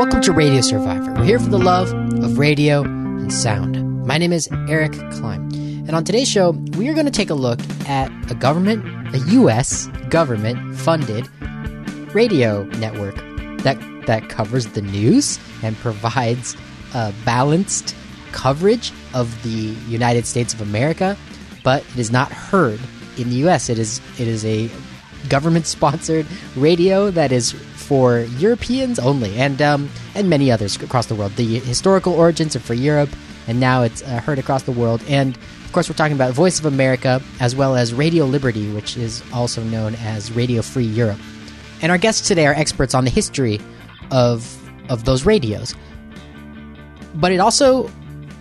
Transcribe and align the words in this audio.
Welcome 0.00 0.22
to 0.22 0.32
Radio 0.32 0.62
Survivor. 0.62 1.12
We're 1.12 1.24
here 1.24 1.38
for 1.38 1.50
the 1.50 1.58
love 1.58 1.92
of 2.24 2.38
radio 2.38 2.80
and 2.84 3.30
sound. 3.30 4.06
My 4.06 4.16
name 4.16 4.32
is 4.32 4.48
Eric 4.66 4.92
Klein. 5.10 5.52
And 5.86 5.90
on 5.90 6.04
today's 6.04 6.26
show, 6.26 6.52
we 6.78 6.88
are 6.88 6.94
going 6.94 7.04
to 7.04 7.12
take 7.12 7.28
a 7.28 7.34
look 7.34 7.60
at 7.86 8.10
a 8.30 8.34
government, 8.34 9.14
a 9.14 9.18
U.S. 9.32 9.88
government 10.08 10.74
funded 10.74 11.28
radio 12.14 12.62
network 12.78 13.14
that, 13.62 13.76
that 14.06 14.30
covers 14.30 14.68
the 14.68 14.80
news 14.80 15.38
and 15.62 15.76
provides 15.76 16.56
balanced 17.26 17.94
coverage 18.32 18.94
of 19.12 19.42
the 19.42 19.76
United 19.86 20.24
States 20.24 20.54
of 20.54 20.62
America, 20.62 21.14
but 21.62 21.84
it 21.92 21.98
is 21.98 22.10
not 22.10 22.32
heard 22.32 22.80
in 23.18 23.28
the 23.28 23.36
U.S. 23.36 23.68
It 23.68 23.78
is, 23.78 24.00
it 24.18 24.28
is 24.28 24.46
a 24.46 24.70
government 25.28 25.66
sponsored 25.66 26.26
radio 26.56 27.10
that 27.10 27.32
is 27.32 27.54
for 27.90 28.20
Europeans 28.38 29.00
only, 29.00 29.36
and 29.36 29.60
um, 29.60 29.88
and 30.14 30.30
many 30.30 30.52
others 30.52 30.80
across 30.80 31.06
the 31.06 31.14
world. 31.16 31.32
The 31.32 31.58
historical 31.58 32.12
origins 32.12 32.54
are 32.54 32.60
for 32.60 32.72
Europe, 32.72 33.10
and 33.48 33.58
now 33.58 33.82
it's 33.82 34.00
uh, 34.04 34.20
heard 34.20 34.38
across 34.38 34.62
the 34.62 34.70
world. 34.70 35.02
And 35.08 35.36
of 35.64 35.72
course, 35.72 35.88
we're 35.88 35.96
talking 35.96 36.14
about 36.14 36.32
Voice 36.32 36.60
of 36.60 36.66
America 36.66 37.20
as 37.40 37.56
well 37.56 37.74
as 37.74 37.92
Radio 37.92 38.26
Liberty, 38.26 38.72
which 38.72 38.96
is 38.96 39.24
also 39.32 39.64
known 39.64 39.96
as 39.96 40.30
Radio 40.30 40.62
Free 40.62 40.84
Europe. 40.84 41.18
And 41.82 41.90
our 41.90 41.98
guests 41.98 42.28
today 42.28 42.46
are 42.46 42.54
experts 42.54 42.94
on 42.94 43.02
the 43.02 43.10
history 43.10 43.60
of 44.12 44.46
of 44.88 45.04
those 45.04 45.26
radios. 45.26 45.74
But 47.16 47.32
it 47.32 47.40
also 47.40 47.90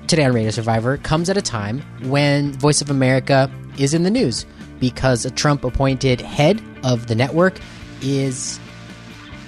today 0.05 0.25
on 0.25 0.33
Radio 0.33 0.51
Survivor 0.51 0.97
comes 0.97 1.27
at 1.27 1.37
a 1.37 1.41
time 1.41 1.81
when 2.03 2.53
Voice 2.53 2.83
of 2.83 2.91
America 2.91 3.49
is 3.79 3.95
in 3.95 4.03
the 4.03 4.11
news 4.11 4.45
because 4.79 5.25
a 5.25 5.31
Trump 5.31 5.63
appointed 5.63 6.21
head 6.21 6.61
of 6.83 7.07
the 7.07 7.15
network 7.15 7.59
is 8.03 8.59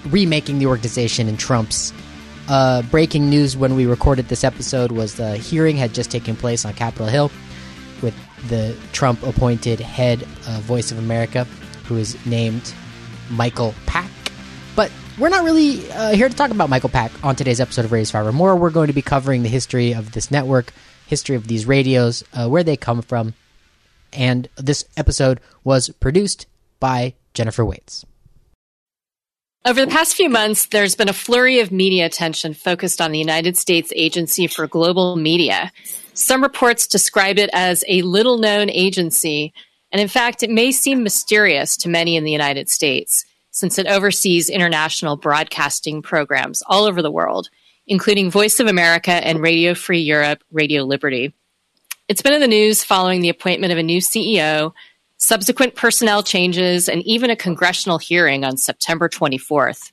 remaking 0.08 0.60
the 0.60 0.66
organization 0.66 1.28
in 1.28 1.38
Trump's. 1.38 1.94
Uh, 2.48 2.82
breaking 2.84 3.30
news 3.30 3.56
when 3.56 3.76
we 3.76 3.86
recorded 3.86 4.28
this 4.28 4.44
episode 4.44 4.92
was 4.92 5.16
the 5.16 5.38
hearing 5.38 5.78
had 5.78 5.94
just 5.94 6.12
taken 6.12 6.36
place 6.36 6.66
on 6.66 6.74
Capitol 6.74 7.08
Hill 7.08 7.32
with 8.02 8.16
the 8.50 8.76
Trump 8.92 9.24
appointed 9.24 9.80
head 9.80 10.24
of 10.24 10.62
Voice 10.64 10.92
of 10.92 10.98
America, 10.98 11.46
who 11.86 11.98
is 11.98 12.18
named 12.26 12.74
Michael 13.30 13.74
Pack. 13.86 14.10
But 14.76 14.92
we're 15.18 15.30
not 15.30 15.44
really 15.44 15.90
uh, 15.92 16.14
here 16.14 16.28
to 16.28 16.36
talk 16.36 16.52
about 16.52 16.70
Michael 16.70 16.90
Pack 16.90 17.12
on 17.24 17.36
today's 17.36 17.62
episode 17.62 17.86
of 17.86 17.92
Radio 17.92 18.06
Survivor. 18.06 18.32
More, 18.32 18.56
we're 18.56 18.70
going 18.70 18.88
to 18.88 18.94
be 18.94 19.02
covering 19.02 19.44
the 19.44 19.50
history 19.50 19.94
of 19.94 20.12
this 20.12 20.32
network, 20.32 20.74
history 21.08 21.36
of 21.36 21.48
these 21.48 21.66
radios, 21.66 22.24
uh, 22.34 22.50
where 22.50 22.64
they 22.64 22.76
come 22.76 23.02
from. 23.02 23.34
And 24.14 24.50
this 24.58 24.84
episode 24.98 25.40
was 25.64 25.90
produced 25.90 26.48
by 26.80 27.14
Jennifer 27.34 27.64
Waits. 27.64 28.06
Over 29.64 29.86
the 29.86 29.92
past 29.92 30.16
few 30.16 30.28
months, 30.28 30.66
there's 30.66 30.96
been 30.96 31.08
a 31.08 31.14
flurry 31.14 31.60
of 31.60 31.72
media 31.72 32.08
attention 32.08 32.56
focused 32.56 33.00
on 33.00 33.12
the 33.12 33.20
United 33.20 33.56
States 33.56 33.94
Agency 33.96 34.48
for 34.48 34.66
Global 34.66 35.16
Media. 35.16 35.72
Some 36.16 36.42
reports 36.42 36.88
describe 36.88 37.38
it 37.38 37.52
as 37.54 37.84
a 37.88 38.02
little 38.02 38.40
known 38.40 38.72
agency, 38.72 39.54
and 39.92 40.02
in 40.02 40.08
fact, 40.08 40.42
it 40.42 40.50
may 40.50 40.72
seem 40.72 41.04
mysterious 41.04 41.78
to 41.78 41.90
many 41.90 42.16
in 42.16 42.24
the 42.24 42.32
United 42.32 42.70
States 42.70 43.24
since 43.52 43.78
it 43.78 43.86
oversees 43.86 44.50
international 44.50 45.16
broadcasting 45.16 46.02
programs 46.02 46.64
all 46.66 46.86
over 46.86 47.04
the 47.04 47.12
world, 47.12 47.50
including 47.86 48.32
Voice 48.32 48.60
of 48.60 48.66
America 48.66 49.12
and 49.12 49.42
Radio 49.42 49.76
Free 49.76 50.02
Europe, 50.02 50.44
Radio 50.52 50.82
Liberty. 50.82 51.36
It's 52.08 52.24
been 52.24 52.34
in 52.34 52.42
the 52.42 52.48
news 52.48 52.84
following 52.84 53.22
the 53.22 53.30
appointment 53.30 53.72
of 53.72 53.78
a 53.78 53.84
new 53.84 54.02
CEO, 54.02 54.74
subsequent 55.22 55.76
personnel 55.76 56.24
changes, 56.24 56.90
and 56.90 57.04
even 57.04 57.30
a 57.30 57.36
congressional 57.36 58.00
hearing 58.00 58.44
on 58.44 58.58
September 58.58 59.08
24th. 59.08 59.92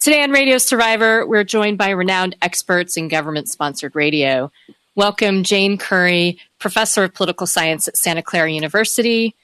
Today 0.00 0.22
on 0.22 0.30
Radio 0.32 0.58
Survivor, 0.58 1.26
we're 1.26 1.44
joined 1.44 1.78
by 1.78 1.90
renowned 1.90 2.36
experts 2.42 2.98
in 2.98 3.08
government 3.08 3.48
sponsored 3.48 3.96
radio. 3.96 4.52
Welcome 4.94 5.44
Jane 5.44 5.78
Curry, 5.78 6.38
professor 6.58 7.04
of 7.04 7.14
political 7.14 7.46
science 7.46 7.88
at 7.88 7.96
Santa 7.96 8.22
Clara 8.22 8.52
University, 8.52 9.34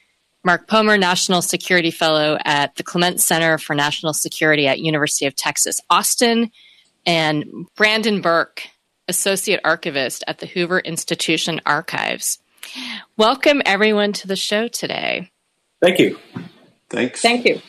Mark 0.44 0.68
Pomar, 0.68 1.00
National 1.00 1.40
Security 1.40 1.90
Fellow 1.90 2.36
at 2.44 2.76
the 2.76 2.82
Clement 2.82 3.18
Center 3.18 3.56
for 3.56 3.74
National 3.74 4.12
Security 4.12 4.66
at 4.66 4.80
University 4.80 5.24
of 5.24 5.34
Texas, 5.34 5.80
Austin, 5.88 6.50
and 7.06 7.66
Brandon 7.74 8.20
Burke, 8.20 8.68
Associate 9.08 9.60
Archivist 9.64 10.24
at 10.26 10.40
the 10.40 10.46
Hoover 10.46 10.80
Institution 10.80 11.62
Archives. 11.64 12.38
Welcome, 13.16 13.62
everyone, 13.64 14.12
to 14.14 14.28
the 14.28 14.36
show 14.36 14.68
today. 14.68 15.30
Thank 15.80 15.98
you. 15.98 16.18
Thanks. 16.88 17.20
Thank 17.20 17.44
you. 17.44 17.60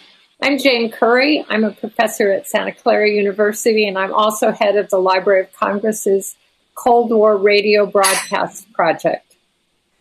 I'm 0.41 0.59
Jane 0.59 0.91
Curry. 0.91 1.46
I'm 1.50 1.63
a 1.63 1.72
professor 1.72 2.31
at 2.31 2.47
Santa 2.47 2.72
Clara 2.72 3.09
University, 3.09 3.88
and 3.88 3.97
I'm 3.97 4.13
also 4.13 4.52
head 4.52 4.75
of 4.75 4.90
the 4.90 5.00
Library 5.00 5.41
of 5.41 5.53
Congress's 5.53 6.36
Cold 6.75 7.09
War 7.09 7.36
Radio 7.36 7.86
Broadcast 7.86 8.72
Project. 8.74 9.36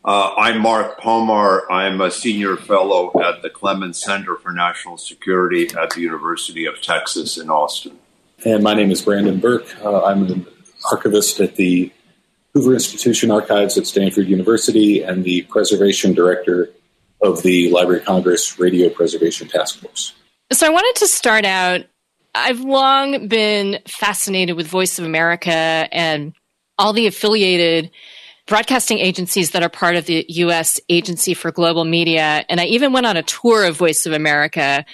Uh, 0.05 0.35
I'm 0.37 0.61
Mark 0.61 1.01
Pomar. 1.01 1.63
I'm 1.71 2.01
a 2.01 2.11
senior 2.11 2.57
fellow 2.57 3.11
at 3.25 3.43
the 3.43 3.51
Clement 3.51 3.97
Center 3.97 4.37
for 4.37 4.53
National 4.53 4.99
Security 4.99 5.69
at 5.77 5.91
the 5.91 6.01
University 6.01 6.67
of 6.67 6.81
Texas 6.81 7.39
in 7.39 7.51
Austin. 7.51 7.99
And 8.45 8.63
my 8.63 8.75
name 8.75 8.91
is 8.91 9.03
Brandon 9.03 9.41
Burke. 9.41 9.75
Uh, 9.83 10.05
I'm 10.05 10.27
an 10.27 10.47
archivist 10.93 11.41
at 11.41 11.57
the 11.57 11.91
Hoover 12.57 12.73
Institution 12.73 13.31
Archives 13.31 13.77
at 13.77 13.87
Stanford 13.87 14.29
University 14.29 15.03
and 15.03 15.25
the 15.25 15.43
preservation 15.43 16.15
director 16.15 16.71
of 17.21 17.43
the 17.43 17.71
Library 17.71 18.01
of 18.01 18.07
Congress 18.07 18.59
Radio 18.59 18.89
Preservation 18.89 19.47
Task 19.47 19.79
Force. 19.81 20.15
So 20.53 20.67
I 20.67 20.71
wanted 20.71 20.99
to 21.01 21.07
start 21.07 21.45
out. 21.45 21.83
I've 22.35 22.61
long 22.61 23.29
been 23.29 23.81
fascinated 23.87 24.57
with 24.57 24.69
Voice 24.69 24.99
of 24.99 25.05
America 25.05 25.53
and 25.53 26.33
all 26.79 26.95
the 26.95 27.07
affiliated 27.07 27.91
broadcasting 28.47 29.01
agencies 29.01 29.51
that 29.51 29.63
are 29.63 29.69
part 29.69 29.97
of 29.97 30.07
the 30.07 30.25
U.S. 30.27 30.81
Agency 30.89 31.35
for 31.35 31.53
Global 31.53 31.85
Media. 31.85 32.43
And 32.49 32.59
I 32.59 32.65
even 32.65 32.95
went 32.95 33.05
on 33.05 33.19
a 33.19 33.23
tour 33.23 33.65
of 33.65 33.77
Voice 33.77 34.07
of 34.07 34.15
America 34.15 34.87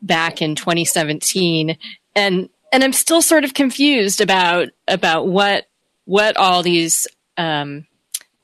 back 0.00 0.40
in 0.40 0.54
2017. 0.54 1.76
And 2.16 2.48
and 2.72 2.82
I'm 2.82 2.94
still 2.94 3.20
sort 3.20 3.44
of 3.44 3.52
confused 3.52 4.22
about 4.22 4.68
about 4.88 5.28
what 5.28 5.66
what 6.12 6.36
all 6.36 6.62
these 6.62 7.06
um, 7.38 7.86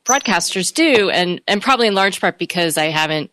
broadcasters 0.06 0.72
do, 0.72 1.10
and 1.10 1.42
and 1.46 1.60
probably 1.60 1.86
in 1.86 1.94
large 1.94 2.18
part 2.18 2.38
because 2.38 2.78
I 2.78 2.86
haven't 2.86 3.30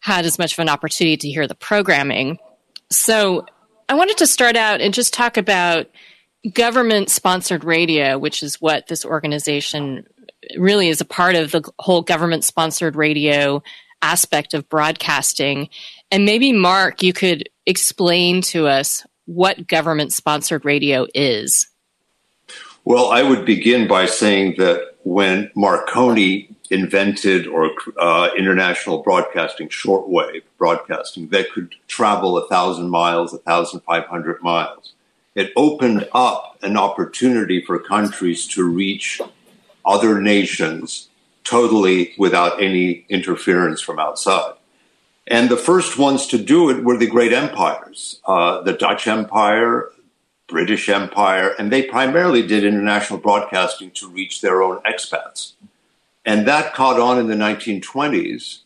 had 0.00 0.24
as 0.24 0.36
much 0.36 0.54
of 0.54 0.58
an 0.58 0.68
opportunity 0.68 1.16
to 1.18 1.28
hear 1.28 1.46
the 1.46 1.54
programming. 1.54 2.38
So 2.90 3.46
I 3.88 3.94
wanted 3.94 4.18
to 4.18 4.26
start 4.26 4.56
out 4.56 4.80
and 4.80 4.92
just 4.92 5.14
talk 5.14 5.36
about 5.36 5.86
government 6.52 7.08
sponsored 7.08 7.62
radio, 7.62 8.18
which 8.18 8.42
is 8.42 8.60
what 8.60 8.88
this 8.88 9.04
organization 9.04 10.08
really 10.58 10.88
is 10.88 11.00
a 11.00 11.04
part 11.04 11.36
of 11.36 11.52
the 11.52 11.62
whole 11.78 12.02
government 12.02 12.42
sponsored 12.42 12.96
radio 12.96 13.62
aspect 14.02 14.54
of 14.54 14.68
broadcasting. 14.68 15.68
And 16.10 16.24
maybe, 16.24 16.52
Mark, 16.52 17.04
you 17.04 17.12
could 17.12 17.48
explain 17.64 18.42
to 18.42 18.66
us 18.66 19.06
what 19.26 19.68
government 19.68 20.12
sponsored 20.12 20.64
radio 20.64 21.06
is. 21.14 21.68
Well, 22.84 23.12
I 23.12 23.22
would 23.22 23.46
begin 23.46 23.86
by 23.86 24.06
saying 24.06 24.56
that 24.58 24.94
when 25.04 25.50
Marconi 25.54 26.48
invented 26.70 27.46
or 27.46 27.70
uh, 27.98 28.30
international 28.36 29.02
broadcasting, 29.02 29.68
shortwave 29.68 30.42
broadcasting, 30.58 31.28
that 31.28 31.52
could 31.52 31.74
travel 31.86 32.36
a 32.38 32.48
thousand 32.48 32.90
miles, 32.90 33.32
a 33.32 33.38
thousand 33.38 33.80
five 33.80 34.06
hundred 34.06 34.42
miles. 34.42 34.94
It 35.34 35.52
opened 35.54 36.08
up 36.12 36.58
an 36.62 36.76
opportunity 36.76 37.62
for 37.64 37.78
countries 37.78 38.46
to 38.48 38.64
reach 38.64 39.20
other 39.84 40.20
nations 40.20 41.08
totally 41.44 42.14
without 42.18 42.62
any 42.62 43.04
interference 43.08 43.80
from 43.80 43.98
outside. 43.98 44.54
And 45.26 45.48
the 45.48 45.56
first 45.56 45.98
ones 45.98 46.26
to 46.28 46.38
do 46.38 46.68
it 46.70 46.84
were 46.84 46.96
the 46.96 47.06
great 47.06 47.32
empires, 47.32 48.20
uh, 48.26 48.60
the 48.62 48.72
Dutch 48.72 49.06
Empire, 49.06 49.90
British 50.52 50.90
Empire, 50.90 51.54
and 51.58 51.72
they 51.72 51.82
primarily 51.82 52.46
did 52.46 52.62
international 52.62 53.18
broadcasting 53.18 53.90
to 53.92 54.06
reach 54.06 54.42
their 54.42 54.62
own 54.62 54.82
expats. 54.82 55.54
And 56.26 56.46
that 56.46 56.74
caught 56.74 57.00
on 57.00 57.18
in 57.18 57.26
the 57.26 57.34
1920s. 57.34 58.58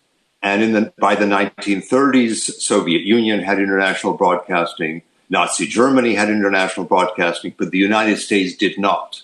And 0.43 0.63
in 0.63 0.73
the, 0.73 0.93
by 0.99 1.15
the 1.15 1.27
1930s, 1.27 2.61
Soviet 2.61 3.03
Union 3.03 3.41
had 3.41 3.61
international 3.61 4.15
broadcasting. 4.15 5.03
Nazi 5.31 5.67
Germany 5.67 6.15
had 6.15 6.29
international 6.29 6.87
broadcasting, 6.87 7.55
but 7.57 7.71
the 7.71 7.79
United 7.79 8.19
States 8.19 8.57
did 8.57 8.79
not. 8.79 9.23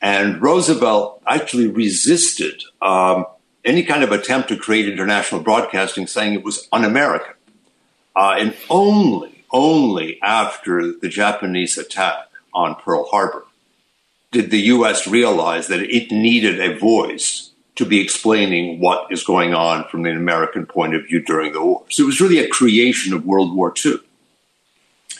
And 0.00 0.40
Roosevelt 0.40 1.22
actually 1.26 1.68
resisted 1.68 2.64
um, 2.80 3.26
any 3.66 3.82
kind 3.82 4.02
of 4.02 4.12
attempt 4.12 4.48
to 4.48 4.56
create 4.56 4.88
international 4.88 5.42
broadcasting, 5.42 6.06
saying 6.06 6.32
it 6.32 6.42
was 6.42 6.68
un 6.72 6.84
American. 6.84 7.34
Uh, 8.16 8.36
and 8.38 8.56
only 8.70 9.31
only 9.52 10.20
after 10.22 10.92
the 10.92 11.08
Japanese 11.08 11.78
attack 11.78 12.28
on 12.54 12.74
Pearl 12.76 13.04
Harbor 13.10 13.44
did 14.30 14.50
the 14.50 14.60
U.S. 14.60 15.06
realize 15.06 15.66
that 15.68 15.82
it 15.82 16.10
needed 16.10 16.60
a 16.60 16.78
voice 16.78 17.50
to 17.76 17.84
be 17.84 18.00
explaining 18.00 18.80
what 18.80 19.10
is 19.10 19.24
going 19.24 19.54
on 19.54 19.84
from 19.88 20.04
an 20.06 20.16
American 20.16 20.66
point 20.66 20.94
of 20.94 21.06
view 21.06 21.22
during 21.22 21.52
the 21.52 21.62
war. 21.62 21.84
So 21.88 22.02
it 22.02 22.06
was 22.06 22.20
really 22.20 22.38
a 22.38 22.48
creation 22.48 23.14
of 23.14 23.24
World 23.24 23.54
War 23.54 23.72
II. 23.84 23.98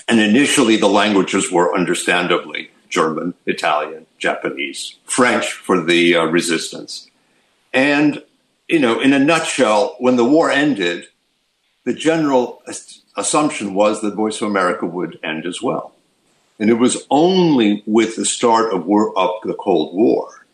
And 0.08 0.20
initially, 0.20 0.76
the 0.76 0.88
languages 0.88 1.50
were 1.50 1.74
understandably 1.74 2.70
German, 2.88 3.34
Italian, 3.46 4.06
Japanese, 4.18 4.96
French 5.04 5.52
for 5.52 5.80
the 5.80 6.16
uh, 6.16 6.24
resistance. 6.24 7.08
And, 7.72 8.22
you 8.68 8.78
know, 8.78 9.00
in 9.00 9.12
a 9.12 9.18
nutshell, 9.18 9.96
when 9.98 10.16
the 10.16 10.24
war 10.24 10.50
ended, 10.50 11.06
the 11.84 11.94
general 11.94 12.62
assumption 13.16 13.74
was 13.74 14.00
that 14.00 14.14
Voice 14.14 14.40
of 14.40 14.48
America 14.48 14.86
would 14.86 15.18
end 15.22 15.46
as 15.46 15.60
well. 15.62 15.94
And 16.58 16.70
it 16.70 16.74
was 16.74 17.06
only 17.10 17.82
with 17.86 18.16
the 18.16 18.24
start 18.24 18.72
of, 18.72 18.86
war, 18.86 19.16
of 19.18 19.30
the 19.42 19.54
Cold 19.54 19.94
War 19.94 20.46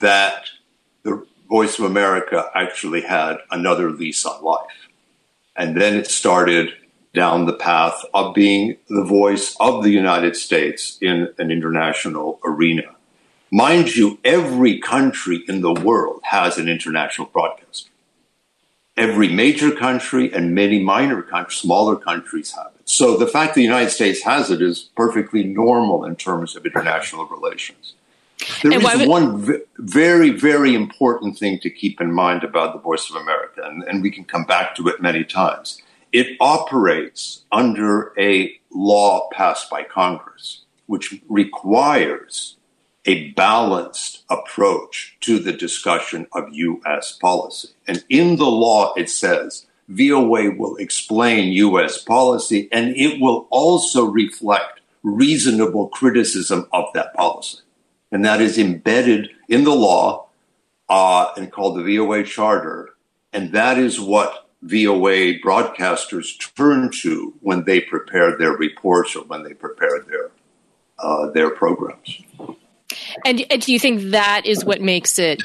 that 0.00 0.46
the 1.02 1.26
Voice 1.48 1.78
of 1.78 1.84
America 1.84 2.50
actually 2.54 3.02
had 3.02 3.38
another 3.50 3.90
lease 3.90 4.24
on 4.24 4.42
life. 4.42 4.88
And 5.56 5.80
then 5.80 5.96
it 5.96 6.06
started 6.06 6.72
down 7.12 7.46
the 7.46 7.52
path 7.52 8.04
of 8.14 8.34
being 8.34 8.76
the 8.88 9.04
voice 9.04 9.56
of 9.58 9.82
the 9.82 9.90
United 9.90 10.36
States 10.36 10.96
in 11.00 11.28
an 11.38 11.50
international 11.50 12.38
arena. 12.44 12.94
Mind 13.50 13.96
you, 13.96 14.18
every 14.24 14.78
country 14.78 15.42
in 15.48 15.60
the 15.60 15.72
world 15.72 16.20
has 16.22 16.56
an 16.56 16.68
international 16.68 17.26
broadcaster. 17.26 17.89
Every 19.00 19.28
major 19.28 19.70
country 19.70 20.32
and 20.32 20.54
many 20.54 20.78
minor 20.82 21.22
countries, 21.22 21.58
smaller 21.58 21.96
countries 21.96 22.52
have 22.52 22.72
it. 22.78 22.88
So 22.88 23.16
the 23.16 23.26
fact 23.26 23.50
that 23.50 23.54
the 23.56 23.62
United 23.62 23.90
States 23.90 24.22
has 24.24 24.50
it 24.50 24.60
is 24.60 24.90
perfectly 24.96 25.44
normal 25.44 26.04
in 26.04 26.16
terms 26.16 26.54
of 26.56 26.66
international 26.66 27.26
relations. 27.26 27.94
There 28.62 28.72
and 28.72 28.82
is 28.82 28.98
would- 28.98 29.08
one 29.08 29.42
v- 29.42 29.62
very, 29.78 30.30
very 30.30 30.74
important 30.74 31.38
thing 31.38 31.58
to 31.60 31.70
keep 31.70 32.00
in 32.00 32.12
mind 32.12 32.44
about 32.44 32.72
the 32.74 32.80
Voice 32.80 33.08
of 33.10 33.16
America, 33.16 33.62
and, 33.64 33.82
and 33.84 34.02
we 34.02 34.10
can 34.10 34.24
come 34.24 34.44
back 34.44 34.74
to 34.76 34.88
it 34.88 35.00
many 35.00 35.24
times 35.24 35.82
it 36.12 36.36
operates 36.40 37.44
under 37.52 38.12
a 38.18 38.52
law 38.72 39.28
passed 39.32 39.70
by 39.70 39.82
Congress, 39.82 40.64
which 40.86 41.20
requires 41.28 42.56
a 43.06 43.30
balanced 43.30 44.24
approach 44.28 45.16
to 45.20 45.38
the 45.38 45.52
discussion 45.52 46.26
of 46.32 46.52
U.S. 46.52 47.12
policy. 47.12 47.70
And 47.86 48.04
in 48.08 48.36
the 48.36 48.50
law, 48.50 48.92
it 48.94 49.08
says 49.08 49.66
VOA 49.88 50.50
will 50.50 50.76
explain 50.76 51.52
U.S. 51.52 51.98
policy 51.98 52.68
and 52.70 52.94
it 52.96 53.20
will 53.20 53.48
also 53.50 54.04
reflect 54.04 54.80
reasonable 55.02 55.88
criticism 55.88 56.68
of 56.72 56.86
that 56.94 57.14
policy. 57.14 57.58
And 58.12 58.24
that 58.24 58.40
is 58.40 58.58
embedded 58.58 59.30
in 59.48 59.64
the 59.64 59.74
law 59.74 60.26
uh, 60.88 61.32
and 61.36 61.50
called 61.50 61.76
the 61.76 61.96
VOA 61.96 62.24
Charter. 62.24 62.90
And 63.32 63.52
that 63.52 63.78
is 63.78 64.00
what 64.00 64.48
VOA 64.62 65.38
broadcasters 65.38 66.38
turn 66.54 66.90
to 67.00 67.34
when 67.40 67.64
they 67.64 67.80
prepare 67.80 68.36
their 68.36 68.52
reports 68.52 69.16
or 69.16 69.24
when 69.24 69.42
they 69.42 69.54
prepare 69.54 70.02
their 70.02 70.30
uh, 70.98 71.30
their 71.30 71.50
programs. 71.50 72.20
And, 73.24 73.44
and, 73.50 73.62
do 73.62 73.72
you 73.72 73.78
think 73.78 74.10
that 74.10 74.46
is 74.46 74.64
what 74.64 74.80
makes 74.80 75.18
it 75.18 75.42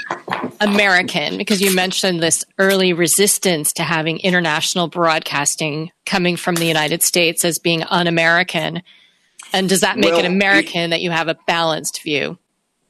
American? 0.61 1.37
Because 1.37 1.61
you 1.61 1.73
mentioned 1.75 2.21
this 2.21 2.45
early 2.57 2.93
resistance 2.93 3.73
to 3.73 3.83
having 3.83 4.19
international 4.19 4.87
broadcasting 4.87 5.91
coming 6.05 6.37
from 6.37 6.55
the 6.55 6.65
United 6.65 7.03
States 7.03 7.45
as 7.45 7.59
being 7.59 7.83
un 7.83 8.07
American. 8.07 8.81
And 9.53 9.69
does 9.69 9.81
that 9.81 9.97
make 9.97 10.11
well, 10.11 10.19
it 10.19 10.25
American 10.25 10.81
it, 10.81 10.87
that 10.89 11.01
you 11.01 11.11
have 11.11 11.27
a 11.27 11.37
balanced 11.45 12.01
view? 12.03 12.37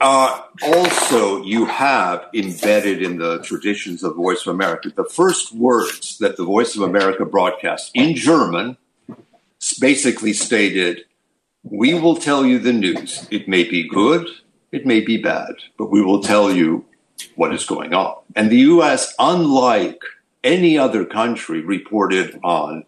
Uh, 0.02 0.42
also, 0.62 1.42
you 1.44 1.66
have 1.66 2.28
embedded 2.34 3.02
in 3.02 3.18
the 3.18 3.40
traditions 3.44 4.04
of 4.04 4.16
Voice 4.16 4.42
of 4.46 4.54
America 4.54 4.92
the 4.94 5.06
first 5.06 5.54
words 5.54 6.18
that 6.18 6.38
the 6.38 6.44
Voice 6.44 6.75
of 6.75 6.81
America 6.81 7.25
broadcast 7.25 7.92
in 7.94 8.16
German 8.16 8.78
basically 9.80 10.34
stated, 10.34 11.06
We 11.63 11.94
will 11.94 12.18
tell 12.18 12.46
you 12.46 12.60
the 12.60 12.74
news. 12.74 13.28
It 13.31 13.48
may 13.48 13.63
be 13.63 13.88
good, 13.88 14.28
it 14.75 14.86
may 14.86 15.00
be 15.00 15.18
bad, 15.18 15.54
but 15.77 15.92
we 15.92 16.01
will 16.01 16.22
tell 16.22 16.51
you 16.51 16.86
what 17.36 17.54
is 17.54 17.66
going 17.66 17.94
on. 17.94 18.16
And 18.36 18.50
the 18.50 18.63
US, 18.74 19.13
unlike 19.19 20.01
any 20.44 20.77
other 20.77 21.06
country, 21.06 21.62
reported 21.62 22.39
on 22.44 22.83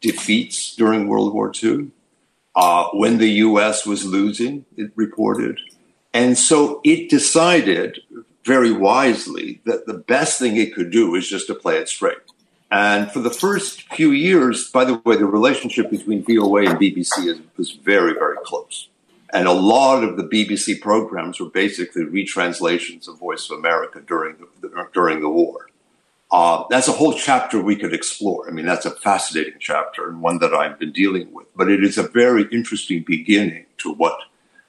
defeats 0.00 0.74
during 0.76 1.08
World 1.08 1.34
War 1.34 1.52
II. 1.62 1.90
Uh, 2.56 2.88
when 2.92 3.18
the 3.18 3.30
US 3.46 3.84
was 3.84 4.04
losing, 4.04 4.64
it 4.76 4.92
reported 4.94 5.58
and 6.14 6.38
so 6.38 6.80
it 6.84 7.10
decided 7.10 7.98
very 8.44 8.70
wisely 8.70 9.60
that 9.64 9.86
the 9.86 9.94
best 9.94 10.38
thing 10.38 10.56
it 10.56 10.72
could 10.72 10.90
do 10.90 11.14
is 11.16 11.28
just 11.28 11.48
to 11.48 11.54
play 11.54 11.76
it 11.76 11.88
straight. 11.88 12.18
And 12.70 13.10
for 13.10 13.18
the 13.18 13.30
first 13.30 13.82
few 13.92 14.12
years, 14.12 14.70
by 14.70 14.84
the 14.84 14.94
way, 15.04 15.16
the 15.16 15.26
relationship 15.26 15.90
between 15.90 16.24
VOA 16.24 16.68
and 16.68 16.78
BBC 16.78 17.26
is, 17.26 17.40
was 17.56 17.72
very, 17.72 18.12
very 18.14 18.36
close. 18.44 18.88
And 19.34 19.48
a 19.48 19.52
lot 19.52 20.04
of 20.04 20.16
the 20.16 20.22
BBC 20.22 20.80
programs 20.80 21.40
were 21.40 21.50
basically 21.50 22.04
retranslations 22.04 23.08
of 23.08 23.18
Voice 23.18 23.50
of 23.50 23.58
America 23.58 24.00
during 24.00 24.36
the, 24.60 24.88
during 24.94 25.20
the 25.20 25.28
war. 25.28 25.68
Uh, 26.30 26.64
that's 26.70 26.86
a 26.86 26.92
whole 26.92 27.12
chapter 27.12 27.60
we 27.60 27.74
could 27.74 27.92
explore. 27.92 28.48
I 28.48 28.52
mean, 28.52 28.64
that's 28.64 28.86
a 28.86 28.92
fascinating 28.92 29.58
chapter 29.58 30.08
and 30.08 30.22
one 30.22 30.38
that 30.38 30.54
I've 30.54 30.78
been 30.78 30.92
dealing 30.92 31.32
with. 31.32 31.48
But 31.56 31.68
it 31.68 31.82
is 31.82 31.98
a 31.98 32.04
very 32.04 32.46
interesting 32.52 33.02
beginning 33.02 33.66
to 33.78 33.92
what 33.92 34.16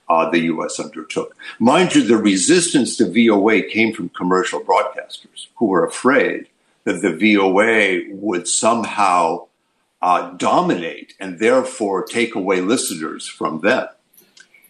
uh, 0.09 0.29
the 0.31 0.39
U.S. 0.39 0.79
undertook. 0.79 1.35
Mind 1.59 1.93
you, 1.93 2.03
the 2.03 2.17
resistance 2.17 2.97
to 2.97 3.05
VOA 3.05 3.61
came 3.61 3.93
from 3.93 4.09
commercial 4.09 4.61
broadcasters 4.61 5.47
who 5.57 5.67
were 5.67 5.85
afraid 5.85 6.47
that 6.85 7.01
the 7.03 7.15
VOA 7.15 8.15
would 8.15 8.47
somehow 8.47 9.47
uh, 10.01 10.31
dominate 10.31 11.13
and 11.19 11.39
therefore 11.39 12.03
take 12.03 12.33
away 12.33 12.61
listeners 12.61 13.27
from 13.27 13.61
them. 13.61 13.87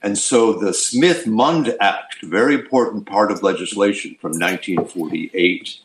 And 0.05 0.19
so 0.19 0.53
the 0.53 0.71
Smith 0.71 1.25
Mundt 1.25 1.67
Act, 1.81 2.21
very 2.21 2.53
important 2.53 3.07
part 3.07 3.31
of 3.31 3.41
legislation 3.41 4.15
from 4.21 4.33
1948, 4.33 5.79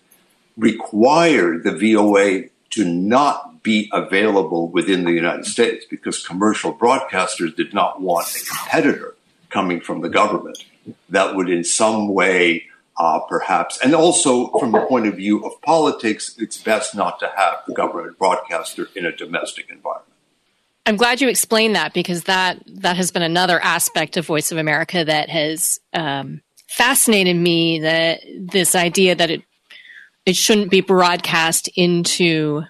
required 0.58 1.64
the 1.64 1.72
VOA 1.72 2.50
to 2.68 2.84
not 2.84 3.62
be 3.62 3.88
available 3.94 4.68
within 4.68 5.04
the 5.04 5.12
United 5.12 5.46
States 5.46 5.86
because 5.88 6.26
commercial 6.26 6.74
broadcasters 6.74 7.56
did 7.56 7.72
not 7.72 8.02
want 8.02 8.28
a 8.36 8.44
competitor 8.44 9.16
coming 9.48 9.80
from 9.80 10.02
the 10.02 10.10
government 10.10 10.66
that 11.08 11.34
would 11.34 11.48
in 11.48 11.64
some 11.64 12.12
way 12.12 12.66
uh, 12.98 13.20
perhaps, 13.20 13.78
and 13.80 13.94
also 13.94 14.48
from 14.58 14.72
the 14.72 14.80
point 14.82 15.06
of 15.06 15.14
view 15.14 15.42
of 15.46 15.58
politics, 15.62 16.36
it's 16.38 16.58
best 16.58 16.94
not 16.94 17.18
to 17.20 17.32
have 17.38 17.62
the 17.66 17.72
government 17.72 18.18
broadcaster 18.18 18.90
in 18.94 19.06
a 19.06 19.16
domestic 19.16 19.70
environment. 19.70 20.09
I'm 20.86 20.96
glad 20.96 21.20
you 21.20 21.28
explained 21.28 21.76
that 21.76 21.92
because 21.92 22.24
that 22.24 22.62
that 22.66 22.96
has 22.96 23.10
been 23.10 23.22
another 23.22 23.60
aspect 23.60 24.16
of 24.16 24.26
Voice 24.26 24.50
of 24.50 24.58
America 24.58 25.04
that 25.04 25.28
has 25.28 25.78
um, 25.92 26.40
fascinated 26.68 27.36
me. 27.36 27.80
That 27.80 28.20
this 28.38 28.74
idea 28.74 29.14
that 29.14 29.30
it 29.30 29.42
it 30.26 30.36
shouldn't 30.36 30.70
be 30.70 30.80
broadcast 30.80 31.68
into 31.76 32.62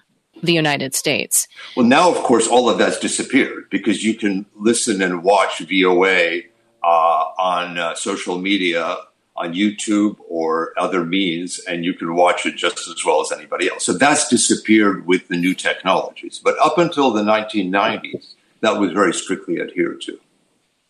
the 0.43 0.53
United 0.53 0.95
States. 0.95 1.47
Well, 1.75 1.85
now 1.85 2.09
of 2.09 2.17
course 2.17 2.47
all 2.47 2.69
of 2.69 2.77
that's 2.77 2.99
disappeared 2.99 3.69
because 3.69 4.03
you 4.03 4.15
can 4.15 4.45
listen 4.55 5.01
and 5.01 5.23
watch 5.23 5.59
VOA 5.59 6.41
uh, 6.83 6.87
on 6.87 7.77
uh, 7.77 7.95
social 7.95 8.39
media, 8.39 8.97
on 9.35 9.53
YouTube 9.53 10.17
or 10.27 10.73
other 10.77 11.05
means, 11.05 11.59
and 11.59 11.85
you 11.85 11.93
can 11.93 12.15
watch 12.15 12.45
it 12.45 12.55
just 12.55 12.87
as 12.87 13.05
well 13.05 13.21
as 13.21 13.31
anybody 13.31 13.69
else. 13.69 13.85
So 13.85 13.93
that's 13.93 14.27
disappeared 14.27 15.07
with 15.07 15.27
the 15.29 15.37
new 15.37 15.53
technologies. 15.53 16.39
But 16.43 16.55
up 16.59 16.77
until 16.77 17.11
the 17.11 17.23
1990s, 17.23 18.33
that 18.59 18.79
was 18.79 18.91
very 18.91 19.13
strictly 19.13 19.59
adhered 19.59 20.01
to. 20.01 20.19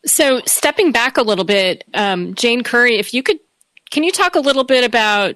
So 0.06 0.42
stepping 0.46 0.92
back 0.92 1.18
a 1.18 1.22
little 1.22 1.46
bit, 1.46 1.84
um, 1.94 2.34
Jane 2.34 2.64
Curry, 2.64 2.98
if 2.98 3.14
you 3.14 3.22
could, 3.22 3.40
can 3.92 4.04
you 4.04 4.12
talk 4.12 4.36
a 4.36 4.40
little 4.40 4.64
bit 4.64 4.84
about 4.84 5.36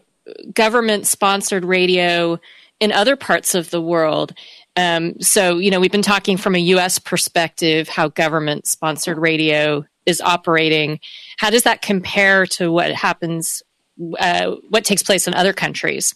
government 0.53 1.05
sponsored 1.05 1.63
radio 1.63 2.39
in 2.79 2.91
other 2.91 3.15
parts 3.15 3.53
of 3.53 3.69
the 3.69 3.81
world? 3.81 4.33
Um, 4.75 5.21
so, 5.21 5.57
you 5.57 5.71
know, 5.71 5.79
we've 5.79 5.91
been 5.91 6.01
talking 6.01 6.35
from 6.35 6.55
a 6.55 6.59
U.S. 6.59 6.99
perspective 6.99 7.87
how 7.87 8.09
government 8.09 8.67
sponsored 8.67 9.17
radio 9.17 9.85
is 10.05 10.21
operating. 10.21 10.99
How 11.37 11.49
does 11.49 11.63
that 11.63 11.81
compare 11.81 12.45
to 12.47 12.71
what 12.71 12.91
happens, 12.91 13.63
uh, 14.19 14.55
what 14.69 14.85
takes 14.85 15.03
place 15.03 15.27
in 15.27 15.33
other 15.33 15.53
countries? 15.53 16.15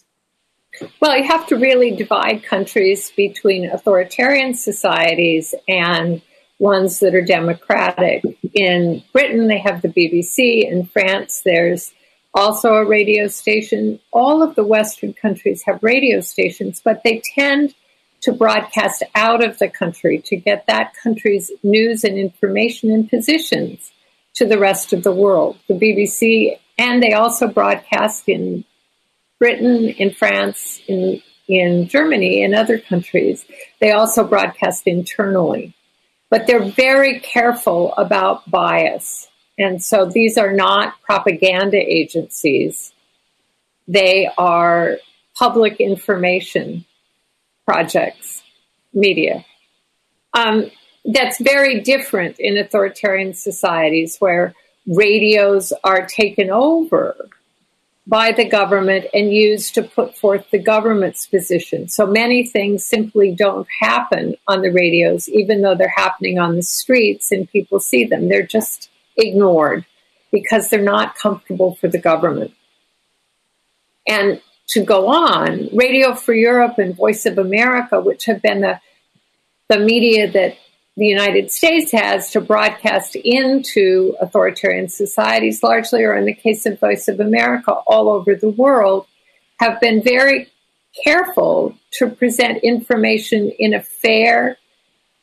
Well, 1.00 1.16
you 1.16 1.24
have 1.24 1.46
to 1.48 1.56
really 1.56 1.90
divide 1.90 2.44
countries 2.44 3.12
between 3.16 3.70
authoritarian 3.70 4.54
societies 4.54 5.54
and 5.68 6.22
ones 6.58 7.00
that 7.00 7.14
are 7.14 7.24
democratic. 7.24 8.22
In 8.54 9.02
Britain, 9.12 9.48
they 9.48 9.58
have 9.58 9.82
the 9.82 9.88
BBC. 9.88 10.70
In 10.70 10.86
France, 10.86 11.42
there's 11.44 11.92
also 12.34 12.74
a 12.74 12.86
radio 12.86 13.26
station. 13.26 13.98
All 14.12 14.42
of 14.42 14.54
the 14.54 14.64
Western 14.64 15.12
countries 15.12 15.62
have 15.66 15.82
radio 15.82 16.20
stations, 16.20 16.80
but 16.84 17.02
they 17.02 17.22
tend 17.34 17.74
to 18.22 18.32
broadcast 18.32 19.02
out 19.14 19.42
of 19.44 19.58
the 19.58 19.68
country 19.68 20.18
to 20.26 20.36
get 20.36 20.66
that 20.66 20.94
country's 21.02 21.50
news 21.62 22.04
and 22.04 22.18
information 22.18 22.90
and 22.90 23.08
positions 23.08 23.92
to 24.34 24.46
the 24.46 24.58
rest 24.58 24.92
of 24.92 25.02
the 25.02 25.12
world. 25.12 25.58
The 25.68 25.74
BBC, 25.74 26.58
and 26.78 27.02
they 27.02 27.12
also 27.12 27.48
broadcast 27.48 28.28
in 28.28 28.64
Britain, 29.38 29.88
in 29.88 30.10
France, 30.10 30.80
in 30.86 31.22
in 31.48 31.88
Germany, 31.88 32.44
and 32.44 32.54
other 32.54 32.78
countries. 32.78 33.44
They 33.80 33.90
also 33.90 34.22
broadcast 34.24 34.86
internally. 34.86 35.74
but 36.30 36.46
they're 36.46 36.64
very 36.70 37.20
careful 37.20 37.92
about 37.94 38.48
bias. 38.48 39.28
And 39.58 39.82
so 39.82 40.06
these 40.06 40.38
are 40.38 40.52
not 40.52 40.94
propaganda 41.02 41.76
agencies. 41.76 42.92
They 43.88 44.30
are 44.38 44.98
public 45.36 45.80
information 45.80 46.84
projects, 47.70 48.42
media. 48.92 49.44
Um, 50.34 50.72
that's 51.04 51.40
very 51.40 51.80
different 51.80 52.40
in 52.40 52.58
authoritarian 52.58 53.32
societies 53.32 54.16
where 54.18 54.54
radios 54.88 55.72
are 55.84 56.04
taken 56.04 56.50
over 56.50 57.28
by 58.08 58.32
the 58.32 58.48
government 58.48 59.06
and 59.14 59.32
used 59.32 59.74
to 59.74 59.84
put 59.84 60.18
forth 60.18 60.50
the 60.50 60.58
government's 60.58 61.26
position. 61.26 61.86
So 61.88 62.06
many 62.06 62.44
things 62.44 62.84
simply 62.84 63.32
don't 63.32 63.68
happen 63.80 64.34
on 64.48 64.62
the 64.62 64.72
radios, 64.72 65.28
even 65.28 65.62
though 65.62 65.76
they're 65.76 65.94
happening 65.94 66.40
on 66.40 66.56
the 66.56 66.64
streets 66.64 67.30
and 67.30 67.48
people 67.48 67.78
see 67.78 68.04
them. 68.04 68.28
They're 68.28 68.42
just 68.42 68.90
ignored 69.16 69.86
because 70.32 70.68
they're 70.70 70.82
not 70.82 71.14
comfortable 71.14 71.76
for 71.76 71.86
the 71.86 72.00
government. 72.00 72.52
And 74.08 74.40
to 74.70 74.84
go 74.84 75.08
on, 75.08 75.68
Radio 75.72 76.14
Free 76.14 76.40
Europe 76.40 76.78
and 76.78 76.94
Voice 76.94 77.26
of 77.26 77.38
America, 77.38 78.00
which 78.00 78.26
have 78.26 78.40
been 78.40 78.60
the, 78.60 78.80
the 79.68 79.78
media 79.78 80.30
that 80.30 80.56
the 80.96 81.06
United 81.06 81.50
States 81.50 81.92
has 81.92 82.30
to 82.32 82.40
broadcast 82.40 83.16
into 83.16 84.14
authoritarian 84.20 84.88
societies, 84.88 85.62
largely, 85.62 86.04
or 86.04 86.16
in 86.16 86.24
the 86.24 86.34
case 86.34 86.66
of 86.66 86.78
Voice 86.78 87.08
of 87.08 87.20
America, 87.20 87.72
all 87.72 88.08
over 88.08 88.34
the 88.34 88.50
world, 88.50 89.06
have 89.58 89.80
been 89.80 90.02
very 90.02 90.48
careful 91.04 91.76
to 91.92 92.08
present 92.08 92.62
information 92.62 93.50
in 93.58 93.74
a 93.74 93.82
fair 93.82 94.56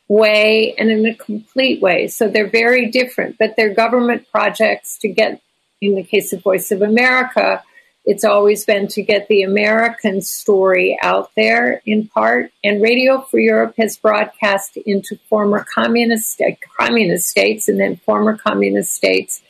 way 0.07 0.73
and 0.77 0.89
in 0.89 1.05
a 1.05 1.15
complete 1.15 1.81
way. 1.81 2.07
So 2.07 2.27
they're 2.27 2.49
very 2.49 2.89
different, 2.89 3.37
but 3.37 3.55
they're 3.55 3.73
government 3.73 4.29
projects 4.31 4.97
to 4.99 5.09
get, 5.09 5.41
in 5.81 5.95
the 5.95 6.03
case 6.03 6.33
of 6.33 6.41
Voice 6.41 6.71
of 6.71 6.81
America, 6.81 7.63
it's 8.07 8.23
always 8.23 8.65
been 8.65 8.87
to 8.87 9.03
get 9.03 9.27
the 9.27 9.43
American 9.43 10.21
story 10.21 10.97
out 11.03 11.29
there 11.35 11.81
in 11.85 12.07
part. 12.07 12.53
And 12.63 12.81
Radio 12.81 13.19
Free 13.19 13.43
Europe 13.43 13.75
has 13.77 13.97
broadcast 13.97 14.77
into 14.77 15.19
former 15.29 15.65
communist, 15.75 16.39
uh, 16.39 16.51
communist 16.79 17.27
states 17.27 17.67
and 17.67 17.77
then 17.77 17.97
former 17.97 18.37
communist 18.37 18.93
states 18.93 19.43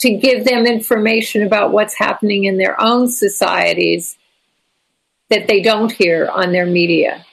to 0.00 0.10
give 0.10 0.44
them 0.44 0.66
information 0.66 1.42
about 1.42 1.72
what's 1.72 1.94
happening 1.94 2.44
in 2.44 2.58
their 2.58 2.78
own 2.78 3.08
societies 3.08 4.18
that 5.30 5.46
they 5.46 5.62
don't 5.62 5.90
hear 5.90 6.28
on 6.28 6.52
their 6.52 6.66
media. 6.66 7.24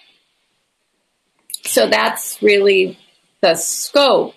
So 1.65 1.89
that's 1.89 2.41
really 2.41 2.97
the 3.41 3.55
scope 3.55 4.33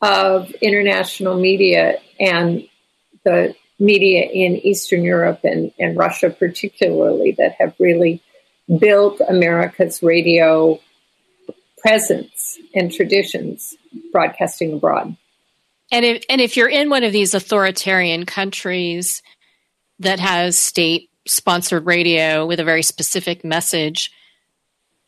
of 0.00 0.50
international 0.62 1.38
media 1.38 1.98
and 2.18 2.66
the 3.24 3.54
media 3.78 4.24
in 4.24 4.56
Eastern 4.56 5.02
Europe 5.02 5.40
and, 5.44 5.72
and 5.78 5.96
Russia, 5.96 6.30
particularly, 6.30 7.32
that 7.38 7.56
have 7.58 7.74
really 7.78 8.22
built 8.78 9.20
America's 9.28 10.02
radio 10.02 10.80
presence 11.78 12.58
and 12.74 12.92
traditions 12.92 13.76
broadcasting 14.12 14.72
abroad. 14.72 15.16
And 15.90 16.04
if, 16.04 16.24
and 16.28 16.40
if 16.40 16.56
you're 16.56 16.68
in 16.68 16.90
one 16.90 17.04
of 17.04 17.12
these 17.12 17.34
authoritarian 17.34 18.26
countries 18.26 19.22
that 20.00 20.20
has 20.20 20.58
state 20.58 21.10
sponsored 21.26 21.86
radio 21.86 22.46
with 22.46 22.60
a 22.60 22.64
very 22.64 22.82
specific 22.82 23.44
message, 23.44 24.10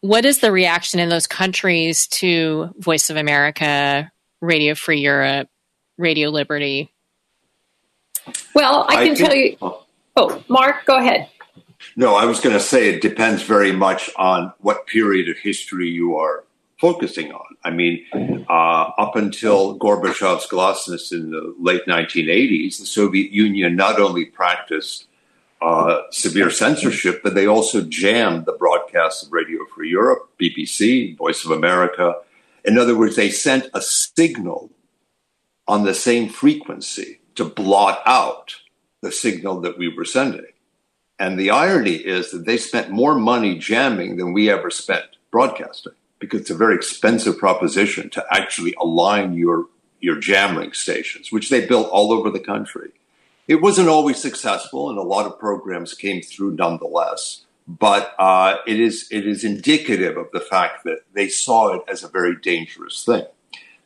what 0.01 0.25
is 0.25 0.39
the 0.39 0.53
reaction 0.53 1.01
in 1.01 1.11
those 1.11 1.27
countries 1.27 2.07
to 2.07 2.71
Voice 2.79 3.11
of 3.11 3.17
America, 3.17 4.11
Radio 4.41 4.75
Free 4.75 5.01
Europe, 5.01 5.49
Radio 5.99 6.31
Liberty? 6.31 6.95
Well, 8.55 8.87
I 8.89 8.95
can, 8.95 9.03
I 9.03 9.07
can 9.07 9.15
tell 9.17 9.35
you. 9.35 9.57
Oh, 10.17 10.43
Mark, 10.49 10.85
go 10.87 10.97
ahead. 10.99 11.29
No, 11.97 12.15
I 12.15 12.25
was 12.27 12.41
going 12.41 12.55
to 12.55 12.61
say 12.63 12.89
it 12.89 13.01
depends 13.01 13.43
very 13.43 13.73
much 13.73 14.11
on 14.17 14.53
what 14.59 14.87
period 14.87 15.29
of 15.29 15.39
history 15.39 15.89
you 15.89 16.17
are 16.17 16.45
focusing 16.79 17.33
on. 17.33 17.57
I 17.63 17.71
mean, 17.71 18.07
uh, 18.49 18.91
up 18.99 19.17
until 19.17 19.79
Gorbachev's 19.79 20.47
glasnost 20.47 21.13
in 21.13 21.31
the 21.31 21.55
late 21.59 21.87
1980s, 21.87 22.79
the 22.79 22.87
Soviet 22.87 23.33
Union 23.33 23.77
not 23.77 24.01
only 24.01 24.25
practiced 24.25 25.07
uh, 25.61 26.03
severe 26.11 26.51
censorship, 26.51 27.23
but 27.23 27.35
they 27.35 27.47
also 27.47 27.83
jammed 27.83 28.47
the 28.47 28.53
broadcasts 28.53 29.23
of 29.23 29.33
Radio 29.33 29.61
Free 29.75 29.91
Europe, 29.91 30.31
BBC, 30.41 31.17
Voice 31.19 31.45
of 31.45 31.51
America. 31.51 32.15
In 32.65 32.79
other 32.79 32.97
words, 32.97 33.17
they 33.17 33.31
sent 33.31 33.69
a 33.75 33.83
signal 33.83 34.71
on 35.69 35.85
the 35.85 35.95
same 35.95 36.29
frequency 36.31 37.20
to 37.41 37.45
blot 37.47 38.03
out 38.05 38.57
the 39.01 39.11
signal 39.11 39.63
that 39.63 39.79
we 39.79 39.89
were 39.89 40.05
sending. 40.05 40.53
And 41.19 41.41
the 41.41 41.49
irony 41.49 41.95
is 41.95 42.33
that 42.33 42.45
they 42.45 42.59
spent 42.59 42.91
more 42.91 43.15
money 43.15 43.57
jamming 43.57 44.19
than 44.19 44.35
we 44.35 44.51
ever 44.51 44.69
spent 44.69 45.07
broadcasting 45.31 45.95
because 46.19 46.43
it's 46.43 46.51
a 46.51 46.55
very 46.55 46.75
expensive 46.75 47.39
proposition 47.39 48.11
to 48.11 48.23
actually 48.31 48.75
align 48.79 49.33
your, 49.33 49.69
your 50.01 50.21
jamming 50.21 50.75
stations, 50.75 51.33
which 51.33 51.49
they 51.49 51.67
built 51.67 51.89
all 51.89 52.13
over 52.13 52.29
the 52.29 52.41
country. 52.41 52.91
It 53.49 53.63
wasn't 53.63 53.89
always 53.89 54.21
successful, 54.21 54.91
and 54.91 54.99
a 54.99 55.03
lot 55.03 55.25
of 55.25 55.39
programs 55.39 55.95
came 55.95 56.21
through 56.21 56.57
nonetheless. 56.57 57.47
But 57.67 58.15
uh, 58.19 58.57
it 58.67 58.79
is 58.79 59.09
it 59.11 59.27
is 59.27 59.45
indicative 59.45 60.19
of 60.19 60.27
the 60.33 60.41
fact 60.41 60.85
that 60.85 61.05
they 61.15 61.29
saw 61.29 61.73
it 61.73 61.83
as 61.89 62.05
a 62.05 62.09
very 62.09 62.37
dangerous 62.37 63.03
thing. 63.03 63.25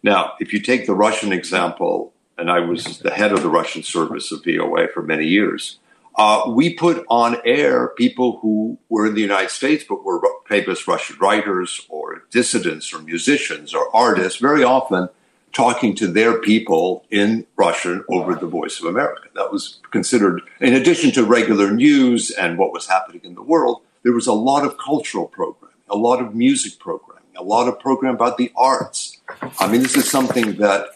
Now, 0.02 0.32
if 0.40 0.52
you 0.52 0.60
take 0.60 0.86
the 0.86 0.94
Russian 0.94 1.32
example, 1.32 2.13
and 2.38 2.50
I 2.50 2.60
was 2.60 2.98
the 2.98 3.10
head 3.10 3.32
of 3.32 3.42
the 3.42 3.48
Russian 3.48 3.82
service 3.82 4.32
of 4.32 4.44
VOA 4.44 4.88
for 4.88 5.02
many 5.02 5.26
years. 5.26 5.78
Uh, 6.16 6.44
we 6.48 6.72
put 6.72 7.04
on 7.08 7.36
air 7.44 7.88
people 7.88 8.38
who 8.38 8.78
were 8.88 9.06
in 9.06 9.14
the 9.14 9.20
United 9.20 9.50
States 9.50 9.84
but 9.88 10.04
were 10.04 10.20
famous 10.46 10.86
Russian 10.86 11.16
writers 11.18 11.84
or 11.88 12.22
dissidents 12.30 12.92
or 12.92 13.00
musicians 13.00 13.74
or 13.74 13.94
artists, 13.94 14.38
very 14.38 14.62
often 14.62 15.08
talking 15.52 15.94
to 15.96 16.06
their 16.06 16.40
people 16.40 17.04
in 17.10 17.46
Russian 17.56 18.04
over 18.08 18.34
the 18.34 18.46
Voice 18.46 18.80
of 18.80 18.86
America. 18.86 19.28
That 19.34 19.52
was 19.52 19.80
considered, 19.90 20.42
in 20.60 20.74
addition 20.74 21.10
to 21.12 21.24
regular 21.24 21.70
news 21.72 22.30
and 22.30 22.58
what 22.58 22.72
was 22.72 22.86
happening 22.86 23.22
in 23.24 23.34
the 23.34 23.42
world, 23.42 23.82
there 24.02 24.12
was 24.12 24.26
a 24.26 24.32
lot 24.32 24.64
of 24.64 24.78
cultural 24.78 25.26
programming, 25.26 25.76
a 25.88 25.96
lot 25.96 26.20
of 26.20 26.34
music 26.34 26.78
programming, 26.78 27.24
a 27.36 27.42
lot 27.42 27.68
of 27.68 27.80
program 27.80 28.14
about 28.14 28.36
the 28.36 28.52
arts. 28.56 29.18
I 29.58 29.68
mean, 29.68 29.82
this 29.82 29.96
is 29.96 30.10
something 30.10 30.56
that 30.56 30.88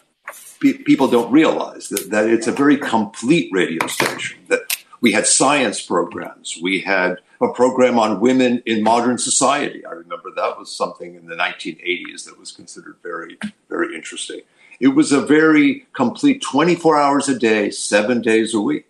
pe- 0.59 0.73
people 0.73 1.07
don't 1.07 1.31
realize 1.31 1.89
that, 1.89 2.09
that 2.09 2.29
it's 2.29 2.47
a 2.47 2.51
very 2.51 2.77
complete 2.77 3.49
radio 3.51 3.87
station. 3.87 4.39
That 4.47 4.61
we 5.01 5.11
had 5.11 5.27
science 5.27 5.81
programs, 5.81 6.57
we 6.61 6.81
had 6.81 7.17
a 7.41 7.47
program 7.53 7.97
on 7.97 8.19
women 8.19 8.61
in 8.65 8.83
modern 8.83 9.17
society. 9.17 9.85
I 9.85 9.91
remember 9.91 10.29
that 10.35 10.59
was 10.59 10.75
something 10.75 11.15
in 11.15 11.27
the 11.27 11.35
1980s 11.35 12.25
that 12.25 12.37
was 12.37 12.51
considered 12.51 12.97
very, 13.01 13.37
very 13.69 13.95
interesting. 13.95 14.41
It 14.79 14.89
was 14.89 15.11
a 15.11 15.21
very 15.21 15.87
complete 15.93 16.41
24 16.41 16.99
hours 16.99 17.29
a 17.29 17.37
day, 17.37 17.69
seven 17.69 18.21
days 18.21 18.53
a 18.53 18.59
week, 18.59 18.87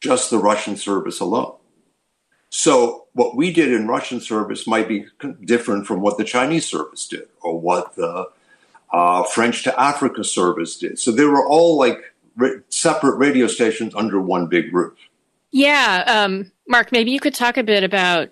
just 0.00 0.30
the 0.30 0.38
Russian 0.38 0.76
service 0.76 1.20
alone. 1.20 1.54
So, 2.48 3.06
what 3.12 3.36
we 3.36 3.52
did 3.52 3.72
in 3.72 3.88
Russian 3.88 4.20
service 4.20 4.66
might 4.66 4.88
be 4.88 5.06
different 5.44 5.86
from 5.86 6.00
what 6.00 6.18
the 6.18 6.24
Chinese 6.24 6.66
service 6.66 7.06
did 7.08 7.28
or 7.40 7.60
what 7.60 7.96
the 7.96 8.28
uh, 8.96 9.22
French 9.24 9.62
to 9.64 9.78
Africa 9.78 10.24
service 10.24 10.78
did. 10.78 10.98
So 10.98 11.12
they 11.12 11.26
were 11.26 11.46
all 11.46 11.78
like 11.78 11.98
ra- 12.34 12.60
separate 12.70 13.18
radio 13.18 13.46
stations 13.46 13.94
under 13.94 14.18
one 14.18 14.46
big 14.46 14.72
roof. 14.72 14.96
Yeah, 15.50 16.02
um, 16.06 16.50
Mark, 16.66 16.92
maybe 16.92 17.10
you 17.10 17.20
could 17.20 17.34
talk 17.34 17.58
a 17.58 17.62
bit 17.62 17.84
about. 17.84 18.30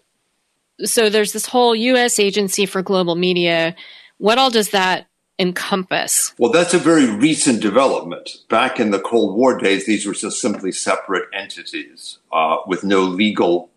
So 0.82 1.10
there's 1.10 1.32
this 1.32 1.44
whole 1.44 1.74
U.S. 1.74 2.18
Agency 2.18 2.64
for 2.64 2.80
Global 2.80 3.14
Media. 3.14 3.76
What 4.16 4.38
all 4.38 4.48
does 4.48 4.70
that 4.70 5.06
encompass? 5.38 6.32
Well, 6.38 6.50
that's 6.50 6.72
a 6.72 6.78
very 6.78 7.10
recent 7.10 7.60
development. 7.60 8.30
Back 8.48 8.80
in 8.80 8.90
the 8.90 9.00
Cold 9.00 9.36
War 9.36 9.58
days, 9.58 9.84
these 9.84 10.06
were 10.06 10.14
just 10.14 10.40
simply 10.40 10.72
separate 10.72 11.28
entities 11.34 12.20
uh, 12.32 12.56
with 12.66 12.84
no 12.84 13.02
legal 13.02 13.70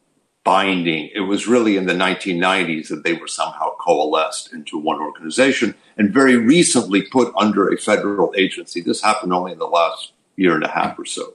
binding. 0.47 1.09
It 1.13 1.19
was 1.19 1.45
really 1.45 1.75
in 1.75 1.87
the 1.87 1.93
1990s 1.93 2.87
that 2.87 3.03
they 3.03 3.11
were 3.11 3.27
somehow 3.27 3.71
coalesced 3.81 4.53
into 4.53 4.77
one 4.77 4.97
organization 5.01 5.75
and 5.97 6.13
very 6.13 6.37
recently 6.37 7.01
put 7.01 7.33
under 7.35 7.67
a 7.67 7.75
federal 7.77 8.33
agency. 8.37 8.79
This 8.79 9.01
happened 9.01 9.33
only 9.33 9.51
in 9.51 9.59
the 9.59 9.67
last 9.67 10.13
year 10.37 10.55
and 10.55 10.63
a 10.63 10.69
half 10.69 10.97
or 10.97 11.03
so. 11.03 11.33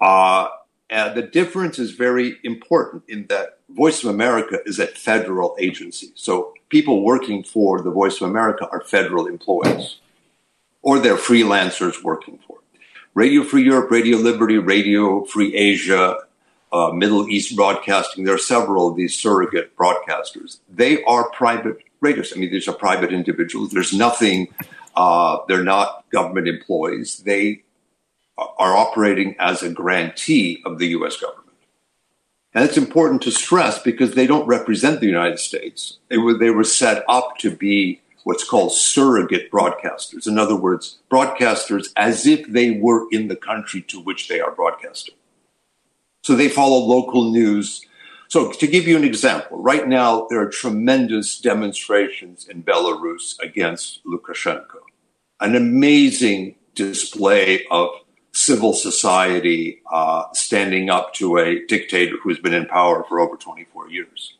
Uh, 0.00 0.48
and 0.88 1.14
the 1.14 1.20
difference 1.20 1.78
is 1.78 1.90
very 1.90 2.38
important 2.42 3.02
in 3.06 3.26
that 3.26 3.58
Voice 3.68 4.02
of 4.02 4.08
America 4.08 4.60
is 4.64 4.78
a 4.78 4.86
federal 4.86 5.54
agency. 5.58 6.12
So 6.14 6.54
people 6.70 7.04
working 7.04 7.44
for 7.44 7.82
the 7.82 7.90
Voice 7.90 8.18
of 8.22 8.30
America 8.30 8.66
are 8.72 8.80
federal 8.80 9.26
employees 9.26 9.98
or 10.80 10.98
they're 10.98 11.16
freelancers 11.16 12.02
working 12.02 12.38
for 12.46 12.56
it. 12.60 12.80
Radio 13.12 13.44
Free 13.44 13.64
Europe, 13.64 13.90
Radio 13.90 14.16
Liberty, 14.16 14.56
Radio 14.56 15.22
Free 15.26 15.54
Asia, 15.54 16.16
uh, 16.72 16.90
Middle 16.92 17.28
East 17.28 17.54
Broadcasting. 17.54 18.24
There 18.24 18.34
are 18.34 18.38
several 18.38 18.88
of 18.88 18.96
these 18.96 19.14
surrogate 19.14 19.76
broadcasters. 19.76 20.60
They 20.68 21.02
are 21.04 21.30
private 21.30 21.78
radios. 22.00 22.32
I 22.34 22.38
mean, 22.38 22.50
these 22.50 22.68
are 22.68 22.74
private 22.74 23.12
individuals. 23.12 23.70
There's 23.70 23.92
nothing. 23.92 24.48
Uh, 24.96 25.38
they're 25.48 25.64
not 25.64 26.04
government 26.10 26.48
employees. 26.48 27.18
They 27.18 27.62
are 28.36 28.76
operating 28.76 29.36
as 29.38 29.62
a 29.62 29.70
grantee 29.70 30.62
of 30.64 30.78
the 30.78 30.88
U.S. 30.88 31.16
government. 31.16 31.42
And 32.54 32.64
it's 32.64 32.76
important 32.76 33.22
to 33.22 33.30
stress 33.30 33.80
because 33.80 34.14
they 34.14 34.26
don't 34.26 34.46
represent 34.46 35.00
the 35.00 35.06
United 35.06 35.38
States. 35.38 35.98
They 36.08 36.18
were, 36.18 36.34
they 36.34 36.50
were 36.50 36.64
set 36.64 37.04
up 37.08 37.38
to 37.38 37.54
be 37.54 38.00
what's 38.24 38.44
called 38.44 38.72
surrogate 38.72 39.50
broadcasters. 39.50 40.26
In 40.26 40.38
other 40.38 40.56
words, 40.56 40.98
broadcasters 41.10 41.88
as 41.96 42.26
if 42.26 42.46
they 42.46 42.72
were 42.72 43.06
in 43.10 43.28
the 43.28 43.36
country 43.36 43.82
to 43.82 44.00
which 44.00 44.28
they 44.28 44.40
are 44.40 44.52
broadcasting. 44.52 45.14
So 46.22 46.36
they 46.36 46.48
follow 46.48 46.78
local 46.78 47.30
news. 47.30 47.84
So 48.28 48.52
to 48.52 48.66
give 48.66 48.86
you 48.86 48.96
an 48.96 49.04
example, 49.04 49.58
right 49.58 49.86
now 49.86 50.26
there 50.30 50.40
are 50.40 50.48
tremendous 50.48 51.38
demonstrations 51.38 52.48
in 52.48 52.62
Belarus 52.62 53.38
against 53.40 54.04
Lukashenko. 54.04 54.80
An 55.40 55.56
amazing 55.56 56.54
display 56.74 57.64
of 57.70 57.90
civil 58.32 58.72
society 58.72 59.82
uh, 59.92 60.24
standing 60.32 60.88
up 60.88 61.12
to 61.14 61.36
a 61.36 61.66
dictator 61.66 62.16
who's 62.22 62.38
been 62.38 62.54
in 62.54 62.66
power 62.66 63.04
for 63.04 63.20
over 63.20 63.36
24 63.36 63.90
years. 63.90 64.34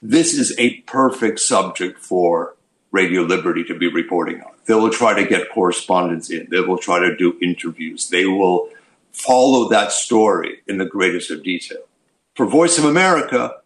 This 0.00 0.34
is 0.34 0.54
a 0.58 0.80
perfect 0.82 1.40
subject 1.40 1.98
for 1.98 2.56
Radio 2.92 3.22
Liberty 3.22 3.64
to 3.64 3.76
be 3.76 3.88
reporting 3.88 4.40
on. 4.40 4.52
They 4.66 4.74
will 4.74 4.90
try 4.90 5.20
to 5.20 5.28
get 5.28 5.50
correspondence 5.50 6.30
in. 6.30 6.48
They 6.50 6.60
will 6.60 6.78
try 6.78 7.00
to 7.00 7.16
do 7.16 7.36
interviews. 7.42 8.08
They 8.08 8.24
will 8.24 8.70
follow 9.14 9.68
that 9.68 9.92
story 9.92 10.60
in 10.66 10.78
the 10.78 10.84
greatest 10.84 11.30
of 11.30 11.42
detail. 11.42 11.78
For 12.34 12.46
Voice 12.46 12.78
of 12.78 12.84
America, 12.84 13.56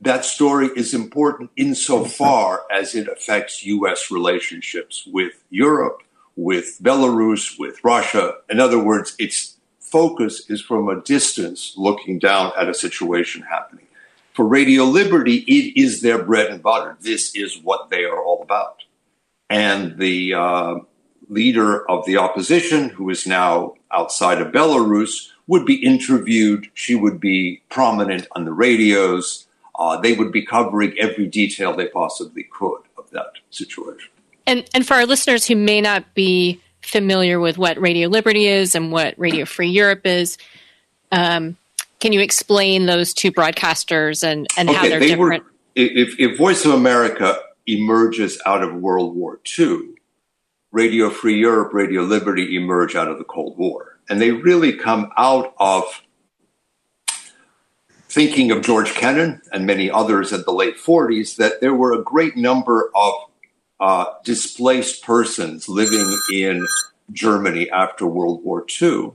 that 0.00 0.24
story 0.24 0.68
is 0.76 0.94
important 0.94 1.50
insofar 1.56 2.62
as 2.70 2.94
it 2.94 3.08
affects 3.08 3.64
U.S. 3.64 4.10
relationships 4.10 5.08
with 5.10 5.42
Europe, 5.50 6.02
with 6.36 6.78
Belarus, 6.82 7.58
with 7.58 7.82
Russia. 7.82 8.34
In 8.48 8.60
other 8.60 8.78
words, 8.78 9.16
its 9.18 9.56
focus 9.78 10.48
is 10.48 10.60
from 10.60 10.88
a 10.88 11.00
distance 11.00 11.74
looking 11.76 12.18
down 12.18 12.52
at 12.56 12.68
a 12.68 12.74
situation 12.74 13.42
happening. 13.42 13.86
For 14.34 14.46
Radio 14.46 14.84
Liberty, 14.84 15.38
it 15.38 15.80
is 15.80 16.02
their 16.02 16.22
bread 16.22 16.50
and 16.50 16.62
butter. 16.62 16.96
This 17.00 17.34
is 17.34 17.58
what 17.58 17.90
they 17.90 18.04
are 18.04 18.22
all 18.22 18.42
about. 18.42 18.84
And 19.48 19.98
the 19.98 20.34
uh, 20.34 20.74
leader 21.28 21.90
of 21.90 22.04
the 22.06 22.18
opposition, 22.18 22.90
who 22.90 23.10
is 23.10 23.26
now 23.26 23.74
outside 23.92 24.40
of 24.40 24.52
Belarus, 24.52 25.28
would 25.46 25.66
be 25.66 25.84
interviewed. 25.84 26.68
She 26.74 26.94
would 26.94 27.20
be 27.20 27.62
prominent 27.70 28.26
on 28.32 28.44
the 28.44 28.52
radios. 28.52 29.46
Uh, 29.74 29.98
they 30.00 30.12
would 30.12 30.30
be 30.30 30.44
covering 30.44 30.94
every 30.98 31.26
detail 31.26 31.74
they 31.74 31.88
possibly 31.88 32.44
could 32.44 32.82
of 32.96 33.10
that 33.10 33.32
situation. 33.50 34.10
And 34.46 34.68
and 34.74 34.86
for 34.86 34.94
our 34.94 35.06
listeners 35.06 35.46
who 35.46 35.56
may 35.56 35.80
not 35.80 36.14
be 36.14 36.60
familiar 36.82 37.40
with 37.40 37.58
what 37.58 37.80
Radio 37.80 38.08
Liberty 38.08 38.46
is 38.46 38.74
and 38.74 38.90
what 38.92 39.18
Radio 39.18 39.44
Free 39.44 39.68
Europe 39.68 40.06
is, 40.06 40.38
um, 41.12 41.56
can 42.00 42.12
you 42.12 42.20
explain 42.20 42.86
those 42.86 43.12
two 43.12 43.30
broadcasters 43.30 44.24
and, 44.24 44.48
and 44.56 44.68
okay, 44.68 44.78
how 44.78 44.88
they're 44.88 45.00
they 45.00 45.08
different? 45.08 45.44
Were, 45.44 45.50
if, 45.76 46.18
if 46.18 46.38
Voice 46.38 46.64
of 46.64 46.72
America 46.72 47.38
emerges 47.66 48.40
out 48.46 48.62
of 48.62 48.74
World 48.74 49.14
War 49.14 49.38
II, 49.58 49.80
Radio 50.72 51.10
Free 51.10 51.38
Europe, 51.38 51.74
Radio 51.74 52.02
Liberty 52.02 52.56
emerge 52.56 52.94
out 52.94 53.08
of 53.08 53.18
the 53.18 53.24
Cold 53.24 53.58
War. 53.58 53.98
And 54.08 54.20
they 54.20 54.30
really 54.30 54.72
come 54.72 55.10
out 55.16 55.54
of 55.58 56.02
thinking 58.08 58.50
of 58.50 58.62
George 58.62 58.92
Kennan 58.94 59.40
and 59.52 59.66
many 59.66 59.90
others 59.90 60.32
in 60.32 60.42
the 60.42 60.52
late 60.52 60.76
40s 60.76 61.36
that 61.36 61.60
there 61.60 61.74
were 61.74 61.92
a 61.92 62.02
great 62.02 62.36
number 62.36 62.90
of 62.94 63.14
uh, 63.78 64.04
displaced 64.24 65.02
persons 65.02 65.68
living 65.68 66.18
in 66.32 66.66
Germany 67.12 67.70
after 67.70 68.06
World 68.06 68.44
War 68.44 68.64
II. 68.80 69.12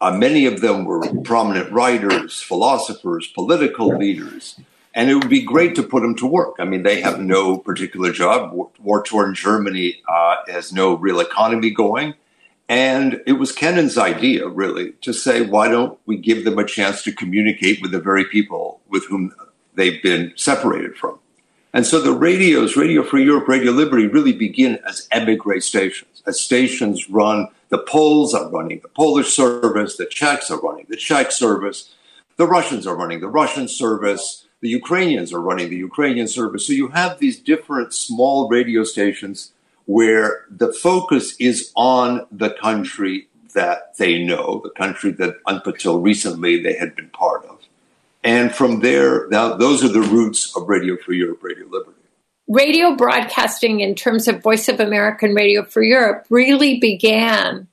Uh, 0.00 0.10
many 0.12 0.44
of 0.46 0.60
them 0.60 0.84
were 0.84 1.02
prominent 1.22 1.72
writers, 1.72 2.40
philosophers, 2.42 3.26
political 3.28 3.96
leaders, 3.96 4.60
and 4.96 5.10
it 5.10 5.14
would 5.14 5.28
be 5.28 5.42
great 5.42 5.74
to 5.74 5.82
put 5.82 6.00
them 6.00 6.16
to 6.16 6.26
work. 6.26 6.56
I 6.58 6.64
mean, 6.64 6.82
they 6.82 7.02
have 7.02 7.20
no 7.20 7.58
particular 7.58 8.10
job. 8.12 8.50
War 8.80 9.04
torn 9.04 9.34
Germany 9.34 10.00
uh, 10.08 10.36
has 10.48 10.72
no 10.72 10.94
real 10.94 11.20
economy 11.20 11.70
going. 11.70 12.14
And 12.66 13.20
it 13.26 13.34
was 13.34 13.52
Kennan's 13.52 13.98
idea, 13.98 14.48
really, 14.48 14.92
to 15.02 15.12
say, 15.12 15.42
why 15.42 15.68
don't 15.68 15.98
we 16.06 16.16
give 16.16 16.44
them 16.44 16.58
a 16.58 16.64
chance 16.64 17.02
to 17.02 17.12
communicate 17.12 17.82
with 17.82 17.92
the 17.92 18.00
very 18.00 18.24
people 18.24 18.80
with 18.88 19.06
whom 19.06 19.34
they've 19.74 20.02
been 20.02 20.32
separated 20.34 20.96
from? 20.96 21.18
And 21.74 21.86
so 21.86 22.00
the 22.00 22.12
radios, 22.12 22.74
Radio 22.74 23.02
Free 23.02 23.24
Europe, 23.24 23.48
Radio 23.48 23.72
Liberty, 23.72 24.06
really 24.06 24.32
begin 24.32 24.78
as 24.88 25.06
emigre 25.12 25.60
stations, 25.60 26.22
as 26.26 26.40
stations 26.40 27.10
run. 27.10 27.48
The 27.68 27.78
Poles 27.78 28.32
are 28.32 28.48
running 28.48 28.80
the 28.80 28.88
Polish 28.88 29.34
service, 29.34 29.98
the 29.98 30.06
Czechs 30.06 30.50
are 30.50 30.60
running 30.60 30.86
the 30.88 30.96
Czech 30.96 31.32
service, 31.32 31.94
the 32.38 32.46
Russians 32.46 32.86
are 32.86 32.96
running 32.96 33.20
the 33.20 33.28
Russian 33.28 33.68
service, 33.68 34.45
the 34.60 34.68
Ukrainians 34.68 35.32
are 35.32 35.40
running 35.40 35.70
the 35.70 35.76
Ukrainian 35.76 36.28
service. 36.28 36.66
So 36.66 36.72
you 36.72 36.88
have 36.88 37.18
these 37.18 37.38
different 37.38 37.92
small 37.92 38.48
radio 38.48 38.84
stations 38.84 39.52
where 39.84 40.44
the 40.50 40.72
focus 40.72 41.36
is 41.38 41.70
on 41.76 42.26
the 42.32 42.50
country 42.50 43.28
that 43.54 43.96
they 43.96 44.22
know, 44.22 44.60
the 44.62 44.70
country 44.70 45.12
that 45.12 45.36
until 45.46 46.00
recently 46.00 46.60
they 46.62 46.74
had 46.74 46.94
been 46.94 47.08
part 47.10 47.44
of. 47.46 47.58
And 48.22 48.52
from 48.52 48.80
there, 48.80 49.28
now 49.28 49.54
those 49.54 49.84
are 49.84 49.88
the 49.88 50.00
roots 50.00 50.54
of 50.56 50.68
Radio 50.68 50.96
Free 50.96 51.18
Europe, 51.18 51.42
Radio 51.42 51.66
Liberty. 51.66 51.92
Radio 52.48 52.94
broadcasting, 52.94 53.80
in 53.80 53.94
terms 53.94 54.28
of 54.28 54.42
Voice 54.42 54.68
of 54.68 54.78
American 54.80 55.34
Radio 55.34 55.64
Free 55.64 55.90
Europe, 55.90 56.26
really 56.30 56.78
began 56.78 57.68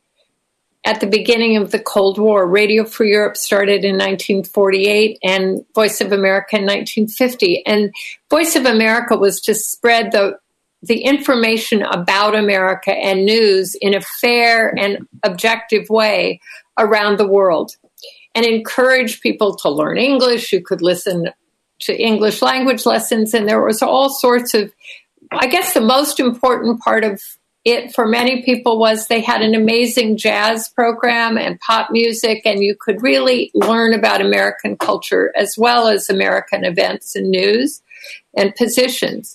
at 0.85 0.99
the 0.99 1.07
beginning 1.07 1.57
of 1.57 1.71
the 1.71 1.79
Cold 1.79 2.17
War. 2.17 2.47
Radio 2.47 2.83
Free 2.83 3.11
Europe 3.11 3.37
started 3.37 3.85
in 3.85 3.95
1948 3.95 5.17
and 5.23 5.65
Voice 5.73 6.01
of 6.01 6.11
America 6.11 6.57
in 6.57 6.63
1950. 6.63 7.65
And 7.65 7.93
Voice 8.29 8.55
of 8.55 8.65
America 8.65 9.15
was 9.15 9.39
to 9.41 9.55
spread 9.55 10.11
the 10.11 10.37
the 10.85 10.99
information 10.99 11.81
about 11.81 12.35
America 12.35 12.91
and 12.91 13.25
news 13.25 13.73
in 13.79 13.95
a 13.95 14.01
fair 14.01 14.77
and 14.77 15.07
objective 15.23 15.89
way 15.89 16.41
around 16.77 17.17
the 17.17 17.27
world 17.27 17.77
and 18.35 18.45
encourage 18.45 19.21
people 19.21 19.55
to 19.55 19.69
learn 19.69 19.97
English. 19.97 20.51
You 20.51 20.61
could 20.61 20.81
listen 20.81 21.29
to 21.79 21.97
English 21.97 22.41
language 22.41 22.85
lessons, 22.85 23.33
and 23.33 23.47
there 23.47 23.61
was 23.61 23.81
all 23.81 24.09
sorts 24.09 24.53
of. 24.53 24.73
I 25.31 25.47
guess 25.47 25.73
the 25.73 25.81
most 25.81 26.19
important 26.19 26.81
part 26.81 27.03
of 27.03 27.21
it 27.65 27.93
for 27.93 28.05
many 28.05 28.43
people 28.43 28.77
was 28.77 29.07
they 29.07 29.21
had 29.21 29.41
an 29.41 29.55
amazing 29.55 30.17
jazz 30.17 30.69
program 30.69 31.37
and 31.37 31.59
pop 31.59 31.91
music, 31.91 32.41
and 32.45 32.63
you 32.63 32.75
could 32.79 33.01
really 33.01 33.51
learn 33.53 33.93
about 33.93 34.21
American 34.21 34.77
culture 34.77 35.31
as 35.35 35.55
well 35.57 35.87
as 35.87 36.09
American 36.09 36.65
events 36.65 37.15
and 37.15 37.29
news 37.29 37.81
and 38.35 38.53
positions. 38.55 39.33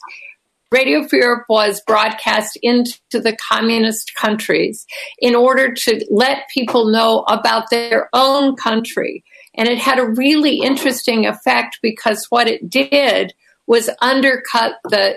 Radio 0.71 1.09
Free 1.09 1.21
Europe 1.21 1.47
was 1.49 1.81
broadcast 1.87 2.59
into 2.63 2.99
the 3.13 3.35
communist 3.37 4.15
countries 4.15 4.87
in 5.19 5.35
order 5.35 5.73
to 5.73 6.05
let 6.11 6.49
people 6.53 6.91
know 6.91 7.21
about 7.29 7.71
their 7.71 8.11
own 8.13 8.55
country. 8.55 9.25
And 9.55 9.67
it 9.67 9.79
had 9.79 9.99
a 9.99 10.11
really 10.11 10.61
interesting 10.61 11.25
effect 11.25 11.79
because 11.81 12.27
what 12.29 12.49
it 12.49 12.69
did 12.69 13.33
was 13.67 13.89
undercut 14.03 14.75
the 14.85 15.17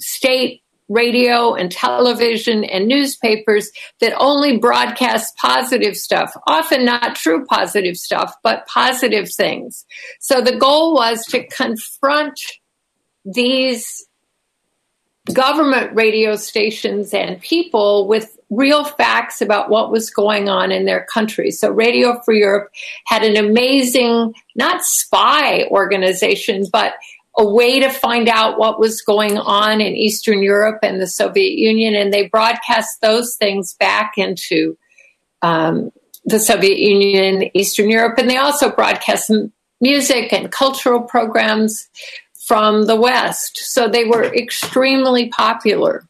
state 0.00 0.61
radio 0.92 1.54
and 1.54 1.72
television 1.72 2.64
and 2.64 2.86
newspapers 2.86 3.70
that 4.00 4.14
only 4.18 4.58
broadcast 4.58 5.36
positive 5.36 5.96
stuff, 5.96 6.36
often 6.46 6.84
not 6.84 7.16
true 7.16 7.44
positive 7.46 7.96
stuff, 7.96 8.34
but 8.42 8.66
positive 8.66 9.32
things. 9.32 9.84
So 10.20 10.40
the 10.40 10.56
goal 10.56 10.94
was 10.94 11.24
to 11.26 11.46
confront 11.46 12.38
these 13.24 14.06
government 15.32 15.94
radio 15.94 16.34
stations 16.36 17.14
and 17.14 17.40
people 17.40 18.08
with 18.08 18.36
real 18.50 18.84
facts 18.84 19.40
about 19.40 19.70
what 19.70 19.90
was 19.90 20.10
going 20.10 20.48
on 20.48 20.70
in 20.70 20.84
their 20.84 21.06
country. 21.06 21.50
So 21.50 21.70
Radio 21.70 22.20
Free 22.22 22.40
Europe 22.40 22.70
had 23.06 23.22
an 23.22 23.36
amazing, 23.36 24.34
not 24.56 24.84
spy 24.84 25.64
organization, 25.70 26.64
but 26.70 26.94
a 27.38 27.44
way 27.44 27.80
to 27.80 27.90
find 27.90 28.28
out 28.28 28.58
what 28.58 28.78
was 28.78 29.00
going 29.00 29.38
on 29.38 29.80
in 29.80 29.96
Eastern 29.96 30.42
Europe 30.42 30.80
and 30.82 31.00
the 31.00 31.06
Soviet 31.06 31.58
Union. 31.58 31.94
And 31.94 32.12
they 32.12 32.28
broadcast 32.28 33.00
those 33.00 33.36
things 33.36 33.74
back 33.74 34.14
into 34.16 34.76
um, 35.40 35.90
the 36.24 36.38
Soviet 36.38 36.78
Union, 36.78 37.50
Eastern 37.54 37.88
Europe. 37.88 38.18
And 38.18 38.28
they 38.28 38.36
also 38.36 38.70
broadcast 38.70 39.30
music 39.80 40.32
and 40.32 40.52
cultural 40.52 41.00
programs 41.00 41.88
from 42.46 42.86
the 42.86 42.96
West. 42.96 43.56
So 43.58 43.88
they 43.88 44.04
were 44.04 44.24
extremely 44.24 45.28
popular. 45.28 46.04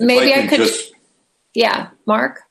Maybe 0.00 0.34
I, 0.34 0.40
I 0.40 0.46
could. 0.48 0.58
Just, 0.58 0.92
yeah, 1.54 1.88
Mark? 2.06 2.42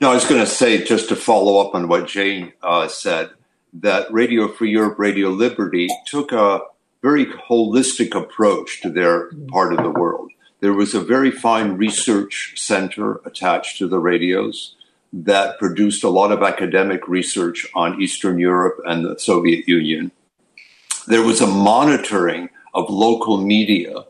No, 0.00 0.10
I 0.10 0.14
was 0.14 0.24
going 0.24 0.40
to 0.40 0.46
say, 0.46 0.84
just 0.84 1.08
to 1.08 1.16
follow 1.16 1.58
up 1.58 1.74
on 1.74 1.88
what 1.88 2.06
Jane 2.06 2.52
uh, 2.62 2.86
said, 2.86 3.30
that 3.72 4.12
Radio 4.12 4.48
Free 4.48 4.70
Europe, 4.70 4.98
Radio 4.98 5.30
Liberty 5.30 5.88
took 6.06 6.32
a, 6.32 6.60
very 7.02 7.26
holistic 7.26 8.14
approach 8.14 8.80
to 8.80 8.88
their 8.88 9.30
part 9.48 9.72
of 9.72 9.82
the 9.82 9.90
world. 9.90 10.30
There 10.60 10.72
was 10.72 10.94
a 10.94 11.00
very 11.00 11.32
fine 11.32 11.72
research 11.72 12.54
center 12.56 13.20
attached 13.24 13.78
to 13.78 13.88
the 13.88 13.98
radios 13.98 14.76
that 15.12 15.58
produced 15.58 16.04
a 16.04 16.08
lot 16.08 16.32
of 16.32 16.42
academic 16.42 17.08
research 17.08 17.66
on 17.74 18.00
Eastern 18.00 18.38
Europe 18.38 18.78
and 18.86 19.04
the 19.04 19.18
Soviet 19.18 19.68
Union. 19.68 20.12
There 21.08 21.22
was 21.22 21.40
a 21.40 21.46
monitoring 21.46 22.48
of 22.72 22.88
local 22.88 23.36
media 23.36 24.04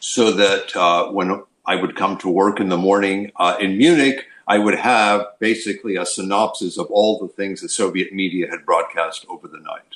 so 0.00 0.32
that 0.32 0.74
uh, 0.74 1.08
when 1.08 1.42
I 1.66 1.76
would 1.76 1.94
come 1.94 2.16
to 2.18 2.28
work 2.28 2.58
in 2.58 2.70
the 2.70 2.78
morning 2.78 3.30
uh, 3.36 3.56
in 3.60 3.76
Munich, 3.76 4.24
I 4.50 4.58
would 4.58 4.74
have 4.74 5.26
basically 5.38 5.94
a 5.94 6.04
synopsis 6.04 6.76
of 6.76 6.88
all 6.90 7.20
the 7.20 7.28
things 7.28 7.60
the 7.60 7.68
Soviet 7.68 8.12
media 8.12 8.50
had 8.50 8.66
broadcast 8.66 9.24
over 9.28 9.46
the 9.46 9.60
night. 9.60 9.94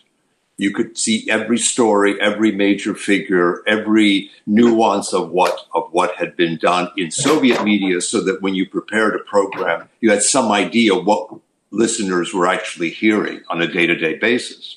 You 0.56 0.70
could 0.70 0.96
see 0.96 1.28
every 1.28 1.58
story, 1.58 2.20
every 2.20 2.52
major 2.52 2.94
figure, 2.94 3.64
every 3.66 4.30
nuance 4.46 5.12
of 5.12 5.32
what 5.32 5.66
of 5.74 5.88
what 5.90 6.14
had 6.20 6.36
been 6.36 6.56
done 6.56 6.92
in 6.96 7.10
Soviet 7.10 7.64
media, 7.64 8.00
so 8.00 8.20
that 8.20 8.42
when 8.42 8.54
you 8.54 8.64
prepared 8.68 9.16
a 9.16 9.24
program, 9.24 9.88
you 10.00 10.12
had 10.12 10.22
some 10.22 10.52
idea 10.52 10.94
what 10.94 11.34
listeners 11.72 12.32
were 12.32 12.46
actually 12.46 12.90
hearing 12.90 13.42
on 13.50 13.60
a 13.60 13.66
day 13.66 13.86
to 13.88 13.96
day 13.96 14.14
basis. 14.14 14.76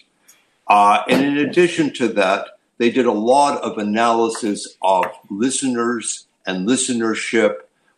Uh, 0.67 1.03
and 1.07 1.23
in 1.23 1.37
addition 1.37 1.93
to 1.93 2.07
that, 2.07 2.47
they 2.79 2.89
did 2.89 3.05
a 3.05 3.11
lot 3.33 3.61
of 3.61 3.77
analysis 3.77 4.75
of 4.81 5.05
listeners 5.29 6.25
and 6.47 6.67
listenership, 6.67 7.57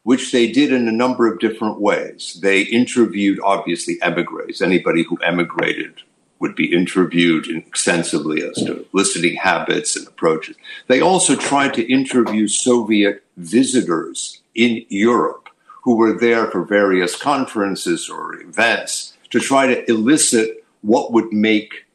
which 0.09 0.31
they 0.31 0.51
did 0.51 0.73
in 0.73 0.87
a 0.87 0.91
number 0.91 1.31
of 1.31 1.37
different 1.37 1.79
ways. 1.79 2.39
They 2.41 2.61
interviewed, 2.61 3.39
obviously, 3.43 4.01
emigres, 4.01 4.59
anybody 4.59 5.03
who 5.03 5.17
emigrated 5.17 6.01
would 6.39 6.55
be 6.55 6.73
interviewed 6.73 7.47
extensively 7.47 8.41
as 8.41 8.55
to 8.55 8.87
listening 8.91 9.35
habits 9.35 9.95
and 9.95 10.07
approaches. 10.07 10.55
They 10.87 10.99
also 10.99 11.35
tried 11.35 11.75
to 11.75 11.93
interview 11.93 12.47
Soviet 12.47 13.23
visitors 13.37 14.41
in 14.55 14.83
Europe 14.89 15.47
who 15.83 15.95
were 15.95 16.17
there 16.17 16.47
for 16.47 16.63
various 16.63 17.15
conferences 17.15 18.09
or 18.09 18.33
events 18.41 19.15
to 19.29 19.39
try 19.39 19.67
to 19.67 19.87
elicit 19.87 20.65
what 20.81 21.13
would 21.13 21.31
make 21.31 21.85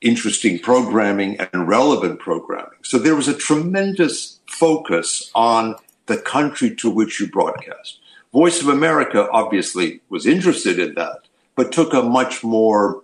interesting 0.00 0.60
programming 0.60 1.36
and 1.40 1.66
relevant 1.66 2.20
programming. 2.20 2.78
So 2.84 2.96
there 2.96 3.16
was 3.16 3.26
a 3.26 3.34
tremendous 3.34 4.38
focus 4.46 5.32
on 5.34 5.74
the 6.06 6.16
country 6.16 6.74
to 6.76 6.90
which 6.90 7.20
you 7.20 7.28
broadcast. 7.28 8.00
Voice 8.32 8.60
of 8.60 8.68
America 8.68 9.28
obviously 9.32 10.00
was 10.08 10.26
interested 10.26 10.78
in 10.78 10.94
that, 10.94 11.20
but 11.54 11.72
took 11.72 11.94
a 11.94 12.02
much 12.02 12.44
more 12.44 13.02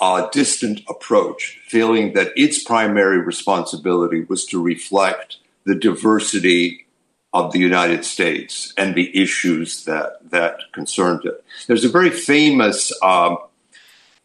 uh, 0.00 0.28
distant 0.30 0.80
approach, 0.88 1.60
feeling 1.68 2.12
that 2.14 2.32
its 2.36 2.62
primary 2.62 3.18
responsibility 3.18 4.24
was 4.24 4.44
to 4.46 4.60
reflect 4.60 5.36
the 5.64 5.76
diversity 5.76 6.86
of 7.32 7.52
the 7.52 7.58
United 7.58 8.04
States 8.04 8.74
and 8.76 8.94
the 8.94 9.16
issues 9.16 9.84
that 9.84 10.18
that 10.30 10.58
concerned 10.72 11.24
it. 11.24 11.42
There's 11.66 11.84
a 11.84 11.88
very 11.88 12.10
famous 12.10 12.92
um, 13.02 13.38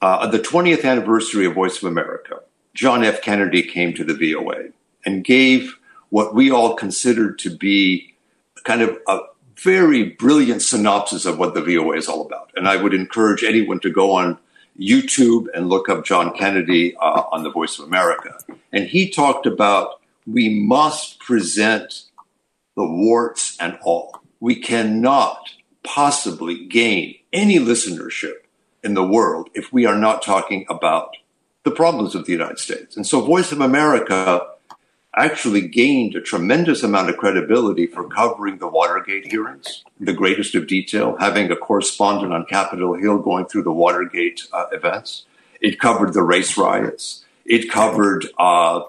uh, 0.01 0.27
the 0.27 0.39
20th 0.39 0.83
anniversary 0.83 1.45
of 1.45 1.53
Voice 1.53 1.77
of 1.77 1.83
America. 1.83 2.39
John 2.73 3.03
F. 3.03 3.21
Kennedy 3.21 3.63
came 3.63 3.93
to 3.93 4.03
the 4.03 4.13
VOA 4.13 4.69
and 5.05 5.23
gave 5.23 5.76
what 6.09 6.33
we 6.33 6.51
all 6.51 6.75
considered 6.75 7.39
to 7.39 7.55
be 7.55 8.13
kind 8.63 8.81
of 8.81 8.97
a 9.07 9.19
very 9.57 10.03
brilliant 10.03 10.61
synopsis 10.61 11.25
of 11.25 11.39
what 11.39 11.53
the 11.53 11.61
VOA 11.61 11.97
is 11.97 12.07
all 12.07 12.25
about. 12.25 12.51
And 12.55 12.67
I 12.67 12.75
would 12.75 12.93
encourage 12.93 13.43
anyone 13.43 13.79
to 13.81 13.89
go 13.89 14.11
on 14.11 14.37
YouTube 14.79 15.47
and 15.53 15.69
look 15.69 15.89
up 15.89 16.05
John 16.05 16.35
Kennedy 16.35 16.95
uh, 16.97 17.23
on 17.31 17.43
the 17.43 17.51
Voice 17.51 17.79
of 17.79 17.85
America. 17.85 18.37
And 18.71 18.85
he 18.85 19.09
talked 19.09 19.45
about 19.45 20.01
we 20.25 20.49
must 20.49 21.19
present 21.19 22.03
the 22.75 22.85
warts 22.85 23.57
and 23.59 23.77
all. 23.81 24.21
We 24.39 24.55
cannot 24.55 25.49
possibly 25.83 26.65
gain 26.67 27.15
any 27.33 27.57
listenership 27.57 28.35
in 28.83 28.93
the 28.93 29.07
world 29.07 29.49
if 29.53 29.73
we 29.73 29.85
are 29.85 29.97
not 29.97 30.21
talking 30.21 30.65
about 30.69 31.15
the 31.63 31.71
problems 31.71 32.13
of 32.13 32.25
the 32.25 32.31
United 32.33 32.59
States. 32.59 32.95
And 32.95 33.07
so 33.07 33.21
Voice 33.21 33.51
of 33.51 33.61
America 33.61 34.47
actually 35.17 35.67
gained 35.67 36.15
a 36.15 36.21
tremendous 36.21 36.83
amount 36.83 37.09
of 37.09 37.17
credibility 37.17 37.87
for 37.87 38.07
covering 38.07 38.59
the 38.59 38.67
Watergate 38.67 39.31
hearings, 39.31 39.83
the 39.99 40.13
greatest 40.13 40.53
of 40.55 40.67
detail, 40.67 41.17
having 41.19 41.51
a 41.51 41.55
correspondent 41.55 42.33
on 42.33 42.45
Capitol 42.45 42.93
Hill 42.93 43.17
going 43.19 43.45
through 43.47 43.63
the 43.63 43.71
Watergate 43.71 44.43
uh, 44.53 44.65
events. 44.71 45.25
It 45.59 45.79
covered 45.79 46.13
the 46.13 46.21
race 46.21 46.57
riots. 46.57 47.25
It 47.45 47.71
covered 47.71 48.27
uh, 48.37 48.81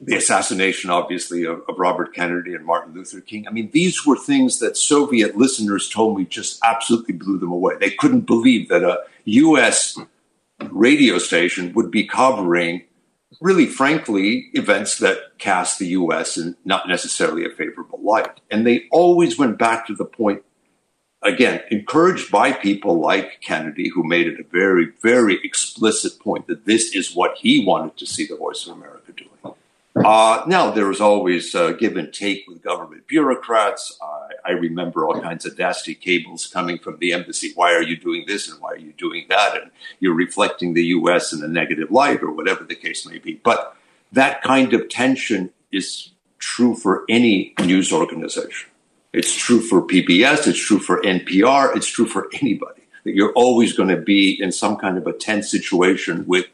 the 0.00 0.16
assassination, 0.16 0.90
obviously, 0.90 1.44
of, 1.44 1.62
of, 1.68 1.78
Robert 1.78 2.14
Kennedy 2.14 2.54
and 2.54 2.64
Martin 2.64 2.94
Luther 2.94 3.20
King. 3.20 3.46
I 3.46 3.50
mean, 3.50 3.70
these 3.72 4.06
were 4.06 4.16
things 4.16 4.58
that 4.60 4.76
Soviet 4.76 5.36
listeners 5.36 5.88
told 5.88 6.18
me 6.18 6.24
just 6.24 6.60
absolutely 6.64 7.14
blew 7.14 7.38
them 7.38 7.52
away. 7.52 7.74
They 7.78 7.90
couldn't 7.90 8.22
believe 8.22 8.68
that 8.68 8.82
a 8.82 9.00
U.S. 9.24 9.98
radio 10.70 11.18
station 11.18 11.72
would 11.74 11.90
be 11.90 12.06
covering 12.06 12.84
really, 13.40 13.66
frankly, 13.66 14.50
events 14.52 14.98
that 14.98 15.38
cast 15.38 15.78
the 15.78 15.88
U.S. 15.88 16.36
in 16.36 16.56
not 16.64 16.88
necessarily 16.88 17.44
a 17.44 17.50
favorable 17.50 18.00
light. 18.02 18.40
And 18.50 18.66
they 18.66 18.86
always 18.90 19.38
went 19.38 19.58
back 19.58 19.86
to 19.86 19.94
the 19.94 20.04
point, 20.04 20.42
again, 21.22 21.60
encouraged 21.70 22.30
by 22.30 22.52
people 22.52 23.00
like 23.00 23.40
Kennedy, 23.40 23.90
who 23.90 24.04
made 24.04 24.26
it 24.26 24.40
a 24.40 24.44
very, 24.44 24.92
very 25.02 25.38
explicit 25.44 26.18
point 26.20 26.46
that 26.46 26.66
this 26.66 26.94
is 26.94 27.14
what 27.14 27.36
he 27.38 27.64
wanted 27.64 27.96
to 27.98 28.06
see 28.06 28.26
the 28.26 28.36
Voice 28.36 28.66
of 28.66 28.76
America. 28.76 28.93
Uh, 29.96 30.42
now, 30.48 30.70
there 30.72 30.86
was 30.86 31.00
always 31.00 31.54
uh, 31.54 31.70
give 31.72 31.96
and 31.96 32.12
take 32.12 32.46
with 32.48 32.62
government 32.62 33.06
bureaucrats. 33.06 33.96
I 34.44 34.50
remember 34.50 35.06
all 35.06 35.20
kinds 35.20 35.46
of 35.46 35.58
nasty 35.58 35.94
cables 35.94 36.46
coming 36.46 36.78
from 36.78 36.98
the 36.98 37.12
embassy. 37.12 37.52
Why 37.54 37.72
are 37.72 37.82
you 37.82 37.96
doing 37.96 38.24
this 38.26 38.50
and 38.50 38.60
why 38.60 38.72
are 38.72 38.78
you 38.78 38.92
doing 38.92 39.26
that? 39.30 39.60
And 39.60 39.70
you're 40.00 40.14
reflecting 40.14 40.74
the 40.74 40.84
U.S. 40.86 41.32
in 41.32 41.42
a 41.42 41.48
negative 41.48 41.90
light 41.90 42.22
or 42.22 42.30
whatever 42.30 42.64
the 42.64 42.74
case 42.74 43.06
may 43.06 43.18
be. 43.18 43.34
But 43.34 43.74
that 44.12 44.42
kind 44.42 44.74
of 44.74 44.88
tension 44.88 45.50
is 45.72 46.10
true 46.38 46.74
for 46.74 47.04
any 47.08 47.54
news 47.64 47.90
organization. 47.92 48.70
It's 49.14 49.34
true 49.34 49.60
for 49.60 49.80
PBS. 49.80 50.46
It's 50.46 50.58
true 50.58 50.78
for 50.78 51.00
NPR. 51.00 51.74
It's 51.74 51.88
true 51.88 52.06
for 52.06 52.28
anybody 52.34 52.82
that 53.04 53.14
you're 53.14 53.32
always 53.32 53.72
going 53.72 53.90
to 53.90 53.96
be 53.96 54.38
in 54.42 54.52
some 54.52 54.76
kind 54.76 54.98
of 54.98 55.06
a 55.06 55.12
tense 55.12 55.50
situation 55.50 56.26
with 56.26 56.46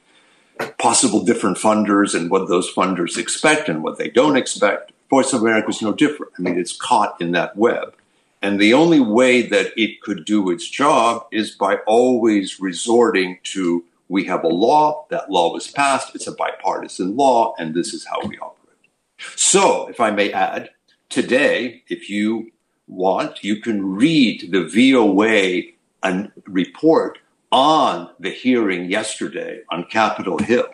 possible 0.78 1.24
different 1.24 1.58
funders 1.58 2.14
and 2.14 2.30
what 2.30 2.48
those 2.48 2.72
funders 2.72 3.16
expect 3.16 3.68
and 3.68 3.82
what 3.82 3.98
they 3.98 4.08
don't 4.08 4.36
expect. 4.36 4.92
Voice 5.08 5.32
of 5.32 5.42
America 5.42 5.68
is 5.68 5.82
no 5.82 5.92
different. 5.92 6.32
I 6.38 6.42
mean, 6.42 6.58
it's 6.58 6.76
caught 6.76 7.20
in 7.20 7.32
that 7.32 7.56
web. 7.56 7.94
And 8.42 8.58
the 8.58 8.74
only 8.74 9.00
way 9.00 9.42
that 9.42 9.72
it 9.76 10.00
could 10.00 10.24
do 10.24 10.50
its 10.50 10.68
job 10.68 11.26
is 11.30 11.50
by 11.50 11.76
always 11.86 12.60
resorting 12.60 13.38
to 13.44 13.84
we 14.08 14.24
have 14.24 14.42
a 14.42 14.48
law, 14.48 15.06
that 15.10 15.30
law 15.30 15.52
was 15.52 15.68
passed, 15.68 16.14
it's 16.16 16.26
a 16.26 16.32
bipartisan 16.32 17.16
law, 17.16 17.54
and 17.58 17.74
this 17.74 17.94
is 17.94 18.04
how 18.04 18.20
we 18.26 18.36
operate. 18.38 18.88
So, 19.36 19.86
if 19.86 20.00
I 20.00 20.10
may 20.10 20.32
add, 20.32 20.70
today, 21.08 21.84
if 21.88 22.10
you 22.10 22.50
want, 22.88 23.44
you 23.44 23.60
can 23.60 23.94
read 23.94 24.50
the 24.50 24.64
VOA 24.64 25.70
and 26.02 26.32
report 26.44 27.18
on 27.52 28.10
the 28.18 28.30
hearing 28.30 28.90
yesterday 28.90 29.60
on 29.70 29.84
Capitol 29.84 30.38
Hill. 30.38 30.68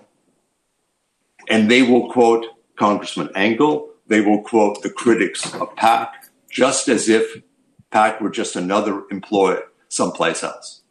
And 1.49 1.71
they 1.71 1.83
will 1.83 2.11
quote 2.11 2.47
Congressman 2.77 3.31
Engel, 3.35 3.91
they 4.07 4.21
will 4.21 4.43
quote 4.43 4.83
the 4.83 4.91
critics 4.91 5.55
of 5.55 5.75
Pack, 5.77 6.27
just 6.51 6.89
as 6.89 7.09
if 7.09 7.43
Pack 7.91 8.21
were 8.21 8.31
just 8.31 8.57
another 8.57 9.05
employee 9.11 9.61
someplace 9.89 10.43
else. 10.43 10.83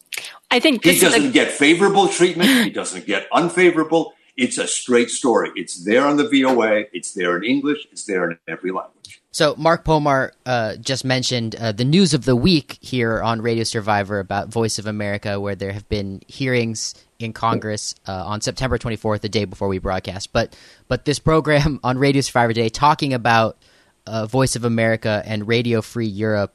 I 0.49 0.59
think 0.59 0.83
he 0.83 0.99
doesn't 0.99 1.27
a- 1.27 1.31
get 1.31 1.51
favorable 1.51 2.07
treatment, 2.07 2.49
he 2.49 2.69
doesn't 2.69 3.05
get 3.05 3.27
unfavorable. 3.31 4.13
It's 4.37 4.57
a 4.57 4.67
straight 4.67 5.09
story. 5.09 5.51
It's 5.55 5.83
there 5.85 6.05
on 6.05 6.17
the 6.17 6.27
VOA, 6.27 6.85
it's 6.91 7.13
there 7.13 7.37
in 7.37 7.43
English, 7.43 7.87
it's 7.91 8.05
there 8.05 8.29
in 8.29 8.37
every 8.47 8.71
language. 8.71 9.21
So 9.35 9.53
Mark 9.57 9.83
Pomar 9.83 10.31
uh, 10.45 10.77
just 10.77 11.03
mentioned 11.03 11.57
uh, 11.57 11.73
the 11.73 11.83
news 11.83 12.13
of 12.13 12.23
the 12.23 12.37
week 12.37 12.77
here 12.79 13.21
on 13.21 13.41
Radio 13.41 13.65
Survivor 13.65 14.19
about 14.19 14.47
Voice 14.47 14.79
of 14.79 14.87
America, 14.87 15.41
where 15.41 15.55
there 15.55 15.73
have 15.73 15.89
been 15.89 16.21
hearings 16.25 16.95
in 17.19 17.33
Congress 17.33 17.95
uh, 18.07 18.13
on 18.13 18.39
September 18.39 18.77
24th, 18.77 19.19
the 19.19 19.27
day 19.27 19.43
before 19.43 19.67
we 19.67 19.77
broadcast. 19.77 20.31
But 20.31 20.55
but 20.87 21.03
this 21.03 21.19
program 21.19 21.81
on 21.83 21.97
Radio 21.97 22.21
Survivor 22.21 22.53
Day, 22.53 22.69
talking 22.69 23.13
about 23.13 23.57
uh, 24.07 24.25
Voice 24.25 24.55
of 24.55 24.63
America 24.63 25.21
and 25.25 25.45
Radio 25.45 25.81
Free 25.81 26.07
Europe 26.07 26.53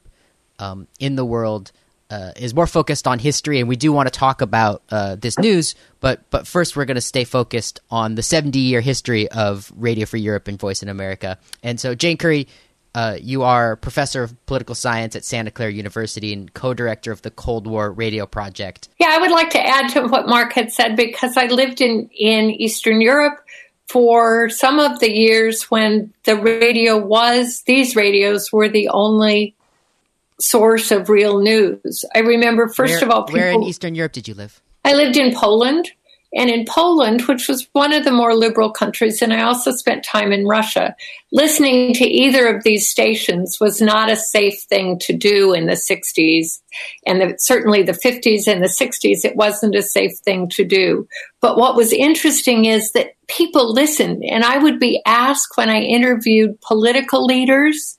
um, 0.57 0.87
in 0.99 1.15
the 1.15 1.23
world. 1.23 1.71
Uh, 2.09 2.33
is 2.35 2.53
more 2.53 2.67
focused 2.67 3.07
on 3.07 3.19
history, 3.19 3.61
and 3.61 3.69
we 3.69 3.77
do 3.77 3.93
want 3.93 4.05
to 4.05 4.11
talk 4.11 4.41
about 4.41 4.83
uh, 4.89 5.15
this 5.15 5.39
news. 5.39 5.75
But 6.01 6.29
but 6.29 6.45
first, 6.45 6.75
we're 6.75 6.83
going 6.83 6.95
to 6.95 6.99
stay 6.99 7.23
focused 7.23 7.79
on 7.89 8.15
the 8.15 8.23
70 8.23 8.59
year 8.59 8.81
history 8.81 9.29
of 9.29 9.71
Radio 9.77 10.05
Free 10.05 10.19
Europe 10.19 10.49
and 10.49 10.59
Voice 10.59 10.83
in 10.83 10.89
America. 10.89 11.37
And 11.63 11.79
so, 11.79 11.95
Jane 11.95 12.17
Curry, 12.17 12.49
uh, 12.93 13.17
you 13.21 13.43
are 13.43 13.75
professor 13.75 14.23
of 14.23 14.45
political 14.45 14.75
science 14.75 15.15
at 15.15 15.23
Santa 15.23 15.51
Clara 15.51 15.71
University 15.71 16.33
and 16.33 16.53
co-director 16.53 17.11
of 17.11 17.21
the 17.21 17.31
Cold 17.31 17.67
War 17.67 17.91
Radio 17.91 18.25
Project. 18.25 18.89
Yeah, 18.99 19.09
I 19.11 19.17
would 19.19 19.31
like 19.31 19.49
to 19.51 19.65
add 19.65 19.89
to 19.91 20.07
what 20.07 20.27
Mark 20.27 20.53
had 20.53 20.71
said 20.71 20.95
because 20.95 21.37
I 21.37 21.45
lived 21.45 21.81
in 21.81 22.09
in 22.13 22.51
Eastern 22.51 23.01
Europe 23.01 23.39
for 23.87 24.49
some 24.49 24.79
of 24.79 24.99
the 24.99 25.11
years 25.11 25.63
when 25.63 26.13
the 26.23 26.37
radio 26.37 26.97
was, 26.97 27.63
these 27.63 27.95
radios 27.95 28.51
were 28.51 28.69
the 28.69 28.87
only 28.87 29.53
source 30.39 30.91
of 30.91 31.09
real 31.09 31.39
news. 31.39 32.05
I 32.15 32.19
remember, 32.19 32.69
first 32.69 32.93
where, 32.93 33.03
of 33.03 33.09
all, 33.09 33.23
people, 33.23 33.41
where 33.41 33.51
in 33.51 33.63
Eastern 33.63 33.95
Europe 33.95 34.13
did 34.13 34.29
you 34.29 34.33
live? 34.33 34.61
I 34.85 34.93
lived 34.93 35.17
in 35.17 35.35
Poland. 35.35 35.91
And 36.33 36.49
in 36.49 36.65
Poland, 36.65 37.23
which 37.23 37.49
was 37.49 37.67
one 37.73 37.91
of 37.91 38.05
the 38.05 38.11
more 38.11 38.33
liberal 38.33 38.71
countries, 38.71 39.21
and 39.21 39.33
I 39.33 39.41
also 39.41 39.71
spent 39.71 40.05
time 40.05 40.31
in 40.31 40.47
Russia, 40.47 40.95
listening 41.33 41.93
to 41.95 42.05
either 42.05 42.47
of 42.47 42.63
these 42.63 42.89
stations 42.89 43.59
was 43.59 43.81
not 43.81 44.09
a 44.09 44.15
safe 44.15 44.61
thing 44.61 44.97
to 44.99 45.13
do 45.13 45.53
in 45.53 45.65
the 45.65 45.73
60s. 45.73 46.61
And 47.05 47.21
the, 47.21 47.35
certainly 47.37 47.83
the 47.83 47.91
50s 47.91 48.47
and 48.47 48.63
the 48.63 48.67
60s, 48.67 49.25
it 49.25 49.35
wasn't 49.35 49.75
a 49.75 49.81
safe 49.81 50.17
thing 50.19 50.47
to 50.49 50.63
do. 50.63 51.05
But 51.41 51.57
what 51.57 51.75
was 51.75 51.91
interesting 51.91 52.65
is 52.65 52.93
that 52.93 53.15
people 53.27 53.73
listened. 53.73 54.23
And 54.23 54.45
I 54.45 54.57
would 54.57 54.79
be 54.79 55.01
asked 55.05 55.57
when 55.57 55.69
I 55.69 55.81
interviewed 55.81 56.61
political 56.61 57.25
leaders 57.25 57.97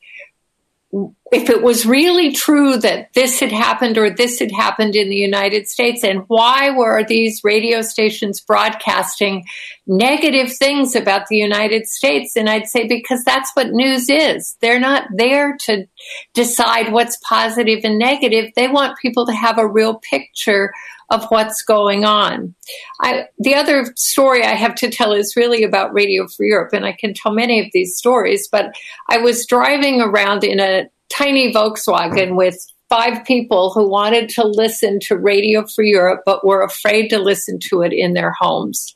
if 0.92 1.48
it 1.48 1.62
was 1.62 1.86
really 1.86 2.32
true 2.32 2.76
that 2.76 3.14
this 3.14 3.40
had 3.40 3.50
happened 3.50 3.96
or 3.96 4.10
this 4.10 4.38
had 4.38 4.52
happened 4.52 4.94
in 4.94 5.08
the 5.08 5.16
United 5.16 5.66
States, 5.66 6.04
and 6.04 6.24
why 6.26 6.70
were 6.70 7.02
these 7.02 7.40
radio 7.42 7.80
stations 7.80 8.42
broadcasting 8.42 9.46
negative 9.86 10.54
things 10.54 10.94
about 10.94 11.28
the 11.28 11.36
United 11.36 11.86
States? 11.86 12.36
And 12.36 12.50
I'd 12.50 12.66
say 12.66 12.86
because 12.86 13.24
that's 13.24 13.50
what 13.54 13.70
news 13.70 14.10
is. 14.10 14.58
They're 14.60 14.78
not 14.78 15.08
there 15.14 15.56
to 15.62 15.86
decide 16.34 16.92
what's 16.92 17.18
positive 17.26 17.80
and 17.84 17.98
negative. 17.98 18.50
They 18.54 18.68
want 18.68 18.98
people 18.98 19.24
to 19.26 19.32
have 19.32 19.56
a 19.56 19.66
real 19.66 19.94
picture 19.94 20.72
of 21.12 21.26
what's 21.26 21.62
going 21.62 22.04
on. 22.04 22.54
I, 23.00 23.26
the 23.38 23.54
other 23.54 23.92
story 23.96 24.42
I 24.42 24.54
have 24.54 24.74
to 24.76 24.90
tell 24.90 25.12
is 25.12 25.34
really 25.36 25.62
about 25.62 25.92
Radio 25.92 26.26
Free 26.26 26.48
Europe, 26.48 26.72
and 26.72 26.86
I 26.86 26.92
can 26.92 27.12
tell 27.14 27.32
many 27.32 27.60
of 27.60 27.66
these 27.72 27.96
stories, 27.96 28.48
but 28.50 28.74
I 29.08 29.18
was 29.18 29.46
driving 29.46 30.00
around 30.00 30.42
in 30.42 30.58
a 30.58 30.88
tiny 31.10 31.52
Volkswagen 31.52 32.34
with 32.34 32.56
five 32.88 33.24
people 33.24 33.72
who 33.72 33.88
wanted 33.88 34.28
to 34.30 34.46
listen 34.46 34.98
to 35.00 35.16
Radio 35.16 35.66
Free 35.66 35.90
Europe 35.90 36.22
but 36.26 36.46
were 36.46 36.62
afraid 36.62 37.08
to 37.08 37.18
listen 37.18 37.58
to 37.68 37.82
it 37.82 37.92
in 37.92 38.14
their 38.14 38.32
homes. 38.38 38.94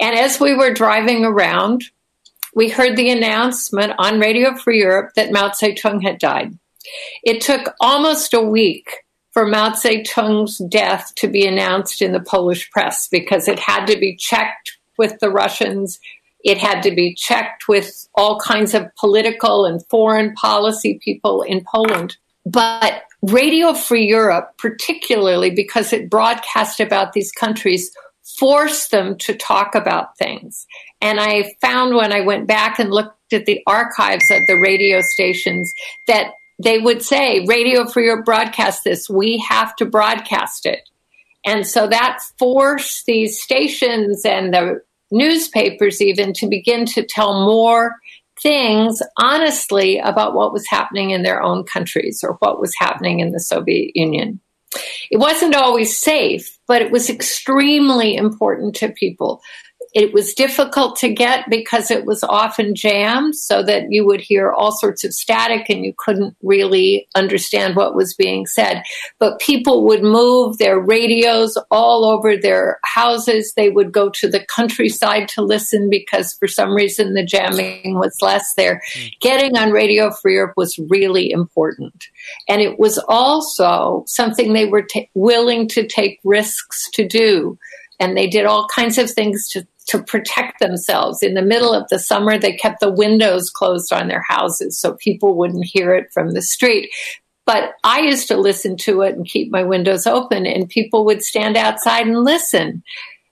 And 0.00 0.16
as 0.16 0.40
we 0.40 0.54
were 0.54 0.74
driving 0.74 1.24
around, 1.24 1.84
we 2.54 2.68
heard 2.68 2.96
the 2.96 3.10
announcement 3.10 3.92
on 3.98 4.20
Radio 4.20 4.54
Free 4.54 4.80
Europe 4.80 5.12
that 5.14 5.32
Mao 5.32 5.50
Zedong 5.50 6.02
had 6.02 6.18
died. 6.18 6.58
It 7.22 7.40
took 7.40 7.74
almost 7.80 8.34
a 8.34 8.42
week 8.42 8.90
for 9.32 9.46
Mao 9.46 9.70
Zedong's 9.70 10.58
death 10.68 11.12
to 11.16 11.28
be 11.28 11.46
announced 11.46 12.02
in 12.02 12.12
the 12.12 12.20
Polish 12.20 12.70
press 12.70 13.08
because 13.08 13.48
it 13.48 13.58
had 13.58 13.86
to 13.86 13.98
be 13.98 14.16
checked 14.16 14.78
with 14.98 15.18
the 15.20 15.30
Russians. 15.30 15.98
It 16.44 16.58
had 16.58 16.82
to 16.82 16.90
be 16.94 17.14
checked 17.14 17.68
with 17.68 18.08
all 18.14 18.38
kinds 18.40 18.74
of 18.74 18.94
political 18.96 19.64
and 19.64 19.84
foreign 19.88 20.34
policy 20.34 21.00
people 21.02 21.42
in 21.42 21.64
Poland. 21.64 22.16
But 22.44 23.04
Radio 23.22 23.72
Free 23.72 24.06
Europe, 24.06 24.50
particularly 24.58 25.50
because 25.50 25.92
it 25.92 26.10
broadcast 26.10 26.80
about 26.80 27.12
these 27.12 27.32
countries, 27.32 27.94
forced 28.38 28.90
them 28.90 29.16
to 29.18 29.34
talk 29.34 29.74
about 29.74 30.16
things. 30.18 30.66
And 31.00 31.20
I 31.20 31.54
found 31.60 31.94
when 31.94 32.12
I 32.12 32.20
went 32.20 32.46
back 32.46 32.78
and 32.78 32.90
looked 32.90 33.32
at 33.32 33.46
the 33.46 33.60
archives 33.66 34.30
of 34.30 34.46
the 34.46 34.58
radio 34.58 35.00
stations 35.00 35.72
that 36.06 36.32
they 36.62 36.78
would 36.78 37.02
say, 37.02 37.44
Radio 37.46 37.86
Free 37.86 38.06
Europe 38.06 38.24
broadcast 38.24 38.84
this, 38.84 39.08
we 39.08 39.44
have 39.48 39.74
to 39.76 39.84
broadcast 39.84 40.66
it. 40.66 40.88
And 41.44 41.66
so 41.66 41.88
that 41.88 42.20
forced 42.38 43.04
these 43.06 43.40
stations 43.40 44.24
and 44.24 44.54
the 44.54 44.82
newspapers 45.10 46.00
even 46.00 46.32
to 46.34 46.46
begin 46.46 46.86
to 46.86 47.04
tell 47.04 47.44
more 47.44 47.96
things 48.40 49.02
honestly 49.16 49.98
about 49.98 50.34
what 50.34 50.52
was 50.52 50.66
happening 50.68 51.10
in 51.10 51.22
their 51.22 51.42
own 51.42 51.64
countries 51.64 52.24
or 52.24 52.34
what 52.40 52.60
was 52.60 52.72
happening 52.78 53.20
in 53.20 53.32
the 53.32 53.40
Soviet 53.40 53.92
Union. 53.94 54.40
It 55.10 55.18
wasn't 55.18 55.54
always 55.54 55.98
safe, 55.98 56.58
but 56.66 56.80
it 56.80 56.90
was 56.90 57.10
extremely 57.10 58.16
important 58.16 58.74
to 58.76 58.88
people 58.88 59.42
it 59.94 60.14
was 60.14 60.32
difficult 60.32 60.96
to 60.96 61.12
get 61.12 61.50
because 61.50 61.90
it 61.90 62.06
was 62.06 62.22
often 62.24 62.74
jammed 62.74 63.34
so 63.36 63.62
that 63.62 63.90
you 63.90 64.06
would 64.06 64.22
hear 64.22 64.50
all 64.50 64.72
sorts 64.72 65.04
of 65.04 65.12
static 65.12 65.68
and 65.68 65.84
you 65.84 65.92
couldn't 65.96 66.34
really 66.42 67.06
understand 67.14 67.76
what 67.76 67.94
was 67.94 68.14
being 68.14 68.46
said. 68.46 68.82
But 69.18 69.38
people 69.38 69.84
would 69.84 70.02
move 70.02 70.56
their 70.56 70.80
radios 70.80 71.58
all 71.70 72.06
over 72.06 72.36
their 72.36 72.80
houses. 72.84 73.52
They 73.54 73.68
would 73.68 73.92
go 73.92 74.08
to 74.10 74.28
the 74.28 74.44
countryside 74.46 75.28
to 75.30 75.42
listen 75.42 75.90
because 75.90 76.32
for 76.34 76.48
some 76.48 76.74
reason 76.74 77.12
the 77.12 77.24
jamming 77.24 77.98
was 77.98 78.16
less 78.22 78.54
there. 78.54 78.80
Mm. 78.94 79.12
Getting 79.20 79.58
on 79.58 79.72
Radio 79.72 80.10
Free 80.10 80.34
Europe 80.34 80.54
was 80.56 80.78
really 80.88 81.30
important. 81.30 82.06
And 82.48 82.62
it 82.62 82.78
was 82.78 82.98
also 83.08 84.04
something 84.06 84.52
they 84.52 84.66
were 84.66 84.82
t- 84.82 85.10
willing 85.14 85.68
to 85.68 85.86
take 85.86 86.18
risks 86.24 86.88
to 86.92 87.06
do 87.06 87.58
and 88.02 88.16
they 88.16 88.26
did 88.26 88.46
all 88.46 88.66
kinds 88.66 88.98
of 88.98 89.08
things 89.08 89.48
to 89.50 89.64
to 89.88 90.02
protect 90.02 90.60
themselves. 90.60 91.22
In 91.22 91.34
the 91.34 91.42
middle 91.42 91.74
of 91.74 91.88
the 91.88 91.98
summer, 91.98 92.38
they 92.38 92.52
kept 92.52 92.80
the 92.80 92.92
windows 92.92 93.50
closed 93.50 93.92
on 93.92 94.08
their 94.08 94.24
houses 94.28 94.78
so 94.78 94.94
people 94.94 95.36
wouldn't 95.36 95.64
hear 95.64 95.94
it 95.94 96.12
from 96.12 96.32
the 96.32 96.42
street. 96.42 96.90
But 97.44 97.72
I 97.82 98.00
used 98.00 98.28
to 98.28 98.36
listen 98.36 98.76
to 98.78 99.02
it 99.02 99.16
and 99.16 99.26
keep 99.26 99.50
my 99.50 99.62
windows 99.62 100.06
open, 100.06 100.46
and 100.46 100.68
people 100.68 101.04
would 101.06 101.22
stand 101.22 101.56
outside 101.56 102.06
and 102.06 102.24
listen. 102.24 102.82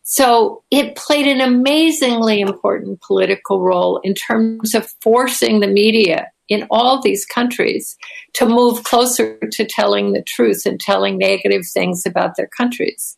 So 0.03 0.65
it 0.73 0.97
played 0.97 1.29
an 1.29 1.41
amazingly 1.41 2.41
important 2.41 3.01
political 3.01 3.61
role 3.61 3.99
in 4.03 4.15
terms 4.15 4.75
of 4.75 4.93
forcing 5.01 5.61
the 5.61 5.69
media 5.69 6.33
in 6.49 6.67
all 6.69 7.01
these 7.01 7.25
countries 7.25 7.97
to 8.33 8.45
move 8.45 8.83
closer 8.83 9.39
to 9.39 9.65
telling 9.65 10.13
the 10.13 10.23
truth 10.23 10.67
and 10.67 10.81
telling 10.81 11.17
negative 11.17 11.63
things 11.65 12.05
about 12.05 12.35
their 12.37 12.49
countries. 12.49 13.17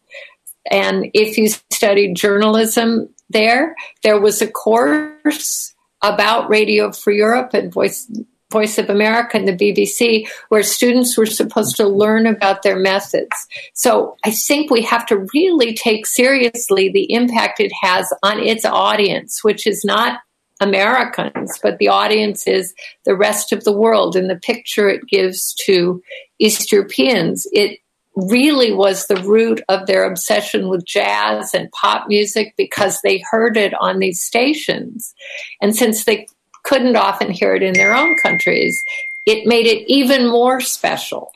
And 0.71 1.07
if 1.15 1.39
you 1.39 1.49
studied 1.71 2.15
journalism 2.15 3.09
there. 3.33 3.75
There 4.03 4.21
was 4.21 4.43
a 4.43 4.51
course 4.51 5.75
about 6.03 6.49
Radio 6.49 6.93
Free 6.93 7.19
Europe 7.19 7.55
and 7.55 7.73
Voice 7.73 8.11
Voice 8.53 8.77
of 8.77 8.91
America 8.91 9.39
and 9.39 9.49
the 9.49 9.57
BBC, 9.57 10.29
where 10.51 10.63
students 10.63 11.17
were 11.17 11.27
supposed 11.27 11.75
to 11.77 11.89
learn 11.89 12.27
about 12.27 12.63
their 12.63 12.79
methods. 12.79 13.35
So 13.73 14.17
I 14.25 14.31
think 14.31 14.71
we 14.71 14.83
have 14.83 15.07
to 15.07 15.27
really 15.33 15.73
take 15.73 16.05
seriously 16.05 16.91
the 16.91 17.11
impact 17.13 17.61
it 17.61 17.73
has 17.81 18.13
on 18.23 18.39
its 18.39 18.67
audience, 18.67 19.43
which 19.43 19.67
is 19.67 19.85
not 19.85 20.21
Americans, 20.61 21.59
but 21.63 21.79
the 21.79 21.89
audience 21.89 22.47
is 22.47 22.75
the 23.05 23.17
rest 23.17 23.53
of 23.53 23.65
the 23.65 23.73
world 23.73 24.15
and 24.15 24.31
the 24.31 24.37
picture 24.37 24.89
it 24.89 25.09
gives 25.09 25.55
to 25.65 26.03
East 26.39 26.71
Europeans. 26.71 27.47
It 27.53 27.79
really 28.15 28.73
was 28.73 29.07
the 29.07 29.17
root 29.17 29.63
of 29.69 29.87
their 29.87 30.05
obsession 30.05 30.69
with 30.69 30.85
jazz 30.85 31.55
and 31.55 31.73
pop 31.73 32.09
music 32.09 32.55
because 32.57 33.01
they 33.01 33.23
heard 33.31 33.57
it 33.57 33.73
on 33.81 33.99
these 33.99 34.21
stations. 34.21 35.15
And 35.61 35.75
since 35.75 36.05
they 36.05 36.27
couldn't 36.65 36.97
often 36.97 37.31
hear 37.31 37.55
it 37.55 37.63
in 37.63 37.73
their 37.73 37.95
own 37.95 38.17
countries, 38.23 38.83
it 39.27 39.47
made 39.47 39.67
it 39.67 39.85
even 39.91 40.29
more 40.29 40.61
special. 40.61 41.33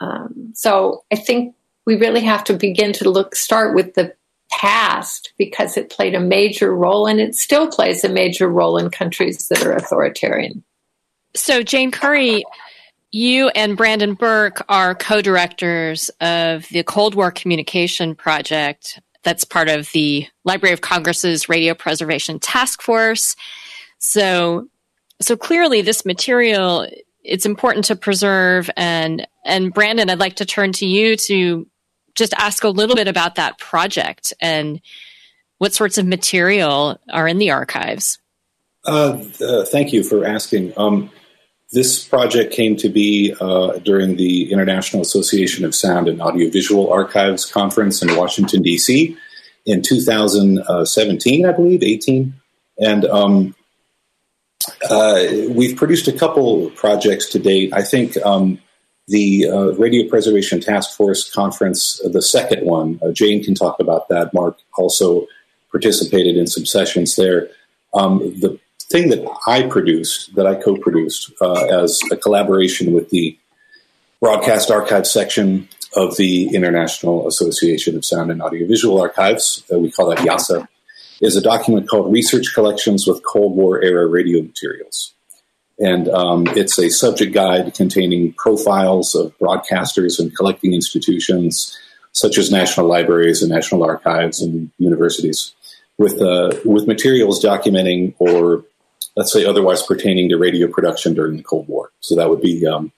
Um, 0.00 0.52
so 0.54 1.04
I 1.12 1.16
think 1.16 1.54
we 1.86 1.96
really 1.96 2.22
have 2.22 2.44
to 2.44 2.54
begin 2.54 2.92
to 2.94 3.10
look, 3.10 3.34
start 3.34 3.74
with 3.74 3.94
the 3.94 4.14
past 4.50 5.32
because 5.38 5.76
it 5.76 5.90
played 5.90 6.14
a 6.14 6.20
major 6.20 6.74
role 6.74 7.06
and 7.06 7.20
it 7.20 7.34
still 7.34 7.66
plays 7.66 8.04
a 8.04 8.08
major 8.08 8.48
role 8.48 8.78
in 8.78 8.90
countries 8.90 9.48
that 9.48 9.64
are 9.64 9.72
authoritarian. 9.72 10.62
So, 11.36 11.62
Jane 11.62 11.90
Curry, 11.90 12.44
you 13.14 13.48
and 13.50 13.76
Brandon 13.76 14.14
Burke 14.14 14.64
are 14.68 14.94
co 14.94 15.22
directors 15.22 16.10
of 16.20 16.68
the 16.68 16.82
Cold 16.82 17.14
War 17.14 17.30
Communication 17.30 18.16
Project, 18.16 19.00
that's 19.22 19.44
part 19.44 19.68
of 19.68 19.90
the 19.92 20.26
Library 20.44 20.72
of 20.72 20.80
Congress's 20.80 21.48
Radio 21.48 21.74
Preservation 21.74 22.40
Task 22.40 22.82
Force. 22.82 23.36
So, 23.98 24.66
so 25.20 25.36
clearly, 25.36 25.80
this 25.80 26.04
material 26.04 26.88
it's 27.22 27.46
important 27.46 27.86
to 27.86 27.96
preserve. 27.96 28.68
And 28.76 29.26
and 29.44 29.72
Brandon, 29.72 30.10
I'd 30.10 30.18
like 30.18 30.36
to 30.36 30.44
turn 30.44 30.72
to 30.72 30.86
you 30.86 31.16
to 31.16 31.66
just 32.16 32.34
ask 32.34 32.64
a 32.64 32.68
little 32.68 32.96
bit 32.96 33.08
about 33.08 33.36
that 33.36 33.58
project 33.58 34.32
and 34.40 34.80
what 35.58 35.72
sorts 35.72 35.98
of 35.98 36.06
material 36.06 36.98
are 37.10 37.28
in 37.28 37.38
the 37.38 37.52
archives. 37.52 38.18
Uh, 38.84 39.24
uh, 39.40 39.64
thank 39.64 39.92
you 39.92 40.02
for 40.02 40.24
asking. 40.24 40.72
Um, 40.76 41.10
this 41.74 42.04
project 42.04 42.54
came 42.54 42.76
to 42.76 42.88
be 42.88 43.34
uh, 43.40 43.78
during 43.78 44.16
the 44.16 44.52
International 44.52 45.02
Association 45.02 45.64
of 45.64 45.74
Sound 45.74 46.08
and 46.08 46.22
Audiovisual 46.22 46.90
Archives 46.90 47.44
conference 47.44 48.00
in 48.00 48.16
Washington, 48.16 48.62
D.C. 48.62 49.16
in 49.66 49.82
2017, 49.82 51.44
I 51.44 51.52
believe, 51.52 51.82
18. 51.82 52.32
And 52.78 53.04
um, 53.06 53.54
uh, 54.88 55.24
we've 55.50 55.76
produced 55.76 56.06
a 56.06 56.12
couple 56.12 56.70
projects 56.70 57.28
to 57.30 57.38
date. 57.40 57.72
I 57.72 57.82
think 57.82 58.16
um, 58.24 58.58
the 59.08 59.48
uh, 59.48 59.72
Radio 59.72 60.08
Preservation 60.08 60.60
Task 60.60 60.96
Force 60.96 61.28
conference, 61.28 62.00
uh, 62.04 62.08
the 62.08 62.22
second 62.22 62.64
one, 62.64 63.00
uh, 63.02 63.10
Jane 63.10 63.42
can 63.42 63.54
talk 63.54 63.80
about 63.80 64.08
that. 64.08 64.32
Mark 64.32 64.58
also 64.78 65.26
participated 65.72 66.36
in 66.36 66.46
some 66.46 66.64
sessions 66.64 67.16
there. 67.16 67.48
Um, 67.94 68.18
the 68.40 68.58
thing 68.90 69.10
that 69.10 69.26
I 69.46 69.64
produced, 69.64 70.34
that 70.34 70.46
I 70.46 70.54
co-produced 70.54 71.32
uh, 71.40 71.64
as 71.82 72.00
a 72.10 72.16
collaboration 72.16 72.92
with 72.92 73.10
the 73.10 73.38
Broadcast 74.20 74.70
Archive 74.70 75.06
section 75.06 75.68
of 75.96 76.16
the 76.16 76.54
International 76.54 77.28
Association 77.28 77.96
of 77.96 78.04
Sound 78.04 78.30
and 78.30 78.42
Audiovisual 78.42 79.00
Archives, 79.00 79.64
uh, 79.72 79.78
we 79.78 79.90
call 79.90 80.08
that 80.08 80.18
IASA, 80.18 80.66
is 81.20 81.36
a 81.36 81.42
document 81.42 81.88
called 81.88 82.12
Research 82.12 82.52
Collections 82.54 83.06
with 83.06 83.22
Cold 83.24 83.54
War 83.56 83.82
Era 83.82 84.06
Radio 84.06 84.42
Materials. 84.42 85.12
And 85.78 86.08
um, 86.08 86.46
it's 86.48 86.78
a 86.78 86.88
subject 86.88 87.32
guide 87.32 87.74
containing 87.74 88.32
profiles 88.32 89.14
of 89.14 89.36
broadcasters 89.38 90.18
and 90.18 90.34
collecting 90.36 90.72
institutions 90.72 91.76
such 92.12 92.38
as 92.38 92.50
national 92.50 92.86
libraries 92.86 93.42
and 93.42 93.50
national 93.50 93.82
archives 93.82 94.40
and 94.40 94.70
universities 94.78 95.52
with, 95.98 96.20
uh, 96.22 96.52
with 96.64 96.86
materials 96.86 97.42
documenting 97.42 98.14
or 98.18 98.64
let's 99.16 99.32
say 99.32 99.44
otherwise 99.44 99.82
pertaining 99.82 100.28
to 100.28 100.36
radio 100.36 100.68
production 100.68 101.14
during 101.14 101.36
the 101.36 101.42
Cold 101.42 101.68
War. 101.68 101.90
So 102.00 102.16
that 102.16 102.28
would 102.28 102.40
be 102.40 102.66
um, 102.66 102.92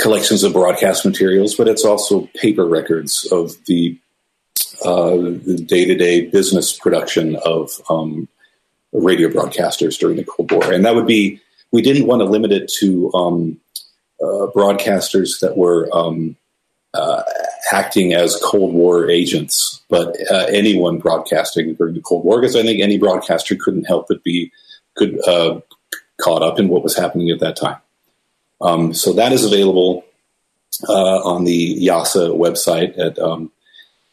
collections 0.00 0.44
of 0.44 0.52
broadcast 0.52 1.04
materials, 1.04 1.54
but 1.54 1.68
it's 1.68 1.84
also 1.84 2.28
paper 2.34 2.66
records 2.66 3.28
of 3.30 3.52
the 3.66 3.98
day 5.66 5.84
to 5.84 5.94
day 5.96 6.26
business 6.26 6.76
production 6.76 7.36
of 7.36 7.70
um, 7.88 8.28
radio 8.92 9.28
broadcasters 9.28 9.98
during 9.98 10.16
the 10.16 10.24
Cold 10.24 10.50
War. 10.50 10.72
And 10.72 10.84
that 10.84 10.94
would 10.94 11.06
be, 11.06 11.40
we 11.72 11.82
didn't 11.82 12.06
want 12.06 12.20
to 12.20 12.26
limit 12.26 12.52
it 12.52 12.70
to 12.78 13.12
um, 13.12 13.60
uh, 14.22 14.46
broadcasters 14.54 15.40
that 15.40 15.56
were 15.56 15.88
um, 15.92 16.36
uh, 16.94 17.22
acting 17.72 18.14
as 18.14 18.40
Cold 18.42 18.74
War 18.74 19.08
agents, 19.08 19.82
but 19.88 20.16
uh, 20.30 20.46
anyone 20.50 20.98
broadcasting 20.98 21.74
during 21.74 21.94
the 21.94 22.00
Cold 22.00 22.24
War, 22.24 22.40
because 22.40 22.56
I 22.56 22.62
think 22.62 22.80
any 22.80 22.98
broadcaster 22.98 23.56
couldn't 23.56 23.84
help 23.84 24.06
but 24.08 24.22
be 24.22 24.52
could 24.96 25.18
uh, 25.26 25.60
caught 26.20 26.42
up 26.42 26.58
in 26.58 26.68
what 26.68 26.82
was 26.82 26.96
happening 26.96 27.30
at 27.30 27.40
that 27.40 27.56
time. 27.56 27.78
Um, 28.60 28.92
so 28.92 29.12
that 29.12 29.32
is 29.32 29.44
available 29.44 30.04
uh, 30.88 31.18
on 31.24 31.44
the 31.44 31.76
IASA 31.86 32.36
website 32.36 32.98
at 32.98 33.18
um, 33.18 33.50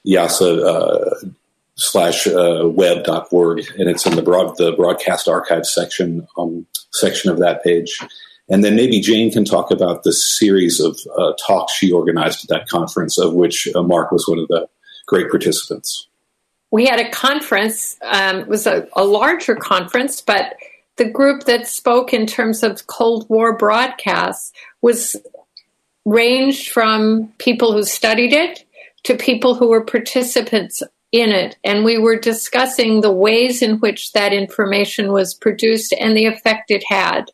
IASA 0.06 0.64
uh, 0.64 1.28
slash 1.76 2.28
uh, 2.28 2.70
web.org, 2.70 3.66
and 3.78 3.90
it's 3.90 4.06
in 4.06 4.16
the 4.16 4.22
broad 4.22 4.56
the 4.58 4.72
broadcast 4.74 5.28
archive 5.28 5.66
section 5.66 6.28
um, 6.38 6.66
section 6.92 7.32
of 7.32 7.40
that 7.40 7.64
page. 7.64 8.00
And 8.50 8.64
then 8.64 8.76
maybe 8.76 9.00
Jane 9.00 9.32
can 9.32 9.44
talk 9.44 9.72
about 9.72 10.04
the 10.04 10.14
series 10.14 10.80
of 10.80 11.00
uh, 11.18 11.34
talks 11.46 11.74
she 11.74 11.92
organized 11.92 12.44
at 12.44 12.50
that 12.50 12.68
conference, 12.68 13.18
of 13.18 13.34
which 13.34 13.68
uh, 13.76 13.82
Mark 13.82 14.12
was 14.12 14.28
one 14.28 14.40
of 14.40 14.48
the 14.50 14.68
great 15.08 15.30
participants. 15.30 16.08
We 16.72 16.86
had 16.86 17.00
a 17.00 17.10
conference. 17.10 17.98
Um, 18.04 18.42
it 18.42 18.48
was 18.48 18.68
a, 18.68 18.88
a 18.96 19.04
larger 19.04 19.56
conference, 19.56 20.22
but 20.22 20.58
the 20.98 21.10
group 21.10 21.46
that 21.46 21.68
spoke 21.68 22.14
in 22.14 22.26
terms 22.26 22.64
of 22.64 22.88
Cold 22.88 23.28
War 23.30 23.58
broadcasts 23.58 24.52
was 24.82 25.16
ranged 26.06 26.70
from 26.70 27.34
people 27.40 27.74
who 27.74 27.84
studied 27.84 28.34
it 28.34 28.66
to 29.04 29.16
people 29.18 29.56
who 29.56 29.68
were 29.68 29.84
participants 29.84 30.84
in 31.12 31.32
it. 31.32 31.58
And 31.64 31.84
we 31.84 31.98
were 31.98 32.20
discussing 32.20 33.02
the 33.02 33.12
ways 33.12 33.62
in 33.62 33.78
which 33.78 34.12
that 34.14 34.34
information 34.34 35.12
was 35.12 35.34
produced 35.34 35.94
and 36.00 36.16
the 36.16 36.26
effect 36.26 36.72
it 36.72 36.84
had. 36.88 37.32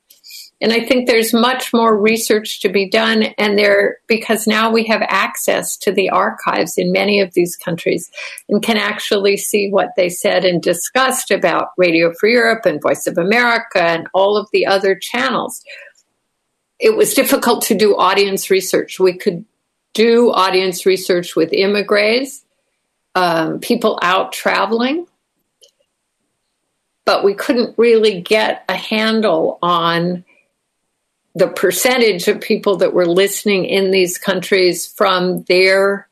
And 0.61 0.71
I 0.71 0.85
think 0.85 1.07
there's 1.07 1.33
much 1.33 1.73
more 1.73 1.99
research 1.99 2.61
to 2.61 2.69
be 2.69 2.87
done. 2.87 3.23
And 3.39 3.57
there, 3.57 3.97
because 4.07 4.45
now 4.45 4.71
we 4.71 4.85
have 4.85 5.01
access 5.01 5.75
to 5.77 5.91
the 5.91 6.11
archives 6.11 6.77
in 6.77 6.91
many 6.91 7.19
of 7.19 7.33
these 7.33 7.55
countries 7.55 8.11
and 8.47 8.61
can 8.61 8.77
actually 8.77 9.37
see 9.37 9.69
what 9.69 9.89
they 9.97 10.07
said 10.07 10.45
and 10.45 10.61
discussed 10.61 11.31
about 11.31 11.69
Radio 11.77 12.13
Free 12.13 12.33
Europe 12.33 12.65
and 12.65 12.81
Voice 12.81 13.07
of 13.07 13.17
America 13.17 13.81
and 13.81 14.07
all 14.13 14.37
of 14.37 14.47
the 14.53 14.67
other 14.67 14.95
channels. 14.95 15.63
It 16.79 16.95
was 16.95 17.15
difficult 17.15 17.63
to 17.63 17.75
do 17.75 17.97
audience 17.97 18.51
research. 18.51 18.99
We 18.99 19.17
could 19.17 19.45
do 19.93 20.31
audience 20.31 20.85
research 20.85 21.35
with 21.35 21.53
immigrants, 21.53 22.45
um, 23.15 23.59
people 23.59 23.97
out 24.01 24.31
traveling, 24.31 25.07
but 27.03 27.23
we 27.23 27.33
couldn't 27.33 27.77
really 27.77 28.21
get 28.21 28.63
a 28.69 28.75
handle 28.75 29.57
on 29.61 30.23
the 31.35 31.47
percentage 31.47 32.27
of 32.27 32.41
people 32.41 32.77
that 32.77 32.93
were 32.93 33.07
listening 33.07 33.65
in 33.65 33.91
these 33.91 34.17
countries 34.17 34.85
from 34.85 35.43
their 35.43 36.09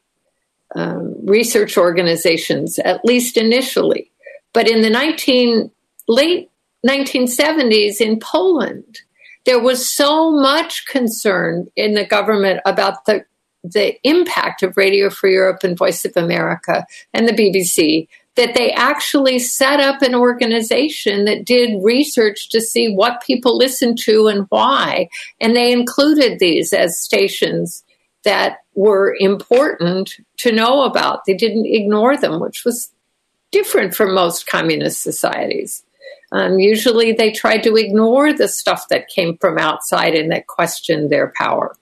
um, 0.75 1.15
research 1.25 1.77
organizations, 1.77 2.79
at 2.79 3.03
least 3.03 3.38
initially. 3.38 4.12
But 4.53 4.69
in 4.69 4.82
the 4.82 4.89
19, 4.89 5.71
late 6.08 6.49
1970s 6.88 7.99
in 7.99 8.19
Poland, 8.19 9.01
there 9.45 9.60
was 9.60 9.91
so 9.91 10.32
much 10.32 10.86
concern 10.86 11.67
in 11.75 11.93
the 11.93 12.05
government 12.05 12.62
about 12.65 13.05
the 13.05 13.25
the 13.62 13.99
impact 14.08 14.63
of 14.63 14.77
Radio 14.77 15.10
Free 15.10 15.34
Europe 15.34 15.63
and 15.63 15.77
Voice 15.77 16.05
of 16.05 16.15
America 16.15 16.86
and 17.13 17.27
the 17.27 17.34
BBC 17.34 18.08
that 18.35 18.55
they 18.55 18.71
actually 18.71 19.39
set 19.39 19.79
up 19.79 20.01
an 20.01 20.15
organization 20.15 21.25
that 21.25 21.45
did 21.45 21.83
research 21.83 22.49
to 22.49 22.61
see 22.61 22.93
what 22.93 23.23
people 23.25 23.57
listened 23.57 23.97
to 23.99 24.27
and 24.27 24.45
why. 24.49 25.09
And 25.41 25.55
they 25.55 25.71
included 25.71 26.39
these 26.39 26.71
as 26.71 26.99
stations 26.99 27.83
that 28.23 28.57
were 28.75 29.15
important 29.19 30.13
to 30.37 30.51
know 30.51 30.83
about. 30.83 31.25
They 31.25 31.33
didn't 31.33 31.65
ignore 31.65 32.17
them, 32.17 32.39
which 32.39 32.63
was 32.63 32.91
different 33.51 33.95
from 33.95 34.13
most 34.13 34.47
communist 34.47 35.01
societies. 35.01 35.83
Um, 36.31 36.59
usually 36.59 37.11
they 37.11 37.31
tried 37.31 37.63
to 37.63 37.75
ignore 37.75 38.33
the 38.33 38.47
stuff 38.47 38.87
that 38.89 39.07
came 39.07 39.37
from 39.37 39.57
outside 39.57 40.13
and 40.13 40.31
that 40.31 40.47
questioned 40.47 41.09
their 41.09 41.33
power. 41.35 41.75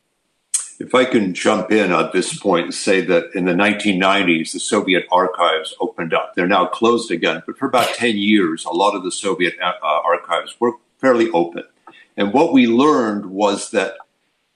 If 0.80 0.94
I 0.94 1.06
can 1.06 1.34
jump 1.34 1.72
in 1.72 1.92
at 1.92 2.12
this 2.12 2.38
point 2.38 2.66
and 2.66 2.74
say 2.74 3.02
that 3.02 3.32
in 3.34 3.46
the 3.46 3.54
1990s, 3.54 4.52
the 4.52 4.60
Soviet 4.60 5.06
archives 5.12 5.76
opened 5.80 6.13
up. 6.13 6.36
They're 6.36 6.48
now 6.48 6.68
closed 6.68 7.10
again, 7.10 7.42
but 7.46 7.58
for 7.58 7.68
about 7.68 7.96
10 7.96 8.18
years, 8.18 8.63
a 8.63 8.70
lot 8.70 8.96
of 8.96 9.04
the 9.04 9.12
Soviet 9.12 9.56
uh, 9.60 9.74
archives 9.82 10.56
were 10.60 10.74
fairly 11.00 11.32
open. 11.32 11.63
And 12.16 12.32
what 12.32 12.54
we 12.54 12.68
learned 12.68 13.26
was 13.26 13.72
that 13.72 13.96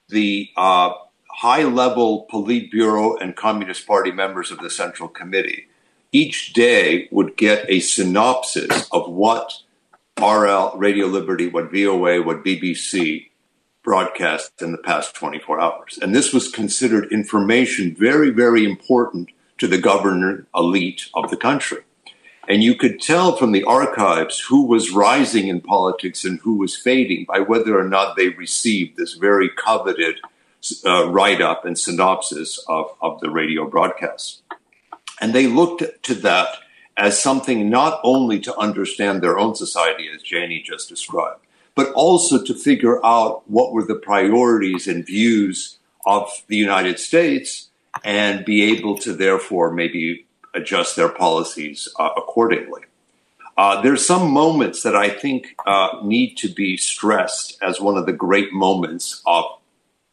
the 0.08 0.48
uh, 0.56 0.92
high 1.28 1.64
level 1.64 2.28
Politburo 2.30 3.20
and 3.20 3.34
Communist 3.34 3.86
Party 3.86 4.12
members 4.12 4.52
of 4.52 4.58
the 4.58 4.70
Central 4.70 5.08
Committee 5.08 5.66
each 6.12 6.52
day 6.52 7.08
would 7.10 7.36
get 7.36 7.64
a 7.68 7.80
synopsis 7.80 8.88
of 8.92 9.10
what 9.10 9.54
RL, 10.20 10.74
Radio 10.76 11.06
Liberty, 11.06 11.48
what 11.48 11.72
VOA, 11.72 12.22
what 12.22 12.44
BBC 12.44 13.30
broadcast 13.82 14.62
in 14.62 14.72
the 14.72 14.78
past 14.78 15.14
24 15.14 15.60
hours. 15.60 15.98
And 16.00 16.14
this 16.14 16.32
was 16.32 16.50
considered 16.50 17.12
information 17.12 17.94
very, 17.94 18.30
very 18.30 18.64
important 18.64 19.30
to 19.58 19.66
the 19.66 19.78
governor 19.78 20.46
elite 20.54 21.08
of 21.14 21.30
the 21.30 21.36
country. 21.36 21.82
And 22.48 22.62
you 22.62 22.74
could 22.74 23.00
tell 23.00 23.36
from 23.36 23.52
the 23.52 23.64
archives 23.64 24.40
who 24.40 24.66
was 24.66 24.90
rising 24.90 25.48
in 25.48 25.60
politics 25.60 26.24
and 26.24 26.40
who 26.40 26.56
was 26.56 26.76
fading 26.76 27.24
by 27.26 27.40
whether 27.40 27.78
or 27.78 27.88
not 27.88 28.16
they 28.16 28.30
received 28.30 28.96
this 28.96 29.14
very 29.14 29.48
coveted 29.48 30.16
uh, 30.84 31.08
write 31.08 31.40
up 31.40 31.64
and 31.64 31.78
synopsis 31.78 32.58
of, 32.68 32.94
of 33.00 33.20
the 33.20 33.30
radio 33.30 33.68
broadcast. 33.68 34.42
And 35.20 35.32
they 35.32 35.46
looked 35.46 36.02
to 36.04 36.14
that 36.16 36.48
as 36.96 37.20
something 37.20 37.70
not 37.70 38.00
only 38.04 38.38
to 38.40 38.56
understand 38.56 39.22
their 39.22 39.38
own 39.38 39.54
society, 39.54 40.08
as 40.14 40.22
Janie 40.22 40.62
just 40.64 40.88
described, 40.88 41.40
but 41.74 41.92
also 41.92 42.42
to 42.42 42.54
figure 42.54 43.04
out 43.04 43.48
what 43.48 43.72
were 43.72 43.84
the 43.84 43.94
priorities 43.94 44.86
and 44.86 45.06
views 45.06 45.78
of 46.06 46.30
the 46.48 46.56
United 46.56 46.98
States 46.98 47.68
and 48.04 48.44
be 48.44 48.62
able 48.62 48.98
to 48.98 49.12
therefore 49.12 49.70
maybe 49.72 50.26
adjust 50.54 50.96
their 50.96 51.08
policies 51.08 51.88
uh, 51.98 52.10
accordingly. 52.16 52.82
Uh, 53.56 53.80
there's 53.82 54.06
some 54.06 54.30
moments 54.30 54.82
that 54.82 54.96
I 54.96 55.10
think 55.10 55.54
uh, 55.66 56.00
need 56.02 56.36
to 56.38 56.48
be 56.48 56.76
stressed 56.76 57.58
as 57.62 57.80
one 57.80 57.96
of 57.96 58.06
the 58.06 58.12
great 58.12 58.52
moments 58.52 59.22
of 59.26 59.44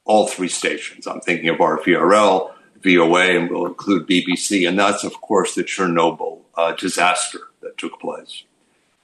all 0.04 0.28
three 0.28 0.50
stations. 0.50 1.08
I'm 1.08 1.22
thinking 1.22 1.50
of 1.50 1.58
RVRL, 1.58 2.52
VOA, 2.84 3.38
and 3.38 3.50
we'll 3.50 3.66
include 3.66 4.08
BBC, 4.08 4.68
and 4.68 4.78
that's, 4.78 5.04
of 5.04 5.22
course, 5.22 5.56
the 5.56 5.64
Chernobyl 5.64 6.42
uh, 6.56 6.74
disaster 6.74 7.40
that 7.62 7.78
took 7.78 8.00
place. 8.00 8.44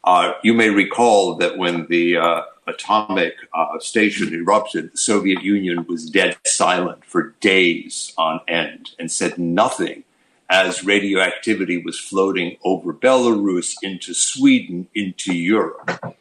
Uh, 0.06 0.34
you 0.44 0.54
may 0.54 0.70
recall 0.70 1.36
that 1.36 1.58
when 1.58 1.88
the 1.88 2.16
uh, 2.16 2.44
atomic 2.68 3.34
uh, 3.54 3.80
station 3.80 4.34
erupted, 4.34 4.94
the 4.94 4.98
Soviet 4.98 5.42
Union 5.42 5.86
was 5.88 6.10
dead 6.10 6.38
silent 6.46 7.04
for 7.04 7.34
days 7.42 8.14
on 8.16 8.40
end 8.48 8.92
and 9.00 9.12
said 9.12 9.40
nothing 9.40 10.04
as 10.48 10.84
radioactivity 10.84 11.82
was 11.82 12.00
floating 12.00 12.56
over 12.64 12.94
Belarus 12.94 13.74
into 13.82 14.14
Sweden, 14.14 14.88
into 14.94 15.34
Europe. 15.34 16.16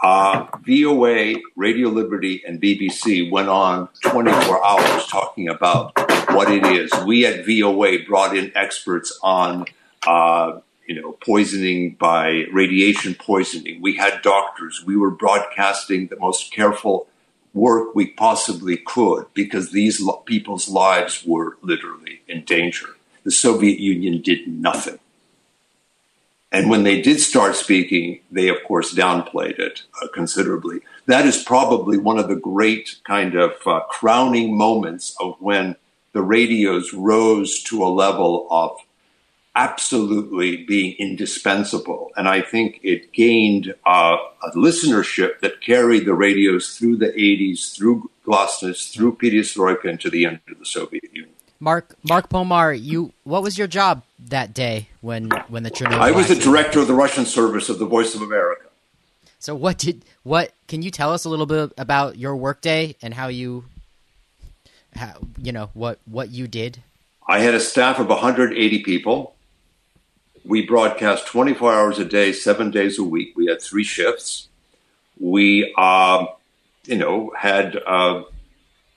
Uh, 0.00 0.46
VOA, 0.64 1.34
Radio 1.56 1.88
Liberty, 1.88 2.42
and 2.46 2.60
BBC 2.60 3.28
went 3.28 3.48
on 3.48 3.88
24 4.02 4.64
hours 4.64 5.06
talking 5.06 5.48
about 5.48 5.92
what 6.30 6.48
it 6.50 6.64
is. 6.64 6.92
We 7.04 7.26
at 7.26 7.44
VOA 7.44 8.04
brought 8.06 8.36
in 8.36 8.52
experts 8.54 9.18
on 9.22 9.64
uh, 10.06 10.60
you 10.86 11.00
know, 11.00 11.12
poisoning 11.12 11.94
by 11.94 12.44
radiation 12.52 13.14
poisoning. 13.14 13.80
We 13.80 13.96
had 13.96 14.22
doctors. 14.22 14.84
We 14.84 14.96
were 14.96 15.10
broadcasting 15.10 16.06
the 16.06 16.16
most 16.16 16.52
careful 16.52 17.08
work 17.52 17.94
we 17.94 18.06
possibly 18.06 18.76
could 18.76 19.26
because 19.34 19.72
these 19.72 20.00
lo- 20.00 20.22
people's 20.26 20.68
lives 20.68 21.24
were 21.26 21.56
literally 21.62 22.20
in 22.28 22.44
danger. 22.44 22.88
The 23.24 23.30
Soviet 23.30 23.80
Union 23.80 24.20
did 24.22 24.46
nothing. 24.46 24.98
And 26.52 26.70
when 26.70 26.84
they 26.84 27.02
did 27.02 27.20
start 27.20 27.56
speaking, 27.56 28.20
they 28.30 28.48
of 28.48 28.62
course 28.64 28.94
downplayed 28.94 29.58
it 29.58 29.82
uh, 30.00 30.08
considerably. 30.14 30.80
That 31.06 31.26
is 31.26 31.42
probably 31.42 31.98
one 31.98 32.18
of 32.18 32.28
the 32.28 32.36
great 32.36 32.96
kind 33.04 33.34
of 33.34 33.54
uh, 33.66 33.80
crowning 33.90 34.56
moments 34.56 35.16
of 35.20 35.36
when 35.40 35.76
the 36.12 36.22
radios 36.22 36.94
rose 36.94 37.62
to 37.64 37.84
a 37.84 37.88
level 37.88 38.46
of 38.50 38.78
absolutely 39.56 40.64
being 40.64 40.94
indispensable. 40.98 42.10
And 42.16 42.28
I 42.28 42.42
think 42.42 42.78
it 42.82 43.12
gained 43.12 43.74
uh, 43.86 44.18
a 44.42 44.50
listenership 44.50 45.40
that 45.40 45.60
carried 45.62 46.04
the 46.04 46.14
radios 46.14 46.76
through 46.76 46.98
the 46.98 47.08
80s, 47.08 47.74
through 47.74 48.10
Glasnost, 48.24 48.92
through 48.92 49.16
Perestroika, 49.16 49.88
and 49.88 50.00
to 50.02 50.10
the 50.10 50.26
end 50.26 50.40
of 50.48 50.58
the 50.58 50.66
Soviet 50.66 51.04
Union. 51.12 51.32
Mark 51.58 51.96
Mark 52.06 52.28
Pomar, 52.28 52.78
you 52.78 53.14
what 53.24 53.42
was 53.42 53.56
your 53.56 53.66
job 53.66 54.02
that 54.18 54.52
day 54.52 54.88
when 55.00 55.30
when 55.48 55.62
the 55.62 55.70
Chernobyl? 55.70 56.00
I 56.00 56.10
was 56.10 56.28
the 56.28 56.34
director 56.34 56.80
of 56.80 56.86
the 56.86 56.94
Russian 56.94 57.24
service 57.24 57.70
of 57.70 57.78
the 57.78 57.86
Voice 57.86 58.14
of 58.14 58.20
America. 58.20 58.66
So 59.38 59.54
what 59.54 59.78
did 59.78 60.04
what 60.22 60.52
can 60.68 60.82
you 60.82 60.90
tell 60.90 61.14
us 61.14 61.24
a 61.24 61.30
little 61.30 61.46
bit 61.46 61.72
about 61.78 62.18
your 62.18 62.36
workday 62.36 62.94
and 63.00 63.14
how 63.14 63.28
you 63.28 63.64
how 64.94 65.14
you 65.40 65.50
know 65.50 65.70
what 65.72 65.98
what 66.04 66.28
you 66.28 66.46
did? 66.46 66.82
I 67.26 67.38
had 67.38 67.54
a 67.54 67.60
staff 67.60 67.98
of 67.98 68.08
180 68.08 68.82
people. 68.82 69.35
We 70.46 70.64
broadcast 70.64 71.26
24 71.26 71.74
hours 71.74 71.98
a 71.98 72.04
day, 72.04 72.32
seven 72.32 72.70
days 72.70 72.98
a 72.98 73.04
week. 73.04 73.36
We 73.36 73.46
had 73.46 73.60
three 73.60 73.84
shifts. 73.84 74.48
We, 75.18 75.74
um, 75.76 76.28
you 76.84 76.96
know, 76.96 77.32
had 77.36 77.76
uh, 77.84 78.22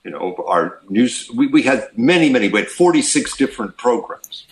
you 0.04 0.12
know, 0.12 0.36
our 0.48 0.80
news, 0.90 1.30
we, 1.36 1.48
we 1.48 1.64
had 1.64 1.88
many, 1.98 2.30
many, 2.30 2.50
we 2.50 2.62
had 2.62 2.70
46 2.70 3.36
different 3.38 3.78
programs, 3.78 4.46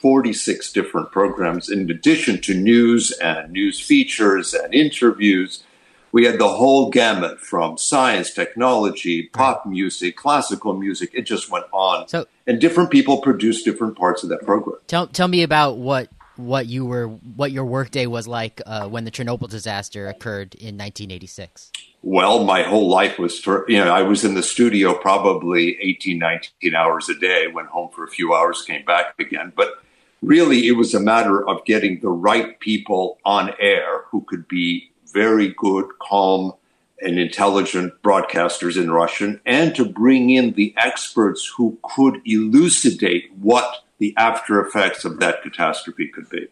46 0.00 0.72
different 0.72 1.12
programs 1.12 1.70
in 1.70 1.90
addition 1.90 2.40
to 2.42 2.54
news 2.54 3.12
and 3.12 3.52
news 3.52 3.80
features 3.80 4.54
and 4.54 4.74
interviews. 4.74 5.62
We 6.10 6.24
had 6.24 6.38
the 6.38 6.48
whole 6.48 6.90
gamut 6.90 7.40
from 7.40 7.78
science, 7.78 8.32
technology, 8.32 9.24
pop 9.24 9.66
music, 9.66 10.16
classical 10.16 10.72
music. 10.72 11.10
It 11.12 11.22
just 11.22 11.50
went 11.50 11.66
on. 11.70 12.08
So, 12.08 12.26
and 12.46 12.60
different 12.60 12.90
people 12.90 13.20
produced 13.20 13.64
different 13.64 13.96
parts 13.96 14.22
of 14.22 14.30
that 14.30 14.44
program. 14.44 14.78
Tell, 14.86 15.06
tell 15.06 15.28
me 15.28 15.42
about 15.42 15.76
what 15.76 16.08
what 16.38 16.66
you 16.66 16.86
were 16.86 17.08
what 17.08 17.50
your 17.50 17.64
workday 17.64 18.06
was 18.06 18.28
like 18.28 18.62
uh, 18.64 18.88
when 18.88 19.04
the 19.04 19.10
Chernobyl 19.10 19.48
disaster 19.48 20.06
occurred 20.06 20.54
in 20.54 20.78
1986. 20.78 21.72
Well, 22.02 22.44
my 22.44 22.62
whole 22.62 22.88
life 22.88 23.18
was 23.18 23.38
for 23.38 23.64
you 23.68 23.78
know 23.78 23.92
I 23.92 24.02
was 24.02 24.24
in 24.24 24.34
the 24.34 24.42
studio 24.42 24.94
probably 24.94 25.76
18, 25.80 26.18
19 26.18 26.74
hours 26.74 27.08
a 27.08 27.18
day. 27.18 27.48
Went 27.48 27.68
home 27.68 27.90
for 27.92 28.04
a 28.04 28.08
few 28.08 28.34
hours, 28.34 28.62
came 28.62 28.84
back 28.84 29.18
again. 29.18 29.52
But 29.56 29.82
really, 30.22 30.68
it 30.68 30.72
was 30.72 30.94
a 30.94 31.00
matter 31.00 31.46
of 31.46 31.64
getting 31.64 32.00
the 32.00 32.10
right 32.10 32.58
people 32.60 33.18
on 33.24 33.52
air 33.58 34.02
who 34.10 34.24
could 34.28 34.46
be 34.46 34.92
very 35.12 35.54
good, 35.56 35.86
calm, 36.00 36.52
and 37.00 37.18
intelligent 37.18 38.00
broadcasters 38.02 38.80
in 38.80 38.90
Russian, 38.90 39.40
and 39.44 39.74
to 39.74 39.84
bring 39.84 40.30
in 40.30 40.52
the 40.52 40.74
experts 40.76 41.52
who 41.56 41.78
could 41.82 42.20
elucidate 42.24 43.32
what 43.40 43.84
the 43.98 44.14
after 44.16 44.60
effects 44.60 45.04
of 45.04 45.18
that 45.20 45.42
catastrophe 45.42 46.08
could 46.08 46.28
be. 46.28 46.48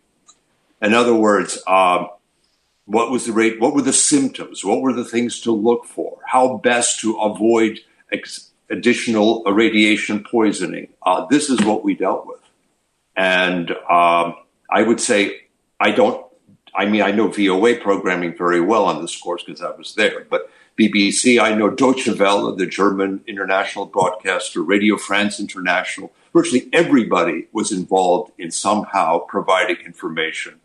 In 0.82 0.92
other 0.92 1.14
words, 1.14 1.62
um, 1.66 2.08
what 2.84 3.10
was 3.10 3.26
the 3.26 3.32
rate? 3.32 3.60
What 3.60 3.74
were 3.74 3.82
the 3.82 3.92
symptoms? 3.92 4.64
What 4.64 4.80
were 4.80 4.92
the 4.92 5.04
things 5.04 5.40
to 5.40 5.52
look 5.52 5.84
for? 5.84 6.18
How 6.24 6.58
best 6.58 7.00
to 7.00 7.16
avoid 7.16 7.80
ex- 8.12 8.50
additional 8.70 9.42
radiation 9.44 10.22
poisoning? 10.22 10.88
Uh, 11.02 11.26
this 11.26 11.50
is 11.50 11.60
what 11.62 11.82
we 11.82 11.94
dealt 11.94 12.26
with, 12.26 12.40
and 13.16 13.70
um, 13.70 14.36
I 14.70 14.82
would 14.82 15.00
say 15.00 15.46
I 15.80 15.90
don't. 15.90 16.24
I 16.74 16.84
mean, 16.84 17.02
I 17.02 17.10
know 17.10 17.28
VOA 17.28 17.76
programming 17.76 18.36
very 18.36 18.60
well 18.60 18.84
on 18.84 19.00
this 19.00 19.18
course 19.18 19.42
because 19.42 19.62
I 19.62 19.70
was 19.70 19.94
there, 19.94 20.26
but 20.28 20.50
BBC, 20.78 21.40
I 21.40 21.54
know 21.54 21.70
Deutsche 21.70 22.08
Welle, 22.08 22.54
the 22.54 22.66
German 22.66 23.24
international 23.26 23.86
broadcaster, 23.86 24.62
Radio 24.62 24.98
France 24.98 25.40
International, 25.40 26.12
virtually 26.36 26.68
everybody 26.70 27.48
was 27.50 27.72
involved 27.72 28.30
in 28.36 28.50
somehow 28.50 29.18
providing 29.20 29.76
information 29.86 30.60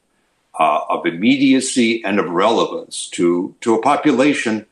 uh, 0.60 0.82
of 0.90 1.06
immediacy 1.06 2.04
and 2.04 2.20
of 2.20 2.30
relevance 2.30 3.08
to, 3.08 3.56
to 3.62 3.74
a 3.76 3.82
population, 3.82 4.66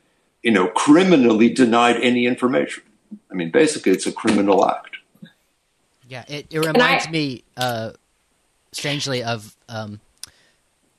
you 0.43 0.51
know, 0.51 0.67
criminally 0.67 1.49
denied 1.53 1.95
any 2.01 2.25
information. 2.25 2.83
I 3.31 3.33
mean, 3.33 3.49
basically, 3.49 3.93
it's 3.93 4.07
a 4.07 4.11
criminal 4.11 4.67
act. 4.67 4.97
Yeah, 6.09 6.25
it, 6.27 6.47
it 6.49 6.59
reminds 6.59 7.07
I, 7.07 7.11
me, 7.11 7.43
uh, 7.55 7.91
strangely, 8.73 9.23
of 9.23 9.55
um, 9.69 10.01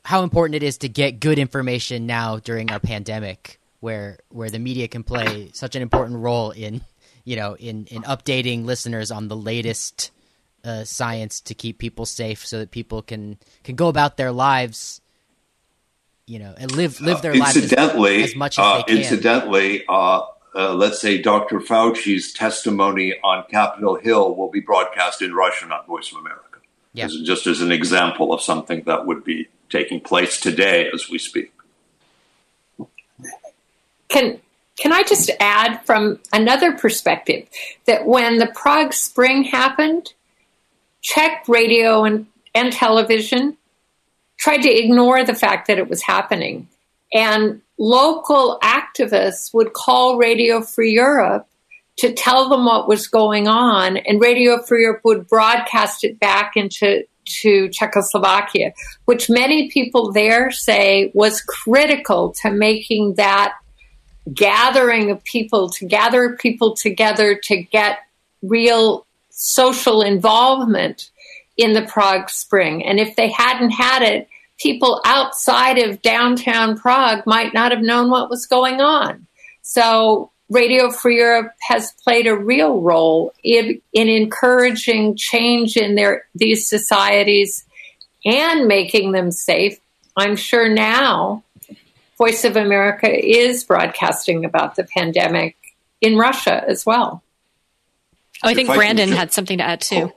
how 0.06 0.22
important 0.22 0.54
it 0.54 0.62
is 0.62 0.78
to 0.78 0.88
get 0.88 1.20
good 1.20 1.38
information 1.38 2.06
now 2.06 2.38
during 2.38 2.70
our 2.70 2.80
pandemic 2.80 3.60
where 3.80 4.18
where 4.30 4.48
the 4.48 4.58
media 4.58 4.88
can 4.88 5.02
play 5.02 5.50
such 5.52 5.76
an 5.76 5.82
important 5.82 6.18
role 6.18 6.52
in 6.52 6.80
you 7.24 7.36
know 7.36 7.54
in 7.56 7.86
in 7.86 8.02
updating 8.02 8.64
listeners 8.64 9.10
on 9.10 9.28
the 9.28 9.36
latest 9.36 10.10
uh, 10.64 10.84
science 10.84 11.40
to 11.40 11.54
keep 11.54 11.78
people 11.78 12.06
safe 12.06 12.46
so 12.46 12.58
that 12.58 12.70
people 12.70 13.02
can 13.02 13.38
can 13.64 13.76
go 13.76 13.88
about 13.88 14.16
their 14.16 14.32
lives 14.32 15.00
you 16.26 16.38
know 16.38 16.54
and 16.56 16.70
live 16.72 17.00
live 17.00 17.22
their 17.22 17.32
uh, 17.32 17.38
lives 17.38 17.56
as, 17.56 17.72
as, 17.72 18.36
much 18.36 18.58
as 18.58 18.64
uh, 18.64 18.76
they 18.76 18.82
can 18.84 18.98
incidentally 18.98 19.84
uh, 19.88 20.22
uh, 20.54 20.74
let's 20.74 21.00
say 21.00 21.20
Dr. 21.20 21.60
Fauci's 21.60 22.32
testimony 22.32 23.14
on 23.22 23.44
Capitol 23.50 23.96
Hill 23.96 24.34
will 24.34 24.50
be 24.50 24.60
broadcast 24.60 25.22
in 25.22 25.32
Russian 25.32 25.70
on 25.70 25.86
Voice 25.86 26.10
of 26.10 26.18
America. 26.18 26.58
Yeah. 26.92 27.06
Just 27.06 27.46
as 27.46 27.60
an 27.60 27.70
example 27.70 28.32
of 28.32 28.42
something 28.42 28.82
that 28.82 29.06
would 29.06 29.22
be 29.22 29.48
taking 29.68 30.00
place 30.00 30.40
today 30.40 30.90
as 30.92 31.08
we 31.08 31.18
speak. 31.18 31.52
Can 34.08 34.40
can 34.80 34.92
I 34.92 35.02
just 35.02 35.30
add 35.40 35.84
from 35.84 36.18
another 36.32 36.72
perspective 36.72 37.46
that 37.86 38.06
when 38.06 38.38
the 38.38 38.50
Prague 38.54 38.94
Spring 38.94 39.44
happened, 39.44 40.12
Czech 41.02 41.44
radio 41.48 42.04
and, 42.04 42.26
and 42.54 42.72
television 42.72 43.56
tried 44.38 44.62
to 44.62 44.70
ignore 44.70 45.22
the 45.24 45.34
fact 45.34 45.66
that 45.66 45.78
it 45.78 45.88
was 45.88 46.02
happening. 46.02 46.66
And 47.12 47.60
local 47.78 48.58
activists 48.62 49.52
would 49.52 49.74
call 49.74 50.16
Radio 50.16 50.62
Free 50.62 50.92
Europe 50.92 51.46
to 51.98 52.12
tell 52.14 52.48
them 52.48 52.64
what 52.64 52.88
was 52.88 53.06
going 53.06 53.48
on, 53.48 53.98
and 53.98 54.20
Radio 54.20 54.62
Free 54.62 54.82
Europe 54.82 55.02
would 55.04 55.28
broadcast 55.28 56.04
it 56.04 56.18
back 56.18 56.52
into 56.56 57.04
to 57.42 57.68
Czechoslovakia, 57.68 58.72
which 59.04 59.28
many 59.28 59.70
people 59.70 60.10
there 60.10 60.50
say 60.50 61.10
was 61.14 61.42
critical 61.42 62.34
to 62.42 62.50
making 62.50 63.14
that 63.16 63.52
gathering 64.32 65.10
of 65.10 65.22
people 65.24 65.70
to 65.70 65.86
gather 65.86 66.36
people 66.36 66.74
together 66.74 67.34
to 67.44 67.56
get 67.56 68.00
real 68.42 69.06
social 69.30 70.02
involvement 70.02 71.10
in 71.56 71.72
the 71.72 71.82
Prague 71.82 72.30
Spring. 72.30 72.84
And 72.84 72.98
if 72.98 73.16
they 73.16 73.30
hadn't 73.30 73.70
had 73.70 74.02
it, 74.02 74.28
people 74.58 75.00
outside 75.04 75.78
of 75.78 76.02
downtown 76.02 76.78
Prague 76.78 77.26
might 77.26 77.54
not 77.54 77.72
have 77.72 77.82
known 77.82 78.10
what 78.10 78.30
was 78.30 78.46
going 78.46 78.80
on. 78.80 79.26
So 79.62 80.30
Radio 80.48 80.90
Free 80.90 81.16
Europe 81.16 81.52
has 81.68 81.92
played 82.04 82.26
a 82.26 82.36
real 82.36 82.80
role 82.80 83.32
in, 83.44 83.80
in 83.92 84.08
encouraging 84.08 85.16
change 85.16 85.76
in 85.76 85.94
their 85.94 86.24
these 86.34 86.66
societies 86.66 87.64
and 88.24 88.66
making 88.66 89.12
them 89.12 89.30
safe. 89.30 89.78
I'm 90.16 90.36
sure 90.36 90.68
now 90.68 91.44
Voice 92.20 92.44
of 92.44 92.54
America 92.54 93.08
is 93.10 93.64
broadcasting 93.64 94.44
about 94.44 94.76
the 94.76 94.84
pandemic 94.84 95.56
in 96.02 96.18
Russia 96.18 96.62
as 96.68 96.84
well. 96.84 97.22
Oh, 98.44 98.50
I 98.50 98.52
think 98.52 98.68
if 98.68 98.74
Brandon 98.74 99.10
I 99.10 99.16
had 99.16 99.32
something 99.32 99.56
to 99.56 99.64
add 99.64 99.80
too. 99.80 100.12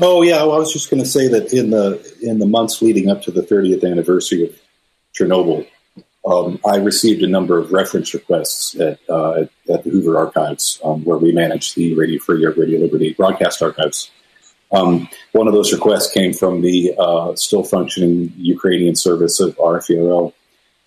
Oh 0.00 0.22
yeah, 0.22 0.42
well, 0.42 0.54
I 0.54 0.58
was 0.58 0.72
just 0.72 0.90
going 0.90 1.00
to 1.00 1.08
say 1.08 1.28
that 1.28 1.52
in 1.52 1.70
the 1.70 2.16
in 2.22 2.40
the 2.40 2.46
months 2.46 2.82
leading 2.82 3.08
up 3.08 3.22
to 3.22 3.30
the 3.30 3.42
30th 3.42 3.88
anniversary 3.88 4.48
of 4.48 4.60
Chernobyl, 5.16 5.64
um, 6.26 6.58
I 6.66 6.78
received 6.78 7.22
a 7.22 7.28
number 7.28 7.56
of 7.56 7.70
reference 7.70 8.12
requests 8.14 8.74
at, 8.74 8.98
uh, 9.08 9.42
at, 9.42 9.50
at 9.72 9.84
the 9.84 9.90
Hoover 9.90 10.18
Archives, 10.18 10.80
um, 10.82 11.04
where 11.04 11.18
we 11.18 11.30
manage 11.30 11.74
the 11.74 11.94
Radio 11.94 12.18
Free 12.18 12.40
Europe, 12.40 12.56
Radio 12.56 12.80
Liberty 12.80 13.12
broadcast 13.12 13.62
archives. 13.62 14.10
Um, 14.72 15.08
one 15.32 15.46
of 15.46 15.54
those 15.54 15.72
requests 15.72 16.12
came 16.12 16.32
from 16.32 16.62
the 16.62 16.94
uh, 16.98 17.36
still 17.36 17.62
functioning 17.62 18.32
Ukrainian 18.36 18.96
service 18.96 19.38
of 19.38 19.56
RFE/RL, 19.56 20.34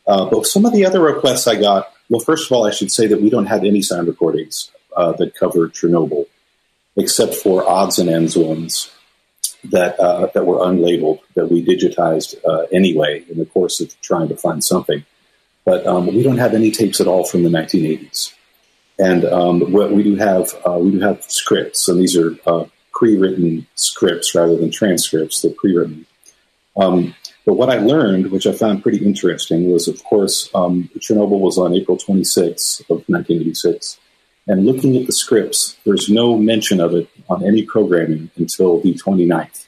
uh, 0.07 0.29
but 0.29 0.45
some 0.45 0.65
of 0.65 0.73
the 0.73 0.85
other 0.85 1.01
requests 1.01 1.47
I 1.47 1.59
got, 1.59 1.91
well, 2.09 2.19
first 2.19 2.45
of 2.45 2.51
all, 2.51 2.65
I 2.65 2.71
should 2.71 2.91
say 2.91 3.07
that 3.07 3.21
we 3.21 3.29
don't 3.29 3.45
have 3.45 3.63
any 3.63 3.81
sound 3.81 4.07
recordings 4.07 4.71
uh, 4.95 5.13
that 5.13 5.35
cover 5.35 5.69
Chernobyl, 5.69 6.25
except 6.95 7.35
for 7.35 7.67
odds 7.67 7.99
and 7.99 8.09
ends 8.09 8.35
ones. 8.35 8.91
that 9.63 9.99
uh, 9.99 10.27
that 10.33 10.45
were 10.45 10.57
unlabeled 10.57 11.19
that 11.35 11.51
we 11.51 11.63
digitized 11.63 12.35
uh, 12.45 12.65
anyway 12.71 13.23
in 13.29 13.37
the 13.37 13.45
course 13.45 13.79
of 13.79 13.99
trying 14.01 14.27
to 14.27 14.35
find 14.35 14.63
something. 14.63 15.05
But 15.65 15.85
um, 15.85 16.07
we 16.07 16.23
don't 16.23 16.39
have 16.39 16.55
any 16.55 16.71
tapes 16.71 16.99
at 16.99 17.07
all 17.07 17.23
from 17.23 17.43
the 17.43 17.49
1980s, 17.49 18.33
and 18.97 19.23
um, 19.25 19.71
what 19.71 19.91
we 19.91 20.01
do 20.03 20.15
have 20.15 20.49
uh, 20.67 20.79
we 20.79 20.91
do 20.91 20.99
have 21.01 21.23
scripts, 21.23 21.87
and 21.87 21.99
these 21.99 22.17
are 22.17 22.35
uh, 22.47 22.65
pre-written 22.91 23.67
scripts 23.75 24.33
rather 24.33 24.57
than 24.57 24.71
transcripts. 24.71 25.41
They're 25.41 25.51
pre-written. 25.51 26.07
Um, 26.75 27.13
but 27.45 27.55
what 27.55 27.69
I 27.69 27.77
learned, 27.79 28.31
which 28.31 28.45
I 28.45 28.51
found 28.51 28.83
pretty 28.83 29.03
interesting, 29.03 29.71
was 29.71 29.87
of 29.87 30.03
course 30.03 30.49
um, 30.53 30.89
Chernobyl 30.97 31.39
was 31.39 31.57
on 31.57 31.73
April 31.73 31.97
26 31.97 32.81
of 32.81 33.03
1986. 33.07 33.99
And 34.47 34.65
looking 34.65 34.97
at 34.97 35.05
the 35.05 35.11
scripts, 35.11 35.77
there's 35.85 36.09
no 36.09 36.37
mention 36.37 36.79
of 36.79 36.93
it 36.93 37.09
on 37.29 37.45
any 37.45 37.63
programming 37.63 38.29
until 38.35 38.79
the 38.81 38.93
29th. 38.93 39.67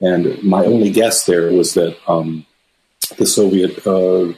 And 0.00 0.42
my 0.42 0.64
only 0.64 0.90
guess 0.90 1.24
there 1.26 1.52
was 1.52 1.74
that 1.74 1.96
um, 2.08 2.46
the 3.16 3.26
Soviet 3.26 3.86
uh, 3.86 4.32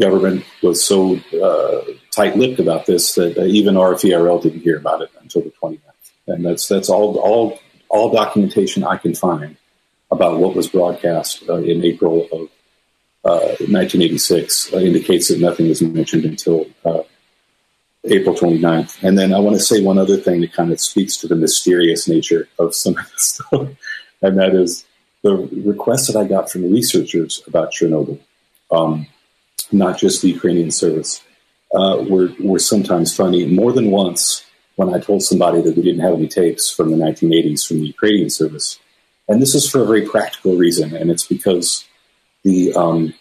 government 0.00 0.44
was 0.62 0.84
so 0.84 1.16
uh, 1.42 1.92
tight-lipped 2.10 2.60
about 2.60 2.86
this 2.86 3.14
that 3.14 3.36
uh, 3.36 3.44
even 3.44 3.74
RFERL 3.74 4.42
didn't 4.42 4.60
hear 4.60 4.76
about 4.76 5.02
it 5.02 5.10
until 5.20 5.42
the 5.42 5.52
29th. 5.62 5.80
And 6.28 6.44
that's 6.44 6.68
that's 6.68 6.88
all 6.88 7.16
all 7.18 7.58
all 7.88 8.10
documentation 8.10 8.84
I 8.84 8.96
can 8.96 9.14
find 9.14 9.56
about 10.10 10.38
what 10.38 10.54
was 10.54 10.68
broadcast 10.68 11.42
uh, 11.48 11.56
in 11.56 11.84
April 11.84 12.28
of 12.32 12.48
1986 13.26 14.72
uh, 14.72 14.76
uh, 14.76 14.80
indicates 14.80 15.28
that 15.28 15.40
nothing 15.40 15.68
was 15.68 15.82
mentioned 15.82 16.24
until 16.24 16.66
uh, 16.84 17.02
April 18.04 18.34
29th. 18.34 19.02
And 19.02 19.18
then 19.18 19.32
I 19.34 19.38
want 19.40 19.56
to 19.56 19.62
say 19.62 19.82
one 19.82 19.98
other 19.98 20.16
thing 20.16 20.40
that 20.42 20.52
kind 20.52 20.70
of 20.72 20.80
speaks 20.80 21.16
to 21.18 21.28
the 21.28 21.34
mysterious 21.34 22.06
nature 22.08 22.48
of 22.58 22.74
some 22.74 22.96
of 22.96 23.10
this 23.10 23.24
stuff, 23.34 23.68
and 24.22 24.38
that 24.38 24.54
is 24.54 24.84
the 25.22 25.34
requests 25.34 26.06
that 26.06 26.18
I 26.18 26.24
got 26.24 26.50
from 26.50 26.72
researchers 26.72 27.42
about 27.48 27.72
Chernobyl, 27.72 28.20
um, 28.70 29.06
not 29.72 29.98
just 29.98 30.22
the 30.22 30.28
Ukrainian 30.28 30.70
service, 30.70 31.22
uh, 31.74 32.04
were, 32.08 32.28
were 32.38 32.60
sometimes 32.60 33.14
funny. 33.14 33.44
More 33.44 33.72
than 33.72 33.90
once, 33.90 34.44
when 34.76 34.94
I 34.94 35.00
told 35.00 35.22
somebody 35.22 35.62
that 35.62 35.76
we 35.76 35.82
didn't 35.82 36.02
have 36.02 36.14
any 36.14 36.28
tapes 36.28 36.70
from 36.70 36.90
the 36.90 36.96
1980s 36.96 37.66
from 37.66 37.80
the 37.80 37.86
Ukrainian 37.86 38.30
service, 38.30 38.78
and 39.28 39.42
this 39.42 39.54
is 39.54 39.68
for 39.68 39.82
a 39.82 39.86
very 39.86 40.06
practical 40.06 40.56
reason, 40.56 40.94
and 40.94 41.10
it's 41.10 41.26
because 41.26 41.84
the 42.42 42.72
um, 42.74 43.14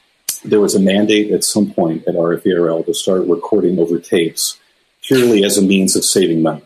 there 0.44 0.62
was 0.62 0.76
a 0.76 0.80
mandate 0.80 1.32
at 1.32 1.44
some 1.44 1.72
point 1.72 2.08
at 2.08 2.16
RFERL 2.16 2.86
to 2.86 2.94
start 2.94 3.28
recording 3.28 3.80
over 3.80 4.00
tapes 4.00 4.60
purely 5.02 5.44
as 5.44 5.58
a 5.58 5.62
means 5.62 5.96
of 5.96 6.04
saving 6.04 6.42
money. 6.42 6.64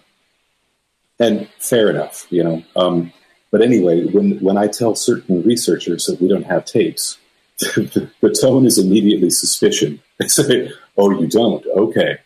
And 1.19 1.49
fair 1.59 1.89
enough, 1.89 2.27
you 2.29 2.43
know. 2.43 2.63
Um, 2.75 3.11
but 3.51 3.61
anyway, 3.61 4.05
when, 4.05 4.39
when 4.39 4.57
I 4.57 4.67
tell 4.67 4.95
certain 4.95 5.43
researchers 5.43 6.05
that 6.05 6.21
we 6.21 6.27
don't 6.27 6.43
have 6.45 6.65
tapes, 6.65 7.17
the, 7.59 8.39
tone 8.41 8.65
is 8.65 8.77
immediately 8.77 9.29
suspicion. 9.29 10.01
They 10.17 10.27
say, 10.27 10.71
oh, 10.97 11.19
you 11.19 11.27
don't? 11.27 11.65
Okay. 11.65 12.19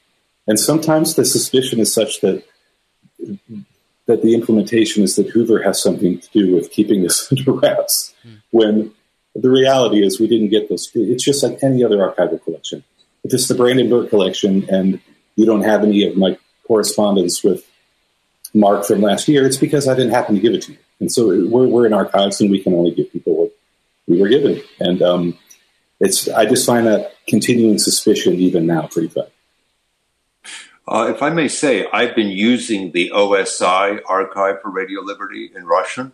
And 0.47 0.59
sometimes 0.59 1.15
the 1.15 1.25
suspicion 1.25 1.79
is 1.79 1.93
such 1.93 2.21
that 2.21 2.43
that 4.05 4.21
the 4.21 4.33
implementation 4.33 5.03
is 5.03 5.15
that 5.15 5.29
Hoover 5.29 5.63
has 5.63 5.81
something 5.81 6.19
to 6.19 6.29
do 6.31 6.55
with 6.55 6.71
keeping 6.71 7.03
this 7.03 7.31
under 7.31 7.51
wraps. 7.53 8.13
Mm. 8.25 8.41
When 8.51 8.93
the 9.35 9.49
reality 9.49 10.05
is 10.05 10.19
we 10.19 10.27
didn't 10.27 10.49
get 10.49 10.69
those. 10.69 10.91
It's 10.93 11.23
just 11.23 11.43
like 11.43 11.59
any 11.63 11.83
other 11.83 11.97
archival 11.97 12.43
collection. 12.43 12.83
If 13.23 13.33
it's 13.33 13.47
the 13.47 13.55
Brandon 13.55 13.89
Burke 13.89 14.09
collection 14.09 14.69
and 14.69 14.99
you 15.35 15.45
don't 15.45 15.63
have 15.63 15.83
any 15.83 16.07
of 16.07 16.17
my 16.17 16.37
correspondence 16.67 17.43
with 17.43 17.67
Mark 18.53 18.85
from 18.85 19.01
last 19.01 19.27
year, 19.27 19.45
it's 19.45 19.57
because 19.57 19.87
I 19.87 19.95
didn't 19.95 20.11
happen 20.11 20.35
to 20.35 20.41
give 20.41 20.53
it 20.53 20.63
to 20.63 20.73
you. 20.73 20.77
And 20.99 21.11
so 21.11 21.27
we're, 21.27 21.67
we're 21.67 21.85
in 21.85 21.93
archives 21.93 22.39
and 22.41 22.51
we 22.51 22.61
can 22.61 22.73
only 22.73 22.91
give 22.91 23.11
people 23.11 23.35
what 23.35 23.51
we 24.07 24.21
were 24.21 24.29
given. 24.29 24.61
And 24.79 25.01
um, 25.01 25.39
it's 25.99 26.27
I 26.29 26.45
just 26.45 26.65
find 26.65 26.85
that 26.85 27.13
continuing 27.27 27.79
suspicion 27.79 28.35
even 28.35 28.67
now 28.67 28.87
pretty 28.87 29.07
fun. 29.07 29.27
Uh, 30.85 31.11
if 31.15 31.21
I 31.21 31.29
may 31.29 31.47
say, 31.47 31.87
I've 31.93 32.15
been 32.15 32.29
using 32.29 32.91
the 32.91 33.11
OSI 33.15 33.99
archive 34.05 34.61
for 34.61 34.69
Radio 34.69 35.01
Liberty 35.01 35.49
in 35.55 35.65
Russian, 35.65 36.11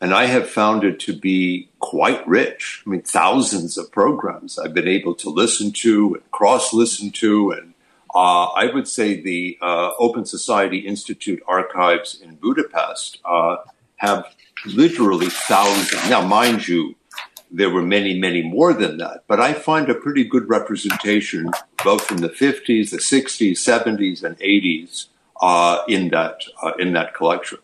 and 0.00 0.14
I 0.14 0.26
have 0.26 0.48
found 0.48 0.84
it 0.84 0.98
to 1.00 1.12
be 1.12 1.68
quite 1.78 2.26
rich. 2.26 2.82
I 2.86 2.90
mean, 2.90 3.02
thousands 3.02 3.76
of 3.76 3.92
programs 3.92 4.58
I've 4.58 4.72
been 4.72 4.88
able 4.88 5.14
to 5.16 5.28
listen 5.28 5.72
to 5.72 6.14
and 6.14 6.30
cross 6.30 6.72
listen 6.72 7.10
to. 7.12 7.50
And 7.50 7.74
uh, 8.14 8.44
I 8.44 8.70
would 8.72 8.88
say 8.88 9.20
the 9.20 9.58
uh, 9.60 9.90
Open 9.98 10.24
Society 10.24 10.78
Institute 10.78 11.42
archives 11.46 12.18
in 12.18 12.36
Budapest 12.36 13.18
uh, 13.24 13.56
have 13.96 14.24
literally 14.64 15.28
thousands. 15.28 16.08
Now, 16.08 16.22
mind 16.22 16.66
you, 16.66 16.94
there 17.50 17.70
were 17.70 17.82
many, 17.82 18.18
many 18.18 18.42
more 18.42 18.72
than 18.72 18.98
that. 18.98 19.24
But 19.26 19.40
I 19.40 19.52
find 19.52 19.88
a 19.88 19.94
pretty 19.94 20.24
good 20.24 20.48
representation, 20.48 21.50
both 21.82 22.04
from 22.04 22.18
the 22.18 22.28
50s, 22.28 22.90
the 22.90 22.98
60s, 22.98 23.52
70s, 23.52 24.22
and 24.22 24.38
80s, 24.38 25.06
uh, 25.40 25.82
in 25.88 26.10
that 26.10 26.42
uh, 26.62 26.72
in 26.78 26.92
that 26.92 27.14
collection. 27.14 27.58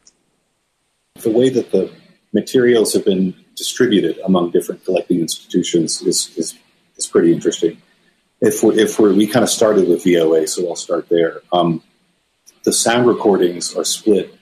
The 1.21 1.31
way 1.31 1.49
that 1.51 1.71
the 1.73 1.93
materials 2.33 2.93
have 2.95 3.05
been 3.05 3.35
distributed 3.57 4.19
among 4.25 4.51
different 4.51 4.85
collecting 4.85 5.21
institutions 5.21 6.03
is 6.03 6.31
is, 6.37 6.59
is 6.97 7.07
pretty 7.07 7.33
interesting. 7.33 7.81
If 8.41 8.63
we 8.63 8.81
if 8.81 8.99
we 8.99 9.13
we 9.13 9.27
kind 9.27 9.43
of 9.43 9.51
started 9.51 9.89
with 9.89 10.05
VOA, 10.05 10.47
so 10.47 10.69
I'll 10.69 10.77
start 10.77 11.09
there. 11.09 11.41
Um, 11.53 11.83
the 12.65 12.73
sound 12.73 13.07
recordings 13.07 13.75
are 13.75 13.85
split 13.85 14.35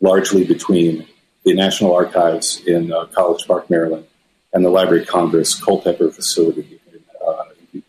largely 0.00 0.44
between 0.44 1.06
the 1.44 1.54
National 1.54 1.94
Archives 1.94 2.60
in 2.66 2.92
uh, 2.92 3.06
College 3.06 3.46
Park, 3.46 3.70
Maryland, 3.70 4.06
and 4.52 4.64
the 4.64 4.70
Library 4.70 5.02
of 5.02 5.08
Congress 5.08 5.60
Culpeper 5.60 6.10
facility 6.10 6.80
in, 6.92 7.00
uh, 7.26 7.44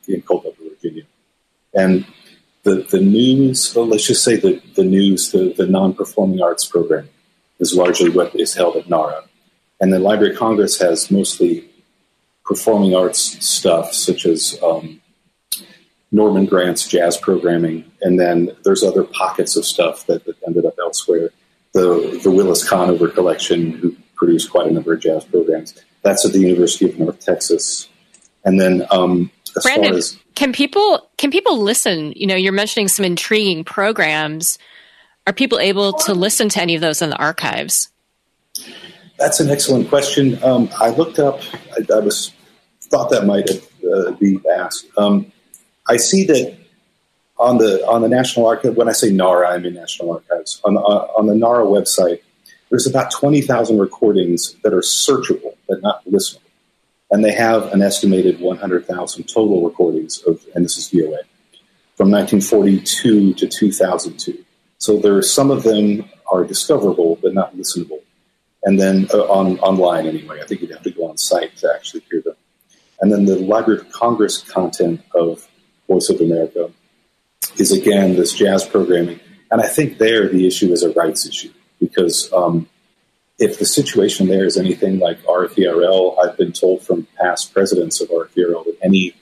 in 0.07 0.21
Culpeper, 0.21 0.63
Virginia. 0.63 1.03
And 1.73 2.05
the, 2.63 2.85
the 2.89 2.99
news, 2.99 3.73
well, 3.75 3.87
let's 3.87 4.07
just 4.07 4.23
say 4.23 4.35
the, 4.35 4.61
the 4.75 4.83
news, 4.83 5.31
the, 5.31 5.53
the 5.57 5.65
non 5.65 5.93
performing 5.93 6.41
arts 6.41 6.65
program 6.65 7.09
is 7.59 7.73
largely 7.75 8.09
what 8.09 8.35
is 8.35 8.53
held 8.53 8.75
at 8.75 8.89
NARA. 8.89 9.23
And 9.79 9.91
the 9.91 9.99
Library 9.99 10.33
of 10.33 10.39
Congress 10.39 10.79
has 10.79 11.09
mostly 11.09 11.67
performing 12.45 12.95
arts 12.95 13.45
stuff, 13.45 13.93
such 13.93 14.25
as 14.25 14.59
um, 14.61 15.01
Norman 16.11 16.45
Granz's 16.45 16.87
jazz 16.87 17.17
programming, 17.17 17.89
and 18.01 18.19
then 18.19 18.51
there's 18.63 18.83
other 18.83 19.03
pockets 19.03 19.55
of 19.55 19.65
stuff 19.65 20.05
that, 20.07 20.25
that 20.25 20.35
ended 20.45 20.65
up 20.65 20.75
elsewhere. 20.79 21.29
The, 21.73 22.19
the 22.21 22.29
Willis 22.29 22.67
Conover 22.67 23.07
collection, 23.07 23.71
who 23.71 23.95
produced 24.15 24.51
quite 24.51 24.67
a 24.67 24.71
number 24.71 24.93
of 24.93 24.99
jazz 24.99 25.23
programs. 25.23 25.73
That's 26.03 26.25
at 26.25 26.33
the 26.33 26.39
University 26.39 26.89
of 26.89 26.99
North 26.99 27.19
Texas. 27.19 27.87
And 28.43 28.59
then, 28.59 28.85
um, 28.91 29.31
as 29.55 29.63
Brandon, 29.63 29.91
far 29.91 29.97
as 29.97 30.17
can 30.35 30.53
people 30.53 31.09
can 31.17 31.31
people 31.31 31.59
listen? 31.59 32.13
You 32.15 32.27
know, 32.27 32.35
you're 32.35 32.51
mentioning 32.51 32.87
some 32.87 33.05
intriguing 33.05 33.63
programs. 33.63 34.57
Are 35.27 35.33
people 35.33 35.59
able 35.59 35.93
to 35.93 36.13
listen 36.13 36.49
to 36.49 36.61
any 36.61 36.73
of 36.73 36.81
those 36.81 37.01
in 37.01 37.11
the 37.11 37.17
archives? 37.17 37.89
That's 39.19 39.39
an 39.39 39.51
excellent 39.51 39.87
question. 39.87 40.43
Um, 40.43 40.69
I 40.79 40.89
looked 40.89 41.19
up. 41.19 41.41
I, 41.73 41.93
I, 41.93 41.99
was 41.99 42.33
thought 42.81 43.11
that 43.11 43.25
might 43.25 43.47
uh, 43.93 44.11
be 44.13 44.39
asked. 44.57 44.87
Um, 44.97 45.31
I 45.87 45.97
see 45.97 46.25
that 46.25 46.57
on 47.37 47.59
the 47.59 47.85
on 47.87 48.01
the 48.01 48.09
National 48.09 48.47
Archive. 48.47 48.75
When 48.75 48.89
I 48.89 48.93
say 48.93 49.11
NARA, 49.11 49.47
I 49.47 49.59
mean 49.59 49.75
National 49.75 50.13
Archives. 50.13 50.59
On 50.63 50.73
the, 50.73 50.79
on 50.79 51.27
the 51.27 51.35
NARA 51.35 51.65
website, 51.65 52.21
there's 52.71 52.87
about 52.87 53.11
20,000 53.11 53.77
recordings 53.77 54.55
that 54.63 54.73
are 54.73 54.79
searchable 54.79 55.55
but 55.67 55.81
not 55.81 56.03
listenable. 56.05 56.39
And 57.11 57.23
they 57.23 57.33
have 57.33 57.73
an 57.73 57.81
estimated 57.81 58.39
100,000 58.39 59.23
total 59.25 59.61
recordings 59.61 60.23
of, 60.25 60.43
and 60.55 60.63
this 60.63 60.77
is 60.77 60.89
VOA, 60.89 61.19
from 61.97 62.09
1942 62.09 63.33
to 63.33 63.47
2002. 63.47 64.43
So 64.77 64.97
there 64.97 65.17
are 65.17 65.21
some 65.21 65.51
of 65.51 65.63
them 65.63 66.05
are 66.31 66.45
discoverable 66.45 67.19
but 67.21 67.33
not 67.33 67.55
listenable. 67.55 67.99
And 68.63 68.79
then 68.79 69.07
uh, 69.13 69.23
on 69.23 69.59
online 69.59 70.07
anyway, 70.07 70.39
I 70.41 70.45
think 70.45 70.61
you'd 70.61 70.71
have 70.71 70.83
to 70.83 70.91
go 70.91 71.09
on 71.09 71.17
site 71.17 71.57
to 71.57 71.71
actually 71.75 72.03
hear 72.09 72.21
them. 72.21 72.35
And 73.01 73.11
then 73.11 73.25
the 73.25 73.35
Library 73.35 73.81
of 73.81 73.91
Congress 73.91 74.37
content 74.41 75.01
of 75.13 75.45
Voice 75.89 76.09
of 76.09 76.21
America 76.21 76.71
is 77.57 77.73
again 77.73 78.15
this 78.15 78.33
jazz 78.33 78.63
programming. 78.63 79.19
And 79.49 79.59
I 79.59 79.67
think 79.67 79.97
there 79.97 80.29
the 80.29 80.47
issue 80.47 80.71
is 80.71 80.83
a 80.83 80.91
rights 80.93 81.27
issue 81.27 81.51
because 81.81 82.31
um, 82.31 82.69
if 83.37 83.59
the 83.59 83.65
situation 83.65 84.27
there 84.27 84.45
is 84.45 84.55
anything 84.55 84.99
like 84.99 85.21
RFERL, 85.23 86.15
I've 86.23 86.37
been 86.37 86.53
told 86.53 86.83
from 86.83 87.07
past 87.19 87.53
presidents 87.53 87.99
of 87.99 88.09
RFERL 88.09 88.63
that 88.65 88.77
any 88.81 89.15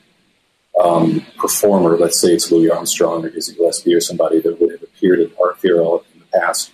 um, 0.80 1.26
performer, 1.38 1.97
let's 1.97 2.20
say 2.20 2.34
it's 2.34 2.51
Louis 2.51 2.70
Armstrong 2.70 3.26
or 3.26 3.30
Dizzy 3.30 3.55
Gillespie 3.55 3.95
or 3.95 4.01
somebody 4.01 4.39
that 4.41 4.60
would 4.60 4.72
have 4.72 4.84
appeared 4.84 5.22
at 5.22 5.36
RFERL 5.38 6.03
in 6.14 6.20
the 6.20 6.39
past, 6.39 6.72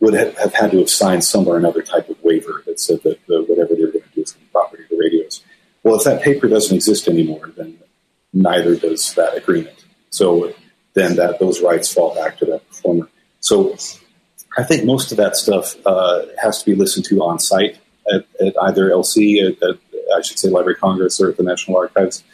would 0.00 0.14
have, 0.14 0.36
have, 0.38 0.54
had 0.54 0.70
to 0.72 0.78
have 0.78 0.90
signed 0.90 1.22
some 1.22 1.46
or 1.46 1.56
another 1.56 1.82
type 1.82 2.08
of 2.08 2.16
waiver 2.22 2.62
that 2.66 2.80
said 2.80 3.02
that 3.02 3.24
the, 3.26 3.42
whatever 3.42 3.74
they 3.74 3.84
were 3.84 3.92
going 3.92 4.02
to 4.02 4.14
do 4.14 4.22
is 4.22 4.32
the 4.32 4.40
property 4.52 4.82
of 4.82 4.88
the 4.88 4.96
radios. 4.98 5.42
Well, 5.82 5.96
if 5.96 6.04
that 6.04 6.22
paper 6.22 6.48
doesn't 6.48 6.74
exist 6.74 7.08
anymore, 7.08 7.52
then 7.56 7.78
neither 8.32 8.74
does 8.76 9.14
that 9.14 9.36
agreement. 9.36 9.84
So 10.10 10.54
then 10.94 11.16
that 11.16 11.38
those 11.38 11.60
rights 11.60 11.92
fall 11.92 12.14
back 12.14 12.38
to 12.38 12.46
that 12.46 12.66
performer. 12.68 13.08
So 13.40 13.76
I 14.56 14.64
think 14.64 14.84
most 14.84 15.10
of 15.10 15.18
that 15.18 15.36
stuff 15.36 15.76
uh, 15.84 16.22
has 16.42 16.62
to 16.62 16.70
be 16.70 16.74
listened 16.74 17.04
to 17.06 17.22
on 17.22 17.38
site 17.38 17.78
at, 18.12 18.26
at 18.40 18.54
either 18.62 18.90
LC, 18.90 19.44
at, 19.44 19.62
at, 19.62 19.78
I 20.16 20.22
should 20.22 20.38
say 20.38 20.48
Library 20.48 20.74
of 20.74 20.80
Congress, 20.80 21.20
or 21.20 21.28
at 21.28 21.36
the 21.36 21.42
National 21.42 21.76
Archives. 21.76 22.24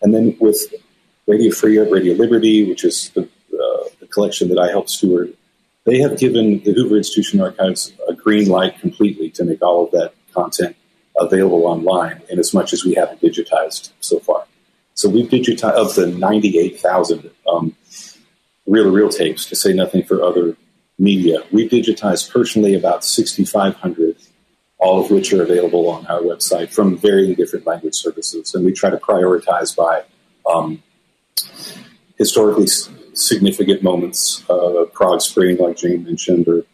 And 0.00 0.14
then 0.14 0.36
with 0.40 0.72
Radio 1.26 1.52
Free 1.52 1.78
Radio 1.78 2.14
Liberty, 2.14 2.68
which 2.68 2.84
is 2.84 3.10
the, 3.10 3.22
uh, 3.22 3.88
the 4.00 4.06
collection 4.08 4.48
that 4.50 4.58
I 4.58 4.68
help 4.68 4.88
steward, 4.88 5.34
they 5.84 5.98
have 5.98 6.18
given 6.18 6.62
the 6.62 6.72
Hoover 6.72 6.96
Institution 6.96 7.40
Archives 7.40 7.92
a 8.08 8.14
green 8.14 8.48
light 8.48 8.78
completely 8.78 9.30
to 9.30 9.44
make 9.44 9.62
all 9.62 9.86
of 9.86 9.90
that 9.92 10.14
content 10.32 10.76
available 11.18 11.66
online, 11.66 12.22
in 12.30 12.38
as 12.38 12.54
much 12.54 12.72
as 12.72 12.84
we 12.84 12.94
haven't 12.94 13.20
digitized 13.20 13.90
so 14.00 14.20
far. 14.20 14.44
So 14.94 15.08
we've 15.08 15.28
digitized 15.28 15.72
of 15.72 15.94
the 15.94 16.06
98,000 16.06 17.30
um, 17.48 17.74
reel-to-reel 18.66 19.08
tapes, 19.08 19.46
to 19.46 19.56
say 19.56 19.72
nothing 19.72 20.04
for 20.04 20.22
other 20.22 20.56
media. 20.98 21.42
We've 21.50 21.70
digitized 21.70 22.30
personally 22.30 22.74
about 22.74 23.04
6,500, 23.04 24.16
all 24.78 25.04
of 25.04 25.10
which 25.10 25.32
are 25.32 25.42
available 25.42 25.88
on 25.88 26.06
our 26.06 26.20
website 26.20 26.72
from 26.72 26.96
varying 26.96 27.34
different 27.34 27.66
language 27.66 27.94
services. 27.94 28.54
And 28.54 28.64
we 28.64 28.72
try 28.72 28.90
to 28.90 28.98
prioritize 28.98 29.74
by 29.76 30.04
um, 30.50 30.82
historically 32.18 32.66
significant 33.14 33.82
moments, 33.82 34.44
uh, 34.48 34.84
Prague 34.92 35.20
Spring, 35.20 35.56
like 35.58 35.76
Jane 35.76 36.04
mentioned, 36.04 36.48
or 36.48 36.64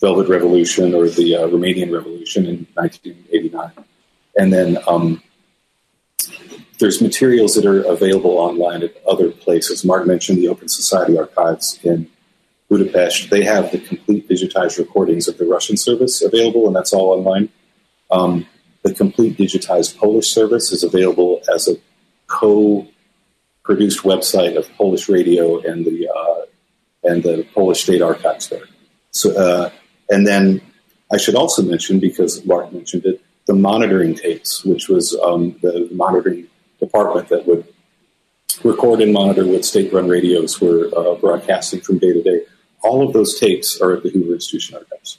Velvet 0.00 0.28
Revolution, 0.28 0.94
or 0.94 1.08
the 1.08 1.36
uh, 1.36 1.48
Romanian 1.48 1.92
Revolution 1.92 2.46
in 2.46 2.66
1989. 2.74 3.72
And 4.36 4.52
then 4.52 4.78
um, 4.86 5.22
there's 6.78 7.00
materials 7.00 7.54
that 7.54 7.66
are 7.66 7.82
available 7.82 8.38
online 8.38 8.82
at 8.82 8.96
other 9.06 9.30
places. 9.30 9.84
Mark 9.84 10.06
mentioned 10.06 10.38
the 10.38 10.48
Open 10.48 10.68
Society 10.68 11.18
Archives 11.18 11.78
in 11.82 12.08
Budapest. 12.70 13.30
They 13.30 13.44
have 13.44 13.72
the 13.72 13.78
complete 13.78 14.28
digitized 14.28 14.78
recordings 14.78 15.26
of 15.28 15.36
the 15.36 15.44
Russian 15.44 15.76
service 15.76 16.22
available, 16.22 16.66
and 16.68 16.74
that's 16.74 16.92
all 16.92 17.10
online. 17.10 17.50
Um, 18.10 18.46
the 18.82 18.94
complete 18.94 19.36
digitized 19.36 19.98
Polish 19.98 20.28
service 20.32 20.72
is 20.72 20.84
available 20.84 21.42
as 21.52 21.68
a 21.68 21.76
co 22.28 22.86
produced 23.64 24.04
website 24.04 24.56
of 24.56 24.72
Polish 24.76 25.08
radio 25.08 25.58
and 25.58 25.84
the 25.84 26.08
uh, 26.08 26.46
and 27.02 27.22
the 27.22 27.46
Polish 27.54 27.82
State 27.82 28.02
Archives 28.02 28.48
there. 28.48 28.68
So, 29.10 29.36
uh, 29.36 29.70
and 30.08 30.26
then 30.26 30.60
I 31.12 31.16
should 31.16 31.34
also 31.34 31.62
mention 31.62 31.98
because 31.98 32.44
Mark 32.46 32.72
mentioned 32.72 33.04
it, 33.04 33.20
the 33.46 33.54
monitoring 33.54 34.14
tapes, 34.14 34.64
which 34.64 34.88
was 34.88 35.18
um, 35.24 35.56
the 35.60 35.88
monitoring 35.90 36.46
department 36.78 37.28
that 37.30 37.46
would 37.46 37.66
record 38.64 39.00
and 39.00 39.12
monitor 39.12 39.46
what 39.46 39.64
state-run 39.64 40.08
radios 40.08 40.60
were 40.60 40.90
uh, 40.96 41.14
broadcasting 41.16 41.80
from 41.80 41.98
day 41.98 42.12
to 42.12 42.22
day. 42.22 42.42
All 42.82 43.06
of 43.06 43.12
those 43.12 43.38
tapes 43.38 43.80
are 43.80 43.92
at 43.92 44.02
the 44.02 44.10
Hoover 44.10 44.34
Institution 44.34 44.76
archives. 44.76 45.18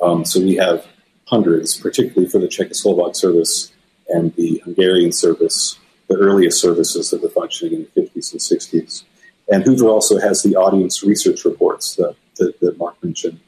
Um, 0.00 0.24
so 0.24 0.40
we 0.40 0.56
have 0.56 0.86
hundreds, 1.26 1.76
particularly 1.76 2.28
for 2.28 2.38
the 2.38 2.48
Czechoslovak 2.48 3.16
service 3.16 3.72
and 4.08 4.34
the 4.36 4.60
Hungarian 4.64 5.12
service, 5.12 5.78
the 6.08 6.16
earliest 6.16 6.60
services 6.60 7.10
that 7.10 7.22
were 7.22 7.28
functioning 7.28 7.74
in 7.74 7.86
the 7.94 8.02
50s 8.02 8.32
and 8.32 8.40
60s. 8.40 9.04
And 9.48 9.62
Hoover 9.64 9.88
also 9.88 10.18
has 10.18 10.42
the 10.42 10.56
audience 10.56 11.02
research 11.02 11.44
reports 11.44 11.96
that, 11.96 12.16
that, 12.36 12.60
that 12.60 12.78
Mark 12.78 13.02
mentioned. 13.02 13.40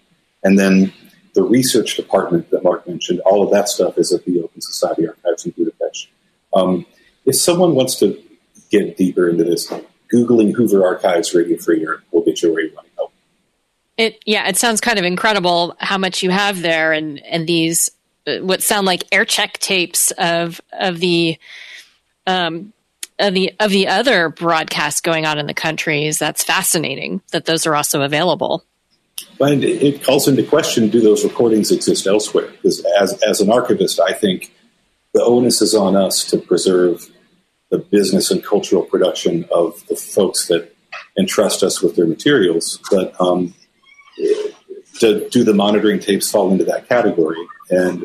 And 0.42 0.58
then 0.58 0.92
the 1.34 1.42
research 1.42 1.96
department 1.96 2.50
that 2.50 2.62
Mark 2.62 2.86
mentioned, 2.86 3.20
all 3.20 3.42
of 3.42 3.50
that 3.52 3.68
stuff 3.68 3.98
is 3.98 4.12
at 4.12 4.24
the 4.24 4.42
Open 4.42 4.60
Society 4.60 5.06
Archives 5.06 5.44
in 5.44 5.52
Budapest. 5.52 6.08
Um, 6.54 6.86
if 7.24 7.36
someone 7.36 7.74
wants 7.74 7.98
to 8.00 8.22
get 8.70 8.96
deeper 8.96 9.28
into 9.28 9.44
this, 9.44 9.72
Googling 10.12 10.54
Hoover 10.54 10.86
Archives 10.86 11.34
Radio 11.34 11.58
Free 11.58 11.80
Europe 11.80 12.04
will 12.12 12.22
get 12.22 12.42
you 12.42 12.52
where 12.52 12.62
you 12.62 12.74
want. 12.74 12.85
It 13.96 14.20
yeah, 14.26 14.48
it 14.48 14.56
sounds 14.56 14.80
kind 14.80 14.98
of 14.98 15.04
incredible 15.04 15.76
how 15.78 15.98
much 15.98 16.22
you 16.22 16.30
have 16.30 16.60
there, 16.60 16.92
and 16.92 17.18
and 17.24 17.46
these 17.46 17.90
uh, 18.26 18.38
what 18.38 18.62
sound 18.62 18.86
like 18.86 19.04
air 19.12 19.24
check 19.24 19.58
tapes 19.58 20.10
of 20.12 20.60
of 20.72 21.00
the 21.00 21.38
um 22.26 22.72
of 23.18 23.32
the 23.32 23.54
of 23.58 23.70
the 23.70 23.88
other 23.88 24.28
broadcasts 24.28 25.00
going 25.00 25.24
on 25.24 25.38
in 25.38 25.46
the 25.46 25.54
countries. 25.54 26.18
That's 26.18 26.44
fascinating 26.44 27.22
that 27.32 27.46
those 27.46 27.66
are 27.66 27.74
also 27.74 28.02
available. 28.02 28.64
And 29.40 29.64
it 29.64 30.02
calls 30.02 30.28
into 30.28 30.42
question: 30.42 30.88
Do 30.88 31.00
those 31.00 31.24
recordings 31.24 31.70
exist 31.70 32.06
elsewhere? 32.06 32.48
Because 32.48 32.84
as 33.00 33.20
as 33.22 33.40
an 33.40 33.50
archivist, 33.50 34.00
I 34.00 34.12
think 34.12 34.52
the 35.14 35.22
onus 35.22 35.62
is 35.62 35.74
on 35.74 35.96
us 35.96 36.24
to 36.26 36.38
preserve 36.38 37.10
the 37.70 37.78
business 37.78 38.30
and 38.30 38.44
cultural 38.44 38.82
production 38.82 39.46
of 39.50 39.86
the 39.88 39.96
folks 39.96 40.48
that 40.48 40.74
entrust 41.18 41.62
us 41.62 41.82
with 41.82 41.96
their 41.96 42.06
materials. 42.06 42.78
But 42.90 43.18
um, 43.20 43.54
do, 44.98 45.28
do 45.30 45.44
the 45.44 45.54
monitoring 45.54 46.00
tapes 46.00 46.30
fall 46.30 46.50
into 46.50 46.64
that 46.64 46.88
category? 46.88 47.44
And 47.70 48.04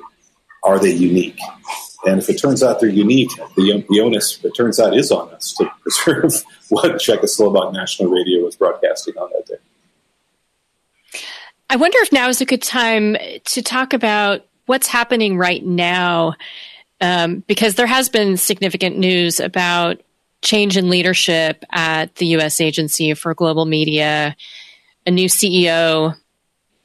are 0.64 0.80
they 0.80 0.92
unique? 0.92 1.40
And 2.06 2.20
if 2.20 2.30
it 2.30 2.38
turns 2.38 2.64
out 2.64 2.80
they're 2.80 2.90
unique, 2.90 3.30
the, 3.56 3.86
the 3.90 4.00
onus, 4.00 4.44
it 4.44 4.56
turns 4.56 4.80
out, 4.80 4.96
is 4.96 5.12
on 5.12 5.30
us 5.30 5.54
to 5.54 5.70
preserve 5.82 6.44
what 6.70 6.94
Czechoslovak 6.94 7.74
National 7.74 8.10
Radio 8.10 8.44
was 8.44 8.56
broadcasting 8.56 9.18
on 9.18 9.30
that 9.34 9.46
day. 9.48 11.22
I 11.70 11.76
wonder 11.78 12.00
if 12.00 12.12
now 12.12 12.28
is 12.28 12.42
a 12.42 12.46
good 12.46 12.62
time 12.62 13.16
to 13.46 13.62
talk 13.62 13.94
about 13.94 14.46
what's 14.66 14.88
happening 14.88 15.38
right 15.38 15.66
now 15.66 16.34
um, 17.00 17.44
because 17.48 17.76
there 17.76 17.88
has 17.88 18.10
been 18.10 18.36
significant 18.38 18.98
news 18.98 19.40
about 19.40 20.02
change 20.42 20.76
in 20.76 20.90
leadership 20.90 21.64
at 21.72 22.16
the 22.16 22.28
U.S. 22.28 22.60
Agency 22.60 23.14
for 23.14 23.34
Global 23.34 23.66
Media. 23.66 24.36
A 25.06 25.12
new 25.12 25.28
CEO 25.28 26.16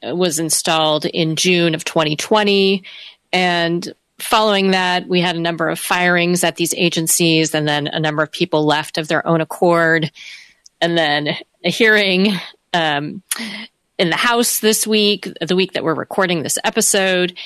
was 0.03 0.39
installed 0.39 1.05
in 1.05 1.35
June 1.35 1.75
of 1.75 1.83
2020. 1.83 2.83
And 3.33 3.93
following 4.19 4.71
that, 4.71 5.07
we 5.07 5.21
had 5.21 5.35
a 5.35 5.41
number 5.41 5.69
of 5.69 5.79
firings 5.79 6.43
at 6.43 6.55
these 6.55 6.73
agencies, 6.75 7.53
and 7.53 7.67
then 7.67 7.87
a 7.87 7.99
number 7.99 8.23
of 8.23 8.31
people 8.31 8.65
left 8.65 8.97
of 8.97 9.07
their 9.07 9.25
own 9.27 9.41
accord. 9.41 10.11
And 10.81 10.97
then 10.97 11.35
a 11.63 11.69
hearing 11.69 12.33
um, 12.73 13.21
in 13.97 14.09
the 14.09 14.15
House 14.15 14.59
this 14.59 14.85
week, 14.85 15.27
the 15.41 15.55
week 15.55 15.73
that 15.73 15.83
we're 15.83 15.93
recording 15.93 16.43
this 16.43 16.57
episode. 16.63 17.37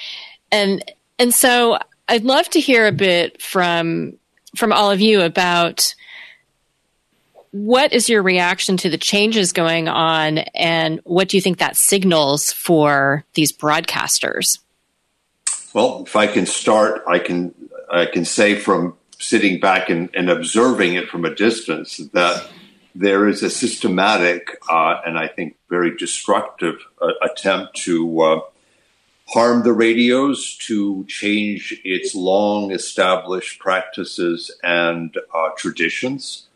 And 0.51 0.83
and 1.17 1.33
so 1.33 1.77
I'd 2.07 2.23
love 2.23 2.49
to 2.49 2.59
hear 2.59 2.87
a 2.87 2.91
bit 2.91 3.41
from 3.41 4.17
from 4.55 4.73
all 4.73 4.91
of 4.91 4.99
you 4.99 5.21
about 5.21 5.95
what 7.51 7.91
is 7.91 8.09
your 8.09 8.23
reaction 8.23 8.77
to 8.77 8.89
the 8.89 8.97
changes 8.97 9.51
going 9.51 9.87
on 9.87 10.39
and 10.55 11.01
what 11.03 11.27
do 11.27 11.37
you 11.37 11.41
think 11.41 11.59
that 11.59 11.75
signals 11.75 12.51
for 12.51 13.25
these 13.33 13.51
broadcasters? 13.51 14.59
Well, 15.73 16.03
if 16.05 16.15
I 16.15 16.27
can 16.27 16.45
start, 16.45 17.03
I 17.07 17.19
can 17.19 17.53
I 17.91 18.05
can 18.05 18.25
say 18.25 18.55
from 18.55 18.95
sitting 19.19 19.59
back 19.59 19.89
and, 19.89 20.09
and 20.15 20.29
observing 20.29 20.95
it 20.95 21.09
from 21.09 21.25
a 21.25 21.35
distance 21.35 21.97
that 22.13 22.49
there 22.95 23.27
is 23.27 23.43
a 23.43 23.49
systematic 23.49 24.57
uh, 24.69 25.01
and 25.05 25.17
I 25.17 25.27
think 25.27 25.57
very 25.69 25.95
destructive 25.95 26.75
uh, 27.01 27.11
attempt 27.21 27.75
to 27.83 28.21
uh, 28.21 28.39
harm 29.27 29.63
the 29.63 29.73
radios, 29.73 30.57
to 30.67 31.05
change 31.07 31.79
its 31.83 32.15
long 32.15 32.71
established 32.71 33.59
practices 33.59 34.51
and 34.63 35.15
uh, 35.33 35.49
traditions. 35.57 36.47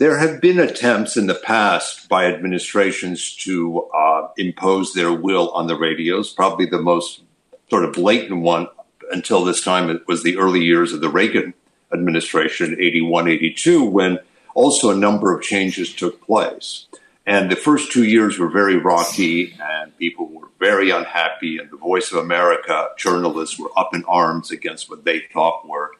There 0.00 0.16
have 0.16 0.40
been 0.40 0.58
attempts 0.58 1.18
in 1.18 1.26
the 1.26 1.34
past 1.34 2.08
by 2.08 2.24
administrations 2.24 3.36
to 3.44 3.82
uh, 3.94 4.28
impose 4.38 4.94
their 4.94 5.12
will 5.12 5.50
on 5.50 5.66
the 5.66 5.76
radios. 5.76 6.32
Probably 6.32 6.64
the 6.64 6.80
most 6.80 7.20
sort 7.68 7.84
of 7.84 7.92
blatant 7.92 8.40
one 8.40 8.68
until 9.12 9.44
this 9.44 9.62
time 9.62 9.90
it 9.90 10.08
was 10.08 10.22
the 10.22 10.38
early 10.38 10.64
years 10.64 10.94
of 10.94 11.02
the 11.02 11.10
Reagan 11.10 11.52
administration, 11.92 12.78
81, 12.80 13.28
82, 13.28 13.84
when 13.84 14.18
also 14.54 14.88
a 14.88 14.96
number 14.96 15.36
of 15.36 15.42
changes 15.42 15.94
took 15.94 16.24
place. 16.24 16.86
And 17.26 17.52
the 17.52 17.56
first 17.56 17.92
two 17.92 18.04
years 18.04 18.38
were 18.38 18.48
very 18.48 18.78
rocky, 18.78 19.54
and 19.60 19.94
people 19.98 20.28
were 20.28 20.48
very 20.58 20.88
unhappy. 20.88 21.58
And 21.58 21.70
the 21.70 21.76
Voice 21.76 22.10
of 22.10 22.16
America 22.16 22.88
journalists 22.96 23.58
were 23.58 23.70
up 23.76 23.94
in 23.94 24.04
arms 24.04 24.50
against 24.50 24.88
what 24.88 25.04
they 25.04 25.24
thought 25.30 25.68
were 25.68 25.90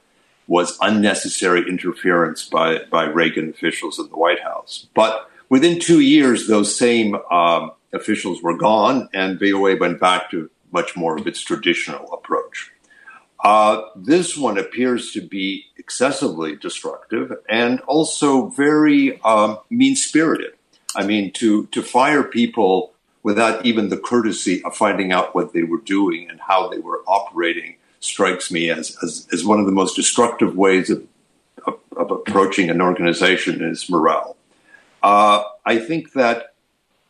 was 0.50 0.76
unnecessary 0.80 1.62
interference 1.68 2.48
by 2.48 2.80
by 2.90 3.04
Reagan 3.04 3.48
officials 3.50 4.00
in 4.00 4.08
the 4.08 4.16
White 4.16 4.42
House. 4.42 4.88
But 4.94 5.30
within 5.48 5.78
two 5.78 6.00
years, 6.00 6.48
those 6.48 6.76
same 6.76 7.14
um, 7.30 7.70
officials 7.92 8.42
were 8.42 8.56
gone, 8.56 9.08
and 9.14 9.38
VOA 9.38 9.76
went 9.76 10.00
back 10.00 10.28
to 10.32 10.50
much 10.72 10.96
more 10.96 11.16
of 11.16 11.28
its 11.28 11.40
traditional 11.40 12.12
approach. 12.12 12.72
Uh, 13.44 13.82
this 13.94 14.36
one 14.36 14.58
appears 14.58 15.12
to 15.12 15.20
be 15.20 15.66
excessively 15.78 16.56
destructive 16.56 17.32
and 17.48 17.80
also 17.82 18.48
very 18.48 19.20
um, 19.22 19.56
mean 19.70 19.94
spirited. 19.94 20.52
I 20.96 21.06
mean, 21.06 21.32
to, 21.34 21.66
to 21.66 21.82
fire 21.82 22.24
people 22.24 22.92
without 23.22 23.64
even 23.64 23.88
the 23.88 23.96
courtesy 23.96 24.62
of 24.64 24.76
finding 24.76 25.12
out 25.12 25.34
what 25.34 25.52
they 25.52 25.62
were 25.62 25.80
doing 25.80 26.28
and 26.28 26.40
how 26.40 26.68
they 26.68 26.78
were 26.78 27.02
operating 27.06 27.76
strikes 28.00 28.50
me 28.50 28.70
as, 28.70 28.96
as, 29.02 29.28
as 29.32 29.44
one 29.44 29.60
of 29.60 29.66
the 29.66 29.72
most 29.72 29.94
destructive 29.94 30.56
ways 30.56 30.90
of, 30.90 31.06
of, 31.66 31.78
of 31.96 32.10
approaching 32.10 32.70
an 32.70 32.80
organization 32.80 33.62
is 33.62 33.88
morale. 33.88 34.36
Uh, 35.02 35.44
I 35.64 35.78
think 35.78 36.12
that 36.14 36.54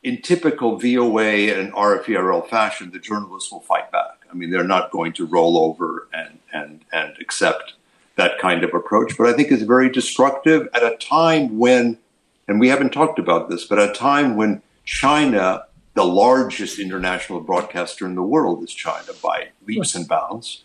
in 0.02 0.20
typical 0.22 0.76
VOA 0.76 1.52
and 1.58 1.72
RFE/RL 1.72 2.48
fashion, 2.48 2.90
the 2.90 2.98
journalists 2.98 3.50
will 3.52 3.60
fight 3.60 3.90
back. 3.92 4.20
I 4.30 4.34
mean, 4.34 4.50
they're 4.50 4.64
not 4.64 4.90
going 4.90 5.12
to 5.14 5.26
roll 5.26 5.58
over 5.58 6.08
and, 6.12 6.38
and, 6.52 6.84
and 6.92 7.14
accept 7.20 7.74
that 8.16 8.38
kind 8.38 8.64
of 8.64 8.74
approach, 8.74 9.16
but 9.16 9.26
I 9.26 9.32
think 9.32 9.50
it's 9.50 9.62
very 9.62 9.88
destructive 9.88 10.68
at 10.74 10.82
a 10.82 10.96
time 10.96 11.58
when, 11.58 11.98
and 12.46 12.60
we 12.60 12.68
haven't 12.68 12.92
talked 12.92 13.18
about 13.18 13.48
this, 13.48 13.64
but 13.64 13.78
at 13.78 13.90
a 13.90 13.92
time 13.92 14.36
when 14.36 14.62
China, 14.84 15.64
the 15.94 16.04
largest 16.04 16.78
international 16.78 17.40
broadcaster 17.40 18.04
in 18.06 18.14
the 18.14 18.22
world 18.22 18.62
is 18.62 18.72
China 18.72 19.12
by 19.22 19.48
leaps 19.66 19.94
and 19.94 20.06
bounds, 20.06 20.64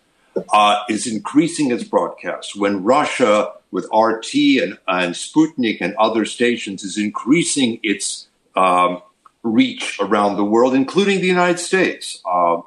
uh, 0.50 0.84
is 0.90 1.08
increasing 1.08 1.72
its 1.72 1.84
broadcasts. 1.84 2.56
When 2.56 2.84
Russia, 2.84 3.52
with 3.72 3.86
RT 3.94 4.34
and, 4.62 4.78
and 4.88 5.16
Sputnik 5.16 5.78
and 5.82 5.96
other 5.96 6.26
stations, 6.26 6.84
is 6.84 6.98
increasing 6.98 7.80
its 7.84 8.28
um, 8.56 9.02
reach 9.44 10.00
around 10.00 10.38
the 10.38 10.44
world, 10.44 10.74
including 10.74 11.22
the 11.22 11.28
United 11.28 11.60
States. 11.60 12.22
Uh, 12.26 12.62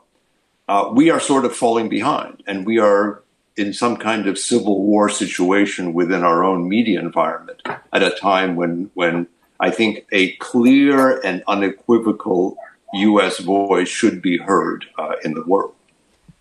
uh, 0.69 0.91
we 0.93 1.11
are 1.11 1.21
sort 1.21 1.45
of 1.45 1.57
falling 1.57 1.89
behind, 1.89 2.43
and 2.47 2.67
we 2.67 2.79
are 2.79 3.23
in 3.57 3.73
some 3.73 3.97
kind 3.97 4.27
of 4.27 4.39
civil 4.39 4.83
war 4.83 5.09
situation 5.09 5.93
within 5.93 6.23
our 6.23 6.45
own 6.45 6.69
media 6.69 7.01
environment 7.01 7.61
at 7.93 8.03
a 8.03 8.11
time 8.11 8.55
when 8.55 8.91
when 8.95 9.27
I 9.61 9.71
think 9.71 10.07
a 10.13 10.33
clear 10.37 11.21
and 11.21 11.43
unequivocal 11.49 12.57
U.S. 12.95 13.41
voice 13.41 13.89
should 13.89 14.23
be 14.23 14.39
heard 14.39 14.87
uh, 14.99 15.17
in 15.25 15.35
the 15.35 15.45
world. 15.45 15.75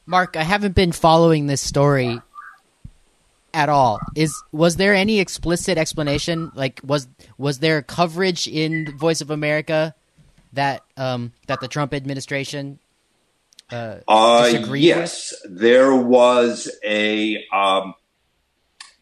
Mark, 0.07 0.37
I 0.37 0.43
haven't 0.43 0.73
been 0.73 0.93
following 0.93 1.47
this 1.47 1.61
story 1.61 2.21
at 3.53 3.67
all. 3.67 3.99
Is 4.15 4.41
was 4.53 4.77
there 4.77 4.93
any 4.93 5.19
explicit 5.19 5.77
explanation? 5.77 6.51
Like 6.55 6.79
was 6.81 7.09
was 7.37 7.59
there 7.59 7.81
coverage 7.81 8.47
in 8.47 8.97
Voice 8.97 9.19
of 9.19 9.29
America 9.29 9.93
that 10.53 10.83
um, 10.95 11.33
that 11.47 11.59
the 11.59 11.67
Trump 11.67 11.93
administration 11.93 12.79
uh, 13.69 13.97
uh, 14.07 14.49
yes, 14.75 15.33
with? 15.43 15.59
there 15.59 15.93
was 15.93 16.71
a 16.85 17.45
um, 17.51 17.93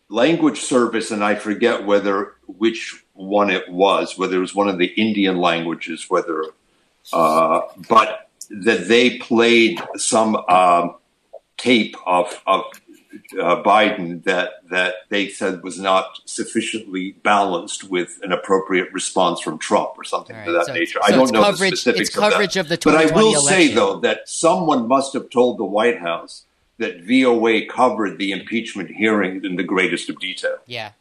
language 0.10 0.62
service, 0.62 1.12
and 1.12 1.24
I 1.24 1.36
forget 1.36 1.86
whether 1.86 2.34
which 2.48 3.04
one 3.14 3.52
it 3.52 3.70
was, 3.70 4.18
whether 4.18 4.38
it 4.38 4.40
was 4.40 4.56
one 4.56 4.70
of 4.70 4.80
the 4.80 4.88
Indian 4.88 5.38
languages, 5.38 6.10
whether, 6.10 6.46
uh, 7.14 7.62
but 7.88 8.25
that 8.50 8.88
they 8.88 9.18
played 9.18 9.82
some 9.96 10.36
um, 10.36 10.96
tape 11.58 11.96
of 12.06 12.42
of 12.46 12.64
uh, 13.40 13.62
Biden 13.64 14.24
that 14.24 14.68
that 14.70 14.96
they 15.10 15.30
said 15.30 15.64
was 15.64 15.80
not 15.80 16.20
sufficiently 16.26 17.14
balanced 17.24 17.86
with 17.86 18.20
an 18.24 18.32
appropriate 18.32 18.92
response 18.94 19.40
from 19.42 19.58
Trump 19.58 19.92
or 19.98 20.04
something 20.04 20.36
right, 20.36 20.48
of 20.48 20.54
that 20.54 20.66
so, 20.68 20.74
nature. 20.74 21.00
So 21.06 21.14
I 21.14 21.16
don't 21.16 21.32
know 21.32 21.44
coverage, 21.44 21.72
the 21.72 21.78
specifics 21.78 22.10
it's 22.10 22.18
coverage 22.18 22.58
of, 22.58 22.66
of, 22.66 22.70
the 22.70 22.78
But 22.84 22.96
I 22.96 23.14
will 23.14 23.36
election. 23.36 23.48
say 23.48 23.74
though 23.74 24.00
that 24.00 24.28
someone 24.28 24.88
must 24.88 25.14
have 25.14 25.30
told 25.30 25.58
the 25.58 25.66
White 25.66 26.00
House 26.00 26.46
that 26.78 27.02
VOA 27.04 27.66
covered 27.66 28.18
the 28.18 28.32
impeachment 28.32 28.92
hearings 28.92 29.46
in 29.46 29.56
the 29.56 29.64
greatest 29.64 30.10
of 30.10 30.20
detail. 30.20 30.58
Yeah. 30.66 30.92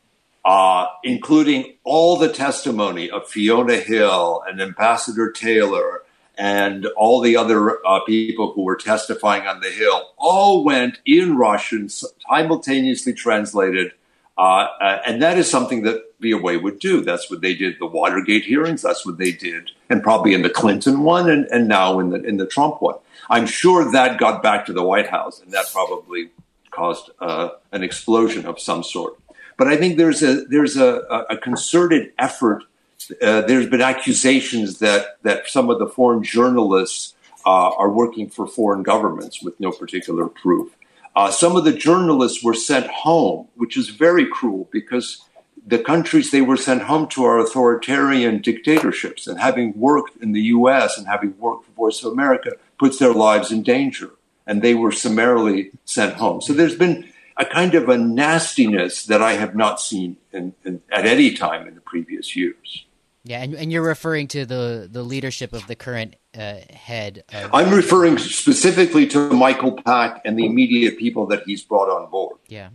Uh, 0.44 0.86
including 1.02 1.74
all 1.84 2.16
the 2.16 2.30
testimony 2.30 3.10
of 3.10 3.26
Fiona 3.26 3.78
Hill 3.78 4.42
and 4.46 4.60
Ambassador 4.60 5.32
Taylor 5.32 6.03
and 6.36 6.86
all 6.96 7.20
the 7.20 7.36
other 7.36 7.84
uh, 7.86 8.00
people 8.04 8.52
who 8.52 8.62
were 8.62 8.76
testifying 8.76 9.46
on 9.46 9.60
the 9.60 9.70
Hill 9.70 10.12
all 10.16 10.64
went 10.64 10.98
in 11.04 11.36
Russian, 11.36 11.88
simultaneously 11.88 13.12
translated. 13.12 13.92
Uh, 14.36 14.66
uh, 14.80 15.00
and 15.06 15.22
that 15.22 15.38
is 15.38 15.48
something 15.48 15.82
that 15.82 16.02
VOA 16.20 16.58
would 16.58 16.80
do. 16.80 17.02
That's 17.02 17.30
what 17.30 17.40
they 17.40 17.54
did 17.54 17.76
the 17.78 17.86
Watergate 17.86 18.44
hearings. 18.44 18.82
That's 18.82 19.06
what 19.06 19.18
they 19.18 19.30
did, 19.30 19.70
and 19.88 20.02
probably 20.02 20.34
in 20.34 20.42
the 20.42 20.50
Clinton 20.50 21.02
one, 21.02 21.30
and, 21.30 21.46
and 21.46 21.68
now 21.68 22.00
in 22.00 22.10
the 22.10 22.22
in 22.22 22.38
the 22.38 22.46
Trump 22.46 22.82
one. 22.82 22.96
I'm 23.30 23.46
sure 23.46 23.92
that 23.92 24.18
got 24.18 24.42
back 24.42 24.66
to 24.66 24.72
the 24.72 24.82
White 24.82 25.08
House, 25.08 25.40
and 25.40 25.52
that 25.52 25.66
probably 25.72 26.30
caused 26.72 27.10
uh, 27.20 27.50
an 27.70 27.84
explosion 27.84 28.44
of 28.44 28.58
some 28.58 28.82
sort. 28.82 29.16
But 29.56 29.68
I 29.68 29.76
think 29.76 29.96
there's 29.96 30.22
a 30.22 30.44
there's 30.46 30.76
a, 30.76 30.96
a 31.30 31.36
concerted 31.36 32.12
effort 32.18 32.64
uh, 33.22 33.42
there's 33.42 33.68
been 33.68 33.80
accusations 33.80 34.78
that 34.78 35.18
that 35.22 35.48
some 35.48 35.70
of 35.70 35.78
the 35.78 35.86
foreign 35.86 36.22
journalists 36.22 37.14
uh, 37.46 37.70
are 37.70 37.90
working 37.90 38.28
for 38.28 38.46
foreign 38.46 38.82
governments 38.82 39.42
with 39.42 39.58
no 39.60 39.70
particular 39.70 40.26
proof. 40.28 40.76
Uh, 41.16 41.30
some 41.30 41.56
of 41.56 41.64
the 41.64 41.72
journalists 41.72 42.42
were 42.42 42.54
sent 42.54 42.86
home, 42.88 43.46
which 43.54 43.76
is 43.76 43.88
very 43.90 44.26
cruel 44.26 44.68
because 44.72 45.24
the 45.66 45.78
countries 45.78 46.30
they 46.30 46.42
were 46.42 46.56
sent 46.56 46.82
home 46.82 47.06
to 47.08 47.24
are 47.24 47.38
authoritarian 47.38 48.40
dictatorships, 48.40 49.26
and 49.26 49.38
having 49.38 49.72
worked 49.78 50.20
in 50.22 50.32
the 50.32 50.42
U.S. 50.42 50.98
and 50.98 51.06
having 51.06 51.38
worked 51.38 51.66
for 51.66 51.72
Voice 51.72 52.02
of 52.02 52.12
America 52.12 52.52
puts 52.78 52.98
their 52.98 53.14
lives 53.14 53.50
in 53.50 53.62
danger, 53.62 54.10
and 54.46 54.60
they 54.60 54.74
were 54.74 54.92
summarily 54.92 55.70
sent 55.84 56.14
home. 56.14 56.40
So 56.40 56.52
there's 56.52 56.76
been 56.76 57.08
a 57.36 57.44
kind 57.44 57.74
of 57.74 57.88
a 57.88 57.96
nastiness 57.96 59.06
that 59.06 59.22
I 59.22 59.32
have 59.34 59.54
not 59.54 59.80
seen 59.80 60.16
in, 60.32 60.54
in, 60.64 60.82
at 60.90 61.06
any 61.06 61.32
time 61.32 61.66
in 61.66 61.74
the 61.74 61.80
previous 61.80 62.36
years. 62.36 62.84
Yeah, 63.26 63.42
and, 63.42 63.54
and 63.54 63.72
you're 63.72 63.82
referring 63.82 64.28
to 64.28 64.44
the, 64.44 64.86
the 64.90 65.02
leadership 65.02 65.54
of 65.54 65.66
the 65.66 65.74
current 65.74 66.16
uh, 66.38 66.56
head. 66.70 67.24
Of- 67.32 67.54
I'm 67.54 67.72
referring 67.72 68.18
specifically 68.18 69.06
to 69.08 69.30
Michael 69.30 69.72
Pack 69.72 70.20
and 70.26 70.38
the 70.38 70.44
immediate 70.44 70.98
people 70.98 71.26
that 71.28 71.42
he's 71.46 71.62
brought 71.62 71.88
on 71.88 72.10
board. 72.10 72.36
Yeah, 72.48 72.68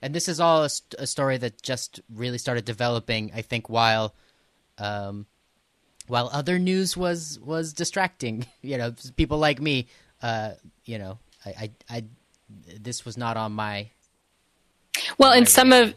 and 0.00 0.14
this 0.14 0.28
is 0.28 0.38
all 0.38 0.62
a, 0.62 0.70
a 0.98 1.06
story 1.06 1.36
that 1.38 1.60
just 1.62 2.00
really 2.14 2.38
started 2.38 2.64
developing. 2.64 3.32
I 3.34 3.42
think 3.42 3.68
while, 3.68 4.14
um, 4.78 5.26
while 6.06 6.30
other 6.32 6.60
news 6.60 6.96
was 6.96 7.38
was 7.44 7.72
distracting. 7.72 8.46
You 8.62 8.76
know, 8.76 8.94
people 9.16 9.38
like 9.38 9.60
me. 9.60 9.88
Uh, 10.22 10.52
you 10.84 10.98
know, 10.98 11.18
I, 11.46 11.50
I, 11.50 11.70
I 11.90 12.04
this 12.80 13.04
was 13.04 13.16
not 13.16 13.36
on 13.36 13.52
my. 13.52 13.90
Well, 15.16 15.32
in 15.32 15.46
some 15.46 15.72
of 15.72 15.94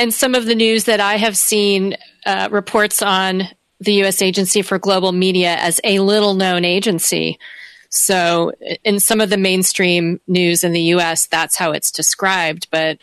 and 0.00 0.14
some 0.14 0.34
of 0.34 0.46
the 0.46 0.54
news 0.54 0.84
that 0.84 0.98
I 0.98 1.16
have 1.16 1.36
seen 1.36 1.94
uh, 2.24 2.48
reports 2.50 3.02
on 3.02 3.42
the 3.80 3.92
U.S. 3.94 4.22
Agency 4.22 4.62
for 4.62 4.78
Global 4.78 5.12
Media 5.12 5.56
as 5.56 5.78
a 5.84 5.98
little 5.98 6.32
known 6.32 6.64
agency. 6.64 7.38
So, 7.90 8.52
in 8.82 8.98
some 8.98 9.20
of 9.20 9.28
the 9.28 9.36
mainstream 9.36 10.18
news 10.26 10.64
in 10.64 10.72
the 10.72 10.80
U.S., 10.94 11.26
that's 11.26 11.56
how 11.56 11.72
it's 11.72 11.90
described. 11.90 12.68
But 12.70 12.96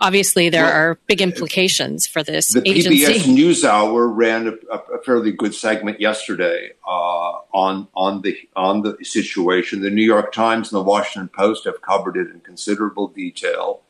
obviously, 0.00 0.48
there 0.48 0.64
well, 0.64 0.72
are 0.72 0.98
big 1.08 1.20
implications 1.20 2.06
for 2.06 2.22
this 2.22 2.52
the 2.52 2.62
agency. 2.68 3.04
PBS 3.04 3.36
NewsHour 3.36 4.12
ran 4.14 4.46
a, 4.46 4.76
a 4.76 5.02
fairly 5.02 5.32
good 5.32 5.56
segment 5.56 6.00
yesterday 6.00 6.70
uh, 6.86 7.32
on 7.52 7.88
on 7.94 8.22
the 8.22 8.36
on 8.54 8.82
the 8.82 8.96
situation. 9.02 9.80
The 9.80 9.90
New 9.90 10.04
York 10.04 10.32
Times 10.32 10.72
and 10.72 10.78
the 10.78 10.84
Washington 10.84 11.30
Post 11.36 11.64
have 11.64 11.80
covered 11.80 12.16
it 12.16 12.30
in 12.30 12.38
considerable 12.40 13.08
detail. 13.08 13.80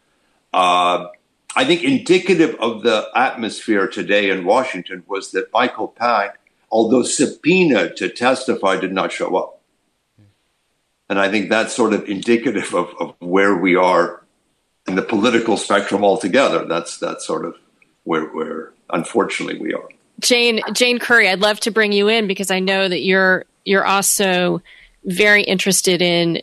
Uh, 0.54 1.08
I 1.56 1.64
think 1.64 1.82
indicative 1.82 2.56
of 2.58 2.82
the 2.82 3.08
atmosphere 3.14 3.86
today 3.86 4.30
in 4.30 4.44
Washington 4.44 5.04
was 5.06 5.30
that 5.32 5.52
Michael 5.52 5.88
Pack, 5.88 6.40
although 6.70 7.02
subpoenaed 7.02 7.96
to 7.96 8.08
testify, 8.08 8.76
did 8.76 8.92
not 8.92 9.12
show 9.12 9.36
up. 9.36 9.60
And 11.08 11.20
I 11.20 11.30
think 11.30 11.50
that's 11.50 11.74
sort 11.74 11.92
of 11.92 12.08
indicative 12.08 12.74
of, 12.74 12.94
of 12.98 13.14
where 13.20 13.54
we 13.56 13.76
are 13.76 14.24
in 14.88 14.96
the 14.96 15.02
political 15.02 15.56
spectrum 15.56 16.02
altogether. 16.04 16.64
That's 16.64 16.98
that's 16.98 17.26
sort 17.26 17.44
of 17.44 17.56
where 18.04 18.26
where 18.26 18.72
unfortunately 18.90 19.58
we 19.60 19.74
are. 19.74 19.88
Jane 20.20 20.60
Jane 20.72 20.98
Curry, 20.98 21.28
I'd 21.28 21.40
love 21.40 21.60
to 21.60 21.70
bring 21.70 21.92
you 21.92 22.08
in 22.08 22.26
because 22.26 22.50
I 22.50 22.60
know 22.60 22.88
that 22.88 23.02
you're 23.02 23.44
you're 23.64 23.84
also 23.84 24.62
very 25.04 25.42
interested 25.42 26.00
in 26.00 26.42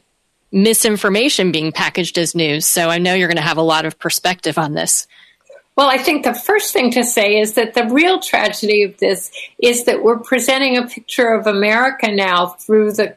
misinformation 0.51 1.51
being 1.51 1.71
packaged 1.71 2.17
as 2.17 2.35
news. 2.35 2.65
So 2.65 2.89
I 2.89 2.97
know 2.97 3.13
you're 3.13 3.27
going 3.27 3.37
to 3.37 3.41
have 3.41 3.57
a 3.57 3.61
lot 3.61 3.85
of 3.85 3.97
perspective 3.97 4.57
on 4.57 4.73
this. 4.73 5.07
Well, 5.77 5.89
I 5.89 5.97
think 5.97 6.25
the 6.25 6.33
first 6.33 6.73
thing 6.73 6.91
to 6.91 7.03
say 7.03 7.39
is 7.39 7.53
that 7.53 7.73
the 7.73 7.87
real 7.87 8.19
tragedy 8.19 8.83
of 8.83 8.97
this 8.97 9.31
is 9.57 9.85
that 9.85 10.03
we're 10.03 10.19
presenting 10.19 10.77
a 10.77 10.85
picture 10.85 11.33
of 11.33 11.47
America 11.47 12.11
now 12.11 12.47
through 12.47 12.91
the 12.93 13.15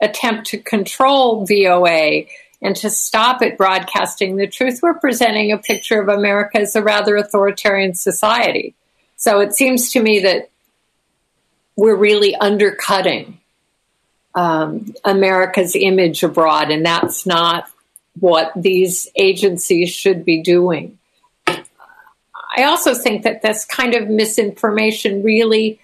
attempt 0.00 0.46
to 0.48 0.58
control 0.58 1.44
VOA 1.44 2.26
and 2.62 2.76
to 2.76 2.90
stop 2.90 3.42
it 3.42 3.58
broadcasting 3.58 4.36
the 4.36 4.46
truth. 4.46 4.80
We're 4.82 4.98
presenting 4.98 5.52
a 5.52 5.58
picture 5.58 6.00
of 6.00 6.08
America 6.08 6.60
as 6.60 6.76
a 6.76 6.82
rather 6.82 7.16
authoritarian 7.16 7.94
society. 7.94 8.74
So 9.16 9.40
it 9.40 9.54
seems 9.54 9.90
to 9.92 10.02
me 10.02 10.20
that 10.20 10.50
we're 11.74 11.96
really 11.96 12.34
undercutting 12.36 13.40
um, 14.36 14.94
America's 15.04 15.74
image 15.74 16.22
abroad, 16.22 16.70
and 16.70 16.84
that's 16.84 17.26
not 17.26 17.68
what 18.20 18.52
these 18.54 19.08
agencies 19.16 19.90
should 19.92 20.24
be 20.24 20.42
doing. 20.42 20.98
I 21.46 22.64
also 22.64 22.94
think 22.94 23.24
that 23.24 23.42
this 23.42 23.64
kind 23.64 23.94
of 23.94 24.08
misinformation 24.08 25.22
really 25.22 25.80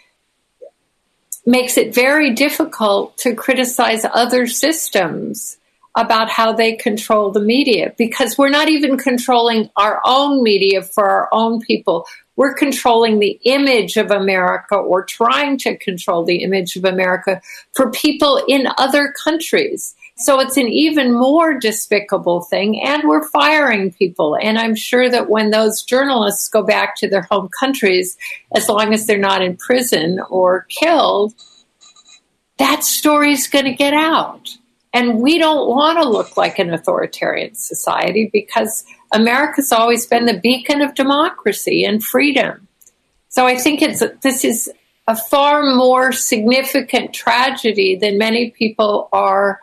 makes 1.44 1.76
it 1.76 1.94
very 1.94 2.34
difficult 2.34 3.16
to 3.18 3.34
criticize 3.34 4.04
other 4.04 4.46
systems 4.46 5.56
about 5.94 6.30
how 6.30 6.52
they 6.52 6.74
control 6.74 7.30
the 7.30 7.40
media 7.40 7.92
because 7.98 8.38
we're 8.38 8.48
not 8.48 8.68
even 8.68 8.96
controlling 8.96 9.68
our 9.76 10.00
own 10.04 10.42
media 10.42 10.82
for 10.82 11.08
our 11.08 11.28
own 11.32 11.60
people. 11.60 12.06
We're 12.34 12.54
controlling 12.54 13.18
the 13.18 13.38
image 13.44 13.98
of 13.98 14.10
America 14.10 14.74
or 14.74 15.04
trying 15.04 15.58
to 15.58 15.76
control 15.76 16.24
the 16.24 16.42
image 16.42 16.76
of 16.76 16.84
America 16.86 17.42
for 17.74 17.90
people 17.90 18.42
in 18.48 18.68
other 18.78 19.12
countries. 19.22 19.94
So 20.16 20.40
it's 20.40 20.56
an 20.56 20.68
even 20.68 21.12
more 21.12 21.58
despicable 21.58 22.42
thing, 22.42 22.80
and 22.82 23.02
we're 23.04 23.28
firing 23.28 23.92
people. 23.92 24.36
And 24.40 24.58
I'm 24.58 24.74
sure 24.74 25.10
that 25.10 25.28
when 25.28 25.50
those 25.50 25.82
journalists 25.82 26.48
go 26.48 26.62
back 26.62 26.96
to 26.96 27.08
their 27.08 27.22
home 27.22 27.48
countries, 27.58 28.16
as 28.54 28.68
long 28.68 28.94
as 28.94 29.06
they're 29.06 29.18
not 29.18 29.42
in 29.42 29.56
prison 29.56 30.20
or 30.30 30.66
killed, 30.68 31.34
that 32.58 32.84
story's 32.84 33.48
going 33.48 33.64
to 33.64 33.74
get 33.74 33.94
out. 33.94 34.56
And 34.94 35.20
we 35.20 35.38
don't 35.38 35.68
want 35.68 35.98
to 35.98 36.08
look 36.08 36.36
like 36.36 36.58
an 36.58 36.72
authoritarian 36.72 37.54
society 37.54 38.28
because 38.32 38.84
America's 39.12 39.72
always 39.72 40.06
been 40.06 40.26
the 40.26 40.38
beacon 40.38 40.82
of 40.82 40.94
democracy 40.94 41.84
and 41.84 42.02
freedom. 42.02 42.68
So 43.28 43.46
I 43.46 43.56
think 43.56 43.80
it's 43.80 44.02
this 44.22 44.44
is 44.44 44.70
a 45.08 45.16
far 45.16 45.74
more 45.74 46.12
significant 46.12 47.14
tragedy 47.14 47.96
than 47.96 48.18
many 48.18 48.50
people 48.50 49.08
are 49.12 49.60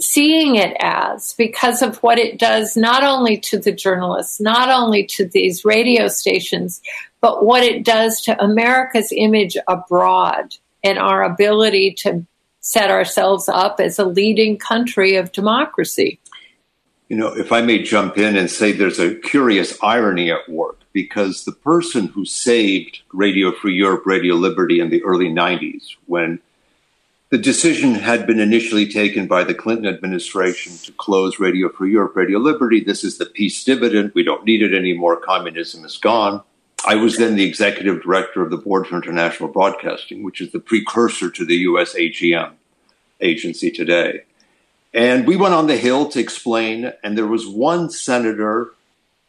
seeing 0.00 0.56
it 0.56 0.76
as 0.80 1.34
because 1.34 1.82
of 1.82 1.98
what 1.98 2.18
it 2.18 2.38
does 2.38 2.76
not 2.76 3.04
only 3.04 3.36
to 3.36 3.58
the 3.58 3.72
journalists, 3.72 4.40
not 4.40 4.68
only 4.68 5.04
to 5.04 5.26
these 5.26 5.64
radio 5.64 6.08
stations, 6.08 6.80
but 7.20 7.44
what 7.44 7.62
it 7.62 7.84
does 7.84 8.22
to 8.22 8.42
America's 8.42 9.12
image 9.14 9.56
abroad 9.68 10.56
and 10.82 10.98
our 10.98 11.22
ability 11.22 11.92
to 11.92 12.24
set 12.70 12.88
ourselves 12.88 13.48
up 13.48 13.80
as 13.80 13.98
a 13.98 14.04
leading 14.04 14.56
country 14.56 15.16
of 15.16 15.32
democracy. 15.32 16.20
You 17.08 17.16
know, 17.16 17.36
if 17.36 17.50
I 17.50 17.62
may 17.62 17.82
jump 17.82 18.16
in 18.16 18.36
and 18.36 18.48
say 18.48 18.70
there's 18.70 19.00
a 19.00 19.16
curious 19.16 19.76
irony 19.82 20.30
at 20.30 20.48
work 20.48 20.78
because 20.92 21.42
the 21.42 21.50
person 21.50 22.06
who 22.06 22.24
saved 22.24 23.00
Radio 23.12 23.50
Free 23.50 23.74
Europe, 23.74 24.06
Radio 24.06 24.36
Liberty 24.36 24.78
in 24.78 24.88
the 24.88 25.02
early 25.02 25.28
90s, 25.28 25.96
when 26.06 26.38
the 27.30 27.38
decision 27.38 27.96
had 27.96 28.24
been 28.24 28.38
initially 28.38 28.86
taken 28.86 29.26
by 29.26 29.42
the 29.42 29.54
Clinton 29.54 29.92
administration 29.92 30.74
to 30.84 30.92
close 30.92 31.40
Radio 31.40 31.70
Free 31.70 31.90
Europe, 31.90 32.14
Radio 32.14 32.38
Liberty. 32.38 32.84
This 32.84 33.02
is 33.02 33.18
the 33.18 33.26
peace 33.26 33.64
dividend. 33.64 34.12
We 34.14 34.22
don't 34.22 34.44
need 34.44 34.62
it 34.62 34.74
anymore. 34.74 35.16
Communism 35.16 35.84
is 35.84 35.98
gone. 35.98 36.40
I 36.86 36.94
was 36.94 37.18
then 37.18 37.34
the 37.34 37.44
executive 37.44 38.02
director 38.02 38.42
of 38.42 38.50
the 38.50 38.56
Board 38.56 38.86
for 38.86 38.96
International 38.96 39.48
Broadcasting, 39.48 40.22
which 40.22 40.40
is 40.40 40.52
the 40.52 40.60
precursor 40.60 41.30
to 41.30 41.44
the 41.44 41.66
USAGM 41.66 42.54
agency 43.20 43.70
today. 43.70 44.22
And 44.92 45.26
we 45.26 45.36
went 45.36 45.54
on 45.54 45.66
the 45.66 45.76
Hill 45.76 46.08
to 46.10 46.18
explain, 46.18 46.92
and 47.04 47.16
there 47.16 47.26
was 47.26 47.46
one 47.46 47.90
senator 47.90 48.72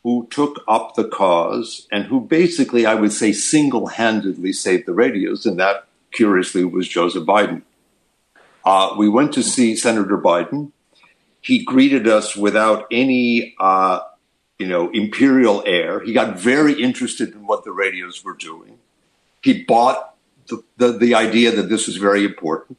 who 0.04 0.28
took 0.32 0.64
up 0.68 0.96
the 0.96 1.08
cause 1.08 1.88
and 1.92 2.06
who 2.06 2.20
basically, 2.22 2.86
I 2.86 2.96
would 2.96 3.14
say, 3.14 3.32
single 3.32 3.88
handedly 3.88 4.54
saved 4.54 4.88
the 4.88 4.94
radios, 4.94 5.46
and 5.46 5.60
that, 5.60 5.86
curiously, 6.12 6.64
was 6.66 6.88
Joseph 6.88 7.26
Biden. 7.26 7.62
Uh, 8.66 8.96
we 8.98 9.08
went 9.08 9.34
to 9.34 9.44
see 9.44 9.76
Senator 9.76 10.18
Biden. 10.18 10.72
He 11.42 11.64
greeted 11.64 12.08
us 12.08 12.36
without 12.36 12.88
any, 12.92 13.56
uh, 13.60 14.00
you 14.58 14.68
know, 14.68 14.89
imperial 14.92 15.64
air. 15.66 16.00
He 16.00 16.14
got 16.14 16.39
very 16.39 16.82
interested 16.82 17.34
in 17.34 17.46
what 17.46 17.64
the 17.64 17.72
radios 17.72 18.24
were 18.24 18.36
doing. 18.36 18.80
He 19.42 19.64
bought 19.64 20.16
the, 20.48 20.64
the, 20.78 20.92
the 20.92 21.16
idea 21.16 21.52
that 21.52 21.70
this 21.70 21.88
was 21.88 21.98
very 21.98 22.26
important. 22.26 22.78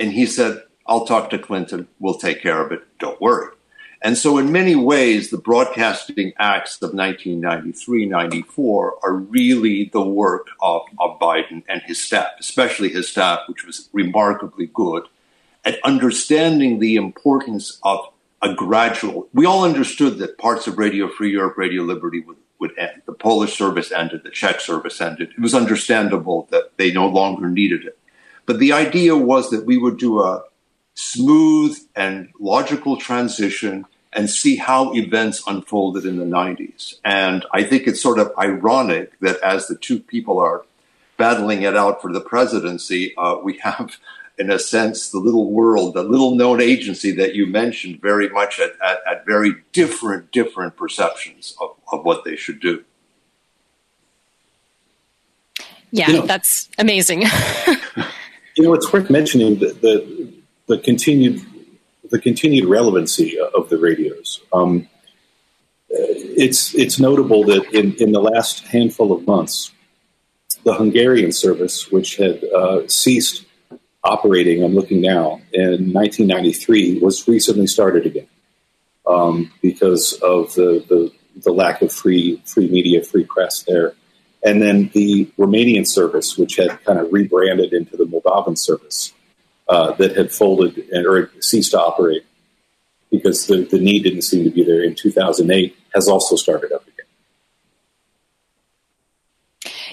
And 0.00 0.12
he 0.12 0.26
said, 0.26 0.62
I'll 0.86 1.04
talk 1.04 1.30
to 1.30 1.38
Clinton. 1.38 1.86
We'll 2.00 2.14
take 2.14 2.42
care 2.42 2.64
of 2.64 2.72
it. 2.72 2.82
Don't 2.98 3.20
worry. 3.20 3.54
And 4.02 4.16
so, 4.16 4.38
in 4.38 4.50
many 4.50 4.74
ways, 4.74 5.28
the 5.28 5.36
broadcasting 5.36 6.32
acts 6.38 6.80
of 6.80 6.94
1993 6.94 8.06
94 8.06 8.94
are 9.02 9.14
really 9.14 9.90
the 9.92 10.00
work 10.00 10.46
of, 10.62 10.82
of 10.98 11.20
Biden 11.20 11.62
and 11.68 11.82
his 11.82 12.02
staff, 12.02 12.30
especially 12.40 12.88
his 12.88 13.08
staff, 13.08 13.40
which 13.46 13.66
was 13.66 13.90
remarkably 13.92 14.70
good 14.72 15.04
at 15.66 15.78
understanding 15.84 16.78
the 16.78 16.96
importance 16.96 17.78
of 17.82 18.08
a 18.40 18.54
gradual. 18.54 19.28
We 19.34 19.44
all 19.44 19.64
understood 19.64 20.16
that 20.18 20.38
parts 20.38 20.66
of 20.66 20.78
Radio 20.78 21.08
Free 21.08 21.32
Europe, 21.32 21.58
Radio 21.58 21.82
Liberty 21.82 22.20
would, 22.20 22.38
would 22.58 22.78
end. 22.78 23.02
The 23.04 23.12
Polish 23.12 23.56
service 23.56 23.92
ended, 23.92 24.22
the 24.22 24.30
Czech 24.30 24.60
service 24.60 24.98
ended. 25.02 25.32
It 25.36 25.40
was 25.40 25.54
understandable 25.54 26.48
that 26.50 26.76
they 26.78 26.90
no 26.90 27.06
longer 27.06 27.50
needed 27.50 27.84
it. 27.84 27.98
But 28.50 28.58
the 28.58 28.72
idea 28.72 29.14
was 29.14 29.50
that 29.50 29.64
we 29.64 29.76
would 29.76 29.96
do 29.96 30.20
a 30.22 30.42
smooth 30.94 31.78
and 31.94 32.30
logical 32.40 32.96
transition 32.96 33.86
and 34.12 34.28
see 34.28 34.56
how 34.56 34.92
events 34.92 35.40
unfolded 35.46 36.04
in 36.04 36.16
the 36.16 36.24
90s. 36.24 36.96
And 37.04 37.46
I 37.52 37.62
think 37.62 37.86
it's 37.86 38.02
sort 38.02 38.18
of 38.18 38.32
ironic 38.36 39.16
that 39.20 39.40
as 39.40 39.68
the 39.68 39.76
two 39.76 40.00
people 40.00 40.40
are 40.40 40.64
battling 41.16 41.62
it 41.62 41.76
out 41.76 42.02
for 42.02 42.12
the 42.12 42.20
presidency, 42.20 43.14
uh, 43.16 43.36
we 43.36 43.58
have, 43.58 43.98
in 44.36 44.50
a 44.50 44.58
sense, 44.58 45.10
the 45.10 45.20
little 45.20 45.52
world, 45.52 45.94
the 45.94 46.02
little 46.02 46.34
known 46.34 46.60
agency 46.60 47.12
that 47.12 47.36
you 47.36 47.46
mentioned, 47.46 48.00
very 48.00 48.28
much 48.28 48.58
at, 48.58 48.72
at, 48.84 48.98
at 49.08 49.26
very 49.26 49.54
different, 49.72 50.32
different 50.32 50.76
perceptions 50.76 51.54
of, 51.60 51.76
of 51.92 52.04
what 52.04 52.24
they 52.24 52.34
should 52.34 52.58
do. 52.58 52.82
Yeah, 55.92 56.08
you 56.08 56.14
know, 56.14 56.26
that's 56.26 56.68
amazing. 56.78 57.26
you 58.60 58.68
know, 58.68 58.74
it's 58.74 58.92
worth 58.92 59.10
mentioning 59.10 59.58
that 59.60 59.80
the, 59.80 60.32
the 60.66 60.78
continued 60.78 61.44
the 62.10 62.18
continued 62.18 62.68
relevancy 62.68 63.38
of 63.38 63.68
the 63.68 63.78
radios. 63.78 64.40
Um, 64.52 64.88
it's 65.88 66.74
it's 66.74 66.98
notable 66.98 67.44
that 67.44 67.72
in, 67.72 67.94
in 67.94 68.12
the 68.12 68.20
last 68.20 68.66
handful 68.66 69.12
of 69.12 69.26
months, 69.26 69.72
the 70.64 70.74
Hungarian 70.74 71.32
service, 71.32 71.90
which 71.90 72.16
had 72.16 72.42
uh, 72.44 72.86
ceased 72.88 73.46
operating, 74.02 74.62
I'm 74.62 74.74
looking 74.74 75.00
now 75.00 75.40
in 75.52 75.92
1993, 75.92 77.00
was 77.00 77.26
recently 77.28 77.66
started 77.66 78.06
again 78.06 78.28
um, 79.06 79.52
because 79.62 80.14
of 80.14 80.54
the, 80.54 80.84
the 80.88 81.12
the 81.42 81.52
lack 81.52 81.80
of 81.82 81.92
free 81.92 82.42
free 82.44 82.68
media, 82.68 83.02
free 83.02 83.24
press 83.24 83.62
there. 83.62 83.94
And 84.42 84.62
then 84.62 84.90
the 84.94 85.26
Romanian 85.38 85.86
service, 85.86 86.38
which 86.38 86.56
had 86.56 86.82
kind 86.84 86.98
of 86.98 87.12
rebranded 87.12 87.72
into 87.72 87.96
the 87.96 88.04
Moldovan 88.04 88.56
service, 88.56 89.12
uh, 89.68 89.92
that 89.92 90.16
had 90.16 90.32
folded 90.32 90.78
and, 90.90 91.06
or 91.06 91.30
ceased 91.40 91.72
to 91.72 91.80
operate 91.80 92.24
because 93.10 93.46
the, 93.46 93.64
the 93.64 93.78
need 93.78 94.02
didn't 94.02 94.22
seem 94.22 94.44
to 94.44 94.50
be 94.50 94.64
there 94.64 94.82
in 94.82 94.94
2008, 94.94 95.76
has 95.94 96.08
also 96.08 96.36
started 96.36 96.72
up 96.72 96.82
again. 96.86 97.06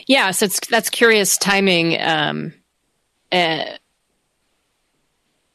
Yeah, 0.06 0.32
so 0.32 0.46
it's, 0.46 0.60
that's 0.68 0.90
curious 0.90 1.38
timing. 1.38 2.00
Um, 2.00 2.54
uh, 3.32 3.66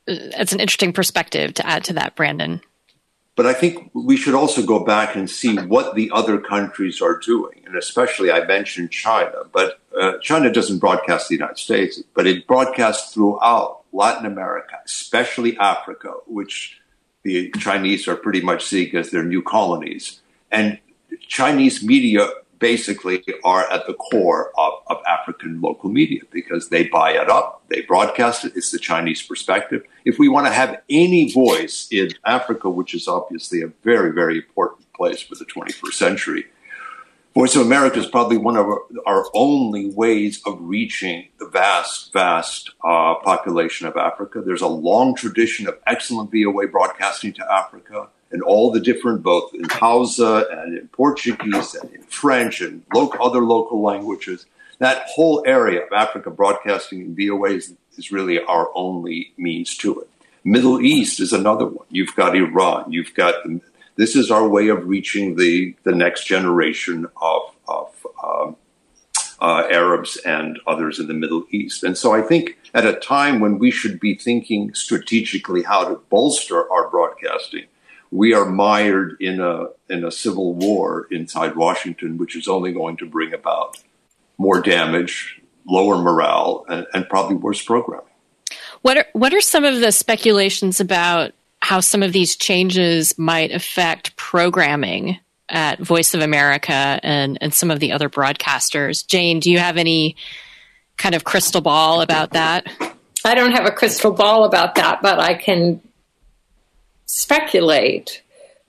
it's 0.07 0.53
an 0.53 0.61
interesting 0.61 0.93
perspective 0.93 1.55
to 1.55 1.67
add 1.67 1.85
to 1.85 1.95
that, 1.95 2.17
Brandon. 2.17 2.61
But 3.35 3.47
I 3.47 3.55
think 3.55 3.91
we 3.95 4.17
should 4.17 4.35
also 4.35 4.63
go 4.63 4.85
back 4.85 5.17
and 5.17 5.29
see 5.29 5.57
what 5.57 5.95
the 5.95 6.11
other 6.13 6.39
countries 6.39 7.01
are 7.01 7.19
doing. 7.19 7.63
And 7.65 7.77
especially, 7.77 8.31
I 8.31 8.45
mentioned 8.45 8.91
China, 8.91 9.45
but 9.51 9.81
uh, 9.99 10.19
China 10.21 10.53
doesn't 10.53 10.81
broadcast 10.81 11.29
the 11.29 11.37
United 11.37 11.59
States, 11.59 12.03
but 12.15 12.27
it 12.27 12.47
broadcasts 12.47 13.15
throughout 13.15 13.85
Latin 13.93 14.27
America, 14.27 14.75
especially 14.85 15.57
Africa, 15.59 16.13
which 16.27 16.79
the 17.23 17.51
Chinese 17.53 18.07
are 18.07 18.17
pretty 18.17 18.43
much 18.43 18.65
seeing 18.65 18.95
as 18.97 19.11
their 19.11 19.25
new 19.25 19.43
colonies. 19.43 20.21
And 20.51 20.79
Chinese 21.21 21.83
media 21.83 22.29
basically 22.63 23.25
are 23.43 23.69
at 23.73 23.89
the 23.89 23.95
core 23.95 24.53
of, 24.57 24.73
of 24.87 25.03
African 25.07 25.61
local 25.61 25.91
media 25.91 26.21
because 26.31 26.69
they 26.69 26.87
buy 26.87 27.11
it 27.11 27.29
up, 27.29 27.61
they 27.69 27.83
broadcast 27.83 28.45
it. 28.45 28.53
It's 28.55 28.71
the 28.71 28.79
Chinese 28.79 29.21
perspective. 29.21 29.83
If 30.05 30.21
we 30.21 30.29
want 30.29 30.47
to 30.47 30.53
have 30.53 30.81
any 30.89 31.31
voice 31.33 31.89
in 31.91 32.11
Africa, 32.25 32.71
which 32.71 32.95
is 32.95 33.09
obviously 33.09 33.63
a 33.63 33.67
very, 33.83 34.13
very 34.13 34.37
important 34.37 34.91
place 34.95 35.21
for 35.21 35.35
the 35.35 35.45
21st 35.45 35.93
century, 35.93 36.45
Voice 37.35 37.57
of 37.57 37.63
America 37.63 37.99
is 37.99 38.07
probably 38.07 38.37
one 38.37 38.59
of 38.59 38.67
our, 39.07 39.25
only 39.33 39.91
ways 39.91 40.43
of 40.45 40.59
reaching 40.61 41.29
the 41.39 41.49
vast, 41.49 42.13
vast 42.13 42.73
uh, 42.85 43.15
population 43.25 43.87
of 43.87 43.97
Africa. 43.97 44.43
There's 44.45 44.61
a 44.61 44.67
long 44.67 45.15
tradition 45.15 45.67
of 45.67 45.79
excellent 45.87 46.31
VOA 46.31 46.69
broadcasting 46.69 47.33
to 47.33 47.51
Africa 47.51 48.11
and 48.33 48.43
all 48.43 48.71
the 48.71 48.81
different, 48.81 49.23
both 49.23 49.55
in 49.55 49.65
Hausa 49.65 50.47
and 50.51 50.79
in 50.79 50.89
Portuguese 50.89 51.75
and 51.75 51.91
in 51.93 52.03
French 52.03 52.61
and 52.61 52.83
local, 52.95 53.25
other 53.25 53.41
local 53.41 53.83
languages. 53.83 54.47
That 54.79 55.07
whole 55.07 55.45
area 55.47 55.85
of 55.85 55.93
Africa 55.93 56.31
broadcasting 56.31 57.01
in 57.01 57.15
VOA 57.17 57.51
is, 57.51 57.75
is 57.97 58.11
really 58.11 58.43
our 58.43 58.71
only 58.75 59.33
means 59.37 59.77
to 59.79 60.01
it. 60.01 60.09
Middle 60.45 60.81
East 60.81 61.21
is 61.21 61.33
another 61.33 61.67
one. 61.67 61.87
You've 61.89 62.17
got 62.17 62.35
Iran. 62.35 62.91
You've 62.91 63.15
got 63.15 63.35
this 63.97 64.17
is 64.17 64.31
our 64.31 64.49
way 64.49 64.69
of 64.69 64.89
reaching 64.89 65.37
the, 65.37 65.77
the 65.85 65.93
next 65.93 66.25
generation 66.25 67.07
of, 67.21 67.43
of 67.69 68.07
um, 68.25 68.57
uh, 69.41 69.69
Arabs 69.71 70.17
and 70.25 70.59
others 70.67 70.99
in 70.99 71.09
the 71.09 71.15
Middle 71.15 71.45
East. 71.51 71.83
And 71.83 71.99
so 71.99 72.15
I 72.15 72.23
think 72.23 72.59
at 72.75 72.87
a 72.87 72.95
time 72.95 73.41
when 73.41 73.59
we 73.59 73.71
should 73.71 74.01
be 74.01 74.15
thinking 74.15 74.73
strategically 74.73 75.63
how 75.63 75.89
to 75.89 75.97
bolster 76.09 76.71
our 76.73 76.89
broadcasting. 76.89 77.65
We 78.13 78.35
are 78.35 78.45
mired 78.45 79.17
in 79.21 79.41
a 79.41 79.69
in 79.89 80.05
a 80.05 80.11
civil 80.11 80.55
war 80.55 81.09
inside 81.11 81.57
Washington, 81.57 82.19
which 82.19 82.37
is 82.37 82.47
only 82.47 82.73
going 82.73 82.99
to 82.99 83.07
bring 83.07 83.33
about 83.33 83.79
more 84.37 84.61
damage, 84.61 85.41
lower 85.67 85.97
morale, 85.97 86.67
and, 86.69 86.87
and 86.93 87.09
probably 87.09 87.37
worse 87.37 87.63
programming. 87.65 88.07
What 88.83 88.99
are 88.99 89.07
what 89.15 89.33
are 89.33 89.41
some 89.41 89.65
of 89.65 89.81
the 89.81 89.91
speculations 89.93 90.79
about 90.79 91.33
how 91.61 91.81
some 91.81 92.03
of 92.03 92.13
these 92.13 92.37
changes 92.37 93.17
might 93.19 93.51
affect 93.51 94.15
programming 94.17 95.19
at 95.49 95.79
Voice 95.79 96.13
of 96.13 96.21
America 96.21 97.01
and, 97.03 97.39
and 97.41 97.55
some 97.55 97.71
of 97.71 97.81
the 97.81 97.93
other 97.93 98.11
broadcasters? 98.11 99.07
Jane, 99.07 99.41
do 99.41 99.51
you 99.51 99.59
have 99.59 99.79
any 99.79 100.17
kind 100.99 101.15
of 101.15 101.25
crystal 101.25 101.61
ball 101.61 102.03
about 102.03 102.33
that? 102.33 102.67
I 103.25 103.35
don't 103.35 103.53
have 103.53 103.67
a 103.67 103.71
crystal 103.71 104.13
ball 104.13 104.45
about 104.45 104.75
that, 104.75 105.01
but 105.01 105.19
I 105.19 105.35
can 105.35 105.81
speculate 107.13 108.23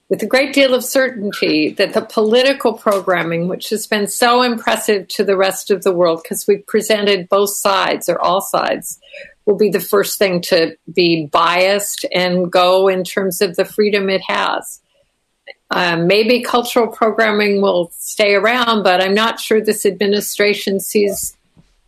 with 0.10 0.22
a 0.22 0.28
great 0.28 0.54
deal 0.54 0.74
of 0.74 0.84
certainty 0.84 1.72
that 1.72 1.94
the 1.94 2.02
political 2.02 2.74
programming, 2.74 3.48
which 3.48 3.70
has 3.70 3.88
been 3.88 4.06
so 4.06 4.44
impressive 4.44 5.08
to 5.08 5.24
the 5.24 5.38
rest 5.38 5.72
of 5.72 5.84
the 5.84 5.94
world 5.94 6.22
because 6.22 6.46
we've 6.46 6.68
presented 6.68 7.30
both 7.30 7.52
sides 7.52 8.10
or 8.10 8.20
all 8.20 8.42
sides, 8.42 9.00
will 9.46 9.56
be 9.56 9.70
the 9.70 9.80
first 9.80 10.20
thing 10.20 10.42
to 10.42 10.76
be 10.94 11.26
biased 11.28 12.06
and 12.14 12.52
go 12.52 12.90
in 12.90 13.04
terms 13.04 13.42
of 13.42 13.56
the 13.56 13.66
freedom 13.66 14.10
it 14.10 14.22
has. 14.28 14.82
Um, 15.72 16.06
maybe 16.06 16.44
cultural 16.44 16.88
programming 16.88 17.62
will 17.62 17.92
stay 17.98 18.36
around, 18.36 18.84
but 18.84 19.02
I'm 19.02 19.16
not 19.16 19.40
sure 19.40 19.62
this 19.62 19.86
administration 19.86 20.80
sees 20.82 21.36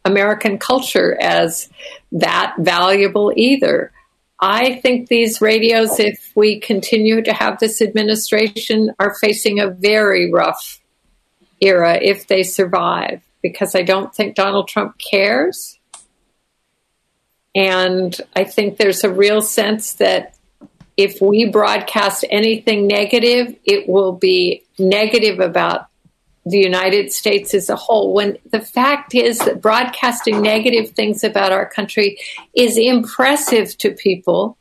American 0.05 0.57
culture 0.57 1.17
as 1.21 1.69
that 2.13 2.55
valuable 2.59 3.33
either. 3.35 3.91
I 4.39 4.75
think 4.75 5.07
these 5.07 5.41
radios, 5.41 5.99
if 5.99 6.31
we 6.35 6.59
continue 6.59 7.21
to 7.21 7.33
have 7.33 7.59
this 7.59 7.81
administration, 7.81 8.91
are 8.99 9.15
facing 9.21 9.59
a 9.59 9.69
very 9.69 10.31
rough 10.31 10.81
era 11.61 11.97
if 12.01 12.27
they 12.27 12.43
survive, 12.43 13.21
because 13.41 13.75
I 13.75 13.83
don't 13.83 14.13
think 14.13 14.35
Donald 14.35 14.67
Trump 14.67 14.97
cares. 14.97 15.79
And 17.55 18.15
I 18.35 18.43
think 18.43 18.77
there's 18.77 19.05
a 19.05 19.13
real 19.13 19.41
sense 19.41 19.93
that 19.93 20.35
if 20.97 21.21
we 21.21 21.45
broadcast 21.45 22.25
anything 22.29 22.87
negative, 22.87 23.55
it 23.63 23.87
will 23.87 24.13
be 24.13 24.65
negative 24.77 25.39
about 25.39 25.87
the 26.45 26.59
United 26.59 27.11
States 27.11 27.53
as 27.53 27.69
a 27.69 27.75
whole. 27.75 28.13
When 28.13 28.37
the 28.51 28.61
fact 28.61 29.15
is 29.15 29.39
that 29.39 29.61
broadcasting 29.61 30.41
negative 30.41 30.91
things 30.91 31.23
about 31.23 31.51
our 31.51 31.67
country 31.67 32.19
is 32.53 32.77
impressive 32.77 33.77
to 33.79 33.91
people. 33.91 34.57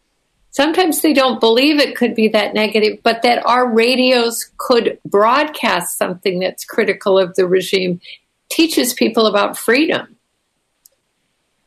Sometimes 0.51 1.03
they 1.03 1.13
don't 1.13 1.41
believe 1.41 1.79
it 1.79 1.97
could 1.97 2.15
be 2.15 2.29
that 2.29 2.55
negative, 2.55 3.01
but 3.03 3.23
that 3.23 3.45
our 3.45 3.69
radios 3.69 4.51
could 4.57 4.99
broadcast 5.05 5.99
something 5.99 6.39
that's 6.39 6.65
critical 6.65 7.19
of 7.19 7.35
the 7.35 7.47
regime 7.47 8.01
teaches 8.49 8.95
people 8.95 9.27
about 9.27 9.59
freedom. 9.59 10.17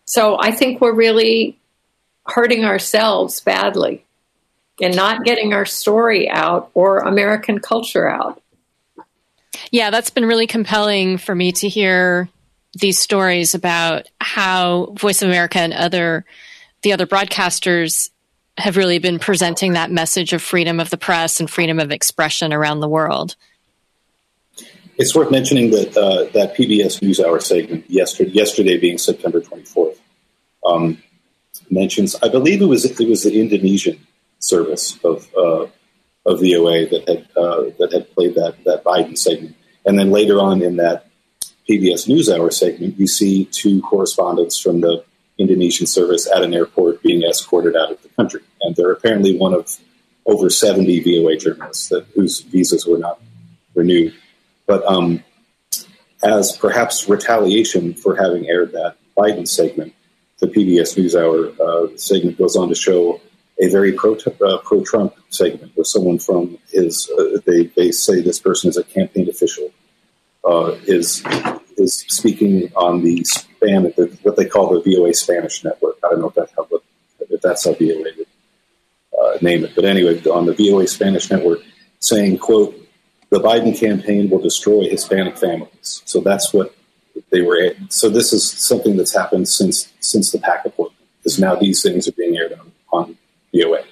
So 0.06 0.38
I 0.40 0.52
think 0.52 0.80
we're 0.80 0.96
really 0.96 1.60
hurting 2.26 2.64
ourselves 2.64 3.42
badly 3.42 4.06
and 4.82 4.96
not 4.96 5.26
getting 5.26 5.54
our 5.54 5.66
story 5.66 6.30
out 6.30 6.72
or 6.74 7.00
American 7.00 7.60
culture 7.60 8.10
out. 8.10 8.42
Yeah, 9.72 9.90
that's 9.90 10.10
been 10.10 10.26
really 10.26 10.48
compelling 10.48 11.18
for 11.18 11.34
me 11.34 11.52
to 11.54 11.70
hear 11.70 12.30
these 12.74 13.00
stories 13.00 13.56
about 13.56 14.08
how 14.20 14.94
Voice 14.98 15.22
of 15.22 15.30
America 15.30 15.60
and 15.60 15.74
other 15.74 16.26
the 16.84 16.94
other 16.94 17.08
broadcasters 17.08 18.10
have 18.58 18.78
really 18.78 19.00
been 19.00 19.20
presenting 19.20 19.74
that 19.74 19.92
message 19.92 20.34
of 20.34 20.42
freedom 20.42 20.80
of 20.80 20.90
the 20.90 20.98
press 20.98 21.40
and 21.40 21.50
freedom 21.50 21.80
of 21.80 21.92
expression 21.92 22.54
around 22.54 22.80
the 22.80 22.90
world. 22.90 23.36
It's 24.98 25.14
worth 25.16 25.32
mentioning 25.32 25.72
that 25.72 25.96
uh, 25.96 26.26
that 26.34 26.56
PBS 26.56 27.02
NewsHour 27.02 27.42
segment 27.42 27.90
yesterday, 27.90 28.32
yesterday 28.32 28.78
being 28.78 28.98
September 28.98 29.42
24th, 29.42 29.98
um, 30.66 31.02
mentions. 31.70 32.16
I 32.16 32.30
believe 32.30 32.62
it 32.62 32.66
was 32.66 32.86
it 32.86 33.08
was 33.08 33.24
the 33.24 33.40
Indonesian 33.40 34.06
service 34.40 35.00
of 35.04 35.28
uh, 35.36 35.68
of 36.28 36.42
VOA 36.42 36.86
that 36.88 37.06
had 37.08 37.28
uh, 37.38 37.72
that 37.80 37.92
had 37.94 38.14
played 38.14 38.36
that 38.36 38.56
that 38.66 38.84
Biden 38.84 39.18
segment, 39.18 39.56
and 39.86 39.98
then 39.98 40.12
later 40.12 40.40
on 40.40 40.62
in 40.62 40.76
that 40.76 41.08
PBS 41.68 42.08
NewsHour 42.08 42.52
segment, 42.54 43.00
you 43.00 43.08
see 43.08 43.46
two 43.46 43.82
correspondents 43.82 44.60
from 44.60 44.82
the 44.82 45.04
Indonesian 45.38 45.88
service 45.88 46.30
at 46.34 46.44
an 46.44 46.54
airport 46.54 47.02
being 47.02 47.24
escorted 47.24 47.76
out 47.76 47.92
of 47.92 48.02
the 48.02 48.10
country, 48.10 48.42
and 48.62 48.76
they're 48.76 48.92
apparently 48.92 49.38
one 49.38 49.54
of 49.54 49.78
over 50.26 50.50
70 50.50 51.00
VOA 51.02 51.38
journalists 51.38 51.88
that, 51.90 52.06
whose 52.14 52.42
visas 52.42 52.86
were 52.86 52.98
not 52.98 53.20
renewed. 53.74 54.14
But 54.66 54.86
um, 54.86 55.24
as 56.24 56.58
perhaps 56.58 57.08
retaliation 57.08 57.94
for 57.94 58.16
having 58.16 58.48
aired 58.48 58.74
that 58.74 58.98
Biden 59.18 59.48
segment, 59.48 59.94
the 60.40 60.48
PBS 60.48 60.98
NewsHour 60.98 61.60
uh, 61.60 61.98
segment 61.98 62.38
goes 62.38 62.56
on 62.56 62.70
to 62.70 62.76
show 62.76 63.22
a 63.60 63.70
very 63.70 63.92
pro 63.92 64.16
uh, 64.16 64.58
pro 64.64 64.84
Trump 64.84 65.16
segment 65.30 65.72
where 65.76 65.86
someone 65.86 66.20
from 66.20 66.58
his 66.72 67.10
uh, 67.18 67.40
they 67.46 67.66
they 67.76 67.92
say 67.92 68.22
this 68.22 68.40
person 68.40 68.70
is 68.70 68.78
a 68.78 68.84
campaign 68.84 69.30
official 69.30 69.72
uh, 70.46 70.76
is 70.86 71.24
is 71.78 72.06
speaking 72.08 72.72
on 72.76 73.04
the 73.04 73.24
span 73.24 73.84
the, 73.84 74.18
what 74.24 74.36
they 74.36 74.46
call 74.46 74.70
the 74.70 74.82
VOA 74.82 75.14
Spanish 75.14 75.64
network. 75.64 75.98
I 76.04 76.10
don't 76.10 76.22
know 76.22 76.30
if 76.30 76.36
that's 76.36 76.54
how 76.56 76.68
if 77.20 77.42
that's 77.42 77.66
how 77.66 77.74
VOA 77.74 78.04
would 78.18 78.28
uh, 79.20 79.38
name 79.42 79.64
it, 79.64 79.74
but 79.76 79.86
anyway, 79.86 80.22
on 80.26 80.46
the 80.46 80.54
VOA 80.54 80.88
Spanish 80.88 81.30
network, 81.30 81.60
saying 82.00 82.38
quote 82.38 82.76
the 83.30 83.40
Biden 83.40 83.78
campaign 83.78 84.30
will 84.30 84.40
destroy 84.40 84.88
Hispanic 84.90 85.38
families. 85.38 86.02
So 86.06 86.22
that's 86.22 86.54
what 86.54 86.74
they 87.32 87.42
were. 87.42 87.62
At. 87.62 87.92
So 87.92 88.10
this 88.10 88.32
is 88.32 88.50
something 88.50 88.96
that's 88.96 89.16
happened 89.16 89.48
since 89.50 89.92
since 90.00 90.32
the 90.32 90.40
Pack 90.40 90.66
appointment. 90.66 90.94
Is 91.26 91.40
now 91.40 91.56
these 91.56 91.82
things 91.82 92.08
are 92.08 92.14
being 92.14 92.38
aired 92.38 92.54
on, 92.54 92.72
on 92.94 93.18
VOA. 93.54 93.84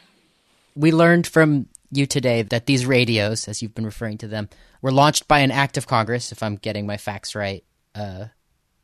We 0.76 0.91
learned 0.91 1.26
from 1.26 1.67
you 1.91 2.05
today 2.05 2.41
that 2.41 2.65
these 2.65 2.86
radios, 2.86 3.47
as 3.47 3.61
you've 3.61 3.76
been 3.76 3.86
referring 3.86 4.17
to 4.19 4.28
them, 4.28 4.49
were 4.82 4.91
launched 4.91 5.28
by 5.28 5.39
an 5.39 5.51
act 5.51 5.78
of 5.78 5.88
Congress, 5.88 6.32
if 6.32 6.43
I'm 6.43 6.55
getting 6.55 6.86
my 6.86 6.97
facts 6.97 7.36
right, 7.36 7.63
uh, 7.93 8.26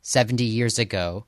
70 0.00 0.44
years 0.44 0.78
ago. 0.78 1.26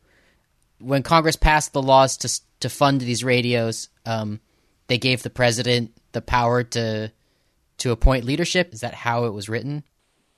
When 0.79 1.03
Congress 1.03 1.37
passed 1.37 1.73
the 1.73 1.83
laws 1.83 2.17
to 2.19 2.41
to 2.61 2.69
fund 2.71 3.01
these 3.01 3.23
radios, 3.23 3.91
um, 4.07 4.41
they 4.87 4.99
gave 4.99 5.23
the 5.23 5.31
president 5.31 5.93
the 6.13 6.23
power 6.23 6.63
to 6.63 7.13
to 7.79 7.91
appoint 7.91 8.25
leadership? 8.25 8.73
Is 8.73 8.81
that 8.81 8.95
how 8.95 9.25
it 9.25 9.33
was 9.33 9.49
written? 9.49 9.85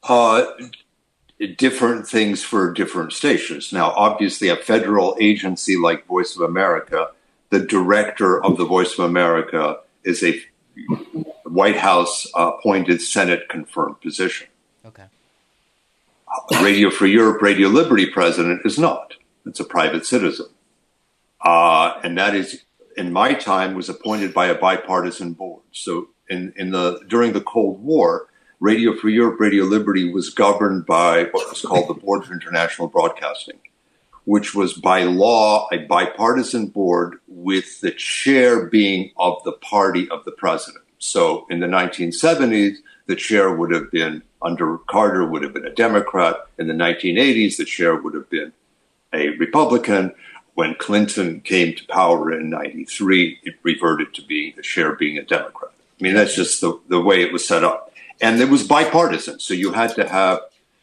Uh, 0.02 0.44
different 1.56 2.08
things 2.08 2.42
for 2.42 2.72
different 2.72 3.12
stations. 3.12 3.72
Now, 3.72 3.90
obviously, 3.90 4.48
a 4.48 4.56
federal 4.56 5.16
agency 5.20 5.76
like 5.76 6.06
Voice 6.06 6.34
of 6.34 6.42
America, 6.42 7.10
the 7.50 7.60
director 7.60 8.42
of 8.42 8.56
the 8.56 8.64
Voice 8.64 8.98
of 8.98 9.04
America 9.04 9.78
is 10.06 10.22
a 10.22 10.40
White 11.44 11.76
House 11.76 12.26
appointed 12.34 13.02
Senate 13.02 13.48
confirmed 13.48 14.00
position. 14.00 14.46
Okay. 14.84 15.04
Radio 16.62 16.90
Free 16.90 17.12
Europe, 17.12 17.42
Radio 17.42 17.68
Liberty 17.68 18.06
president 18.06 18.62
is 18.64 18.78
not. 18.78 19.14
It's 19.44 19.60
a 19.60 19.64
private 19.64 20.06
citizen. 20.06 20.46
Uh, 21.40 22.00
and 22.02 22.16
that 22.18 22.34
is, 22.34 22.64
in 22.96 23.12
my 23.12 23.34
time, 23.34 23.74
was 23.74 23.88
appointed 23.88 24.32
by 24.32 24.46
a 24.46 24.54
bipartisan 24.54 25.32
board. 25.32 25.62
So 25.72 26.08
in, 26.28 26.52
in 26.56 26.70
the 26.70 27.00
during 27.06 27.32
the 27.32 27.40
Cold 27.40 27.82
War, 27.82 28.28
Radio 28.58 28.94
Free 28.96 29.14
Europe, 29.14 29.38
Radio 29.38 29.64
Liberty 29.64 30.10
was 30.10 30.30
governed 30.30 30.86
by 30.86 31.24
what 31.24 31.48
was 31.48 31.62
called 31.62 31.88
the 31.88 31.94
Board 31.94 32.24
for 32.24 32.32
International 32.32 32.88
Broadcasting, 32.88 33.58
which 34.26 34.54
was 34.54 34.74
by 34.74 35.04
law 35.04 35.68
a 35.72 35.78
bipartisan 35.78 36.66
board 36.66 37.18
with 37.28 37.80
the 37.80 37.92
chair 37.92 38.66
being 38.66 39.12
of 39.16 39.42
the 39.44 39.52
party 39.52 40.10
of 40.10 40.24
the 40.24 40.32
president. 40.32 40.84
So 40.98 41.46
in 41.48 41.60
the 41.60 41.68
1970s, 41.68 42.76
the 43.06 43.14
chair 43.14 43.54
would 43.54 43.70
have 43.70 43.90
been 43.90 44.22
under 44.42 44.78
Carter 44.78 45.24
would 45.24 45.42
have 45.42 45.54
been 45.54 45.66
a 45.66 45.74
Democrat. 45.74 46.36
In 46.58 46.66
the 46.66 46.74
1980s, 46.74 47.56
the 47.56 47.64
chair 47.64 47.94
would 47.96 48.14
have 48.14 48.28
been 48.28 48.52
a 49.12 49.30
Republican. 49.30 50.12
When 50.54 50.74
Clinton 50.74 51.40
came 51.40 51.74
to 51.74 51.86
power 51.86 52.32
in 52.32 52.50
93, 52.50 53.40
it 53.42 53.54
reverted 53.62 54.14
to 54.14 54.22
being 54.22 54.54
the 54.56 54.62
chair 54.62 54.94
being 54.94 55.18
a 55.18 55.22
Democrat. 55.22 55.70
I 56.00 56.02
mean, 56.02 56.14
that's 56.14 56.34
just 56.34 56.60
the, 56.60 56.80
the 56.88 57.00
way 57.00 57.22
it 57.22 57.32
was 57.32 57.46
set 57.46 57.62
up. 57.62 57.92
And 58.20 58.40
it 58.40 58.48
was 58.48 58.66
bipartisan. 58.66 59.38
So 59.38 59.54
you 59.54 59.72
had 59.72 59.94
to 59.96 60.08
have, 60.08 60.40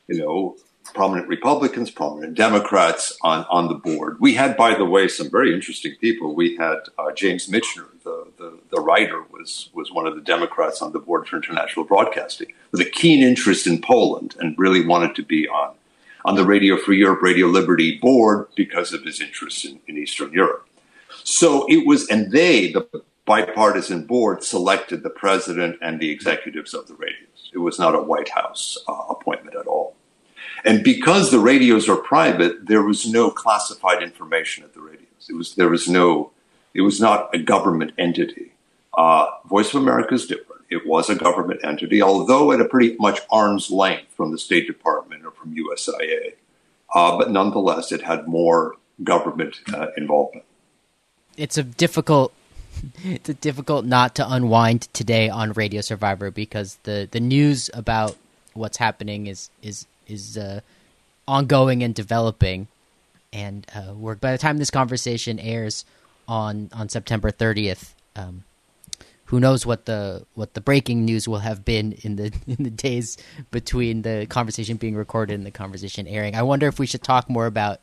you 0.07 0.19
know, 0.19 0.57
prominent 0.93 1.27
Republicans, 1.27 1.89
prominent 1.91 2.35
Democrats 2.35 3.17
on, 3.21 3.45
on 3.49 3.67
the 3.67 3.75
board. 3.75 4.17
We 4.19 4.35
had, 4.35 4.55
by 4.55 4.75
the 4.75 4.85
way, 4.85 5.07
some 5.07 5.29
very 5.29 5.53
interesting 5.53 5.95
people. 5.99 6.35
We 6.35 6.55
had 6.57 6.77
uh, 6.97 7.11
James 7.13 7.47
Michener, 7.47 7.87
the, 8.03 8.27
the, 8.37 8.59
the, 8.69 8.81
writer, 8.81 9.23
was, 9.31 9.69
was 9.73 9.91
one 9.91 10.07
of 10.07 10.15
the 10.15 10.21
Democrats 10.21 10.81
on 10.81 10.93
the 10.93 10.99
board 10.99 11.27
for 11.27 11.37
international 11.37 11.85
broadcasting 11.85 12.53
with 12.71 12.81
a 12.81 12.89
keen 12.89 13.23
interest 13.23 13.67
in 13.67 13.81
Poland 13.81 14.35
and 14.39 14.57
really 14.57 14.85
wanted 14.85 15.15
to 15.15 15.23
be 15.23 15.47
on, 15.47 15.75
on 16.25 16.35
the 16.35 16.45
Radio 16.45 16.77
Free 16.77 16.99
Europe, 16.99 17.21
Radio 17.21 17.47
Liberty 17.47 17.97
board 17.99 18.47
because 18.55 18.93
of 18.93 19.03
his 19.03 19.19
interests 19.19 19.65
in, 19.65 19.79
in 19.87 19.97
Eastern 19.97 20.31
Europe. 20.31 20.67
So 21.23 21.65
it 21.69 21.87
was, 21.87 22.07
and 22.07 22.31
they, 22.31 22.71
the 22.71 22.87
bipartisan 23.25 24.05
board, 24.05 24.43
selected 24.43 25.03
the 25.03 25.09
president 25.09 25.77
and 25.81 25.99
the 25.99 26.11
executives 26.11 26.73
of 26.73 26.87
the 26.87 26.95
radios. 26.95 27.51
It 27.53 27.59
was 27.59 27.79
not 27.79 27.95
a 27.95 28.01
White 28.01 28.29
House 28.29 28.77
uh, 28.87 28.93
appointment 29.09 29.55
at 29.55 29.67
all. 29.67 29.92
And 30.65 30.83
because 30.83 31.29
the 31.29 31.39
radios 31.39 31.89
are 31.89 31.97
private, 31.97 32.67
there 32.67 32.83
was 32.83 33.05
no 33.05 33.29
classified 33.29 34.01
information 34.01 34.63
at 34.63 34.73
the 34.73 34.81
radios. 34.81 35.29
It 35.29 35.35
was 35.35 35.55
there 35.55 35.69
was 35.69 35.87
no, 35.87 36.31
it 36.73 36.81
was 36.81 36.99
not 37.01 37.33
a 37.33 37.39
government 37.39 37.91
entity. 37.97 38.53
Uh, 38.97 39.27
Voice 39.45 39.73
of 39.73 39.81
America 39.81 40.13
is 40.13 40.25
different. 40.25 40.61
It 40.69 40.87
was 40.87 41.09
a 41.09 41.15
government 41.15 41.61
entity, 41.63 42.01
although 42.01 42.51
at 42.51 42.61
a 42.61 42.65
pretty 42.65 42.95
much 42.99 43.19
arm's 43.29 43.69
length 43.69 44.13
from 44.13 44.31
the 44.31 44.37
State 44.37 44.65
Department 44.65 45.25
or 45.25 45.31
from 45.31 45.55
USIA. 45.55 46.33
Uh, 46.93 47.17
but 47.17 47.31
nonetheless, 47.31 47.91
it 47.91 48.01
had 48.01 48.27
more 48.27 48.75
government 49.03 49.61
uh, 49.73 49.87
involvement. 49.97 50.45
It's 51.37 51.57
a 51.57 51.63
difficult 51.63 52.33
it's 53.03 53.29
a 53.29 53.33
difficult 53.33 53.85
knot 53.85 54.15
to 54.15 54.31
unwind 54.31 54.93
today 54.93 55.29
on 55.29 55.53
Radio 55.53 55.81
Survivor 55.81 56.31
because 56.31 56.77
the, 56.83 57.07
the 57.11 57.19
news 57.19 57.69
about 57.73 58.15
what's 58.53 58.77
happening 58.77 59.27
is 59.27 59.49
is 59.61 59.87
is 60.13 60.37
uh, 60.37 60.61
ongoing 61.27 61.83
and 61.83 61.93
developing, 61.93 62.67
and 63.31 63.65
uh, 63.75 63.93
we're 63.93 64.15
by 64.15 64.31
the 64.31 64.37
time 64.37 64.57
this 64.57 64.71
conversation 64.71 65.39
airs 65.39 65.85
on 66.27 66.69
on 66.73 66.89
September 66.89 67.31
30th, 67.31 67.93
um, 68.15 68.43
who 69.25 69.39
knows 69.39 69.65
what 69.65 69.85
the 69.85 70.25
what 70.35 70.53
the 70.53 70.61
breaking 70.61 71.05
news 71.05 71.27
will 71.27 71.39
have 71.39 71.65
been 71.65 71.93
in 72.03 72.15
the 72.15 72.31
in 72.47 72.63
the 72.63 72.69
days 72.69 73.17
between 73.51 74.03
the 74.03 74.25
conversation 74.29 74.77
being 74.77 74.95
recorded 74.95 75.33
and 75.33 75.45
the 75.45 75.51
conversation 75.51 76.07
airing. 76.07 76.35
I 76.35 76.43
wonder 76.43 76.67
if 76.67 76.79
we 76.79 76.85
should 76.85 77.03
talk 77.03 77.29
more 77.29 77.45
about 77.45 77.79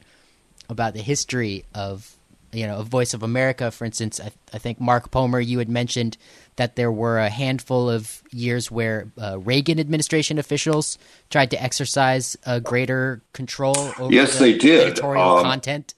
about 0.68 0.94
the 0.94 1.02
history 1.02 1.64
of 1.74 2.16
you 2.52 2.66
know, 2.66 2.78
a 2.78 2.82
Voice 2.82 3.14
of 3.14 3.22
America, 3.22 3.70
for 3.70 3.84
instance. 3.84 4.20
I, 4.20 4.32
I, 4.52 4.58
think 4.58 4.80
Mark 4.80 5.10
Pomar, 5.10 5.44
you 5.44 5.58
had 5.58 5.68
mentioned 5.68 6.16
that 6.56 6.76
there 6.76 6.90
were 6.90 7.18
a 7.18 7.28
handful 7.28 7.88
of 7.88 8.22
years 8.30 8.70
where 8.70 9.10
uh, 9.20 9.38
Reagan 9.38 9.78
administration 9.78 10.38
officials 10.38 10.98
tried 11.30 11.50
to 11.52 11.62
exercise 11.62 12.36
a 12.44 12.60
greater 12.60 13.22
control 13.32 13.76
over 13.98 14.12
yes, 14.12 14.38
the 14.38 14.44
they 14.44 14.58
did. 14.58 14.86
editorial 14.88 15.38
um, 15.38 15.44
content. 15.44 15.94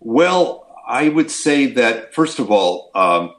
Well, 0.00 0.66
I 0.86 1.08
would 1.08 1.30
say 1.30 1.66
that 1.66 2.14
first 2.14 2.38
of 2.38 2.50
all, 2.50 2.90
um, 2.94 3.34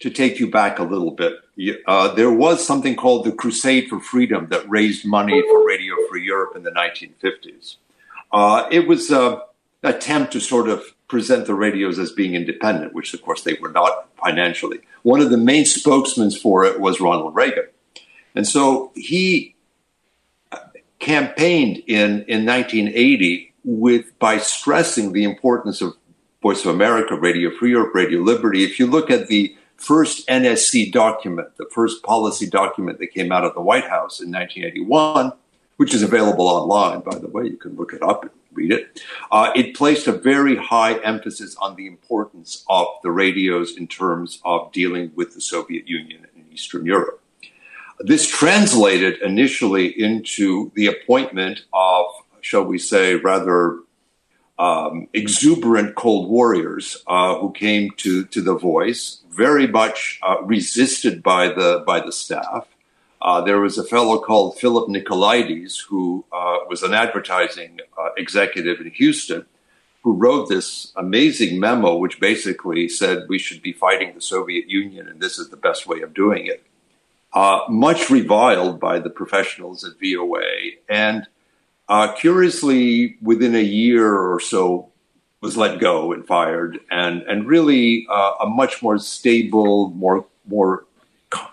to 0.00 0.10
take 0.10 0.38
you 0.38 0.50
back 0.50 0.78
a 0.78 0.84
little 0.84 1.10
bit, 1.10 1.34
uh, 1.86 2.14
there 2.14 2.32
was 2.32 2.64
something 2.64 2.94
called 2.94 3.24
the 3.24 3.32
Crusade 3.32 3.88
for 3.88 3.98
Freedom 4.00 4.46
that 4.50 4.68
raised 4.68 5.04
money 5.04 5.42
for 5.42 5.66
Radio 5.66 5.94
Free 6.08 6.24
Europe 6.24 6.54
in 6.54 6.62
the 6.62 6.70
1950s. 6.70 7.76
Uh, 8.32 8.68
it 8.70 8.86
was 8.86 9.10
an 9.10 9.38
attempt 9.82 10.32
to 10.32 10.40
sort 10.40 10.68
of 10.68 10.84
present 11.08 11.46
the 11.46 11.54
radios 11.54 11.98
as 11.98 12.12
being 12.12 12.34
independent, 12.34 12.92
which 12.92 13.14
of 13.14 13.22
course 13.22 13.42
they 13.42 13.54
were 13.54 13.70
not 13.70 14.08
financially. 14.22 14.80
One 15.02 15.20
of 15.20 15.30
the 15.30 15.38
main 15.38 15.64
spokesmen 15.64 16.30
for 16.30 16.64
it 16.64 16.80
was 16.80 17.00
Ronald 17.00 17.34
Reagan. 17.34 17.68
And 18.34 18.46
so 18.46 18.92
he 18.94 19.56
campaigned 20.98 21.78
in, 21.86 22.24
in 22.28 22.44
1980 22.44 23.54
with 23.64 24.18
by 24.18 24.38
stressing 24.38 25.12
the 25.12 25.24
importance 25.24 25.80
of 25.80 25.94
Voice 26.42 26.64
of 26.64 26.74
America, 26.74 27.16
Radio 27.16 27.50
Free 27.50 27.70
Europe, 27.70 27.94
Radio 27.94 28.20
Liberty. 28.20 28.62
If 28.62 28.78
you 28.78 28.86
look 28.86 29.10
at 29.10 29.26
the 29.26 29.56
first 29.76 30.26
NSC 30.28 30.92
document, 30.92 31.56
the 31.56 31.66
first 31.72 32.02
policy 32.02 32.48
document 32.48 32.98
that 32.98 33.08
came 33.08 33.32
out 33.32 33.44
of 33.44 33.54
the 33.54 33.60
White 33.60 33.88
House 33.88 34.20
in 34.20 34.30
1981, 34.30 35.32
which 35.78 35.94
is 35.94 36.02
available 36.02 36.46
online, 36.46 37.00
by 37.00 37.18
the 37.18 37.28
way, 37.28 37.44
you 37.44 37.56
can 37.56 37.74
look 37.76 37.92
it 37.92 38.02
up 38.02 38.32
read 38.58 38.72
it. 38.78 38.84
Uh, 39.30 39.50
it 39.60 39.76
placed 39.80 40.06
a 40.08 40.12
very 40.32 40.56
high 40.56 40.94
emphasis 41.12 41.56
on 41.64 41.76
the 41.76 41.86
importance 41.94 42.50
of 42.68 42.86
the 43.02 43.12
radios 43.22 43.76
in 43.80 43.86
terms 43.86 44.40
of 44.44 44.72
dealing 44.72 45.06
with 45.18 45.34
the 45.34 45.40
Soviet 45.40 45.84
Union 45.86 46.20
and 46.34 46.44
Eastern 46.52 46.84
Europe. 46.84 47.18
This 48.00 48.24
translated 48.28 49.14
initially 49.22 49.86
into 50.06 50.70
the 50.74 50.86
appointment 50.86 51.56
of, 51.72 52.04
shall 52.40 52.64
we 52.72 52.78
say, 52.78 53.16
rather 53.32 53.60
um, 54.58 55.08
exuberant 55.12 55.94
Cold 55.94 56.28
Warriors 56.28 56.86
uh, 57.06 57.38
who 57.38 57.52
came 57.52 57.90
to, 57.98 58.24
to 58.26 58.40
the 58.40 58.56
Voice, 58.56 59.22
very 59.30 59.66
much 59.66 60.18
uh, 60.22 60.42
resisted 60.42 61.22
by 61.22 61.48
the 61.48 61.84
by 61.86 62.00
the 62.00 62.12
staff. 62.12 62.66
Uh, 63.20 63.40
there 63.40 63.60
was 63.60 63.76
a 63.78 63.84
fellow 63.84 64.18
called 64.20 64.58
Philip 64.58 64.88
Nicolaides, 64.88 65.82
who 65.88 66.24
uh, 66.32 66.58
was 66.68 66.82
an 66.82 66.94
advertising 66.94 67.80
uh, 67.98 68.10
executive 68.16 68.80
in 68.80 68.90
Houston, 68.92 69.46
who 70.02 70.14
wrote 70.14 70.48
this 70.48 70.92
amazing 70.96 71.58
memo, 71.58 71.96
which 71.96 72.20
basically 72.20 72.88
said 72.88 73.26
we 73.28 73.38
should 73.38 73.60
be 73.60 73.72
fighting 73.72 74.14
the 74.14 74.20
Soviet 74.20 74.70
Union 74.70 75.08
and 75.08 75.20
this 75.20 75.38
is 75.38 75.48
the 75.48 75.56
best 75.56 75.86
way 75.86 76.00
of 76.00 76.14
doing 76.14 76.46
it. 76.46 76.64
Uh, 77.32 77.60
much 77.68 78.08
reviled 78.08 78.80
by 78.80 78.98
the 78.98 79.10
professionals 79.10 79.84
at 79.84 79.98
VOA. 80.00 80.46
And 80.88 81.26
uh, 81.88 82.12
curiously, 82.12 83.16
within 83.20 83.54
a 83.54 83.62
year 83.62 84.16
or 84.16 84.40
so, 84.40 84.90
was 85.40 85.56
let 85.56 85.78
go 85.78 86.12
and 86.12 86.26
fired, 86.26 86.80
and, 86.90 87.22
and 87.22 87.46
really 87.46 88.08
a 88.10 88.46
much 88.46 88.82
more 88.82 88.98
stable, 88.98 89.90
more, 89.90 90.26
more 90.48 90.84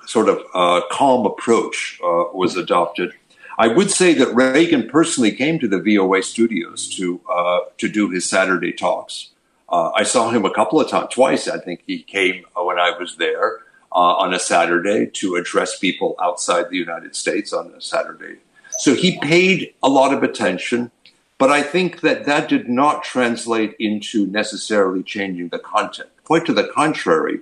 sort 0.06 0.30
of 0.30 0.42
uh, 0.54 0.82
calm 0.92 1.26
approach 1.26 2.00
uh, 2.04 2.26
was 2.34 2.56
adopted. 2.56 3.14
I 3.58 3.68
would 3.68 3.90
say 3.90 4.14
that 4.14 4.36
Reagan 4.36 4.90
personally 4.90 5.32
came 5.32 5.60
to 5.60 5.68
the 5.68 5.80
VOA 5.80 6.24
studios 6.24 6.90
to 6.96 7.22
uh, 7.32 7.60
to 7.78 7.88
do 7.88 8.10
his 8.10 8.30
Saturday 8.30 8.74
talks. 8.74 9.30
Uh, 9.70 9.92
I 9.96 10.04
saw 10.04 10.30
him 10.30 10.46
a 10.46 10.54
couple 10.54 10.80
of 10.80 10.90
times, 10.90 11.14
twice. 11.14 11.48
I 11.48 11.60
think 11.60 11.82
he 11.88 12.02
came 12.04 12.46
when 12.56 12.78
I 12.78 12.92
was 12.98 13.16
there 13.18 13.60
uh, 13.92 14.16
on 14.18 14.34
a 14.34 14.40
Saturday 14.40 15.08
to 15.08 15.36
address 15.36 15.80
people 15.80 16.16
outside 16.22 16.70
the 16.70 16.78
United 16.78 17.16
States 17.16 17.54
on 17.54 17.74
a 17.74 17.82
Saturday. 17.82 18.40
So 18.80 18.94
he 18.94 19.20
paid 19.20 19.74
a 19.82 19.90
lot 19.90 20.14
of 20.14 20.22
attention, 20.22 20.92
but 21.38 21.50
I 21.50 21.64
think 21.64 22.02
that 22.02 22.26
that 22.26 22.50
did 22.50 22.68
not 22.70 23.04
translate 23.04 23.74
into 23.80 24.28
necessarily 24.28 25.02
changing 25.02 25.48
the 25.50 25.60
content. 25.60 26.10
Quite 26.26 26.46
to 26.48 26.54
the 26.54 26.68
contrary, 26.68 27.40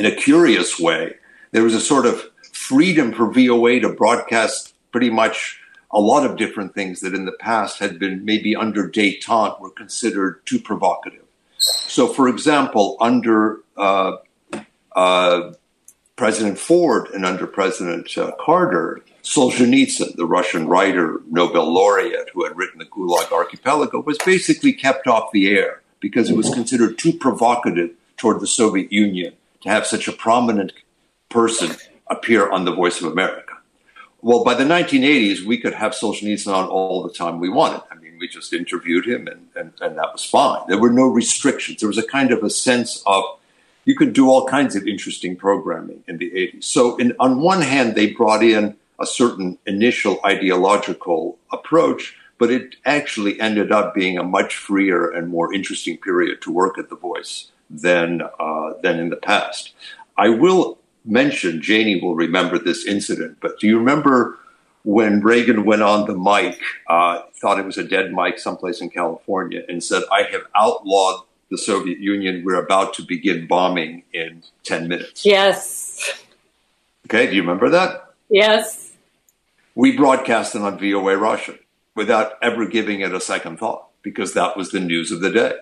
in 0.00 0.06
a 0.06 0.16
curious 0.16 0.80
way, 0.80 1.12
there 1.50 1.62
was 1.62 1.74
a 1.74 1.80
sort 1.80 2.06
of 2.06 2.24
freedom 2.54 3.12
for 3.12 3.30
VOA 3.30 3.80
to 3.80 3.90
broadcast 3.90 4.72
pretty 4.92 5.10
much 5.10 5.60
a 5.90 6.00
lot 6.00 6.24
of 6.24 6.38
different 6.38 6.74
things 6.74 7.00
that 7.00 7.14
in 7.14 7.26
the 7.26 7.32
past 7.32 7.80
had 7.80 7.98
been 7.98 8.24
maybe 8.24 8.56
under 8.56 8.88
detente 8.88 9.60
were 9.60 9.68
considered 9.68 10.40
too 10.46 10.58
provocative. 10.58 11.26
So, 11.58 12.06
for 12.06 12.28
example, 12.28 12.96
under 12.98 13.58
uh, 13.76 14.16
uh, 14.96 15.52
President 16.16 16.58
Ford 16.58 17.10
and 17.10 17.26
under 17.26 17.46
President 17.46 18.16
uh, 18.16 18.32
Carter, 18.40 19.02
Solzhenitsyn, 19.22 20.16
the 20.16 20.24
Russian 20.24 20.66
writer, 20.66 21.20
Nobel 21.28 21.70
laureate 21.70 22.30
who 22.32 22.44
had 22.46 22.56
written 22.56 22.78
the 22.78 22.86
Gulag 22.86 23.30
Archipelago, 23.32 24.00
was 24.00 24.16
basically 24.24 24.72
kept 24.72 25.06
off 25.06 25.30
the 25.30 25.50
air 25.50 25.82
because 26.00 26.30
it 26.30 26.38
was 26.38 26.48
considered 26.48 26.96
too 26.96 27.12
provocative 27.12 27.90
toward 28.16 28.40
the 28.40 28.46
Soviet 28.46 28.90
Union 28.90 29.34
to 29.62 29.68
have 29.68 29.86
such 29.86 30.08
a 30.08 30.12
prominent 30.12 30.72
person 31.28 31.76
appear 32.08 32.50
on 32.50 32.64
The 32.64 32.74
Voice 32.74 33.00
of 33.00 33.10
America. 33.10 33.54
Well, 34.22 34.44
by 34.44 34.54
the 34.54 34.64
1980s, 34.64 35.44
we 35.44 35.58
could 35.58 35.74
have 35.74 35.92
Solzhenitsyn 35.92 36.52
on 36.52 36.68
all 36.68 37.02
the 37.02 37.12
time 37.12 37.40
we 37.40 37.48
wanted. 37.48 37.82
I 37.90 37.94
mean, 37.94 38.18
we 38.18 38.28
just 38.28 38.52
interviewed 38.52 39.06
him 39.06 39.26
and, 39.26 39.48
and, 39.56 39.72
and 39.80 39.96
that 39.96 40.12
was 40.12 40.24
fine. 40.24 40.60
There 40.68 40.78
were 40.78 40.92
no 40.92 41.06
restrictions. 41.06 41.80
There 41.80 41.88
was 41.88 41.98
a 41.98 42.06
kind 42.06 42.30
of 42.30 42.42
a 42.42 42.50
sense 42.50 43.02
of 43.06 43.24
you 43.86 43.96
could 43.96 44.12
do 44.12 44.28
all 44.28 44.46
kinds 44.46 44.76
of 44.76 44.86
interesting 44.86 45.36
programming 45.36 46.04
in 46.06 46.18
the 46.18 46.30
80s. 46.30 46.64
So, 46.64 46.96
in, 46.96 47.14
on 47.18 47.40
one 47.40 47.62
hand, 47.62 47.94
they 47.94 48.12
brought 48.12 48.42
in 48.42 48.76
a 49.00 49.06
certain 49.06 49.58
initial 49.66 50.20
ideological 50.24 51.38
approach, 51.50 52.14
but 52.38 52.50
it 52.50 52.76
actually 52.84 53.40
ended 53.40 53.72
up 53.72 53.94
being 53.94 54.18
a 54.18 54.22
much 54.22 54.54
freer 54.54 55.10
and 55.10 55.28
more 55.28 55.54
interesting 55.54 55.96
period 55.96 56.42
to 56.42 56.52
work 56.52 56.76
at 56.76 56.90
The 56.90 56.96
Voice 56.96 57.50
than 57.70 58.22
uh, 58.38 58.72
than 58.82 58.98
in 58.98 59.10
the 59.10 59.16
past. 59.16 59.72
I 60.18 60.28
will 60.28 60.78
mention 61.04 61.62
Janie 61.62 62.00
will 62.00 62.14
remember 62.14 62.58
this 62.58 62.84
incident, 62.84 63.38
but 63.40 63.58
do 63.58 63.66
you 63.66 63.78
remember 63.78 64.38
when 64.82 65.20
Reagan 65.20 65.64
went 65.64 65.82
on 65.82 66.06
the 66.06 66.14
mic, 66.14 66.60
uh, 66.88 67.22
thought 67.40 67.58
it 67.58 67.66
was 67.66 67.78
a 67.78 67.84
dead 67.84 68.12
mic 68.12 68.38
someplace 68.38 68.80
in 68.80 68.90
California, 68.90 69.62
and 69.68 69.82
said, 69.82 70.02
"I 70.10 70.22
have 70.24 70.42
outlawed 70.54 71.24
the 71.50 71.58
Soviet 71.58 71.98
Union. 71.98 72.42
We're 72.44 72.62
about 72.62 72.94
to 72.94 73.02
begin 73.02 73.46
bombing 73.46 74.02
in 74.12 74.42
ten 74.64 74.88
minutes." 74.88 75.24
Yes. 75.24 76.24
Okay, 77.06 77.26
do 77.26 77.34
you 77.34 77.42
remember 77.42 77.68
that? 77.70 78.14
Yes. 78.28 78.92
We 79.74 79.96
broadcast 79.96 80.54
it 80.54 80.62
on 80.62 80.78
VOA 80.78 81.16
Russian 81.16 81.58
without 81.94 82.34
ever 82.40 82.66
giving 82.66 83.00
it 83.00 83.12
a 83.12 83.20
second 83.20 83.58
thought 83.58 83.88
because 84.02 84.32
that 84.34 84.56
was 84.56 84.70
the 84.70 84.80
news 84.80 85.10
of 85.10 85.20
the 85.20 85.30
day. 85.30 85.54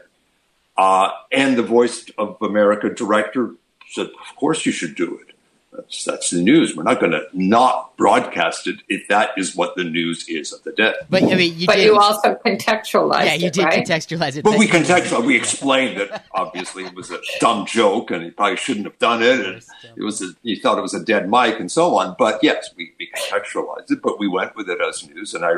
Uh, 0.78 1.10
and 1.32 1.58
the 1.58 1.62
Voice 1.62 2.08
of 2.16 2.40
America 2.40 2.88
director 2.88 3.54
said, 3.90 4.06
Of 4.06 4.36
course 4.36 4.64
you 4.64 4.72
should 4.72 4.94
do 4.94 5.18
it. 5.18 5.34
That's, 5.72 6.04
that's 6.04 6.30
the 6.30 6.40
news. 6.40 6.74
We're 6.74 6.84
not 6.84 6.98
going 6.98 7.12
to 7.12 7.24
not 7.32 7.96
broadcast 7.96 8.66
it 8.66 8.76
if 8.88 9.06
that 9.08 9.30
is 9.36 9.54
what 9.54 9.76
the 9.76 9.84
news 9.84 10.26
is 10.28 10.52
of 10.52 10.62
the 10.62 10.72
day. 10.72 10.94
But 11.10 11.24
I 11.24 11.34
mean, 11.34 11.58
you 11.58 11.66
but 11.66 11.76
did, 11.76 11.84
you 11.84 11.98
also 11.98 12.36
contextualize 12.36 13.22
it. 13.22 13.26
yeah, 13.26 13.34
you 13.34 13.46
it, 13.48 13.52
did 13.52 13.64
right? 13.64 13.84
contextualize 13.84 14.36
it. 14.36 14.44
But 14.44 14.58
we 14.58 14.66
Thank 14.66 14.88
you. 14.88 14.94
contextual. 14.94 15.26
We 15.26 15.36
explained 15.36 16.00
that 16.00 16.24
obviously 16.32 16.84
it 16.84 16.94
was 16.94 17.10
a 17.10 17.18
dumb 17.40 17.66
joke, 17.66 18.10
and 18.10 18.24
he 18.24 18.30
probably 18.30 18.56
shouldn't 18.56 18.86
have 18.86 18.98
done 18.98 19.22
it. 19.22 19.40
And 19.44 19.62
it 19.96 20.02
was 20.02 20.22
a, 20.22 20.28
you 20.42 20.60
thought 20.60 20.78
it 20.78 20.82
was 20.82 20.94
a 20.94 21.04
dead 21.04 21.28
mic, 21.28 21.60
and 21.60 21.70
so 21.70 21.98
on. 21.98 22.16
But 22.18 22.42
yes, 22.42 22.70
we, 22.76 22.92
we 22.98 23.10
contextualized 23.10 23.90
it, 23.90 24.00
but 24.00 24.18
we 24.18 24.26
went 24.26 24.56
with 24.56 24.70
it 24.70 24.78
as 24.80 25.06
news, 25.08 25.34
and 25.34 25.44
I 25.44 25.54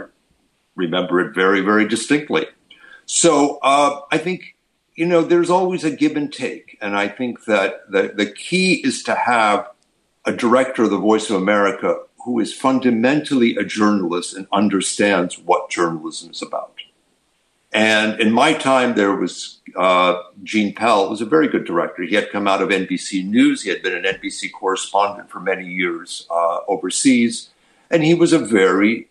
remember 0.75 1.21
it 1.21 1.35
very, 1.35 1.61
very 1.61 1.87
distinctly. 1.87 2.47
So 3.07 3.59
uh, 3.63 4.01
I 4.11 4.19
think 4.19 4.57
you 5.01 5.07
know 5.07 5.23
there's 5.23 5.49
always 5.49 5.83
a 5.83 5.91
give 5.91 6.15
and 6.15 6.31
take, 6.31 6.77
and 6.83 6.95
I 6.95 7.09
think 7.09 7.47
that 7.47 7.91
the 7.91 8.13
the 8.15 8.31
key 8.31 8.83
is 8.85 9.03
to 9.05 9.15
have 9.15 9.71
a 10.27 10.33
director 10.33 10.83
of 10.83 10.91
the 10.91 10.99
Voice 10.99 11.31
of 11.31 11.37
America 11.37 12.03
who 12.27 12.39
is 12.39 12.53
fundamentally 12.53 13.57
a 13.57 13.65
journalist 13.65 14.37
and 14.37 14.47
understands 14.53 15.39
what 15.39 15.71
journalism 15.71 16.33
is 16.33 16.43
about. 16.43 16.75
And 17.73 18.21
in 18.21 18.31
my 18.31 18.53
time, 18.53 18.95
there 18.95 19.17
was 19.17 19.61
uh, 19.75 20.21
Gene 20.43 20.75
Pell, 20.75 21.09
was 21.09 21.23
a 21.23 21.35
very 21.37 21.49
good 21.49 21.65
director. 21.65 22.03
He 22.03 22.17
had 22.17 22.31
come 22.31 22.47
out 22.47 22.61
of 22.61 22.69
NBC 22.69 23.27
News. 23.27 23.63
He 23.63 23.71
had 23.71 23.83
been 23.83 24.05
an 24.05 24.05
NBC 24.05 24.53
correspondent 24.53 25.31
for 25.31 25.41
many 25.41 25.67
years 25.67 26.27
uh, 26.31 26.59
overseas, 26.69 27.49
and 27.91 28.05
he 28.05 28.13
was 28.13 28.35
a 28.35 28.39
very 28.39 29.09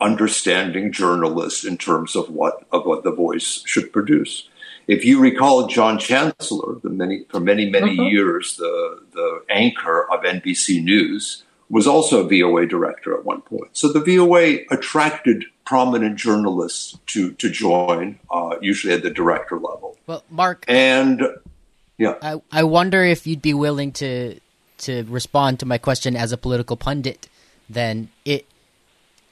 understanding 0.00 0.90
journalist 0.90 1.64
in 1.64 1.78
terms 1.78 2.16
of 2.16 2.28
what 2.28 2.66
of 2.72 2.86
what 2.86 3.04
the 3.04 3.12
Voice 3.12 3.62
should 3.64 3.92
produce. 3.92 4.48
If 4.88 5.04
you 5.04 5.20
recall, 5.20 5.66
John 5.68 5.98
Chancellor, 5.98 6.76
the 6.82 6.88
many 6.90 7.24
for 7.30 7.40
many 7.40 7.68
many 7.70 7.96
Mhm. 7.96 8.10
years, 8.10 8.56
the 8.56 9.00
the 9.12 9.42
anchor 9.50 10.10
of 10.12 10.24
NBC 10.24 10.80
News, 10.82 11.44
was 11.70 11.86
also 11.86 12.24
a 12.24 12.28
VOA 12.28 12.66
director 12.66 13.14
at 13.16 13.24
one 13.24 13.42
point. 13.42 13.68
So 13.74 13.92
the 13.92 14.00
VOA 14.00 14.64
attracted 14.70 15.44
prominent 15.66 16.16
journalists 16.16 16.98
to 17.08 17.32
to 17.32 17.50
join, 17.50 18.18
uh, 18.30 18.56
usually 18.62 18.94
at 18.94 19.02
the 19.02 19.10
director 19.10 19.56
level. 19.56 19.96
Well, 20.06 20.24
Mark, 20.30 20.64
And 20.66 21.22
yeah. 21.98 22.14
I, 22.22 22.40
I 22.50 22.62
wonder 22.64 23.04
if 23.04 23.26
you'd 23.26 23.42
be 23.42 23.54
willing 23.54 23.92
to 23.92 24.40
to 24.78 25.02
respond 25.08 25.60
to 25.60 25.66
my 25.66 25.76
question 25.76 26.16
as 26.16 26.32
a 26.32 26.38
political 26.38 26.76
pundit. 26.76 27.28
Then 27.68 28.08
it, 28.24 28.46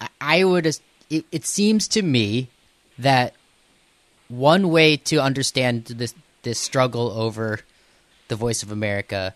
I- 0.00 0.08
I 0.20 0.44
would. 0.44 0.66
It, 0.66 1.24
it 1.32 1.46
seems 1.46 1.88
to 1.88 2.02
me 2.02 2.48
that 2.98 3.32
one 4.28 4.70
way 4.70 4.96
to 4.96 5.18
understand 5.18 5.84
this 5.86 6.14
this 6.42 6.58
struggle 6.58 7.10
over 7.10 7.60
the 8.28 8.36
voice 8.36 8.62
of 8.62 8.70
America 8.70 9.34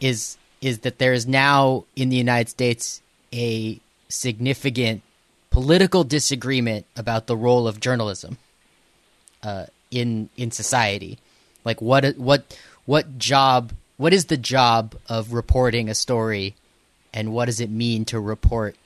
is 0.00 0.36
is 0.60 0.80
that 0.80 0.98
there 0.98 1.12
is 1.12 1.26
now 1.26 1.84
in 1.94 2.08
the 2.08 2.16
United 2.16 2.48
States 2.48 3.02
a 3.32 3.80
significant 4.08 5.02
political 5.50 6.04
disagreement 6.04 6.86
about 6.96 7.26
the 7.26 7.36
role 7.36 7.68
of 7.68 7.80
journalism 7.80 8.38
uh, 9.42 9.66
in 9.90 10.28
in 10.36 10.50
society. 10.50 11.18
Like 11.64 11.80
what 11.80 12.16
what 12.16 12.58
what 12.84 13.18
job 13.18 13.72
what 13.96 14.12
is 14.12 14.26
the 14.26 14.36
job 14.36 14.94
of 15.08 15.32
reporting 15.32 15.88
a 15.88 15.94
story, 15.94 16.54
and 17.14 17.32
what 17.32 17.46
does 17.46 17.60
it 17.60 17.70
mean 17.70 18.04
to 18.06 18.20
report 18.20 18.76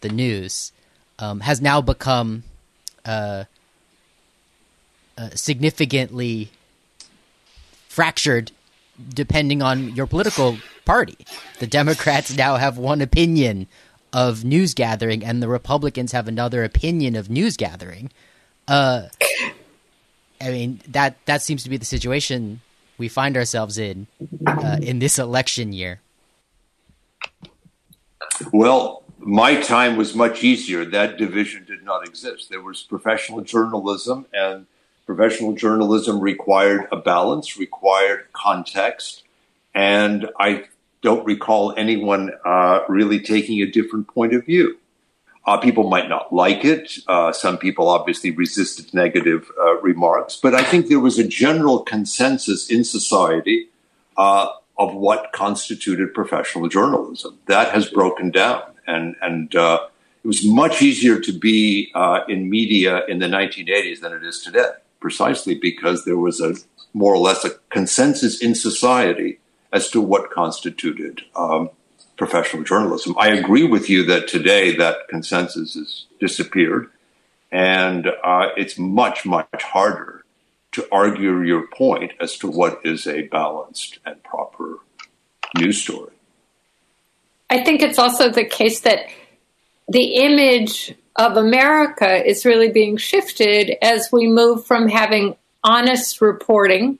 the 0.00 0.08
news? 0.08 0.72
Um, 1.20 1.40
has 1.40 1.60
now 1.60 1.80
become 1.80 2.44
uh, 3.08 3.44
uh, 5.16 5.30
significantly 5.34 6.50
fractured 7.88 8.52
depending 9.14 9.62
on 9.62 9.94
your 9.94 10.06
political 10.06 10.58
party. 10.84 11.16
The 11.58 11.66
Democrats 11.66 12.36
now 12.36 12.56
have 12.56 12.76
one 12.78 13.00
opinion 13.00 13.66
of 14.12 14.44
news 14.44 14.74
gathering, 14.74 15.24
and 15.24 15.42
the 15.42 15.48
Republicans 15.48 16.12
have 16.12 16.28
another 16.28 16.64
opinion 16.64 17.16
of 17.16 17.30
news 17.30 17.56
gathering. 17.56 18.10
Uh, 18.66 19.08
I 20.40 20.50
mean 20.50 20.80
that 20.88 21.16
that 21.24 21.42
seems 21.42 21.62
to 21.64 21.70
be 21.70 21.78
the 21.78 21.84
situation 21.84 22.60
we 22.98 23.08
find 23.08 23.36
ourselves 23.36 23.78
in 23.78 24.06
uh, 24.46 24.78
in 24.82 24.98
this 24.98 25.18
election 25.18 25.72
year. 25.72 26.00
Well, 28.52 29.02
my 29.18 29.60
time 29.60 29.96
was 29.96 30.14
much 30.14 30.44
easier. 30.44 30.84
That 30.84 31.18
division 31.18 31.64
did 31.64 31.82
not 31.82 32.06
exist. 32.06 32.50
There 32.50 32.62
was 32.62 32.82
professional 32.82 33.40
journalism, 33.40 34.26
and 34.32 34.66
professional 35.06 35.54
journalism 35.54 36.20
required 36.20 36.86
a 36.92 36.96
balance, 36.96 37.56
required 37.56 38.26
context, 38.32 39.24
and 39.74 40.28
I 40.38 40.64
don't 41.02 41.24
recall 41.24 41.74
anyone 41.76 42.32
uh, 42.44 42.80
really 42.88 43.20
taking 43.20 43.60
a 43.60 43.66
different 43.70 44.08
point 44.08 44.34
of 44.34 44.44
view. 44.44 44.78
Uh, 45.46 45.56
people 45.56 45.88
might 45.88 46.08
not 46.08 46.30
like 46.32 46.64
it. 46.64 46.98
Uh, 47.06 47.32
some 47.32 47.56
people 47.56 47.88
obviously 47.88 48.30
resisted 48.30 48.92
negative 48.92 49.50
uh, 49.58 49.80
remarks, 49.80 50.36
but 50.36 50.54
I 50.54 50.62
think 50.62 50.88
there 50.88 51.00
was 51.00 51.18
a 51.18 51.26
general 51.26 51.80
consensus 51.80 52.68
in 52.70 52.84
society 52.84 53.68
uh, 54.18 54.48
of 54.76 54.94
what 54.94 55.32
constituted 55.32 56.12
professional 56.12 56.68
journalism. 56.68 57.38
That 57.46 57.72
has 57.72 57.88
broken 57.88 58.30
down, 58.30 58.62
and 58.88 59.14
and 59.20 59.54
uh, 59.54 59.86
it 60.24 60.26
was 60.26 60.44
much 60.44 60.82
easier 60.82 61.20
to 61.20 61.32
be 61.32 61.92
uh, 61.94 62.20
in 62.28 62.50
media 62.50 63.04
in 63.06 63.20
the 63.20 63.26
1980s 63.26 64.00
than 64.00 64.12
it 64.12 64.24
is 64.24 64.42
today, 64.42 64.70
precisely 65.00 65.54
because 65.54 66.04
there 66.04 66.16
was 66.16 66.40
a 66.40 66.54
more 66.92 67.14
or 67.14 67.18
less 67.18 67.44
a 67.44 67.50
consensus 67.70 68.42
in 68.42 68.54
society 68.54 69.38
as 69.72 69.90
to 69.90 70.00
what 70.00 70.30
constituted 70.30 71.22
um, 71.36 71.70
professional 72.16 72.64
journalism. 72.64 73.14
I 73.18 73.28
agree 73.28 73.64
with 73.64 73.88
you 73.88 74.04
that 74.06 74.26
today 74.26 74.74
that 74.76 75.06
consensus 75.08 75.74
has 75.74 76.06
disappeared, 76.18 76.90
and 77.52 78.08
uh, 78.24 78.48
it's 78.56 78.78
much 78.78 79.24
much 79.24 79.62
harder 79.62 80.24
to 80.72 80.86
argue 80.92 81.42
your 81.42 81.66
point 81.66 82.12
as 82.20 82.36
to 82.38 82.48
what 82.48 82.80
is 82.84 83.06
a 83.06 83.22
balanced 83.22 83.98
and 84.04 84.22
proper 84.22 84.78
news 85.56 85.80
story. 85.80 86.17
I 87.50 87.64
think 87.64 87.82
it's 87.82 87.98
also 87.98 88.30
the 88.30 88.44
case 88.44 88.80
that 88.80 89.06
the 89.88 90.16
image 90.16 90.94
of 91.16 91.36
America 91.36 92.24
is 92.24 92.44
really 92.44 92.70
being 92.70 92.96
shifted 92.96 93.76
as 93.82 94.10
we 94.12 94.26
move 94.26 94.66
from 94.66 94.88
having 94.88 95.36
honest 95.64 96.20
reporting 96.20 96.98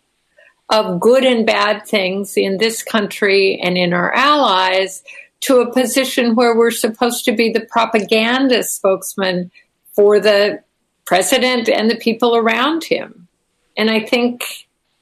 of 0.71 1.01
good 1.01 1.25
and 1.25 1.47
bad 1.47 1.87
things 1.87 2.37
in 2.37 2.59
this 2.59 2.83
country 2.83 3.61
and 3.63 3.79
in 3.79 3.93
our 3.93 4.13
allies 4.15 5.03
to 5.41 5.61
a 5.61 5.73
position 5.73 6.35
where 6.35 6.57
we're 6.57 6.71
supposed 6.71 7.25
to 7.25 7.33
be 7.33 7.53
the 7.53 7.61
propaganda 7.61 8.63
spokesman 8.63 9.51
for 9.93 10.19
the 10.19 10.63
president 11.07 11.69
and 11.69 11.91
the 11.91 11.97
people 11.97 12.37
around 12.37 12.85
him. 12.85 13.29
And 13.77 13.89
I 13.91 14.01
think 14.01 14.45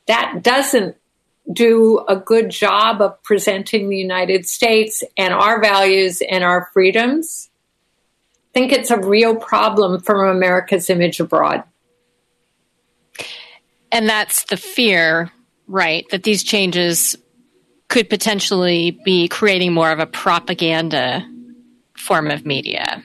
that 0.06 0.40
doesn't 0.42 0.96
do 1.52 2.04
a 2.08 2.16
good 2.16 2.50
job 2.50 3.00
of 3.00 3.22
presenting 3.22 3.88
the 3.88 3.96
United 3.96 4.46
States 4.46 5.04
and 5.16 5.32
our 5.32 5.60
values 5.60 6.22
and 6.28 6.42
our 6.42 6.68
freedoms. 6.72 7.50
I 8.50 8.58
think 8.58 8.72
it's 8.72 8.90
a 8.90 8.98
real 8.98 9.36
problem 9.36 10.00
for 10.00 10.26
America's 10.26 10.90
image 10.90 11.20
abroad. 11.20 11.62
And 13.92 14.08
that's 14.08 14.44
the 14.44 14.56
fear, 14.56 15.30
right? 15.68 16.04
That 16.10 16.24
these 16.24 16.42
changes 16.42 17.16
could 17.88 18.08
potentially 18.08 18.98
be 19.04 19.28
creating 19.28 19.72
more 19.72 19.92
of 19.92 20.00
a 20.00 20.06
propaganda 20.06 21.26
form 21.96 22.30
of 22.30 22.44
media. 22.44 23.02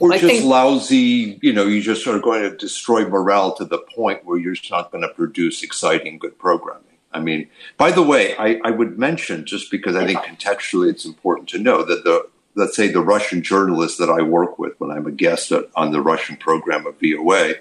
Or 0.00 0.12
I 0.12 0.18
just 0.18 0.32
think- 0.32 0.44
lousy, 0.44 1.38
you 1.42 1.52
know, 1.52 1.64
you 1.66 1.80
just 1.80 2.06
are 2.06 2.18
going 2.18 2.42
to 2.42 2.56
destroy 2.56 3.06
morale 3.06 3.54
to 3.56 3.64
the 3.64 3.78
point 3.78 4.24
where 4.24 4.38
you're 4.38 4.54
just 4.54 4.70
not 4.70 4.90
going 4.90 5.02
to 5.02 5.08
produce 5.08 5.62
exciting, 5.62 6.18
good 6.18 6.38
programming. 6.38 6.85
I 7.16 7.20
mean, 7.20 7.48
by 7.78 7.90
the 7.90 8.02
way, 8.02 8.36
I, 8.36 8.60
I 8.62 8.70
would 8.70 8.98
mention, 8.98 9.46
just 9.46 9.70
because 9.70 9.96
I 9.96 10.06
think 10.06 10.20
contextually 10.20 10.90
it's 10.90 11.06
important 11.06 11.48
to 11.50 11.58
know 11.58 11.82
that 11.82 12.04
the, 12.04 12.28
let's 12.54 12.76
say, 12.76 12.88
the 12.88 13.00
Russian 13.00 13.42
journalists 13.42 13.98
that 13.98 14.10
I 14.10 14.20
work 14.22 14.58
with 14.58 14.78
when 14.78 14.90
I'm 14.90 15.06
a 15.06 15.10
guest 15.10 15.50
on 15.74 15.92
the 15.92 16.02
Russian 16.02 16.36
program 16.36 16.86
of 16.86 16.96
VOA, 17.00 17.54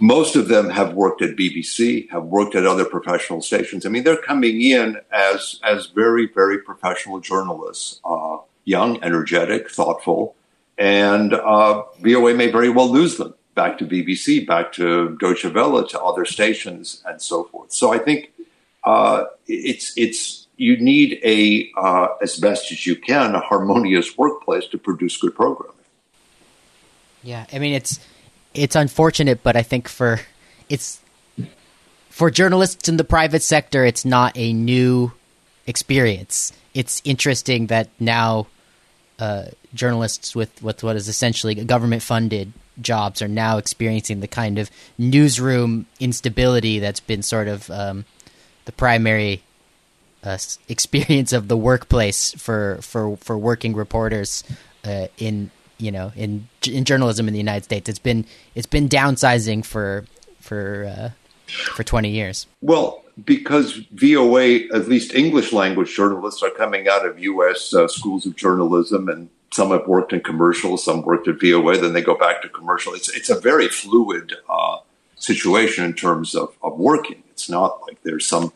most 0.00 0.34
of 0.34 0.48
them 0.48 0.70
have 0.70 0.94
worked 0.94 1.22
at 1.22 1.36
BBC, 1.36 2.10
have 2.10 2.24
worked 2.24 2.56
at 2.56 2.66
other 2.66 2.84
professional 2.84 3.40
stations. 3.40 3.86
I 3.86 3.90
mean, 3.90 4.02
they're 4.02 4.16
coming 4.16 4.60
in 4.60 4.98
as 5.12 5.60
as 5.62 5.86
very, 5.86 6.26
very 6.26 6.58
professional 6.58 7.20
journalists, 7.20 8.00
uh, 8.04 8.38
young, 8.64 9.02
energetic, 9.04 9.70
thoughtful, 9.70 10.34
and 10.76 11.32
uh, 11.32 11.84
VOA 12.00 12.34
may 12.34 12.50
very 12.50 12.70
well 12.70 12.90
lose 12.90 13.18
them 13.18 13.34
back 13.54 13.78
to 13.78 13.86
BBC, 13.86 14.46
back 14.46 14.72
to 14.72 15.16
Deutsche 15.20 15.46
Welle, 15.46 15.86
to 15.86 16.02
other 16.02 16.24
stations, 16.24 17.02
and 17.06 17.20
so 17.22 17.44
forth. 17.44 17.72
So 17.72 17.92
I 17.92 17.98
think 17.98 18.32
uh, 18.84 19.24
it's 19.46 19.92
it's 19.96 20.46
you 20.56 20.76
need 20.76 21.20
a 21.24 21.70
uh, 21.76 22.08
as 22.22 22.36
best 22.36 22.70
as 22.70 22.86
you 22.86 22.96
can 22.96 23.34
a 23.34 23.40
harmonious 23.40 24.16
workplace 24.16 24.66
to 24.68 24.78
produce 24.78 25.16
good 25.16 25.34
programming. 25.34 25.74
Yeah, 27.22 27.46
I 27.52 27.58
mean 27.58 27.74
it's 27.74 28.00
it's 28.52 28.76
unfortunate, 28.76 29.42
but 29.42 29.56
I 29.56 29.62
think 29.62 29.88
for 29.88 30.20
it's 30.68 31.00
for 32.10 32.30
journalists 32.30 32.88
in 32.88 32.96
the 32.96 33.04
private 33.04 33.42
sector, 33.42 33.84
it's 33.84 34.04
not 34.04 34.36
a 34.36 34.52
new 34.52 35.12
experience. 35.66 36.52
It's 36.72 37.02
interesting 37.04 37.66
that 37.68 37.88
now 37.98 38.46
uh, 39.18 39.46
journalists 39.74 40.34
with, 40.34 40.62
with 40.62 40.82
what 40.82 40.96
is 40.96 41.08
essentially 41.08 41.54
government 41.56 42.02
funded 42.02 42.52
jobs 42.80 43.22
are 43.22 43.28
now 43.28 43.58
experiencing 43.58 44.20
the 44.20 44.28
kind 44.28 44.58
of 44.58 44.70
newsroom 44.98 45.86
instability 46.00 46.78
that's 46.78 47.00
been 47.00 47.22
sort 47.22 47.48
of 47.48 47.70
um, 47.70 48.04
the 48.64 48.72
primary 48.72 49.42
uh, 50.22 50.38
experience 50.68 51.32
of 51.32 51.48
the 51.48 51.56
workplace 51.56 52.32
for 52.34 52.78
for 52.80 53.16
for 53.18 53.36
working 53.36 53.74
reporters 53.74 54.44
uh, 54.84 55.08
in 55.18 55.50
you 55.78 55.90
know 55.90 56.12
in 56.16 56.48
in 56.66 56.84
journalism 56.84 57.28
in 57.28 57.34
the 57.34 57.38
United 57.38 57.64
States. 57.64 57.88
It's 57.88 57.98
been 57.98 58.24
it's 58.54 58.66
been 58.66 58.88
downsizing 58.88 59.64
for 59.64 60.06
for 60.40 60.84
uh, 60.84 61.10
for 61.46 61.84
twenty 61.84 62.10
years. 62.10 62.46
Well, 62.60 63.04
because 63.22 63.74
VOA, 63.92 64.66
at 64.72 64.88
least 64.88 65.14
English 65.14 65.52
language 65.52 65.94
journalists, 65.94 66.42
are 66.42 66.50
coming 66.50 66.88
out 66.88 67.06
of 67.06 67.18
U.S. 67.18 67.74
Uh, 67.74 67.86
schools 67.86 68.26
of 68.26 68.34
journalism, 68.34 69.08
and 69.08 69.28
some 69.52 69.70
have 69.70 69.86
worked 69.86 70.12
in 70.12 70.20
commercial, 70.20 70.76
some 70.76 71.02
worked 71.02 71.28
at 71.28 71.40
VOA, 71.40 71.78
then 71.78 71.92
they 71.92 72.02
go 72.02 72.16
back 72.16 72.42
to 72.42 72.48
commercial. 72.48 72.94
It's 72.94 73.14
it's 73.14 73.30
a 73.30 73.38
very 73.38 73.68
fluid 73.68 74.34
uh, 74.48 74.78
situation 75.16 75.84
in 75.84 75.94
terms 75.94 76.34
of, 76.34 76.56
of 76.62 76.78
working. 76.78 77.23
It's 77.34 77.50
not 77.50 77.82
like 77.82 78.02
there's 78.02 78.26
some 78.26 78.52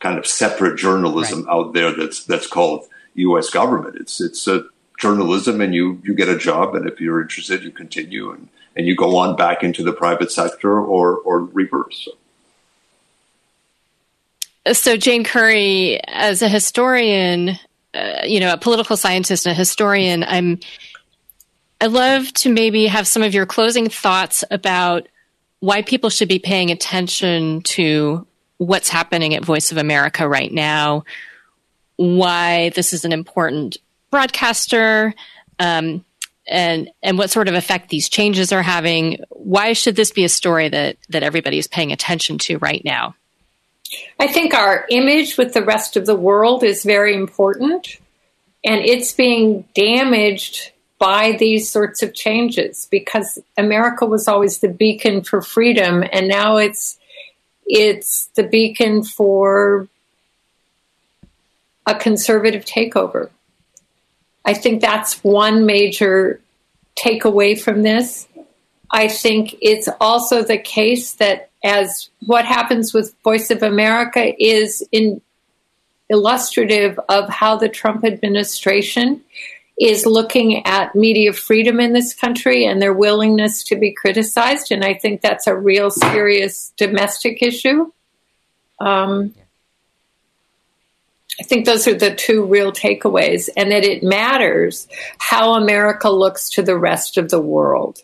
kind 0.00 0.18
of 0.18 0.26
separate 0.26 0.78
journalism 0.78 1.44
right. 1.44 1.52
out 1.52 1.72
there 1.72 1.92
that's 1.92 2.24
that's 2.24 2.46
called 2.46 2.86
U.S. 3.14 3.50
government. 3.50 3.96
It's 3.96 4.20
it's 4.20 4.46
a 4.46 4.64
journalism, 4.98 5.60
and 5.60 5.74
you 5.74 6.00
you 6.04 6.14
get 6.14 6.28
a 6.28 6.36
job, 6.36 6.74
and 6.74 6.86
if 6.86 7.00
you're 7.00 7.22
interested, 7.22 7.62
you 7.62 7.70
continue, 7.70 8.30
and 8.30 8.48
and 8.76 8.86
you 8.86 8.94
go 8.94 9.16
on 9.16 9.34
back 9.34 9.62
into 9.62 9.82
the 9.82 9.92
private 9.92 10.30
sector 10.30 10.78
or 10.78 11.16
or 11.16 11.40
reverse. 11.40 12.08
So. 14.74 14.98
Jane 14.98 15.24
Curry, 15.24 15.98
as 16.06 16.42
a 16.42 16.48
historian, 16.48 17.58
uh, 17.94 18.20
you 18.24 18.38
know, 18.38 18.52
a 18.52 18.58
political 18.58 18.98
scientist 18.98 19.46
and 19.46 19.52
a 19.52 19.56
historian, 19.56 20.22
I'm. 20.22 20.60
I 21.80 21.86
love 21.86 22.32
to 22.34 22.52
maybe 22.52 22.88
have 22.88 23.06
some 23.06 23.22
of 23.22 23.32
your 23.32 23.46
closing 23.46 23.88
thoughts 23.88 24.42
about 24.50 25.06
why 25.60 25.82
people 25.82 26.10
should 26.10 26.28
be 26.28 26.38
paying 26.38 26.70
attention 26.70 27.62
to 27.62 28.26
what's 28.58 28.88
happening 28.88 29.34
at 29.34 29.44
Voice 29.44 29.72
of 29.72 29.78
America 29.78 30.28
right 30.28 30.52
now, 30.52 31.04
why 31.96 32.70
this 32.70 32.92
is 32.92 33.04
an 33.04 33.12
important 33.12 33.76
broadcaster, 34.10 35.14
um, 35.58 36.04
and 36.46 36.90
and 37.02 37.18
what 37.18 37.30
sort 37.30 37.48
of 37.48 37.54
effect 37.54 37.88
these 37.90 38.08
changes 38.08 38.52
are 38.52 38.62
having. 38.62 39.18
Why 39.30 39.72
should 39.72 39.96
this 39.96 40.10
be 40.10 40.24
a 40.24 40.28
story 40.28 40.68
that 40.68 40.96
that 41.08 41.22
everybody 41.22 41.58
is 41.58 41.66
paying 41.66 41.92
attention 41.92 42.38
to 42.38 42.58
right 42.58 42.82
now? 42.84 43.14
I 44.18 44.26
think 44.26 44.54
our 44.54 44.86
image 44.90 45.38
with 45.38 45.54
the 45.54 45.64
rest 45.64 45.96
of 45.96 46.06
the 46.06 46.16
world 46.16 46.62
is 46.62 46.84
very 46.84 47.14
important, 47.14 47.96
and 48.64 48.84
it's 48.84 49.12
being 49.12 49.64
damaged 49.74 50.72
by 50.98 51.32
these 51.32 51.70
sorts 51.70 52.02
of 52.02 52.14
changes 52.14 52.88
because 52.90 53.38
America 53.56 54.04
was 54.04 54.26
always 54.26 54.58
the 54.58 54.68
beacon 54.68 55.22
for 55.22 55.40
freedom, 55.40 56.04
and 56.12 56.28
now 56.28 56.56
it's 56.56 56.98
it's 57.66 58.26
the 58.34 58.42
beacon 58.42 59.04
for 59.04 59.88
a 61.86 61.94
conservative 61.94 62.64
takeover. 62.64 63.30
I 64.44 64.54
think 64.54 64.80
that's 64.80 65.22
one 65.22 65.66
major 65.66 66.40
takeaway 66.98 67.60
from 67.60 67.82
this. 67.82 68.26
I 68.90 69.08
think 69.08 69.56
it's 69.60 69.88
also 70.00 70.42
the 70.42 70.58
case 70.58 71.12
that 71.14 71.50
as 71.62 72.08
what 72.26 72.44
happens 72.44 72.94
with 72.94 73.14
Voice 73.22 73.50
of 73.50 73.62
America 73.62 74.32
is 74.42 74.86
in 74.92 75.20
illustrative 76.08 76.98
of 77.08 77.28
how 77.28 77.56
the 77.56 77.68
Trump 77.68 78.04
administration 78.04 79.22
is 79.80 80.06
looking 80.06 80.66
at 80.66 80.94
media 80.94 81.32
freedom 81.32 81.78
in 81.78 81.92
this 81.92 82.12
country 82.12 82.66
and 82.66 82.82
their 82.82 82.92
willingness 82.92 83.62
to 83.64 83.76
be 83.76 83.92
criticized. 83.92 84.72
And 84.72 84.84
I 84.84 84.94
think 84.94 85.20
that's 85.20 85.46
a 85.46 85.56
real 85.56 85.90
serious 85.90 86.72
domestic 86.76 87.42
issue. 87.42 87.92
Um, 88.80 89.34
I 91.40 91.44
think 91.44 91.66
those 91.66 91.86
are 91.86 91.94
the 91.94 92.14
two 92.14 92.44
real 92.44 92.72
takeaways, 92.72 93.48
and 93.56 93.70
that 93.70 93.84
it 93.84 94.02
matters 94.02 94.88
how 95.18 95.54
America 95.54 96.10
looks 96.10 96.50
to 96.50 96.62
the 96.62 96.76
rest 96.76 97.16
of 97.16 97.30
the 97.30 97.40
world 97.40 98.02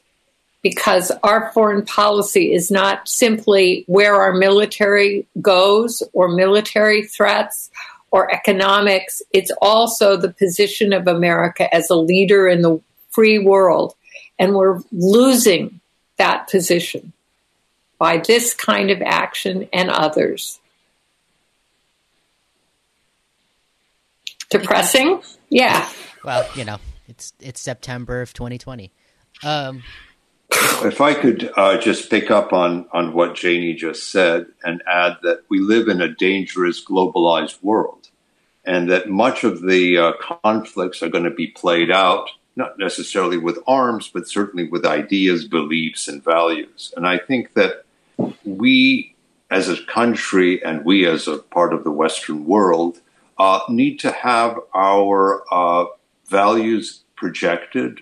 because 0.63 1.11
our 1.23 1.51
foreign 1.53 1.85
policy 1.85 2.53
is 2.53 2.71
not 2.71 3.09
simply 3.09 3.85
where 3.87 4.15
our 4.15 4.33
military 4.33 5.27
goes 5.43 6.03
or 6.13 6.29
military 6.29 7.03
threats 7.03 7.71
or 8.15 8.32
economics. 8.32 9.23
It's 9.32 9.51
also 9.61 10.16
the 10.16 10.32
position 10.32 10.93
of 10.93 11.09
America 11.09 11.74
as 11.74 11.91
a 11.91 11.97
leader 11.97 12.47
in 12.47 12.62
the 12.62 12.81
free 13.11 13.41
world. 13.41 13.97
And 14.39 14.55
we're 14.55 14.82
losing 14.93 15.81
that 16.16 16.49
position 16.49 17.12
by 17.99 18.19
this 18.19 18.55
kind 18.55 18.93
of 18.93 19.03
action 19.03 19.69
and 19.73 19.91
others. 19.91 20.61
Depressing? 24.49 25.20
Yeah. 25.49 25.89
Well, 26.24 26.49
you 26.55 26.65
know, 26.65 26.78
it's 27.09 27.32
it's 27.41 27.61
September 27.61 28.23
of 28.23 28.32
2020. 28.32 28.93
Um, 29.43 29.82
if 30.85 31.01
I 31.01 31.15
could 31.15 31.51
uh, 31.57 31.79
just 31.79 32.11
pick 32.11 32.31
up 32.31 32.53
on, 32.53 32.87
on 32.93 33.13
what 33.13 33.35
Janie 33.35 33.75
just 33.75 34.11
said 34.11 34.47
and 34.63 34.83
add 34.87 35.17
that 35.23 35.43
we 35.49 35.59
live 35.59 35.89
in 35.89 36.01
a 36.01 36.15
dangerous 36.15 36.85
globalized 36.85 37.63
world 37.63 38.09
and 38.65 38.91
that 38.91 39.09
much 39.09 39.45
of 39.45 39.63
the 39.63 39.99
uh, 39.99 40.13
conflicts 40.43 41.03
are 41.03 41.09
going 41.09 41.25
to 41.25 41.31
be 41.31 41.49
played 41.49 41.91
out, 41.91 42.31
not 42.57 42.79
necessarily 42.79 43.37
with 43.37 43.59
arms, 43.67 44.09
but 44.09 44.29
certainly 44.29 44.69
with 44.69 44.87
ideas, 44.87 45.47
beliefs, 45.47 46.09
and 46.09 46.25
values. 46.25 46.93
And 46.97 47.07
I 47.07 47.19
think 47.19 47.55
that 47.55 47.85
we 48.45 49.15
as 49.51 49.69
a 49.69 49.83
country 49.85 50.65
and 50.65 50.85
we 50.85 51.07
as 51.07 51.29
a 51.29 51.39
part 51.39 51.75
of 51.75 51.85
the 51.85 51.91
Western 51.91 52.47
world 52.47 53.01
uh, 53.39 53.61
need 53.69 53.99
to 54.01 54.11
have 54.11 54.59
our 54.75 55.45
uh, 55.53 55.87
values 56.29 57.03
projected, 57.17 58.01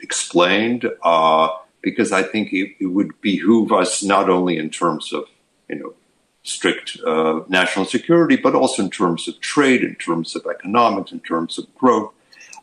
explained, 0.00 0.90
uh, 1.02 1.48
because 1.84 2.10
I 2.10 2.22
think 2.22 2.52
it, 2.52 2.74
it, 2.80 2.86
would 2.86 3.20
behoove 3.20 3.70
us 3.70 4.02
not 4.02 4.30
only 4.30 4.56
in 4.56 4.70
terms 4.70 5.12
of 5.12 5.26
you 5.68 5.76
know 5.76 5.94
strict 6.42 6.98
uh, 7.06 7.40
national 7.48 7.84
security, 7.84 8.36
but 8.36 8.54
also 8.54 8.82
in 8.82 8.90
terms 8.90 9.28
of 9.28 9.40
trade, 9.40 9.82
in 9.82 9.94
terms 9.94 10.34
of 10.34 10.46
economics, 10.46 11.12
in 11.12 11.20
terms 11.20 11.58
of 11.58 11.72
growth. 11.74 12.12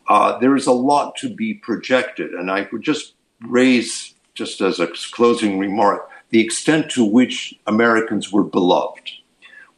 Uh, 0.08 0.38
there 0.38 0.56
is 0.56 0.66
a 0.66 0.72
lot 0.72 1.16
to 1.16 1.32
be 1.32 1.54
projected, 1.54 2.32
and 2.32 2.50
I 2.50 2.68
would 2.72 2.82
just 2.82 3.14
raise, 3.40 4.14
just 4.34 4.60
as 4.60 4.80
a 4.80 4.88
closing 5.12 5.58
remark, 5.58 6.08
the 6.30 6.40
extent 6.40 6.90
to 6.92 7.04
which 7.04 7.54
Americans 7.66 8.32
were 8.32 8.44
beloved. 8.44 9.10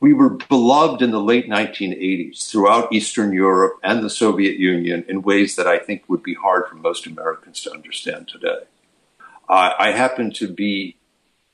We 0.01 0.13
were 0.13 0.31
beloved 0.31 1.01
in 1.03 1.11
the 1.11 1.21
late 1.21 1.49
1980s 1.49 2.51
throughout 2.51 2.93
Eastern 2.93 3.33
Europe 3.33 3.79
and 3.83 4.03
the 4.03 4.11
Soviet 4.11 4.59
Union 4.59 5.05
in 5.09 5.23
ways 5.23 5.57
that 5.57 5.67
I 5.67 5.79
think 5.79 6.05
would 6.09 6.23
be 6.23 6.35
hard 6.35 6.69
for 6.69 6.77
most 6.77 7.07
Americans 7.07 7.63
to 7.63 7.73
understand 7.73 8.29
today. 8.29 8.65
Uh, 9.49 9.73
I 9.79 9.91
happen 9.91 10.33
to 10.35 10.53
be, 10.53 10.97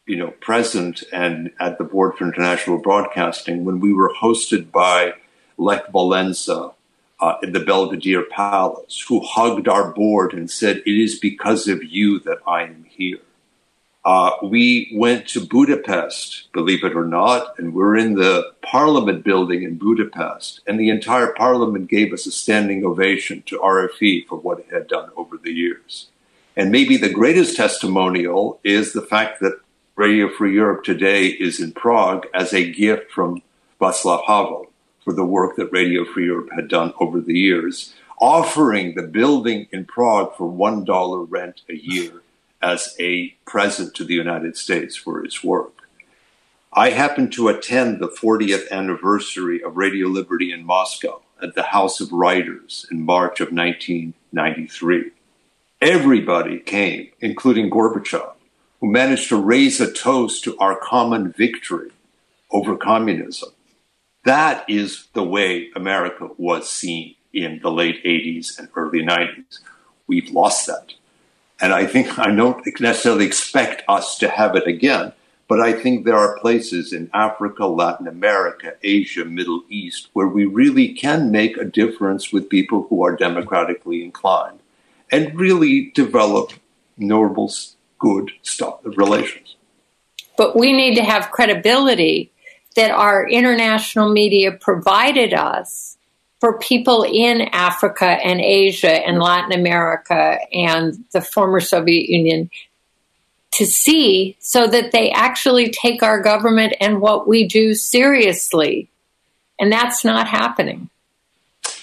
you 0.07 0.17
know, 0.17 0.31
present 0.31 1.03
and 1.13 1.51
at 1.59 1.79
the 1.79 1.85
Board 1.85 2.17
for 2.17 2.25
International 2.25 2.79
Broadcasting 2.79 3.65
when 3.65 3.81
we 3.81 3.93
were 3.93 4.15
hosted 4.21 4.71
by 4.71 5.15
Lech 5.57 5.93
Walesa 5.93 6.75
uh, 7.21 7.35
in 7.43 7.53
the 7.53 7.61
Belvedere 7.61 8.25
Palace, 8.25 9.05
who 9.09 9.21
hugged 9.21 9.69
our 9.69 9.93
board 9.93 10.33
and 10.33 10.51
said, 10.51 10.79
"It 10.87 11.03
is 11.03 11.19
because 11.19 11.69
of 11.69 11.83
you 11.83 12.21
that 12.21 12.39
I 12.47 12.63
am 12.63 12.85
here." 12.89 13.21
Uh, 14.03 14.31
we 14.43 14.91
went 14.95 15.29
to 15.29 15.45
Budapest, 15.45 16.51
believe 16.53 16.85
it 16.85 16.95
or 16.95 17.05
not, 17.05 17.59
and 17.59 17.75
we're 17.75 17.97
in 17.97 18.15
the 18.15 18.53
Parliament 18.63 19.25
building 19.25 19.63
in 19.63 19.77
Budapest, 19.77 20.61
and 20.67 20.81
the 20.81 20.89
entire 20.89 21.35
Parliament 21.35 21.91
gave 21.91 22.13
us 22.15 22.27
a 22.27 22.31
standing 22.31 22.85
ovation 22.85 23.43
to 23.43 23.59
RFE 23.59 24.27
for 24.27 24.39
what 24.39 24.61
it 24.61 24.69
had 24.73 24.89
done 24.89 25.11
over 25.17 25.37
the 25.37 25.53
years. 25.53 26.07
And 26.57 26.71
maybe 26.71 26.97
the 26.97 27.13
greatest 27.13 27.57
testimonial 27.57 28.61
is 28.65 28.93
the 28.93 29.03
fact 29.03 29.41
that 29.41 29.61
Radio 29.97 30.29
Free 30.29 30.55
Europe 30.55 30.85
today 30.85 31.27
is 31.27 31.61
in 31.61 31.73
Prague 31.73 32.27
as 32.35 32.53
a 32.53 32.71
gift 32.71 33.13
from 33.13 33.43
Václav 33.81 34.25
Havel 34.27 34.71
for 35.05 35.13
the 35.13 35.25
work 35.25 35.57
that 35.57 35.73
Radio 35.73 36.05
Free 36.05 36.27
Europe 36.27 36.51
had 36.55 36.69
done 36.69 36.93
over 37.01 37.21
the 37.21 37.39
years, 37.39 37.95
offering 38.21 38.95
the 38.95 39.03
building 39.03 39.69
in 39.73 39.85
Prague 39.85 40.37
for 40.37 40.51
$1 40.51 41.27
rent 41.31 41.63
a 41.69 41.75
year 41.75 42.23
as 42.63 42.95
a 42.99 43.31
present 43.47 43.95
to 43.95 44.05
the 44.05 44.15
United 44.15 44.57
States 44.57 44.97
for 44.97 45.25
its 45.25 45.43
work. 45.43 45.73
I 46.73 46.91
happened 46.91 47.33
to 47.33 47.49
attend 47.49 47.99
the 47.99 48.09
40th 48.09 48.71
anniversary 48.71 49.63
of 49.63 49.77
Radio 49.77 50.07
Liberty 50.09 50.53
in 50.53 50.65
Moscow 50.65 51.21
at 51.43 51.55
the 51.55 51.65
House 51.65 52.01
of 52.01 52.13
Writers 52.13 52.87
in 52.91 53.05
March 53.05 53.41
of 53.41 53.53
1993. 53.53 55.11
Everybody 55.83 56.59
came, 56.59 57.09
including 57.23 57.71
Gorbachev, 57.71 58.35
who 58.81 58.93
managed 58.93 59.31
to 59.31 59.41
raise 59.41 59.81
a 59.81 59.91
toast 59.91 60.45
to 60.45 60.55
our 60.59 60.79
common 60.79 61.33
victory 61.33 61.91
over 62.51 62.77
communism. 62.77 63.49
That 64.27 64.69
is 64.69 65.07
the 65.15 65.25
way 65.25 65.71
America 65.75 66.29
was 66.37 66.71
seen 66.71 67.15
in 67.33 67.61
the 67.63 67.71
late 67.71 68.05
80s 68.05 68.59
and 68.59 68.69
early 68.77 69.01
90s. 69.01 69.61
We've 70.07 70.31
lost 70.31 70.67
that. 70.67 70.93
And 71.63 71.73
I 71.73 71.87
think 71.87 72.19
I 72.19 72.31
don't 72.31 72.63
necessarily 72.79 73.25
expect 73.25 73.83
us 73.89 74.19
to 74.19 74.29
have 74.29 74.57
it 74.57 74.67
again, 74.67 75.15
but 75.49 75.61
I 75.61 75.73
think 75.73 76.05
there 76.05 76.19
are 76.19 76.39
places 76.41 76.93
in 76.93 77.09
Africa, 77.15 77.65
Latin 77.65 78.07
America, 78.07 78.75
Asia, 78.83 79.25
Middle 79.25 79.63
East 79.71 80.09
where 80.13 80.29
we 80.29 80.45
really 80.45 80.93
can 80.93 81.31
make 81.31 81.57
a 81.57 81.65
difference 81.65 82.35
with 82.35 82.51
people 82.51 82.87
who 82.91 83.03
are 83.03 83.17
democratically 83.17 84.05
inclined 84.05 84.60
and 85.11 85.39
really 85.39 85.91
develop 85.95 86.53
normal, 86.97 87.53
good 87.99 88.31
stuff, 88.43 88.81
relations. 88.85 89.57
But 90.37 90.57
we 90.57 90.73
need 90.73 90.95
to 90.97 91.05
have 91.05 91.31
credibility 91.31 92.33
that 92.77 92.91
our 92.91 93.29
international 93.29 94.11
media 94.11 94.53
provided 94.53 95.35
us 95.35 95.99
for 96.39 96.59
people 96.59 97.03
in 97.03 97.43
Africa 97.53 98.07
and 98.07 98.41
Asia 98.41 98.93
and 98.93 99.19
Latin 99.19 99.53
America 99.53 100.39
and 100.53 101.05
the 101.13 101.21
former 101.21 101.61
Soviet 101.61 102.09
Union 102.09 102.51
to 103.53 103.67
see 103.67 104.37
so 104.41 104.67
that 104.67 104.93
they 104.93 105.11
actually 105.11 105.71
take 105.71 106.03
our 106.03 106.23
government 106.23 106.75
and 106.81 107.01
what 107.01 107.29
we 107.29 107.47
do 107.47 107.75
seriously. 107.75 108.89
And 109.59 109.71
that's 109.71 110.05
not 110.05 110.27
happening. 110.29 110.89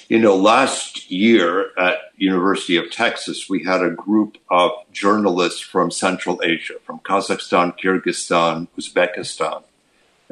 You 0.10 0.20
know, 0.20 0.38
last 0.38 1.12
year 1.12 1.72
at 1.78 1.98
University 2.16 2.78
of 2.78 2.90
Texas, 2.90 3.50
we 3.50 3.66
had 3.66 3.84
a 3.84 3.90
group 3.90 4.38
of 4.50 4.72
journalists 4.94 5.60
from 5.60 5.92
Central 5.92 6.40
Asia, 6.42 6.76
from 6.86 7.00
Kazakhstan, 7.00 7.78
Kyrgyzstan, 7.78 8.70
Uzbekistan, 8.80 9.64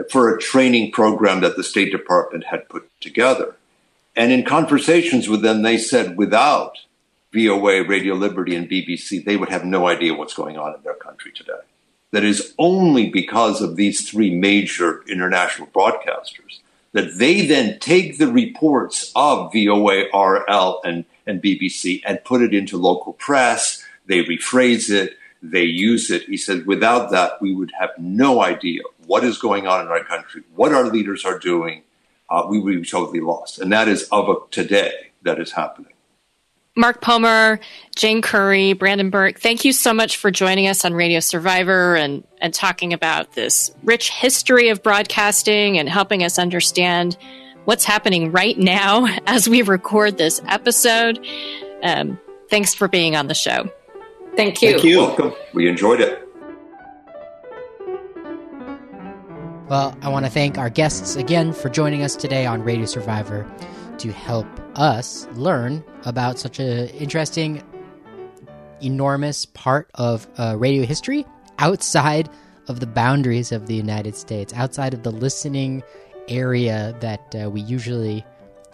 for 0.10 0.34
a 0.34 0.39
training 0.39 0.93
program 0.93 1.41
that 1.41 1.57
the 1.57 1.64
State 1.64 1.91
Department 1.91 2.45
had 2.45 2.69
put 2.69 2.89
together. 3.02 3.57
And 4.15 4.31
in 4.31 4.45
conversations 4.45 5.27
with 5.27 5.41
them, 5.41 5.61
they 5.61 5.77
said 5.77 6.15
without 6.15 6.77
VOA, 7.34 7.84
Radio 7.84 8.15
Liberty, 8.15 8.56
and 8.56 8.69
BBC, 8.69 9.26
they 9.26 9.35
would 9.35 9.49
have 9.49 9.65
no 9.65 9.88
idea 9.88 10.14
what's 10.14 10.34
going 10.34 10.57
on 10.57 10.73
in 10.73 10.84
their 10.84 10.93
country 10.93 11.34
today. 11.35 11.52
That 12.14 12.23
is 12.23 12.53
only 12.57 13.10
because 13.10 13.61
of 13.61 13.76
these 13.76 14.10
three 14.10 14.34
major 14.34 15.03
international 15.10 15.68
broadcasters 15.68 16.61
that 16.95 17.17
they 17.17 17.45
then 17.45 17.77
take 17.80 18.17
the 18.17 18.31
reports 18.31 19.11
of 19.17 19.51
VOA, 19.51 20.05
RL, 20.13 20.80
and, 20.85 21.03
and 21.27 21.43
BBC 21.43 22.01
and 22.05 22.23
put 22.23 22.41
it 22.41 22.53
into 22.53 22.77
local 22.77 23.11
press. 23.11 23.84
They 24.05 24.23
rephrase 24.23 24.89
it, 24.89 25.17
they 25.43 25.65
use 25.65 26.09
it. 26.09 26.23
He 26.23 26.38
said, 26.38 26.65
without 26.65 27.11
that, 27.11 27.41
we 27.41 27.53
would 27.53 27.73
have 27.77 27.89
no 27.99 28.41
idea 28.41 28.80
what 29.07 29.26
is 29.26 29.38
going 29.38 29.67
on 29.67 29.81
in 29.81 29.88
our 29.89 30.05
country, 30.05 30.43
what 30.55 30.73
our 30.73 30.85
leaders 30.85 31.26
are 31.26 31.38
doing, 31.38 31.84
uh, 32.30 32.43
we 32.47 32.59
would 32.61 32.81
be 32.81 32.88
totally 32.88 33.19
lost. 33.19 33.59
And 33.59 33.73
that 33.73 33.89
is 33.89 34.07
of 34.09 34.30
a 34.30 34.35
today 34.49 35.11
that 35.23 35.38
is 35.38 35.51
happening. 35.51 35.94
Mark 36.76 37.02
Pomar, 37.02 37.60
Jane 37.95 38.22
Curry, 38.22 38.73
Brandon 38.73 39.10
Burke, 39.10 39.39
thank 39.39 39.64
you 39.64 39.72
so 39.72 39.93
much 39.93 40.18
for 40.18 40.30
joining 40.30 40.68
us 40.68 40.84
on 40.84 40.93
Radio 40.93 41.22
Survivor 41.22 41.95
and, 41.95 42.26
and 42.41 42.53
talking 42.53 42.91
about 42.91 43.31
this 43.31 43.72
rich 43.84 44.11
history 44.11 44.68
of 44.68 44.84
broadcasting 44.84 45.77
and 45.77 45.88
helping 45.88 46.22
us 46.22 46.38
understand 46.38 47.18
what's 47.64 47.85
happening 47.85 48.31
right 48.31 48.57
now 48.57 49.07
as 49.26 49.47
we 49.47 49.61
record 49.61 50.18
this 50.18 50.41
episode. 50.47 51.26
Um, 51.81 52.19
thanks 52.49 52.73
for 52.73 52.89
being 52.89 53.15
on 53.15 53.27
the 53.27 53.34
show. 53.34 53.69
Thank 54.35 54.61
you. 54.61 54.72
Thank 54.72 54.84
you. 54.84 54.97
Welcome. 54.99 55.34
We 55.53 55.69
enjoyed 55.69 56.02
it. 56.02 56.22
Well, 59.69 59.97
I 60.02 60.10
want 60.10 60.26
to 60.26 60.31
thank 60.31 60.57
our 60.57 60.69
guests 60.69 61.15
again 61.15 61.53
for 61.53 61.69
joining 61.69 62.03
us 62.03 62.15
today 62.15 62.45
on 62.45 62.61
Radio 62.64 62.85
Survivor 62.85 63.49
to 63.99 64.11
help 64.11 64.47
us 64.76 65.27
learn 65.34 65.84
about 66.05 66.39
such 66.39 66.59
an 66.59 66.89
interesting, 66.89 67.63
enormous 68.81 69.45
part 69.45 69.89
of 69.95 70.27
uh, 70.38 70.55
radio 70.57 70.85
history 70.85 71.26
outside 71.59 72.30
of 72.67 72.80
the 72.80 72.88
boundaries 72.88 73.51
of 73.51 73.67
the 73.67 73.76
United 73.76 74.15
States, 74.15 74.53
outside 74.53 74.93
of 74.93 75.03
the 75.03 75.11
listening 75.11 75.84
area 76.27 76.95
that 76.99 77.35
uh, 77.35 77.49
we 77.49 77.61
usually 77.61 78.26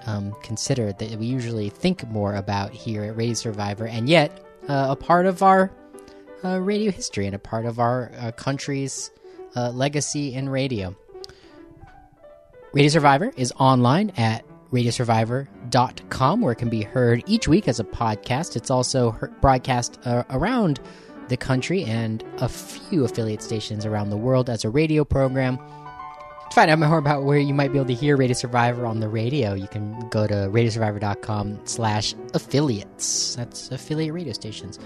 um, 0.06 0.34
consider, 0.42 0.94
that 0.94 1.20
we 1.20 1.26
usually 1.26 1.70
think 1.70 2.08
more 2.10 2.36
about 2.36 2.72
here 2.72 3.04
at 3.04 3.16
Radio 3.16 3.34
Survivor, 3.34 3.86
and 3.86 4.10
yet 4.10 4.46
uh, 4.68 4.88
a 4.90 4.96
part 4.96 5.26
of 5.26 5.44
our 5.44 5.72
uh, 6.44 6.60
radio 6.60 6.92
history 6.92 7.26
and 7.26 7.36
a 7.36 7.40
part 7.40 7.66
of 7.66 7.80
our 7.80 8.12
uh, 8.20 8.32
country's 8.32 9.12
uh, 9.56 9.70
legacy 9.70 10.34
in 10.34 10.50
radio. 10.50 10.96
Radio 12.74 12.90
Survivor 12.90 13.32
is 13.36 13.52
online 13.60 14.12
at 14.18 14.46
radiosurvivor.com, 14.72 16.42
where 16.42 16.52
it 16.54 16.58
can 16.58 16.70
be 16.70 16.82
heard 16.82 17.24
each 17.28 17.48
week 17.48 17.68
as 17.68 17.80
a 17.80 17.84
podcast. 17.84 18.56
It's 18.56 18.72
also 18.72 19.16
broadcast 19.42 20.00
uh, 20.06 20.24
around 20.30 20.80
the 21.28 21.38
country 21.38 21.84
and 21.86 22.24
a 22.40 22.50
few 22.50 23.06
affiliate 23.06 23.42
stations 23.42 23.86
around 23.86 24.10
the 24.10 24.18
world 24.18 24.50
as 24.50 24.66
a 24.66 24.70
radio 24.70 25.04
program. 25.04 25.58
To 25.58 26.56
find 26.56 26.70
out 26.70 26.80
more 26.80 26.98
about 26.98 27.24
where 27.24 27.40
you 27.40 27.54
might 27.54 27.72
be 27.72 27.78
able 27.78 27.88
to 27.88 27.94
hear 27.94 28.18
Radio 28.18 28.34
Survivor 28.34 28.86
on 28.86 29.00
the 29.00 29.08
radio, 29.08 29.54
you 29.54 29.68
can 29.68 29.98
go 30.10 30.28
to 30.28 30.34
radiosurvivor.com 30.34 31.62
slash 31.64 32.14
affiliates. 32.34 33.36
That's 33.36 33.72
affiliate 33.72 34.14
radio 34.14 34.34
stations. 34.34 34.78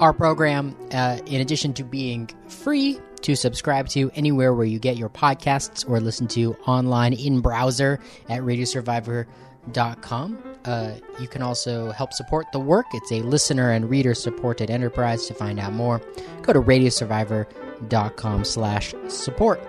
Our 0.00 0.12
program, 0.12 0.76
uh, 0.90 1.20
in 1.26 1.40
addition 1.40 1.72
to 1.74 1.84
being 1.84 2.28
free 2.48 2.98
to 3.24 3.34
subscribe 3.34 3.88
to 3.88 4.10
anywhere 4.14 4.54
where 4.54 4.66
you 4.66 4.78
get 4.78 4.96
your 4.96 5.08
podcasts 5.08 5.88
or 5.88 5.98
listen 5.98 6.28
to 6.28 6.54
online 6.66 7.14
in 7.14 7.40
browser 7.40 7.98
at 8.28 8.42
radiosurvivor.com. 8.42 10.38
Uh, 10.66 10.92
you 11.18 11.26
can 11.28 11.40
also 11.42 11.90
help 11.92 12.12
support 12.12 12.46
the 12.52 12.58
work. 12.58 12.84
It's 12.92 13.10
a 13.12 13.20
listener 13.22 13.70
and 13.70 13.88
reader 13.88 14.14
supported 14.14 14.70
enterprise. 14.70 15.26
To 15.26 15.34
find 15.34 15.58
out 15.58 15.72
more, 15.72 16.02
go 16.42 16.52
to 16.52 16.60
radiosurvivor.com 16.60 18.44
slash 18.44 18.94
support. 19.08 19.60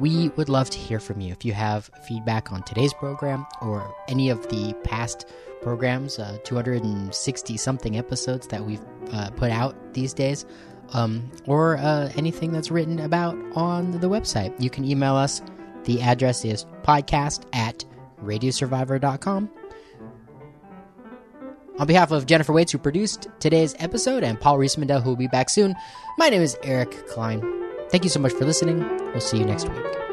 We 0.00 0.30
would 0.30 0.48
love 0.48 0.70
to 0.70 0.78
hear 0.78 0.98
from 0.98 1.20
you. 1.20 1.30
If 1.32 1.44
you 1.44 1.52
have 1.52 1.88
feedback 2.08 2.50
on 2.52 2.64
today's 2.64 2.92
program 2.94 3.46
or 3.60 3.94
any 4.08 4.28
of 4.28 4.48
the 4.48 4.74
past 4.82 5.28
programs, 5.62 6.18
uh, 6.18 6.38
260 6.42 7.56
something 7.56 7.96
episodes 7.96 8.48
that 8.48 8.64
we've 8.64 8.82
uh, 9.12 9.30
put 9.30 9.52
out 9.52 9.94
these 9.94 10.12
days, 10.12 10.44
um, 10.92 11.30
or 11.46 11.76
uh, 11.78 12.10
anything 12.16 12.52
that's 12.52 12.70
written 12.70 13.00
about 13.00 13.36
on 13.54 13.92
the 13.92 14.08
website. 14.08 14.54
You 14.60 14.70
can 14.70 14.84
email 14.84 15.16
us. 15.16 15.42
The 15.84 16.00
address 16.00 16.44
is 16.44 16.64
podcast 16.82 17.44
at 17.52 17.84
radiosurvivor.com. 18.22 19.50
On 21.76 21.86
behalf 21.86 22.12
of 22.12 22.26
Jennifer 22.26 22.52
Waits, 22.52 22.70
who 22.70 22.78
produced 22.78 23.26
today's 23.40 23.74
episode, 23.80 24.22
and 24.22 24.40
Paul 24.40 24.58
Riismandel, 24.58 25.02
who 25.02 25.10
will 25.10 25.16
be 25.16 25.26
back 25.26 25.50
soon, 25.50 25.74
my 26.18 26.28
name 26.28 26.40
is 26.40 26.56
Eric 26.62 27.08
Klein. 27.08 27.42
Thank 27.90 28.04
you 28.04 28.10
so 28.10 28.20
much 28.20 28.32
for 28.32 28.44
listening. 28.44 28.78
We'll 29.06 29.20
see 29.20 29.38
you 29.38 29.44
next 29.44 29.68
week. 29.68 30.03